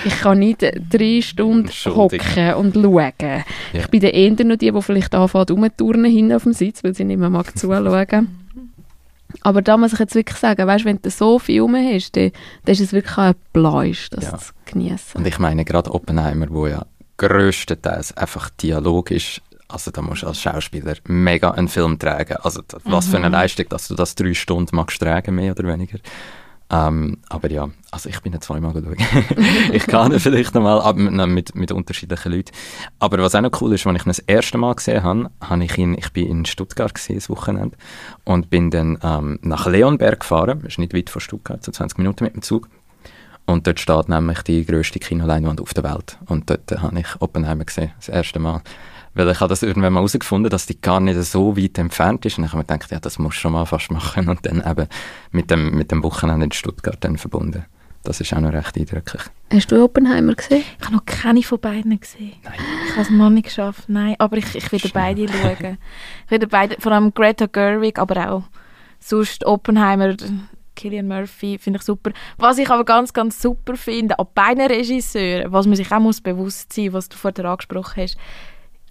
ich 0.06 0.20
kann 0.20 0.39
nicht 0.39 0.62
drei 0.62 1.22
Stunden 1.22 1.70
hocken 1.95 2.53
und 2.56 2.76
schauen. 2.76 3.43
Ich 3.74 3.88
bin 3.88 4.01
der 4.01 4.14
eher 4.14 4.32
noch 4.43 4.58
die, 4.58 4.70
die 4.72 4.82
vielleicht 4.82 5.16
anfängt 5.16 5.49
rumturnen 5.49 6.12
hinten 6.12 6.34
auf 6.34 6.43
dem 6.43 6.51
Sitz, 6.51 6.84
weil 6.84 6.93
sie 6.93 7.06
nicht 7.06 7.20
mehr 7.20 7.30
mag 7.30 7.58
zuschauen. 7.58 8.28
Aber 9.41 9.61
da 9.61 9.77
muss 9.77 9.93
ich 9.93 9.99
jetzt 9.99 10.15
wirklich 10.15 10.38
sagen, 10.38 10.65
weißt, 10.67 10.86
wenn 10.86 11.01
du 11.01 11.09
so 11.09 11.39
Filme 11.39 11.79
hast, 11.93 12.15
dann, 12.15 12.31
dann 12.65 12.73
ist 12.73 12.81
es 12.81 12.93
wirklich 12.93 13.17
ein 13.17 13.36
Blausch, 13.53 14.09
das 14.09 14.23
Ja. 14.25 14.38
zu 14.38 14.53
genießen. 14.65 15.19
Und 15.19 15.27
ich 15.27 15.39
meine, 15.39 15.65
gerade 15.65 15.93
Oppenheimer, 15.93 16.47
wo 16.49 16.67
ja 16.67 16.86
grösstenteils 17.17 18.15
einfach 18.17 18.49
Dialog 18.51 19.11
ist, 19.11 19.41
also 19.67 19.89
da 19.91 20.01
musst 20.01 20.21
du 20.23 20.27
als 20.27 20.39
Schauspieler 20.41 20.93
mega 21.07 21.51
einen 21.51 21.67
Film 21.67 21.97
tragen. 21.97 22.36
Also 22.43 22.61
was 22.83 23.07
für 23.07 23.17
eine 23.17 23.29
Leistung, 23.29 23.67
dass 23.69 23.88
du 23.88 23.95
das 23.95 24.13
drei 24.15 24.33
Stunden 24.33 24.75
magst 24.75 25.01
tragen, 25.01 25.36
mehr 25.36 25.51
oder 25.53 25.67
weniger. 25.67 25.97
Ähm, 26.72 27.20
aber 27.30 27.51
ja, 27.51 27.70
also 27.91 28.09
ich 28.09 28.20
bin 28.22 28.34
ja 28.34 28.41
zweimal 28.41 28.74
schauen. 28.74 28.95
ich 29.72 29.86
kann 29.86 30.11
ihn 30.11 30.20
vielleicht 30.20 30.55
nochmal, 30.55 30.82
aber 30.82 31.28
mit, 31.28 31.53
mit, 31.53 31.72
unterschiedlichen 31.72 32.32
Leuten. 32.32 32.51
Aber 32.97 33.20
was 33.20 33.36
auch 33.36 33.41
noch 33.41 33.61
cool 33.61 33.74
ist, 33.74 33.86
als 33.86 33.95
ich 33.97 34.05
ihn 34.05 34.09
das 34.09 34.20
erste 34.20 34.57
Mal 34.57 34.74
gesehen 34.74 35.03
habe, 35.03 35.30
habe 35.41 35.63
ich 35.63 35.78
ihn, 35.78 35.95
ich 35.95 36.11
bin 36.11 36.28
in 36.28 36.45
Stuttgart 36.45 36.93
gewesen, 36.93 37.16
das 37.16 37.30
Wochenende, 37.30 37.78
und 38.24 38.49
bin 38.49 38.72
dann 38.72 38.97
ähm, 39.03 39.39
nach 39.43 39.68
Leonberg 39.68 40.22
gefahren, 40.22 40.61
das 40.63 40.74
ist 40.74 40.80
nicht 40.80 40.95
weit 40.95 41.11
von 41.11 41.22
Stuttgart, 41.22 41.63
so 41.63 41.72
20 41.72 41.99
Minuten 41.99 42.24
mit 42.24 42.34
dem 42.34 42.41
Zug. 42.41 42.68
Und 43.45 43.68
dort 43.68 43.80
steht 43.80 44.09
nämlich 44.09 44.41
die 44.41 44.66
grösste 44.66 44.97
Kinoleinwand 44.97 45.61
auf 45.61 45.74
der 45.76 45.84
Welt. 45.84 46.18
Und 46.26 46.49
dort 46.49 46.72
äh, 46.72 46.78
habe 46.78 46.99
ich 46.99 47.07
Oppenheimer 47.20 47.66
gesehen, 47.66 47.91
das 47.97 48.09
erste 48.09 48.39
Mal. 48.39 48.61
Weil 49.16 49.30
ich 49.30 49.39
habe 49.39 49.49
das 49.49 49.63
irgendwann 49.63 49.93
mal 49.93 49.99
herausgefunden, 49.99 50.49
dass 50.49 50.66
die 50.66 50.80
gar 50.80 50.99
nicht 50.99 51.20
so 51.24 51.57
weit 51.57 51.78
entfernt 51.78 52.26
ist. 52.26 52.38
Und 52.38 52.43
ich 52.43 52.51
habe 52.51 52.57
mir 52.57 52.66
gedacht, 52.66 52.91
ja, 52.91 52.99
das 52.99 53.18
musst 53.18 53.38
du 53.38 53.41
schon 53.41 53.53
mal 53.53 53.66
fast 53.66 53.89
machen. 53.89 54.28
Und 54.28 54.45
dann 54.45 54.61
eben 54.66 54.88
mit 55.32 55.49
dem, 55.49 55.72
mit 55.72 55.91
dem 55.91 56.03
Wochenende 56.03 56.45
in 56.45 56.51
Stuttgart 56.51 56.97
dann 56.99 57.18
verbunden. 57.18 57.66
Das 58.03 58.22
ist 58.22 58.34
auch 58.34 58.39
noch 58.39 58.53
recht 58.53 58.78
eindrücklich. 58.78 59.24
Hast 59.51 59.72
du 59.72 59.84
Oppenheimer 59.84 60.36
gesehen? 60.36 60.63
Ich 60.80 60.86
habe 60.86 60.97
noch 60.97 61.05
keine 61.05 61.41
von 61.41 61.59
beiden 61.59 61.99
gesehen. 61.99 62.34
Nein. 62.43 62.53
Ich 62.88 62.91
habe 62.91 63.01
es 63.01 63.09
noch 63.09 63.30
nicht 63.30 63.45
geschafft, 63.45 63.86
nein. 63.88 64.16
Aber 64.20 64.38
ich, 64.38 64.53
ich 64.53 64.72
will 64.72 64.91
beide 64.93 65.28
schauen. 65.28 65.78
Ich 66.26 66.32
will 66.32 66.47
beide, 66.47 66.76
vor 66.80 66.91
allem 66.91 67.13
Greta 67.13 67.47
Gerwig, 67.47 67.97
aber 67.97 68.32
auch 68.32 68.43
sonst 68.99 69.45
Oppenheimer, 69.45 70.16
Killian 70.76 71.07
Murphy, 71.07 71.57
finde 71.57 71.80
ich 71.80 71.84
super. 71.84 72.11
Was 72.38 72.57
ich 72.57 72.70
aber 72.70 72.84
ganz, 72.84 73.13
ganz 73.13 73.41
super 73.41 73.76
finde, 73.76 74.20
an 74.20 74.28
beiden 74.36 74.66
Regisseuren, 74.66 75.51
was 75.51 75.66
man 75.66 75.76
sich 75.76 75.91
auch 75.91 75.99
muss 75.99 76.22
bewusst 76.22 76.74
sein 76.74 76.93
was 76.93 77.09
du 77.09 77.18
vorher 77.18 77.45
angesprochen 77.45 78.03
hast, 78.03 78.18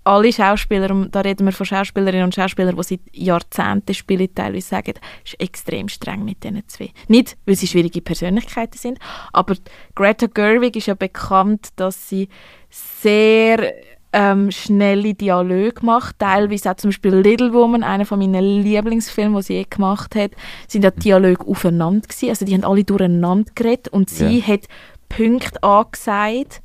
alle 0.04 0.32
Schauspieler, 0.32 0.88
da 1.10 1.20
reden 1.20 1.46
wir 1.46 1.52
von 1.52 1.66
Schauspielerinnen 1.66 2.24
und 2.24 2.34
Schauspielern, 2.34 2.76
die 2.76 2.82
seit 2.82 3.00
Jahrzehnten 3.12 3.94
spielen, 3.94 4.28
teilweise 4.34 4.68
sagen, 4.68 4.94
es 5.24 5.32
ist 5.32 5.40
extrem 5.40 5.88
streng 5.88 6.24
mit 6.24 6.44
diesen 6.44 6.62
zwei. 6.68 6.90
Nicht, 7.08 7.36
weil 7.46 7.56
sie 7.56 7.66
schwierige 7.66 8.02
Persönlichkeiten 8.02 8.78
sind, 8.78 8.98
aber 9.32 9.54
Greta 9.94 10.26
Gerwig 10.26 10.76
ist 10.76 10.86
ja 10.86 10.94
bekannt, 10.94 11.68
dass 11.76 12.08
sie 12.08 12.28
sehr 12.70 13.72
ähm, 14.12 14.50
schnelle 14.50 15.14
Dialoge 15.14 15.84
macht. 15.84 16.18
Teilweise 16.20 16.70
auch 16.70 16.76
zum 16.76 16.90
Beispiel 16.90 17.14
Little 17.16 17.52
Woman, 17.52 17.82
einer 17.82 18.04
von 18.06 18.18
meinen 18.18 18.62
Lieblingsfilmen, 18.62 19.34
den 19.34 19.42
sie 19.42 19.54
je 19.54 19.66
gemacht 19.68 20.14
hat, 20.14 20.30
sind 20.68 20.84
ja 20.84 20.90
die 20.90 21.00
Dialoge 21.00 21.44
aufeinander 21.46 22.06
gewesen. 22.06 22.28
Also 22.28 22.44
die 22.44 22.54
haben 22.54 22.64
alle 22.64 22.84
durcheinander 22.84 23.50
geredet 23.54 23.88
und 23.88 24.08
sie 24.10 24.38
Ja. 24.38 24.46
hat 24.46 24.62
Punkte 25.08 25.62
angesagt, 25.62 26.62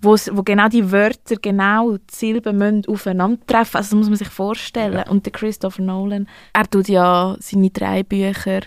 wo, 0.00 0.16
genau 0.44 0.68
die 0.68 0.90
Wörter, 0.92 1.36
genau 1.42 1.96
die 1.96 2.02
Silben 2.10 2.56
müssen 2.58 2.82
aufeinandertreffen. 2.86 3.78
Also 3.78 3.90
das 3.90 3.94
muss 3.98 4.08
man 4.08 4.16
sich 4.16 4.28
vorstellen. 4.28 4.94
Ja. 4.94 5.08
Und 5.10 5.24
der 5.26 5.32
Christopher 5.32 5.82
Nolan, 5.82 6.28
er 6.52 6.68
tut 6.70 6.88
ja 6.88 7.36
seine 7.40 7.70
drei 7.70 8.02
Bücher 8.02 8.60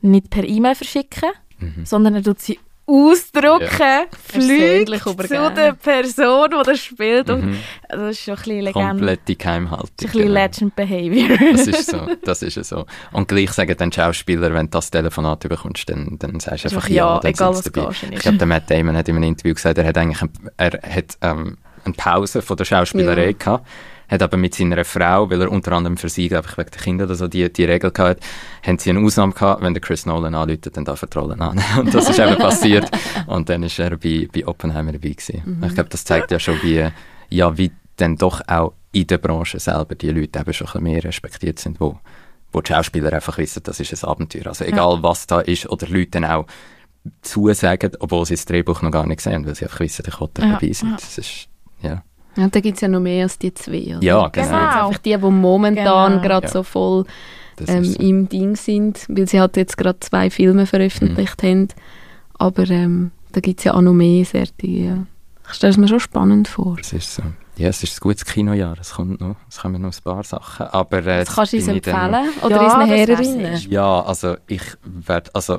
nicht 0.00 0.30
per 0.30 0.44
E-Mail 0.44 0.74
verschicken, 0.74 1.30
Mhm. 1.58 1.84
sondern 1.84 2.14
er 2.14 2.22
tut 2.22 2.38
sie 2.40 2.58
ausdrucken, 2.86 4.08
fliegt 4.26 4.90
Persönlich 4.90 5.02
zu 5.02 5.50
der 5.54 5.72
Person, 5.74 6.48
die 6.50 6.62
das 6.70 6.80
spielt. 6.80 7.28
Mhm. 7.28 7.56
das 7.88 8.10
ist 8.10 8.20
schon 8.20 8.34
ein 8.34 8.36
bisschen 8.38 8.60
Legende. 8.60 8.88
Komplette 8.88 9.36
Geheimhaltung. 9.36 9.88
Das 9.96 10.06
ist 10.06 10.16
ein 10.16 10.18
bisschen 10.18 10.26
genau. 10.28 10.40
Legend 10.40 10.76
Behavior. 10.76 11.38
Das 11.52 11.66
ist 11.66 11.90
so, 11.90 12.08
das 12.24 12.42
ist 12.42 12.64
so. 12.64 12.86
Und 13.12 13.28
gleich 13.28 13.52
sagen 13.52 13.74
dann 13.78 13.92
Schauspieler, 13.92 14.52
wenn 14.52 14.66
du 14.66 14.70
das 14.70 14.90
Telefonat 14.90 15.40
bekommst, 15.48 15.88
dann, 15.88 16.16
dann 16.18 16.40
sagst 16.40 16.64
du 16.64 16.68
einfach 16.70 16.88
ja, 16.88 17.14
ja, 17.14 17.20
dann 17.20 17.30
egal, 17.30 17.50
was 17.50 17.62
dabei. 17.62 17.90
Ich 18.10 18.18
glaube, 18.20 18.38
der 18.38 18.46
Matt 18.46 18.70
Damon 18.70 18.96
hat 18.96 19.08
in 19.08 19.16
einem 19.16 19.24
Interview 19.24 19.54
gesagt, 19.54 19.78
er 19.78 19.86
hat 19.86 19.96
eigentlich 19.96 20.22
ein, 20.22 20.30
er 20.56 20.72
hat, 20.72 21.16
ähm, 21.22 21.58
eine 21.84 21.94
Pause 21.94 22.42
von 22.42 22.56
der 22.56 22.64
Schauspielerei 22.64 23.26
Ja. 23.26 23.32
gehabt, 23.32 23.66
hat 24.10 24.22
aber 24.22 24.36
mit 24.36 24.54
seiner 24.54 24.84
Frau, 24.84 25.30
weil 25.30 25.40
er 25.40 25.50
unter 25.52 25.72
anderem 25.72 25.96
für 25.96 26.08
sie, 26.08 26.28
glaube 26.28 26.48
ich, 26.50 26.58
wegen 26.58 26.70
der 26.70 26.80
Kinder 26.80 27.04
oder 27.04 27.14
so, 27.14 27.28
die, 27.28 27.52
die 27.52 27.64
Regel 27.64 27.90
gehabt 27.92 28.22
haben 28.66 28.78
sie 28.78 28.90
eine 28.90 29.00
Ausnahme 29.00 29.32
gehabt, 29.32 29.62
wenn 29.62 29.72
der 29.74 29.80
Chris 29.80 30.04
Nolan 30.06 30.34
anläutet, 30.34 30.76
dann 30.76 30.84
darf 30.84 31.02
er 31.02 31.08
die 31.08 31.18
Rollen 31.18 31.40
an. 31.40 31.62
Und 31.78 31.94
das 31.94 32.10
ist 32.10 32.18
eben 32.18 32.36
passiert. 32.38 32.90
Und 33.26 33.48
dann 33.48 33.62
ist 33.62 33.78
er 33.78 33.96
bei, 33.96 34.28
bei 34.32 34.46
Oppenheimer 34.46 34.92
dabei 34.92 35.10
gewesen. 35.10 35.42
Mhm. 35.44 35.64
Ich 35.64 35.74
glaube, 35.74 35.90
das 35.90 36.04
zeigt 36.04 36.30
ja 36.30 36.38
schon, 36.38 36.60
wie, 36.62 36.88
ja, 37.28 37.56
wie 37.56 37.70
dann 37.96 38.16
doch 38.16 38.40
auch 38.48 38.72
in 38.92 39.06
der 39.06 39.18
Branche 39.18 39.60
selber 39.60 39.94
die 39.94 40.10
Leute 40.10 40.40
eben 40.40 40.52
schon 40.52 40.66
ein 40.66 40.72
bisschen 40.72 40.82
mehr 40.82 41.04
respektiert 41.04 41.58
sind, 41.60 41.80
wo, 41.80 41.98
wo 42.52 42.60
die 42.60 42.72
Schauspieler 42.72 43.12
einfach 43.12 43.38
wissen, 43.38 43.62
das 43.62 43.78
ist 43.78 43.92
ein 44.04 44.08
Abenteuer. 44.08 44.46
Also 44.48 44.64
egal 44.64 44.98
was 45.02 45.26
da 45.28 45.40
ist, 45.40 45.68
oder 45.70 45.86
Leute 45.86 46.10
dann 46.12 46.24
auch 46.24 46.46
zusagen, 47.22 47.92
obwohl 48.00 48.26
sie 48.26 48.34
das 48.34 48.44
Drehbuch 48.44 48.82
noch 48.82 48.90
gar 48.90 49.06
nicht 49.06 49.20
sehen, 49.20 49.46
weil 49.46 49.54
sie 49.54 49.64
einfach 49.64 49.80
wissen, 49.80 50.04
ich 50.06 50.20
wollte 50.20 50.42
Ja, 50.42 50.52
dabei 50.52 50.72
sein. 50.72 50.90
ja. 50.90 50.96
Das 50.96 51.18
ist, 51.18 51.48
ja. 51.82 52.02
Ja, 52.40 52.48
da 52.48 52.60
gibt 52.60 52.76
es 52.76 52.80
ja 52.80 52.88
noch 52.88 53.00
mehr 53.00 53.24
als 53.24 53.38
die 53.38 53.52
zwei. 53.54 53.96
Oder? 53.96 54.02
Ja, 54.02 54.28
Das 54.28 54.46
sind 54.48 54.56
genau. 54.56 54.68
einfach 54.88 54.98
die, 54.98 55.10
die 55.16 55.18
momentan 55.18 56.10
Genau. 56.12 56.22
gerade 56.22 56.46
Ja. 56.46 56.52
so 56.52 56.62
voll 56.62 57.04
Das 57.56 57.68
ähm, 57.68 57.84
so. 57.84 57.98
im 58.00 58.28
Ding 58.28 58.56
sind, 58.56 59.04
weil 59.08 59.28
sie 59.28 59.38
halt 59.40 59.56
jetzt 59.56 59.76
gerade 59.76 60.00
zwei 60.00 60.30
Filme 60.30 60.66
veröffentlicht 60.66 61.42
Mhm. 61.42 61.46
haben. 61.48 61.68
Aber 62.38 62.68
ähm, 62.70 63.10
da 63.32 63.40
gibt 63.40 63.60
es 63.60 63.64
ja 63.64 63.74
auch 63.74 63.82
noch 63.82 63.92
mehr 63.92 64.24
Serien. 64.24 64.50
Ja. 64.86 65.06
Ich 65.50 65.54
stelle 65.56 65.72
es 65.72 65.76
mir 65.76 65.88
schon 65.88 66.00
spannend 66.00 66.48
vor. 66.48 66.76
Das 66.78 66.92
ist 66.92 67.14
so. 67.14 67.22
Ja, 67.56 67.68
es 67.68 67.82
ist 67.82 67.96
ein 67.98 68.00
gutes 68.00 68.24
Kinojahr, 68.24 68.76
es 68.80 68.92
kommt 68.94 69.20
noch, 69.20 69.36
es 69.50 69.58
kommen 69.58 69.82
noch 69.82 69.92
ein 69.92 70.02
paar 70.02 70.24
Sachen, 70.24 70.66
aber 70.68 70.98
äh, 71.04 71.24
Das 71.24 71.34
kannst 71.34 71.52
du 71.52 71.58
uns 71.58 71.68
ich 71.68 71.82
dann- 71.82 72.14
empfehlen? 72.14 72.32
Oder 72.42 72.56
Ja, 72.56 72.62
unseren 72.62 72.88
das 72.88 72.98
Hörerinnen? 73.08 73.56
Ja, 73.70 74.00
also 74.02 74.36
ich 74.46 74.62
werde, 74.84 75.30
also 75.34 75.58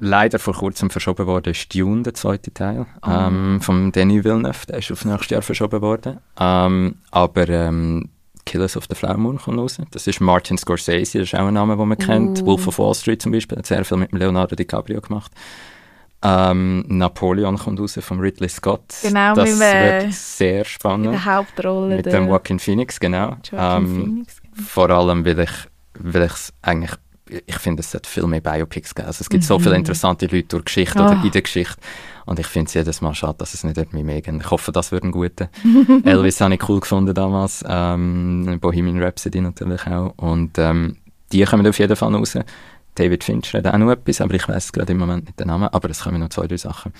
leider 0.00 0.38
vor 0.38 0.54
kurzem 0.54 0.90
verschoben 0.90 1.26
worden 1.26 1.50
ist 1.52 1.74
Dune, 1.74 2.02
der 2.02 2.14
zweite 2.14 2.52
Teil, 2.52 2.86
Oh. 3.06 3.10
ähm, 3.10 3.60
vom 3.60 3.92
Denis 3.92 4.24
Villeneuve, 4.24 4.66
der 4.68 4.78
ist 4.78 4.90
auf 4.90 5.04
nächstes 5.04 5.30
Jahr 5.30 5.42
verschoben 5.42 5.80
worden. 5.82 6.18
Ähm, 6.38 6.96
aber 7.10 7.48
ähm, 7.48 8.08
Killers 8.46 8.76
of 8.76 8.84
the 8.88 8.96
Flower 8.96 9.16
Moon 9.18 9.38
kommt 9.38 9.58
raus. 9.58 9.78
Das 9.92 10.06
ist 10.06 10.20
Martin 10.20 10.58
Scorsese, 10.58 11.18
das 11.18 11.28
ist 11.28 11.34
auch 11.34 11.46
ein 11.46 11.54
Name, 11.54 11.76
den 11.76 11.86
man 11.88 11.98
kennt. 11.98 12.42
Uh. 12.42 12.46
Wolf 12.46 12.66
of 12.66 12.78
Wall 12.78 12.94
Street 12.94 13.22
zum 13.22 13.30
Beispiel, 13.32 13.58
hat 13.58 13.66
sehr 13.66 13.84
viel 13.84 13.98
mit 13.98 14.10
Leonardo 14.12 14.56
DiCaprio 14.56 15.00
gemacht. 15.00 15.30
Ähm, 16.22 16.84
Napoleon 16.88 17.56
kommt 17.56 17.80
raus 17.80 17.98
von 18.02 18.20
Ridley 18.20 18.48
Scott. 18.48 18.82
Genau, 19.02 19.34
das 19.34 19.50
mit, 19.58 19.62
äh, 19.62 20.02
wird 20.02 20.12
sehr 20.12 20.64
spannend. 20.66 21.12
der 21.14 21.24
Hauptrolle. 21.24 21.96
Mit 21.96 22.06
dem 22.06 22.28
Joaquin 22.28 22.58
Phoenix, 22.58 23.00
genau. 23.00 23.36
Joaquin 23.50 23.58
Ähm, 23.58 23.86
Phoenix. 24.04 24.36
vor 24.66 24.90
allem, 24.90 25.24
weil 25.24 25.38
ich, 25.40 25.50
ich's 26.24 26.52
eigentlich, 26.60 26.92
ich 27.46 27.58
finde, 27.58 27.80
es 27.80 27.90
sollte 27.90 28.08
viel 28.08 28.26
mehr 28.26 28.40
Biopics 28.40 28.94
geben. 28.94 29.06
Also 29.08 29.22
es 29.22 29.28
gibt 29.28 29.44
so 29.44 29.58
viele 29.58 29.76
interessante 29.76 30.26
Leute 30.26 30.48
durch 30.48 30.64
Geschichte 30.66 30.98
oder 30.98 31.18
Ah. 31.18 31.22
in 31.24 31.30
der 31.30 31.42
Geschichte. 31.42 31.76
Und 32.26 32.38
ich 32.38 32.46
finde 32.46 32.68
es 32.68 32.74
jedes 32.74 33.00
Mal 33.00 33.14
schade, 33.14 33.36
dass 33.38 33.54
es 33.54 33.64
nicht 33.64 33.76
irgendwie 33.76 34.02
mehr 34.04 34.20
gibt. 34.20 34.40
Ich 34.42 34.50
hoffe, 34.50 34.72
das 34.72 34.92
wird 34.92 35.04
ein 35.04 35.10
guter. 35.12 35.48
Elvis 36.04 36.40
habe 36.40 36.54
ich 36.54 36.68
cool 36.68 36.80
gefunden 36.80 37.14
damals. 37.14 37.64
Ähm, 37.68 38.58
Bohemian 38.60 39.02
Rhapsody 39.02 39.40
natürlich 39.40 39.86
auch. 39.86 40.12
Und 40.16 40.58
ähm, 40.58 40.96
die 41.32 41.42
kommen 41.44 41.66
auf 41.66 41.78
jeden 41.78 41.96
Fall 41.96 42.14
raus. 42.14 42.36
David 42.94 43.24
Fincher 43.24 43.58
hat 43.58 43.66
auch 43.68 43.78
noch 43.78 43.90
etwas, 43.92 44.20
aber 44.20 44.34
ich 44.34 44.46
weiß 44.48 44.72
gerade 44.72 44.92
im 44.92 44.98
Moment 44.98 45.24
nicht 45.26 45.38
den 45.40 45.46
Namen, 45.46 45.68
aber 45.68 45.90
es 45.90 46.02
kommen 46.02 46.20
noch 46.20 46.28
zwei, 46.28 46.46
drei 46.46 46.56
Sachen. 46.56 46.92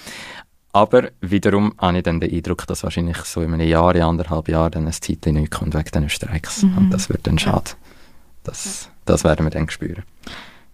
Aber 0.73 1.11
wiederum 1.21 1.75
habe 1.79 1.97
ich 1.99 2.05
dann 2.05 2.21
den 2.21 2.33
Eindruck, 2.33 2.65
dass 2.69 2.85
wahrscheinlich 2.85 3.17
so 3.19 3.41
in 3.43 3.53
einem 3.53 3.67
Jahr, 3.69 3.95
in 3.97 4.03
anderthalb 4.03 4.49
Jahren 4.49 4.71
dann 4.71 4.87
ein 4.87 4.93
Zeitchen 4.93 5.35
nicht 5.35 5.51
kommt 5.51 5.75
wegen 5.75 5.85
diesen 5.93 6.09
Streiks. 6.09 6.63
Mhm. 6.63 6.79
Und 6.79 6.91
das 6.91 7.09
wird 7.09 7.27
dann 7.27 7.39
schade. 7.41 7.73
Das, 8.45 8.89
das 9.11 9.25
werden 9.25 9.45
wir 9.47 9.51
dann 9.51 9.69
spüren. 9.71 10.03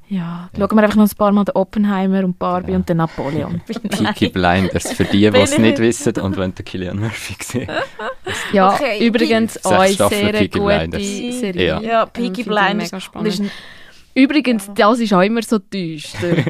Ja, 0.09 0.49
schauen 0.57 0.77
wir 0.77 0.83
einfach 0.85 0.95
noch 0.97 1.05
ein 1.11 1.17
paar 1.17 1.33
Mal 1.33 1.45
den 1.45 1.57
Oppenheimer 1.57 2.23
und 2.25 2.39
Barbie 2.39 2.71
Ja. 2.71 2.77
und 2.77 2.89
den 2.89 2.99
Napoleon. 2.99 3.61
Peaky 3.91 4.29
Blinders, 4.29 4.93
für 4.93 5.03
die, 5.05 5.29
die 5.29 5.37
es 5.39 5.53
ich- 5.53 5.59
nicht 5.59 5.79
wissen 5.79 6.17
und 6.21 6.37
wenn 6.37 6.55
der 6.55 6.65
Killian 6.65 7.01
Murphy 7.01 7.35
gesehen 7.35 7.69
Ja, 8.53 8.73
Okay, 8.75 9.05
übrigens 9.05 9.59
Staffeln 9.59 9.97
sehr 9.97 10.33
Peaky 10.33 10.61
gute 10.61 10.65
Blinders. 10.65 11.03
Serie. 11.41 11.67
Ja. 11.67 11.81
Ja, 11.81 12.07
Peaky 12.07 12.45
Blinders. 12.45 12.75
mega 12.93 12.97
Und 12.97 13.01
spannend. 13.03 13.29
ist 13.29 13.41
ein- 13.41 13.51
Übrigens, 14.17 14.71
das 14.75 14.99
ist 14.99 15.13
auch 15.13 15.21
immer 15.23 15.43
so 15.43 15.59
düster. 15.59 16.37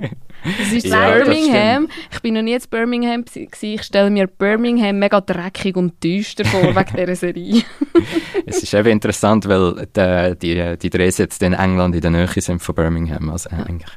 Das 0.44 0.70
ist 0.72 0.86
Ja, 0.86 1.10
Birmingham. 1.10 1.88
Ich 2.12 2.20
bin 2.20 2.34
noch 2.34 2.42
nie 2.42 2.52
in 2.52 2.60
Birmingham. 2.70 3.24
gewesen. 3.24 3.48
Ich 3.62 3.82
stelle 3.82 4.10
mir 4.10 4.28
Birmingham 4.28 4.96
mega 4.98 5.20
dreckig 5.20 5.74
und 5.74 6.00
düster 6.04 6.44
vor 6.44 6.62
wegen 6.76 6.96
dieser 6.96 7.16
Serie. 7.16 7.62
Es 8.46 8.62
ist 8.62 8.72
eben 8.74 8.90
interessant, 8.90 9.48
weil 9.48 9.86
die, 9.96 10.38
die, 10.38 10.76
die 10.78 10.90
Drehs 10.90 11.18
jetzt 11.18 11.42
in 11.42 11.52
England 11.54 11.96
in 11.96 12.00
der 12.00 12.10
Nähe 12.12 12.28
sind 12.28 12.62
von 12.62 12.74
Birmingham. 12.76 13.30
Also 13.30 13.50
eigentlich 13.50 13.90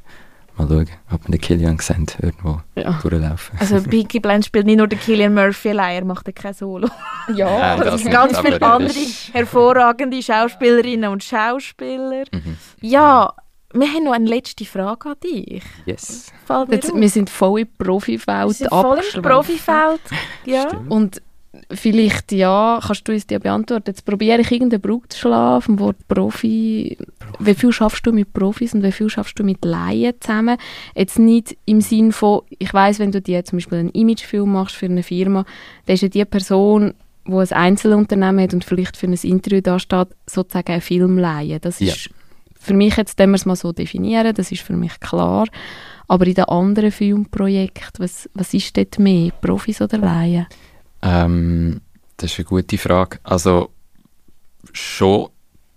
mal 0.58 0.68
schauen, 0.68 0.90
ob 1.12 1.22
man 1.24 1.32
den 1.34 1.42
Killian 1.42 1.78
sehen 1.78 2.08
irgendwo 2.20 2.62
Ja. 2.76 2.98
durchlaufen. 3.04 3.60
Also 3.60 3.82
Peaky 3.90 4.20
Blinders 4.20 4.48
spielt 4.48 4.66
nicht 4.66 4.78
nur 4.78 4.88
den 4.88 5.00
Killian 5.00 5.36
Murphy 5.36 5.70
allein, 5.70 5.98
er 5.98 6.06
macht 6.06 6.26
ja 6.26 6.34
kein 6.34 6.54
Solo. 6.56 6.88
Ja, 7.36 7.60
Nein, 7.60 7.80
Es 7.82 7.86
das 7.86 8.04
nicht, 8.06 8.14
ganz 8.14 8.40
viele 8.40 8.60
er 8.60 8.74
andere 8.74 8.94
hervorragende 9.34 10.24
Schauspielerinnen 10.24 11.12
und 11.12 11.24
Schauspieler. 11.24 12.24
Mhm. 12.32 12.58
Ja, 12.82 13.34
wir 13.74 13.88
haben 13.88 14.04
noch 14.04 14.14
eine 14.14 14.28
letzte 14.28 14.66
Frage 14.66 15.10
an 15.10 15.16
dich. 15.24 15.62
Yes. 15.86 16.32
Jetzt, 16.72 16.96
wir 16.96 17.10
sind 17.10 17.30
voll 17.30 17.62
im 17.62 17.68
Profifeld 17.78 18.56
sind 18.56 18.70
voll 18.70 18.80
im 18.80 18.86
abgeschlossen. 18.86 19.22
Profifeld. 19.22 20.02
Ja. 20.46 20.68
Stimmt. 20.68 20.90
Und 20.90 21.22
vielleicht, 21.72 22.32
ja, 22.32 22.80
kannst 22.82 23.08
du 23.08 23.12
uns 23.12 23.28
die 23.28 23.38
beantworten. 23.38 23.86
Jetzt 23.88 24.06
probiere 24.06 24.42
ich 24.42 24.52
irgendeinen 24.52 24.82
Brauch 24.82 25.06
zu 25.08 25.20
schlagen 25.20 25.62
vom 25.62 25.80
Wort 25.80 25.98
Profi. 26.08 26.98
Wie 27.40 27.54
viel 27.54 27.72
schaffst 27.72 28.06
du 28.08 28.12
mit 28.12 28.34
Profis 28.34 28.74
und 28.74 28.84
wie 28.84 28.92
viel 28.92 29.10
schaffst 29.10 29.38
du 29.38 29.44
mit 29.44 29.64
Laien 29.64 30.14
zusammen? 30.20 30.58
Jetzt 30.96 31.20
nicht 31.20 31.58
im 31.66 31.82
Sinn 31.82 32.12
von, 32.12 32.42
ich 32.50 32.74
weiß, 32.74 33.00
wenn 33.00 33.12
du 33.12 33.22
dir 33.22 33.46
zum 33.46 33.58
Beispiel 33.58 33.80
einen 33.80 33.90
Imagefilm 33.90 34.52
machst 34.52 34.76
für 34.76 34.86
eine 34.86 35.04
Firma, 35.04 35.46
dann 35.86 35.94
ist 35.94 36.02
ja 36.02 36.08
die 36.08 36.26
Person, 36.26 36.94
die 37.28 37.34
ein 37.34 37.52
Einzelunternehmen 37.52 38.44
hat 38.44 38.54
und 38.54 38.64
vielleicht 38.66 38.98
für 38.98 39.08
ein 39.08 39.14
Interview 39.14 39.62
da 39.62 39.78
steht, 39.80 40.08
sozusagen 40.26 40.72
ein 40.72 40.82
Filmleihe. 40.82 41.60
Das 41.60 41.80
Ja. 41.80 41.94
Für 42.60 42.74
mich, 42.74 42.98
jetzt 42.98 43.18
wenn 43.18 43.32
wir 43.32 43.36
es 43.36 43.46
mal 43.46 43.56
so 43.56 43.72
definieren, 43.72 44.36
das 44.36 44.52
ist 44.52 44.62
für 44.62 44.74
mich 44.74 45.00
klar. 45.00 45.48
Aber 46.08 46.28
in 46.28 46.34
den 46.34 46.46
anderen 46.46 46.92
Filmprojekten, 46.92 48.04
was, 48.04 48.30
was 48.34 48.54
ist 48.54 48.76
dort 48.76 49.00
mehr, 49.00 49.32
Profis 49.42 49.82
oder 49.82 49.98
Laien? 49.98 50.48
Ähm, 51.02 51.82
das 52.18 52.32
ist 52.32 52.40
eine 52.40 52.46
gute 52.46 52.78
Frage. 52.78 53.20
Also 53.24 53.70
schon 54.74 55.30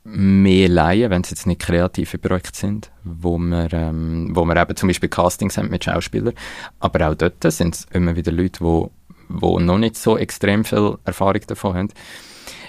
mehr 0.05 0.69
Laien, 0.69 1.11
wenn 1.11 1.23
es 1.23 1.31
jetzt 1.31 1.47
nicht 1.47 1.61
kreative 1.61 2.19
Projekte 2.19 2.59
sind, 2.59 2.91
wo 3.05 3.39
wir, 3.39 3.73
ähm, 3.73 4.31
wo 4.35 4.45
wir 4.45 4.57
eben 4.57 4.77
zum 4.77 4.89
Beispiel 4.89 5.09
Castings 5.09 5.57
haben 5.57 5.71
mit 5.71 5.85
Schauspielern. 5.85 6.35
Aber 6.81 7.09
auch 7.09 7.15
dort 7.15 7.43
sind 7.53 7.75
es 7.75 7.87
immer 7.93 8.17
wieder 8.17 8.33
Leute, 8.33 8.61
wo, 8.61 8.91
wo 9.29 9.61
noch 9.61 9.79
nicht 9.79 9.97
so 9.97 10.19
extrem 10.19 10.65
viel 10.65 10.99
Erfahrung 11.05 11.43
davon 11.47 11.75
haben. 11.77 11.89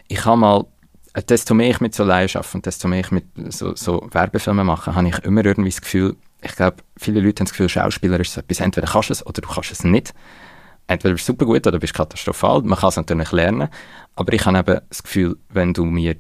Ich 0.08 0.26
habe 0.26 0.38
mal, 0.38 0.66
desto 1.22 1.54
mehr 1.54 1.70
ich 1.70 1.82
mit 1.82 1.94
so 1.96 2.04
Laien 2.04 2.30
arbeite 2.34 2.56
und 2.56 2.66
desto 2.66 2.88
mehr 2.88 3.02
ich 3.02 3.12
mit 3.12 3.26
so, 3.50 3.76
so 3.76 4.08
Werbefilmen 4.12 4.66
mache, 4.66 4.96
habe 4.96 5.08
ich 5.08 5.20
immer 5.20 5.46
irgendwie 5.46 5.70
das 5.70 5.82
Gefühl, 5.82 6.16
ich 6.42 6.56
glaube, 6.56 6.78
viele 6.98 7.22
Leute 7.22 7.42
haben 7.42 7.46
das 7.46 7.52
Gefühl, 7.52 7.70
Schauspieler 7.70 8.20
ist 8.20 8.34
so 8.34 8.42
etwas, 8.42 8.60
entweder 8.60 8.88
kannst 8.88 9.10
du 9.10 9.14
es 9.14 9.26
oder 9.26 9.42
du 9.42 9.48
kannst 9.48 9.72
es 9.72 9.84
nicht 9.84 10.14
entweder 10.88 11.14
bist 11.14 11.28
du 11.28 11.34
super 11.34 11.46
gut 11.46 11.66
oder 11.66 11.80
bist 11.80 11.94
katastrophal. 11.94 12.62
Man 12.62 12.78
kann 12.78 12.90
es 12.90 12.96
natürlich 12.96 13.32
lernen, 13.32 13.70
aber 14.16 14.34
ich 14.34 14.46
habe 14.46 14.60
eben 14.60 14.82
das 14.90 15.04
Gefühl, 15.04 15.38
wenn 15.50 15.74
du 15.74 15.86
mir 15.86 16.16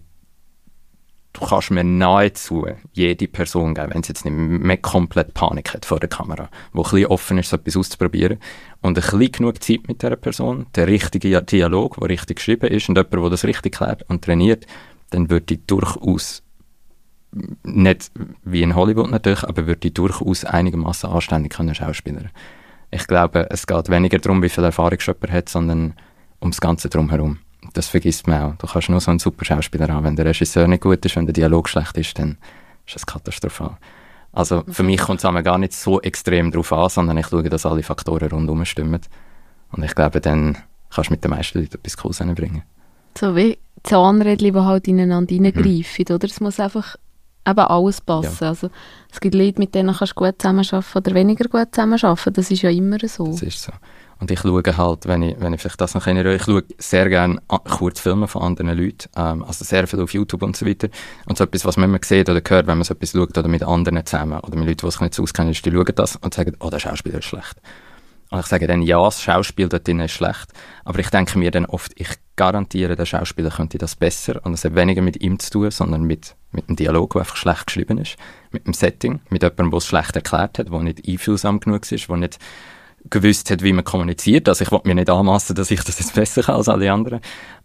du 1.33 1.45
kannst 1.45 1.71
mir 1.71 1.83
nahezu 1.83 2.67
jede 2.93 3.27
Person 3.27 3.73
geben, 3.73 3.93
wenn 3.93 4.03
sie 4.03 4.09
jetzt 4.09 4.25
nicht 4.25 4.33
mehr 4.33 4.77
komplett 4.77 5.33
Panik 5.33 5.73
hat 5.73 5.85
vor 5.85 5.99
der 5.99 6.09
Kamera, 6.09 6.49
wo 6.71 6.83
ein 6.83 6.89
bisschen 6.89 7.07
offen 7.07 7.37
ist, 7.39 7.49
so 7.49 7.57
etwas 7.57 7.75
auszuprobieren 7.75 8.37
und 8.81 8.97
ein 8.97 9.01
bisschen 9.01 9.31
genug 9.31 9.63
Zeit 9.63 9.87
mit 9.87 10.01
dieser 10.01 10.15
Person, 10.15 10.67
der 10.75 10.87
richtige 10.87 11.41
Dialog, 11.41 11.97
der 11.99 12.09
richtig 12.09 12.37
geschrieben 12.37 12.69
ist 12.69 12.87
und 12.87 12.97
jemand, 12.97 13.13
der 13.13 13.29
das 13.29 13.45
richtig 13.45 13.75
klärt 13.75 14.03
und 14.09 14.23
trainiert, 14.23 14.67
dann 15.09 15.29
würde 15.29 15.55
ich 15.55 15.65
durchaus 15.65 16.43
nicht 17.63 18.11
wie 18.43 18.61
in 18.61 18.75
Hollywood 18.75 19.09
natürlich, 19.09 19.43
aber 19.43 19.65
würde 19.65 19.87
ich 19.87 19.93
durchaus 19.93 20.45
einigermaßen 20.45 21.09
anständig 21.09 21.53
können 21.53 21.73
Schauspieler. 21.73 22.29
Ich 22.91 23.07
glaube, 23.07 23.47
es 23.49 23.65
geht 23.65 23.89
weniger 23.89 24.19
darum, 24.19 24.43
wie 24.43 24.49
viel 24.49 24.63
Erfahrung 24.63 24.99
jemand 24.99 25.31
hat, 25.31 25.49
sondern 25.49 25.95
ums 26.41 26.61
Ganze 26.61 26.89
drumherum. 26.89 27.39
Das 27.73 27.87
vergisst 27.87 28.27
man 28.27 28.41
auch. 28.41 28.55
Du 28.57 28.67
kannst 28.67 28.89
nur 28.89 28.99
so 28.99 29.11
einen 29.11 29.19
super 29.19 29.45
Schauspieler 29.45 29.87
haben. 29.87 30.05
Wenn 30.05 30.15
der 30.15 30.25
Regisseur 30.25 30.67
nicht 30.67 30.83
gut 30.83 31.05
ist, 31.05 31.15
wenn 31.15 31.25
der 31.25 31.33
Dialog 31.33 31.69
schlecht 31.69 31.97
ist, 31.97 32.19
dann 32.19 32.37
ist 32.85 32.95
das 32.95 33.05
katastrophal. 33.05 33.77
Also 34.33 34.63
für 34.67 34.83
mich 34.83 34.99
kommt 34.99 35.23
es 35.23 35.43
gar 35.43 35.57
nicht 35.57 35.73
so 35.73 36.01
extrem 36.01 36.51
darauf 36.51 36.73
an, 36.73 36.89
sondern 36.89 37.17
ich 37.17 37.27
schaue, 37.27 37.43
dass 37.43 37.65
alle 37.65 37.83
Faktoren 37.83 38.29
rundherum 38.29 38.65
stimmen. 38.65 39.01
Und 39.71 39.83
ich 39.83 39.95
glaube, 39.95 40.21
dann 40.21 40.57
kannst 40.89 41.09
du 41.09 41.13
mit 41.13 41.23
den 41.23 41.31
meisten 41.31 41.59
Leuten 41.59 41.75
etwas 41.75 41.97
Cooles 41.97 42.17
hinbringen. 42.17 42.63
So 43.17 43.35
wie 43.35 43.57
Zahnrädchen, 43.83 44.53
die 44.53 44.59
halt 44.59 44.87
ineinander 44.87 45.35
reingreifen, 45.35 46.05
oder? 46.15 46.25
Es 46.25 46.39
muss 46.39 46.59
einfach 46.59 46.95
eben 47.47 47.59
alles 47.59 48.01
passen. 48.01 48.45
Also, 48.45 48.69
es 49.11 49.19
gibt 49.19 49.35
Leute, 49.35 49.59
mit 49.59 49.75
denen 49.75 49.95
kannst 49.95 50.13
du 50.13 50.15
gut 50.15 50.41
zusammenarbeiten 50.41 50.97
oder 50.97 51.13
weniger 51.13 51.47
gut 51.49 51.75
zusammenarbeiten. 51.75 52.33
Das 52.33 52.49
ist 52.49 52.61
ja 52.61 52.69
immer 52.69 52.97
so. 53.07 53.27
Das 53.27 53.41
ist 53.41 53.61
so. 53.61 53.71
Und 54.23 54.31
ich 54.31 54.39
schaue 54.39 54.63
halt, 54.77 55.05
wenn 55.05 55.21
ich, 55.21 55.35
wenn 55.41 55.51
ich 55.51 55.59
vielleicht 55.59 55.81
das 55.81 55.95
noch 55.95 56.07
erinnere, 56.07 56.35
ich 56.35 56.43
schaue 56.43 56.63
sehr 56.77 57.09
gerne 57.09 57.41
a- 57.49 57.57
Kurzfilme 57.57 58.29
von 58.29 58.41
anderen 58.41 58.77
Leuten, 58.77 59.09
ähm, 59.17 59.43
also 59.43 59.65
sehr 59.65 59.85
viel 59.85 59.99
auf 59.99 60.13
YouTube 60.13 60.43
und 60.43 60.55
so 60.55 60.65
weiter. 60.65 60.87
Und 61.25 61.37
so 61.37 61.43
etwas, 61.43 61.65
was 61.65 61.75
man 61.75 61.89
immer 61.89 61.99
sieht 62.01 62.29
oder 62.29 62.39
hört, 62.47 62.67
wenn 62.67 62.77
man 62.77 62.85
so 62.85 62.93
etwas 62.93 63.11
schaut 63.11 63.37
oder 63.37 63.49
mit 63.49 63.63
anderen 63.63 64.05
zusammen 64.05 64.39
oder 64.39 64.55
mit 64.55 64.65
Leuten, 64.65 64.85
die 64.87 64.91
sich 64.91 65.01
nicht 65.01 65.13
so 65.13 65.23
auskennen, 65.23 65.51
ist, 65.51 65.65
die 65.65 65.71
schauen 65.71 65.91
das 65.93 66.15
und 66.15 66.33
sagen, 66.33 66.55
oh, 66.61 66.69
der 66.69 66.79
Schauspieler 66.79 67.19
ist 67.19 67.25
schlecht. 67.25 67.57
Und 68.29 68.39
ich 68.39 68.45
sage 68.45 68.65
dann, 68.65 68.81
ja, 68.81 69.03
das 69.03 69.21
Schauspiel 69.21 69.67
dort 69.67 69.85
drin 69.85 69.99
ist 69.99 70.13
schlecht. 70.13 70.53
Aber 70.85 70.99
ich 70.99 71.09
denke 71.09 71.37
mir 71.37 71.51
dann 71.51 71.65
oft, 71.65 71.91
ich 71.99 72.07
garantiere, 72.37 72.95
der 72.95 73.05
Schauspieler 73.05 73.49
könnte 73.49 73.77
das 73.77 73.97
besser. 73.97 74.39
Und 74.45 74.53
es 74.53 74.63
hat 74.63 74.73
weniger 74.73 75.01
mit 75.01 75.21
ihm 75.21 75.37
zu 75.37 75.51
tun, 75.51 75.69
sondern 75.69 76.03
mit, 76.03 76.37
mit 76.53 76.69
dem 76.69 76.77
Dialog, 76.77 77.11
der 77.11 77.23
einfach 77.23 77.35
schlecht 77.35 77.67
geschrieben 77.67 77.97
ist. 77.97 78.15
Mit 78.51 78.67
dem 78.67 78.73
Setting, 78.73 79.19
mit 79.29 79.43
jemandem, 79.43 79.69
der 79.71 79.77
es 79.79 79.85
schlecht 79.85 80.15
erklärt 80.15 80.59
hat, 80.59 80.71
der 80.71 80.79
nicht 80.79 81.05
einfühlsam 81.05 81.59
genug 81.59 81.91
ist, 81.91 82.07
der 82.07 82.15
nicht 82.17 82.39
gewusst 83.09 83.49
hat, 83.51 83.63
wie 83.63 83.73
man 83.73 83.83
kommuniziert. 83.83 84.47
Also 84.49 84.63
ich 84.63 84.71
wollte 84.71 84.87
mir 84.87 84.95
nicht 84.95 85.09
anmassen, 85.09 85.55
dass 85.55 85.71
ich 85.71 85.83
das 85.83 85.99
jetzt 85.99 86.13
besser 86.15 86.43
kann 86.43 86.55
als 86.55 86.69
alle 86.69 86.91
anderen. 86.91 87.21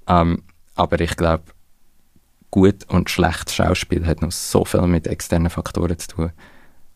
Ähm, 0.07 0.43
aber 0.75 1.01
ich 1.01 1.17
glaube, 1.17 1.45
gut 2.51 2.85
und 2.89 3.11
schlechtes 3.11 3.55
Schauspiel 3.55 4.07
hat 4.07 4.23
noch 4.23 4.33
so 4.33 4.65
viel 4.65 4.83
mit 4.83 5.07
externen 5.07 5.51
Faktoren 5.51 5.99
zu 5.99 6.09
tun. 6.09 6.31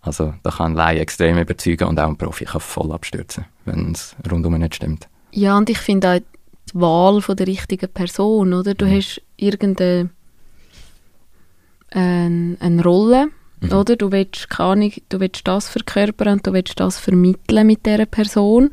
Also 0.01 0.34
da 0.43 0.51
kann 0.51 0.72
ein 0.72 0.76
Laie 0.76 1.01
extrem 1.01 1.38
überzeugen 1.38 1.88
und 1.88 2.01
auch 2.01 2.09
ein 2.09 2.16
Profi 2.16 2.45
kann 2.45 2.61
voll 2.61 2.90
abstürzen, 2.93 3.45
wenn 3.64 3.93
es 3.93 4.16
rundum 4.30 4.59
nicht 4.59 4.74
stimmt. 4.74 5.09
Ja, 5.30 5.57
und 5.57 5.70
ich 5.70 5.78
finde 5.78 6.11
auch 6.11 6.18
die 6.18 6.80
Wahl 6.80 7.22
von 7.22 7.36
der 7.36 7.47
richtigen 7.47 7.88
Person, 7.88 8.53
oder? 8.53 8.74
Du 8.74 8.86
hast 8.86 9.22
irgendeine 9.36 10.11
eine, 11.90 12.57
eine 12.59 12.82
Rolle, 12.82 13.28
Mhm. 13.62 13.72
oder? 13.72 13.96
Du 13.96 14.12
willst, 14.12 14.50
keine 14.50 14.70
Ahnung, 14.70 14.92
du 15.08 15.20
willst 15.20 15.46
das 15.46 15.68
verkörpern 15.68 16.34
und 16.34 16.46
du 16.46 16.52
willst 16.52 16.78
das 16.78 16.98
vermitteln 16.98 17.66
mit 17.66 17.86
dieser 17.86 18.06
Person, 18.06 18.70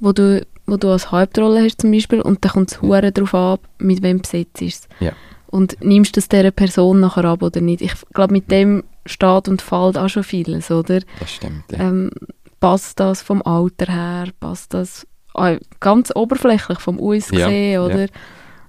wo 0.00 0.12
du, 0.12 0.44
wo 0.66 0.76
du 0.76 0.88
als 0.88 1.10
Hauptrolle 1.12 1.62
hast 1.62 1.82
zum 1.82 1.90
Beispiel 1.90 2.20
und 2.20 2.44
dann 2.44 2.52
kommt 2.52 2.72
es 2.72 2.82
hure 2.82 3.12
darauf 3.12 3.34
an, 3.34 3.58
mit 3.78 4.02
wem 4.02 4.20
besetzt 4.20 4.62
ist 4.62 4.88
Ja. 5.00 5.12
Und 5.46 5.76
nimmst 5.80 6.16
du 6.16 6.20
es 6.20 6.28
dieser 6.28 6.50
Person 6.50 6.98
nachher 6.98 7.26
ab 7.26 7.42
oder 7.42 7.60
nicht? 7.60 7.80
Ich 7.80 7.92
glaube, 8.12 8.32
mit 8.32 8.50
dem 8.50 8.82
steht 9.06 9.46
und 9.46 9.62
fällt 9.62 9.96
auch 9.96 10.08
schon 10.08 10.24
vieles, 10.24 10.70
oder? 10.70 11.00
Das 11.20 11.30
stimmt. 11.30 11.70
Ja. 11.70 11.78
Ähm, 11.78 12.10
passt 12.58 12.98
das 12.98 13.22
vom 13.22 13.40
Alter 13.42 13.92
her? 13.92 14.28
Passt 14.40 14.74
das 14.74 15.06
äh, 15.34 15.60
ganz 15.78 16.10
oberflächlich 16.14 16.80
vom 16.80 16.98
Aussehen? 16.98 17.72
Ja, 17.72 17.84
oder? 17.84 18.06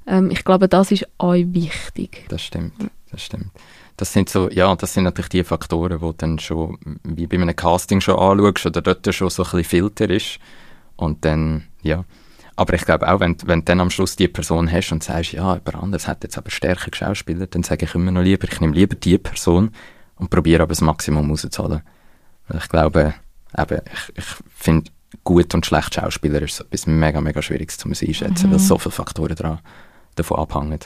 Ähm, 0.05 0.29
ich 0.29 0.43
glaube, 0.43 0.67
das 0.67 0.91
ist 0.91 1.07
auch 1.17 1.33
wichtig. 1.33 2.25
Das 2.29 2.43
stimmt, 2.43 2.73
das 3.11 3.23
stimmt. 3.23 3.49
Das 3.97 4.11
sind 4.11 4.29
so, 4.29 4.49
ja, 4.49 4.75
das 4.75 4.93
sind 4.93 5.05
natürlich 5.05 5.29
die 5.29 5.43
Faktoren, 5.43 6.01
wo 6.01 6.11
dann 6.11 6.37
schon, 6.39 6.77
wie 7.03 7.27
bei 7.27 7.37
einem 7.37 7.55
Casting 7.55 8.01
schon 8.01 8.19
anschaust 8.19 8.65
oder 8.65 8.81
dort 8.81 9.13
schon 9.13 9.29
so 9.29 9.43
ein 9.43 9.51
bisschen 9.51 9.63
Filter 9.63 10.09
ist. 10.09 10.39
Und 10.97 11.23
dann, 11.23 11.63
ja. 11.81 12.03
Aber 12.57 12.73
ich 12.73 12.85
glaube 12.85 13.07
auch, 13.07 13.19
wenn, 13.19 13.37
wenn 13.45 13.59
du 13.59 13.65
dann 13.65 13.81
am 13.81 13.89
Schluss 13.89 14.15
die 14.15 14.27
Person 14.27 14.71
hast 14.71 14.91
und 14.91 15.03
sagst, 15.03 15.33
ja, 15.33 15.55
jemand 15.55 15.75
anderes 15.75 16.07
hat 16.07 16.23
jetzt 16.23 16.37
aber 16.37 16.49
stärker 16.51 16.91
geschauspielert, 16.91 17.55
dann 17.55 17.63
sage 17.63 17.85
ich 17.85 17.95
immer 17.95 18.11
noch 18.11 18.21
lieber, 18.21 18.47
ich 18.49 18.61
nehme 18.61 18.73
lieber 18.73 18.95
die 18.95 19.17
Person 19.17 19.71
und 20.15 20.29
probiere 20.29 20.63
aber 20.63 20.69
das 20.69 20.81
Maximum 20.81 21.29
rauszuholen. 21.29 21.81
Weil 22.47 22.59
ich 22.59 22.69
glaube, 22.69 23.13
eben, 23.57 23.81
ich, 23.93 24.17
ich 24.17 24.25
finde, 24.55 24.91
gut 25.23 25.53
und 25.53 25.65
schlecht 25.65 25.95
Schauspieler 25.95 26.41
ist 26.41 26.61
etwas 26.61 26.87
mega, 26.87 27.21
mega 27.21 27.41
Schwieriges 27.41 27.77
zu 27.77 27.89
einschätzen, 27.89 28.51
weil 28.51 28.59
so 28.59 28.77
viele 28.77 28.91
Faktoren 28.91 29.35
dran, 29.35 29.59
davon 30.15 30.39
abhängen. 30.39 30.79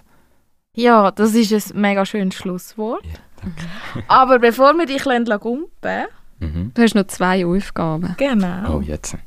Ja, 0.79 1.11
das 1.11 1.33
ist 1.33 1.51
ein 1.73 1.81
mega 1.81 2.05
schönes 2.05 2.35
Schlusswort. 2.35 3.03
Ja, 3.05 4.01
Aber 4.07 4.39
bevor 4.39 4.73
wir 4.75 4.85
dich 4.85 5.03
gumpen 5.03 6.05
Mhm. 6.41 6.71
Du 6.73 6.81
hast 6.81 6.95
noch 6.95 7.07
zwei 7.07 7.45
Aufgaben. 7.45 8.15
Genau. 8.17 8.77
Oh, 8.77 8.81
jetzt. 8.81 9.17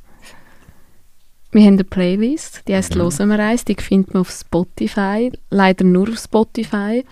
Wir 1.51 1.61
haben 1.67 1.75
eine 1.75 1.85
Playlist, 1.85 2.63
die 2.67 2.75
heisst 2.75 2.95
Mhm. 2.95 3.01
«Hören 3.03 3.29
wir 3.29 3.39
eins», 3.39 3.67
die 3.67 3.75
findet 3.75 4.15
man 4.15 4.23
auf 4.23 4.31
Spotify, 4.31 5.31
leider 5.51 5.85
nur 5.85 6.09
auf 6.09 6.19
Spotify. 6.19 7.05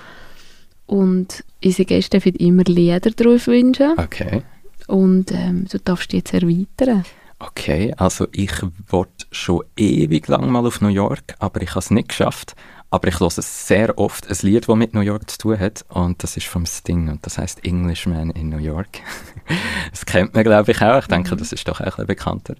Und 0.86 1.45
unsere 1.62 1.84
Gäste 1.84 2.18
dürfen 2.18 2.34
immer 2.36 2.62
Lieder 2.64 3.11
drauf 3.11 3.47
wünschen. 3.47 3.93
Okay. 3.99 4.43
Und 4.86 5.32
ähm, 5.32 5.66
du 5.70 5.78
darfst 5.78 6.12
die 6.12 6.16
jetzt 6.16 6.32
erweitern. 6.32 7.05
Okay, 7.38 7.93
also 7.97 8.26
ich 8.32 8.53
wollte 8.88 9.26
schon 9.30 9.62
ewig 9.76 10.28
lang 10.28 10.51
mal 10.51 10.66
auf 10.66 10.80
New 10.80 10.88
York, 10.88 11.34
aber 11.38 11.61
ich 11.61 11.70
habe 11.70 11.80
es 11.80 11.91
nicht 11.91 12.09
geschafft. 12.09 12.55
Aber 12.91 13.07
ich 13.09 13.20
höre 13.20 13.30
sehr 13.30 13.97
oft 13.99 14.28
ein 14.28 14.36
Lied, 14.43 14.68
das 14.68 14.76
mit 14.76 14.95
New 14.95 15.01
York 15.01 15.30
zu 15.30 15.38
tun 15.38 15.59
hat. 15.59 15.84
Und 15.88 16.22
das 16.22 16.36
ist 16.36 16.47
vom 16.47 16.66
Sting 16.66 17.09
und 17.09 17.24
das 17.24 17.38
heißt 17.38 17.64
Englishman 17.64 18.30
in 18.30 18.49
New 18.49 18.59
York. 18.59 19.01
das 19.91 20.05
kennt 20.05 20.34
man, 20.34 20.43
glaube 20.43 20.72
ich, 20.72 20.82
auch. 20.82 20.99
Ich 20.99 21.07
denke, 21.07 21.36
das 21.36 21.53
ist 21.53 21.68
doch 21.68 21.80
auch 21.80 21.84
ein 21.84 21.91
bisschen 21.91 22.07
bekannter. 22.07 22.55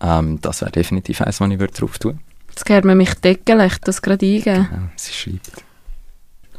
Ähm, 0.00 0.40
das 0.40 0.60
wäre 0.60 0.70
definitiv 0.70 1.22
eins, 1.22 1.40
was 1.40 1.50
ich 1.50 1.58
würde 1.58 1.72
drauf 1.72 1.98
tun 1.98 2.20
Jetzt 2.50 2.66
gehört 2.66 2.84
man 2.84 2.98
mich 2.98 3.14
deckeln, 3.14 3.60
ich 3.60 3.78
das 3.78 4.02
gerade 4.02 4.26
eingeben. 4.26 4.68
würde. 4.70 4.90
Sie 4.96 5.12
schreibt. 5.12 5.64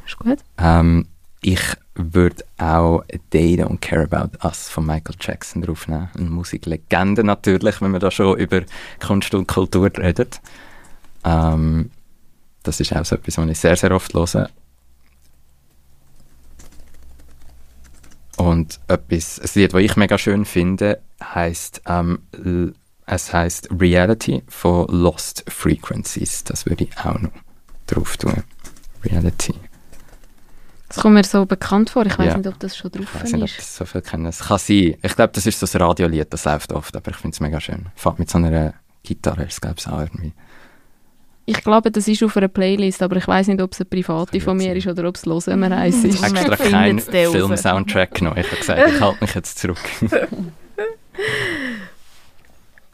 Ist 0.05 0.17
gut? 0.17 0.39
Ähm, 0.57 1.07
ich 1.41 1.61
würde 1.95 2.43
auch 2.57 3.03
They 3.31 3.61
Don't 3.61 3.79
Care 3.81 4.07
About 4.09 4.37
Us 4.43 4.69
von 4.69 4.85
Michael 4.85 5.15
Jackson 5.19 5.61
draufnehmen. 5.61 6.09
Eine 6.17 6.29
Musiklegende 6.29 7.23
natürlich, 7.23 7.81
wenn 7.81 7.91
wir 7.91 7.99
da 7.99 8.09
schon 8.09 8.37
über 8.37 8.61
Kunst 8.99 9.33
und 9.33 9.47
Kultur 9.47 9.91
reden. 9.97 10.29
Ähm, 11.23 11.91
das 12.63 12.79
ist 12.79 12.95
auch 12.95 13.05
so 13.05 13.15
etwas, 13.15 13.37
was 13.37 13.49
ich 13.49 13.59
sehr, 13.59 13.75
sehr 13.75 13.91
oft 13.91 14.13
höre. 14.13 14.49
Und 18.37 18.79
etwas, 18.87 19.39
ein 19.39 19.49
Lied, 19.55 19.73
das 19.73 19.81
ich 19.81 19.95
mega 19.97 20.17
schön 20.17 20.45
finde, 20.45 21.01
heisst, 21.23 21.81
ähm, 21.85 22.19
es 23.05 23.33
heißt 23.33 23.69
Reality 23.79 24.43
von 24.47 24.87
Lost 24.87 25.43
Frequencies. 25.47 26.43
Das 26.43 26.65
würde 26.65 26.85
ich 26.85 26.97
auch 26.97 27.19
noch 27.19 27.31
drauf 27.87 28.17
tun. 28.17 28.43
Reality. 29.03 29.53
Das 30.87 30.97
kommt 30.97 31.13
mir 31.15 31.23
so 31.23 31.45
bekannt 31.45 31.89
vor. 31.91 32.05
Ich 32.05 32.17
weiß 32.17 32.27
Ja. 32.33 32.37
nicht, 32.37 32.47
ob 32.47 32.59
das 32.59 32.75
schon 32.75 32.91
drauf 32.91 33.05
Ich 33.15 33.21
weiß 33.21 33.31
nicht, 33.33 33.43
ob 33.43 33.49
ist. 33.49 33.57
das 33.59 33.75
so 33.77 33.85
viel 33.85 34.01
kennen. 34.01 34.25
Es 34.25 34.39
kann 34.39 34.57
sein. 34.57 34.95
Ich 35.01 35.15
glaube, 35.15 35.31
das 35.33 35.45
ist 35.45 35.59
so 35.59 35.67
ein 35.77 35.81
Radiolied, 35.81 36.27
das 36.33 36.45
läuft 36.45 36.71
oft, 36.73 36.95
aber 36.95 37.11
ich 37.11 37.17
finde 37.17 37.35
es 37.35 37.39
mega 37.39 37.61
schön. 37.61 37.87
Fährt 37.95 38.19
mit 38.19 38.29
so 38.29 38.37
einer 38.39 38.73
Gitarre, 39.03 39.43
ist 39.43 39.61
glaube 39.61 39.75
ich 39.79 39.87
auch 39.87 39.99
irgendwie. 39.99 40.33
Ich 41.45 41.63
glaube, 41.63 41.91
das 41.91 42.07
ist 42.07 42.23
auf 42.23 42.37
einer 42.37 42.47
Playlist, 42.47 43.01
aber 43.01 43.17
ich 43.17 43.27
weiß 43.27 43.47
nicht, 43.47 43.61
ob 43.61 43.73
es 43.73 43.81
eine 43.81 43.85
private 43.85 44.39
von 44.39 44.57
mir 44.57 44.69
sein. 44.69 44.77
ist 44.77 44.87
oder 44.87 45.07
ob 45.07 45.15
es 45.15 45.25
«Hören 45.25 45.59
wir 45.59 45.71
eins» 45.71 46.03
ist. 46.03 46.21
Man 46.21 46.35
Extra 46.35 46.55
findet 46.55 46.71
kein 46.71 46.97
es 46.97 47.05
dann 47.07 47.15
raus. 47.25 47.31
Film-Soundtrack 47.31 48.13
genommen. 48.13 48.37
Ich 48.37 48.47
habe 48.47 48.57
gesagt, 48.57 48.91
ich 48.93 49.01
halte 49.01 49.17
mich 49.21 49.33
jetzt 49.33 49.59
zurück. 49.59 49.79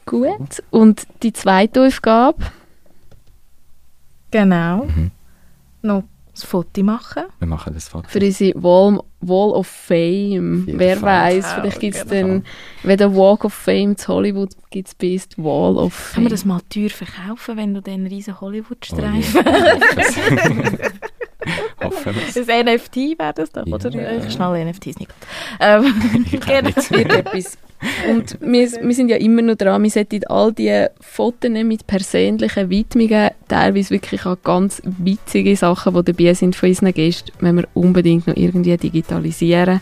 Gut. 0.06 0.64
Und 0.72 1.06
die 1.24 1.34
zweite 1.34 1.86
Aufgabe? 1.86 2.44
Genau. 4.32 4.86
Mhm. 4.86 5.12
Noch 5.82 6.04
das 6.40 6.50
Foto 6.50 6.84
machen. 6.84 7.24
Wir 7.40 7.48
machen 7.48 7.74
das 7.74 7.90
Foto. 7.90 8.08
für 8.08 8.20
unsere 8.20 8.64
Wall, 8.64 9.00
Wall 9.22 9.52
of 9.52 9.68
Fame. 9.68 10.66
Wer 10.68 11.02
weiß, 11.02 11.44
Ja, 11.44 11.56
vielleicht 11.62 11.80
gibt 11.80 11.96
es 11.98 12.06
dann, 12.06 12.44
wenn 12.84 12.98
der 12.98 13.16
Walk 13.16 13.46
of 13.46 13.54
Fame 13.54 13.98
zu 13.98 14.14
Hollywood 14.14 14.50
gibt 14.70 14.88
es 14.90 14.98
die 14.98 15.20
Wall 15.38 15.78
of 15.78 15.94
Können 16.14 16.14
Fame. 16.14 16.24
wir 16.26 16.30
das 16.30 16.46
mal 16.46 16.62
teuer 16.70 16.90
verkaufen, 16.90 17.58
wenn 17.58 17.74
du 17.74 17.82
den 17.82 18.08
riesen 18.08 18.36
Oh 18.38 18.42
Hollywood-Streifen... 18.42 19.46
Hoffen 21.82 22.16
wir 22.16 22.22
das 22.26 22.48
NFT 22.48 23.20
wäre 23.20 23.34
das 23.34 23.52
doch, 23.52 23.66
oder? 23.66 23.90
Ja. 23.92 24.24
Ich 24.26 24.34
schnell 24.34 24.66
NFTs 24.66 25.00
nicht. 25.00 25.14
Ähm, 25.60 26.26
genau. 26.30 26.62
nicht. 26.62 26.92
wird 26.92 27.14
etwas. 27.14 27.58
Und 28.10 28.38
wir, 28.42 28.72
wir 28.72 28.96
sind 28.96 29.10
ja 29.10 29.18
immer 29.18 29.42
noch 29.42 29.56
dran, 29.56 29.84
wir 29.84 29.90
sollten 29.90 30.26
all 30.28 30.52
diese 30.52 30.92
Fotos 31.00 31.52
mit 31.52 31.86
persönlichen 31.86 32.70
Widmungen, 32.70 33.30
teilweise 33.48 33.92
wirklich 33.92 34.26
auch 34.26 34.42
ganz 34.44 34.82
witzige 34.84 35.56
Sachen, 35.56 35.94
die 35.94 36.04
dabei 36.04 36.34
sind 36.34 36.56
von 36.56 36.70
unseren 36.70 36.94
Gästen, 36.94 37.32
wenn 37.40 37.58
wir 37.58 37.68
unbedingt 37.74 38.28
noch 38.28 38.36
irgendwie 38.36 38.78
digitalisieren. 38.78 39.82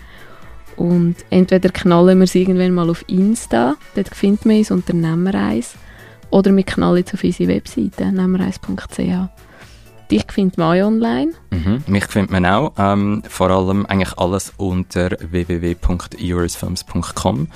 Und 0.75 1.15
entweder 1.29 1.69
knallen 1.69 2.19
wir 2.19 2.25
es 2.25 2.35
irgendwann 2.35 2.73
mal 2.73 2.89
auf 2.89 3.05
Insta, 3.07 3.75
dort 3.95 4.13
findet 4.13 4.45
man 4.45 4.57
uns 4.57 4.71
unter 4.71 4.93
Nehmereis, 4.93 5.75
oder 6.31 6.53
wir 6.53 6.63
knallen 6.63 7.05
es 7.05 7.13
auf 7.13 7.23
unsere 7.23 7.49
Webseite, 7.49 8.11
nehmereis.ch. 8.11 9.29
Dich 10.11 10.31
findet 10.31 10.57
man 10.57 10.77
auch 10.77 10.87
online. 10.87 11.31
Mhm. 11.51 11.83
Mich 11.87 12.05
findet 12.05 12.31
man 12.31 12.45
auch. 12.45 12.73
Ähm, 12.77 13.23
vor 13.27 13.49
allem 13.49 13.85
eigentlich 13.85 14.17
alles 14.17 14.53
unter 14.57 15.11
www.eurisfilms.com. 15.19 17.47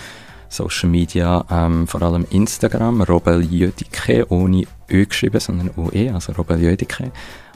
Social 0.49 0.89
Media, 0.89 1.45
ähm, 1.49 1.87
vor 1.87 2.01
allem 2.01 2.25
Instagram, 2.31 3.01
Robel 3.03 3.43
Jödike, 3.43 4.25
ohne 4.29 4.65
Ö 4.89 5.05
geschrieben, 5.05 5.39
sondern 5.39 5.71
OE, 5.77 6.11
also 6.11 6.33
Robel 6.33 6.59
Jödike. 6.59 7.11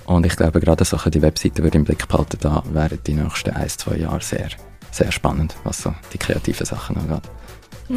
Und 0.06 0.26
ich 0.26 0.36
glaube, 0.36 0.60
gerade 0.60 0.86
so 0.86 0.98
die 1.10 1.22
Webseite 1.22 1.64
würde 1.64 1.78
im 1.78 1.86
Blick 1.86 2.08
behalten, 2.08 2.38
da 2.40 2.64
wären 2.72 3.00
die 3.06 3.14
nächsten 3.14 3.52
ein, 3.52 3.70
zwei 3.70 3.98
Jahre 3.98 4.22
sehr, 4.22 4.50
sehr 4.92 5.12
spannend, 5.12 5.56
was 5.64 5.80
so 5.84 5.94
die 6.14 6.18
kreativen 6.18 6.66
Sachen 6.66 6.98
angeht. 6.98 7.24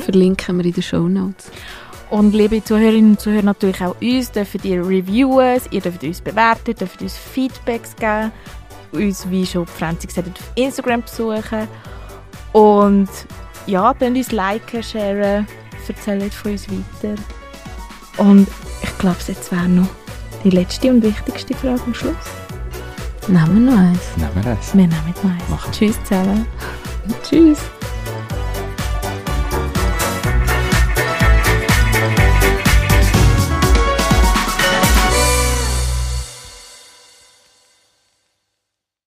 Verlinken 0.03 0.57
wir 0.59 0.64
in 0.64 0.72
den 0.72 0.82
Show 0.82 1.09
Notes. 1.09 1.51
Und 2.09 2.34
liebe 2.34 2.62
Zuhörerinnen 2.62 3.12
und 3.12 3.20
Zuhörer, 3.20 3.42
natürlich 3.42 3.80
auch 3.82 3.97
uns, 4.01 4.30
dürft 4.30 4.64
ihr 4.64 4.80
reviewen, 4.80 5.61
ihr 5.70 5.80
dürft 5.80 6.05
uns 6.05 6.20
bewerten, 6.20 6.74
dürft 6.74 7.03
uns 7.03 7.16
Feedbacks 7.16 7.97
geben, 7.97 8.30
uns, 8.92 9.28
wie 9.28 9.44
schon 9.44 9.66
Franzi 9.66 10.07
gesagt 10.07 10.28
hat, 10.28 10.38
auf 10.38 10.53
Instagram 10.55 11.03
besuchen 11.03 11.66
und 12.53 13.09
ja, 13.67 13.95
dann 13.95 14.17
uns 14.17 14.33
liken, 14.33 14.83
sharen, 14.83 15.47
erzählt 15.89 16.35
von 16.35 16.53
uns 16.53 16.67
weiter. 16.69 17.14
Und 18.19 18.49
ich 18.83 18.99
glaube, 18.99 19.19
jetzt 19.27 19.53
wäre 19.53 19.69
noch 19.69 19.89
die 20.45 20.51
letzte 20.51 20.91
und 20.91 21.03
wichtigste 21.03 21.55
Frage 21.55 21.83
am 21.85 21.95
Schluss. 21.95 22.14
Nehmen 23.29 23.67
wir 23.67 23.73
noch 23.73 23.79
eins. 23.81 24.01
Nehmen 24.17 24.45
wir 24.45 24.59
es. 24.61 24.75
Wir 24.75 24.87
nehmen 24.87 25.14
noch 25.23 25.31
eins. 25.31 25.49
Machen. 25.49 25.73
Tschüss 25.73 26.03
zusammen. 26.05 26.47
Tschüss. 27.29 27.59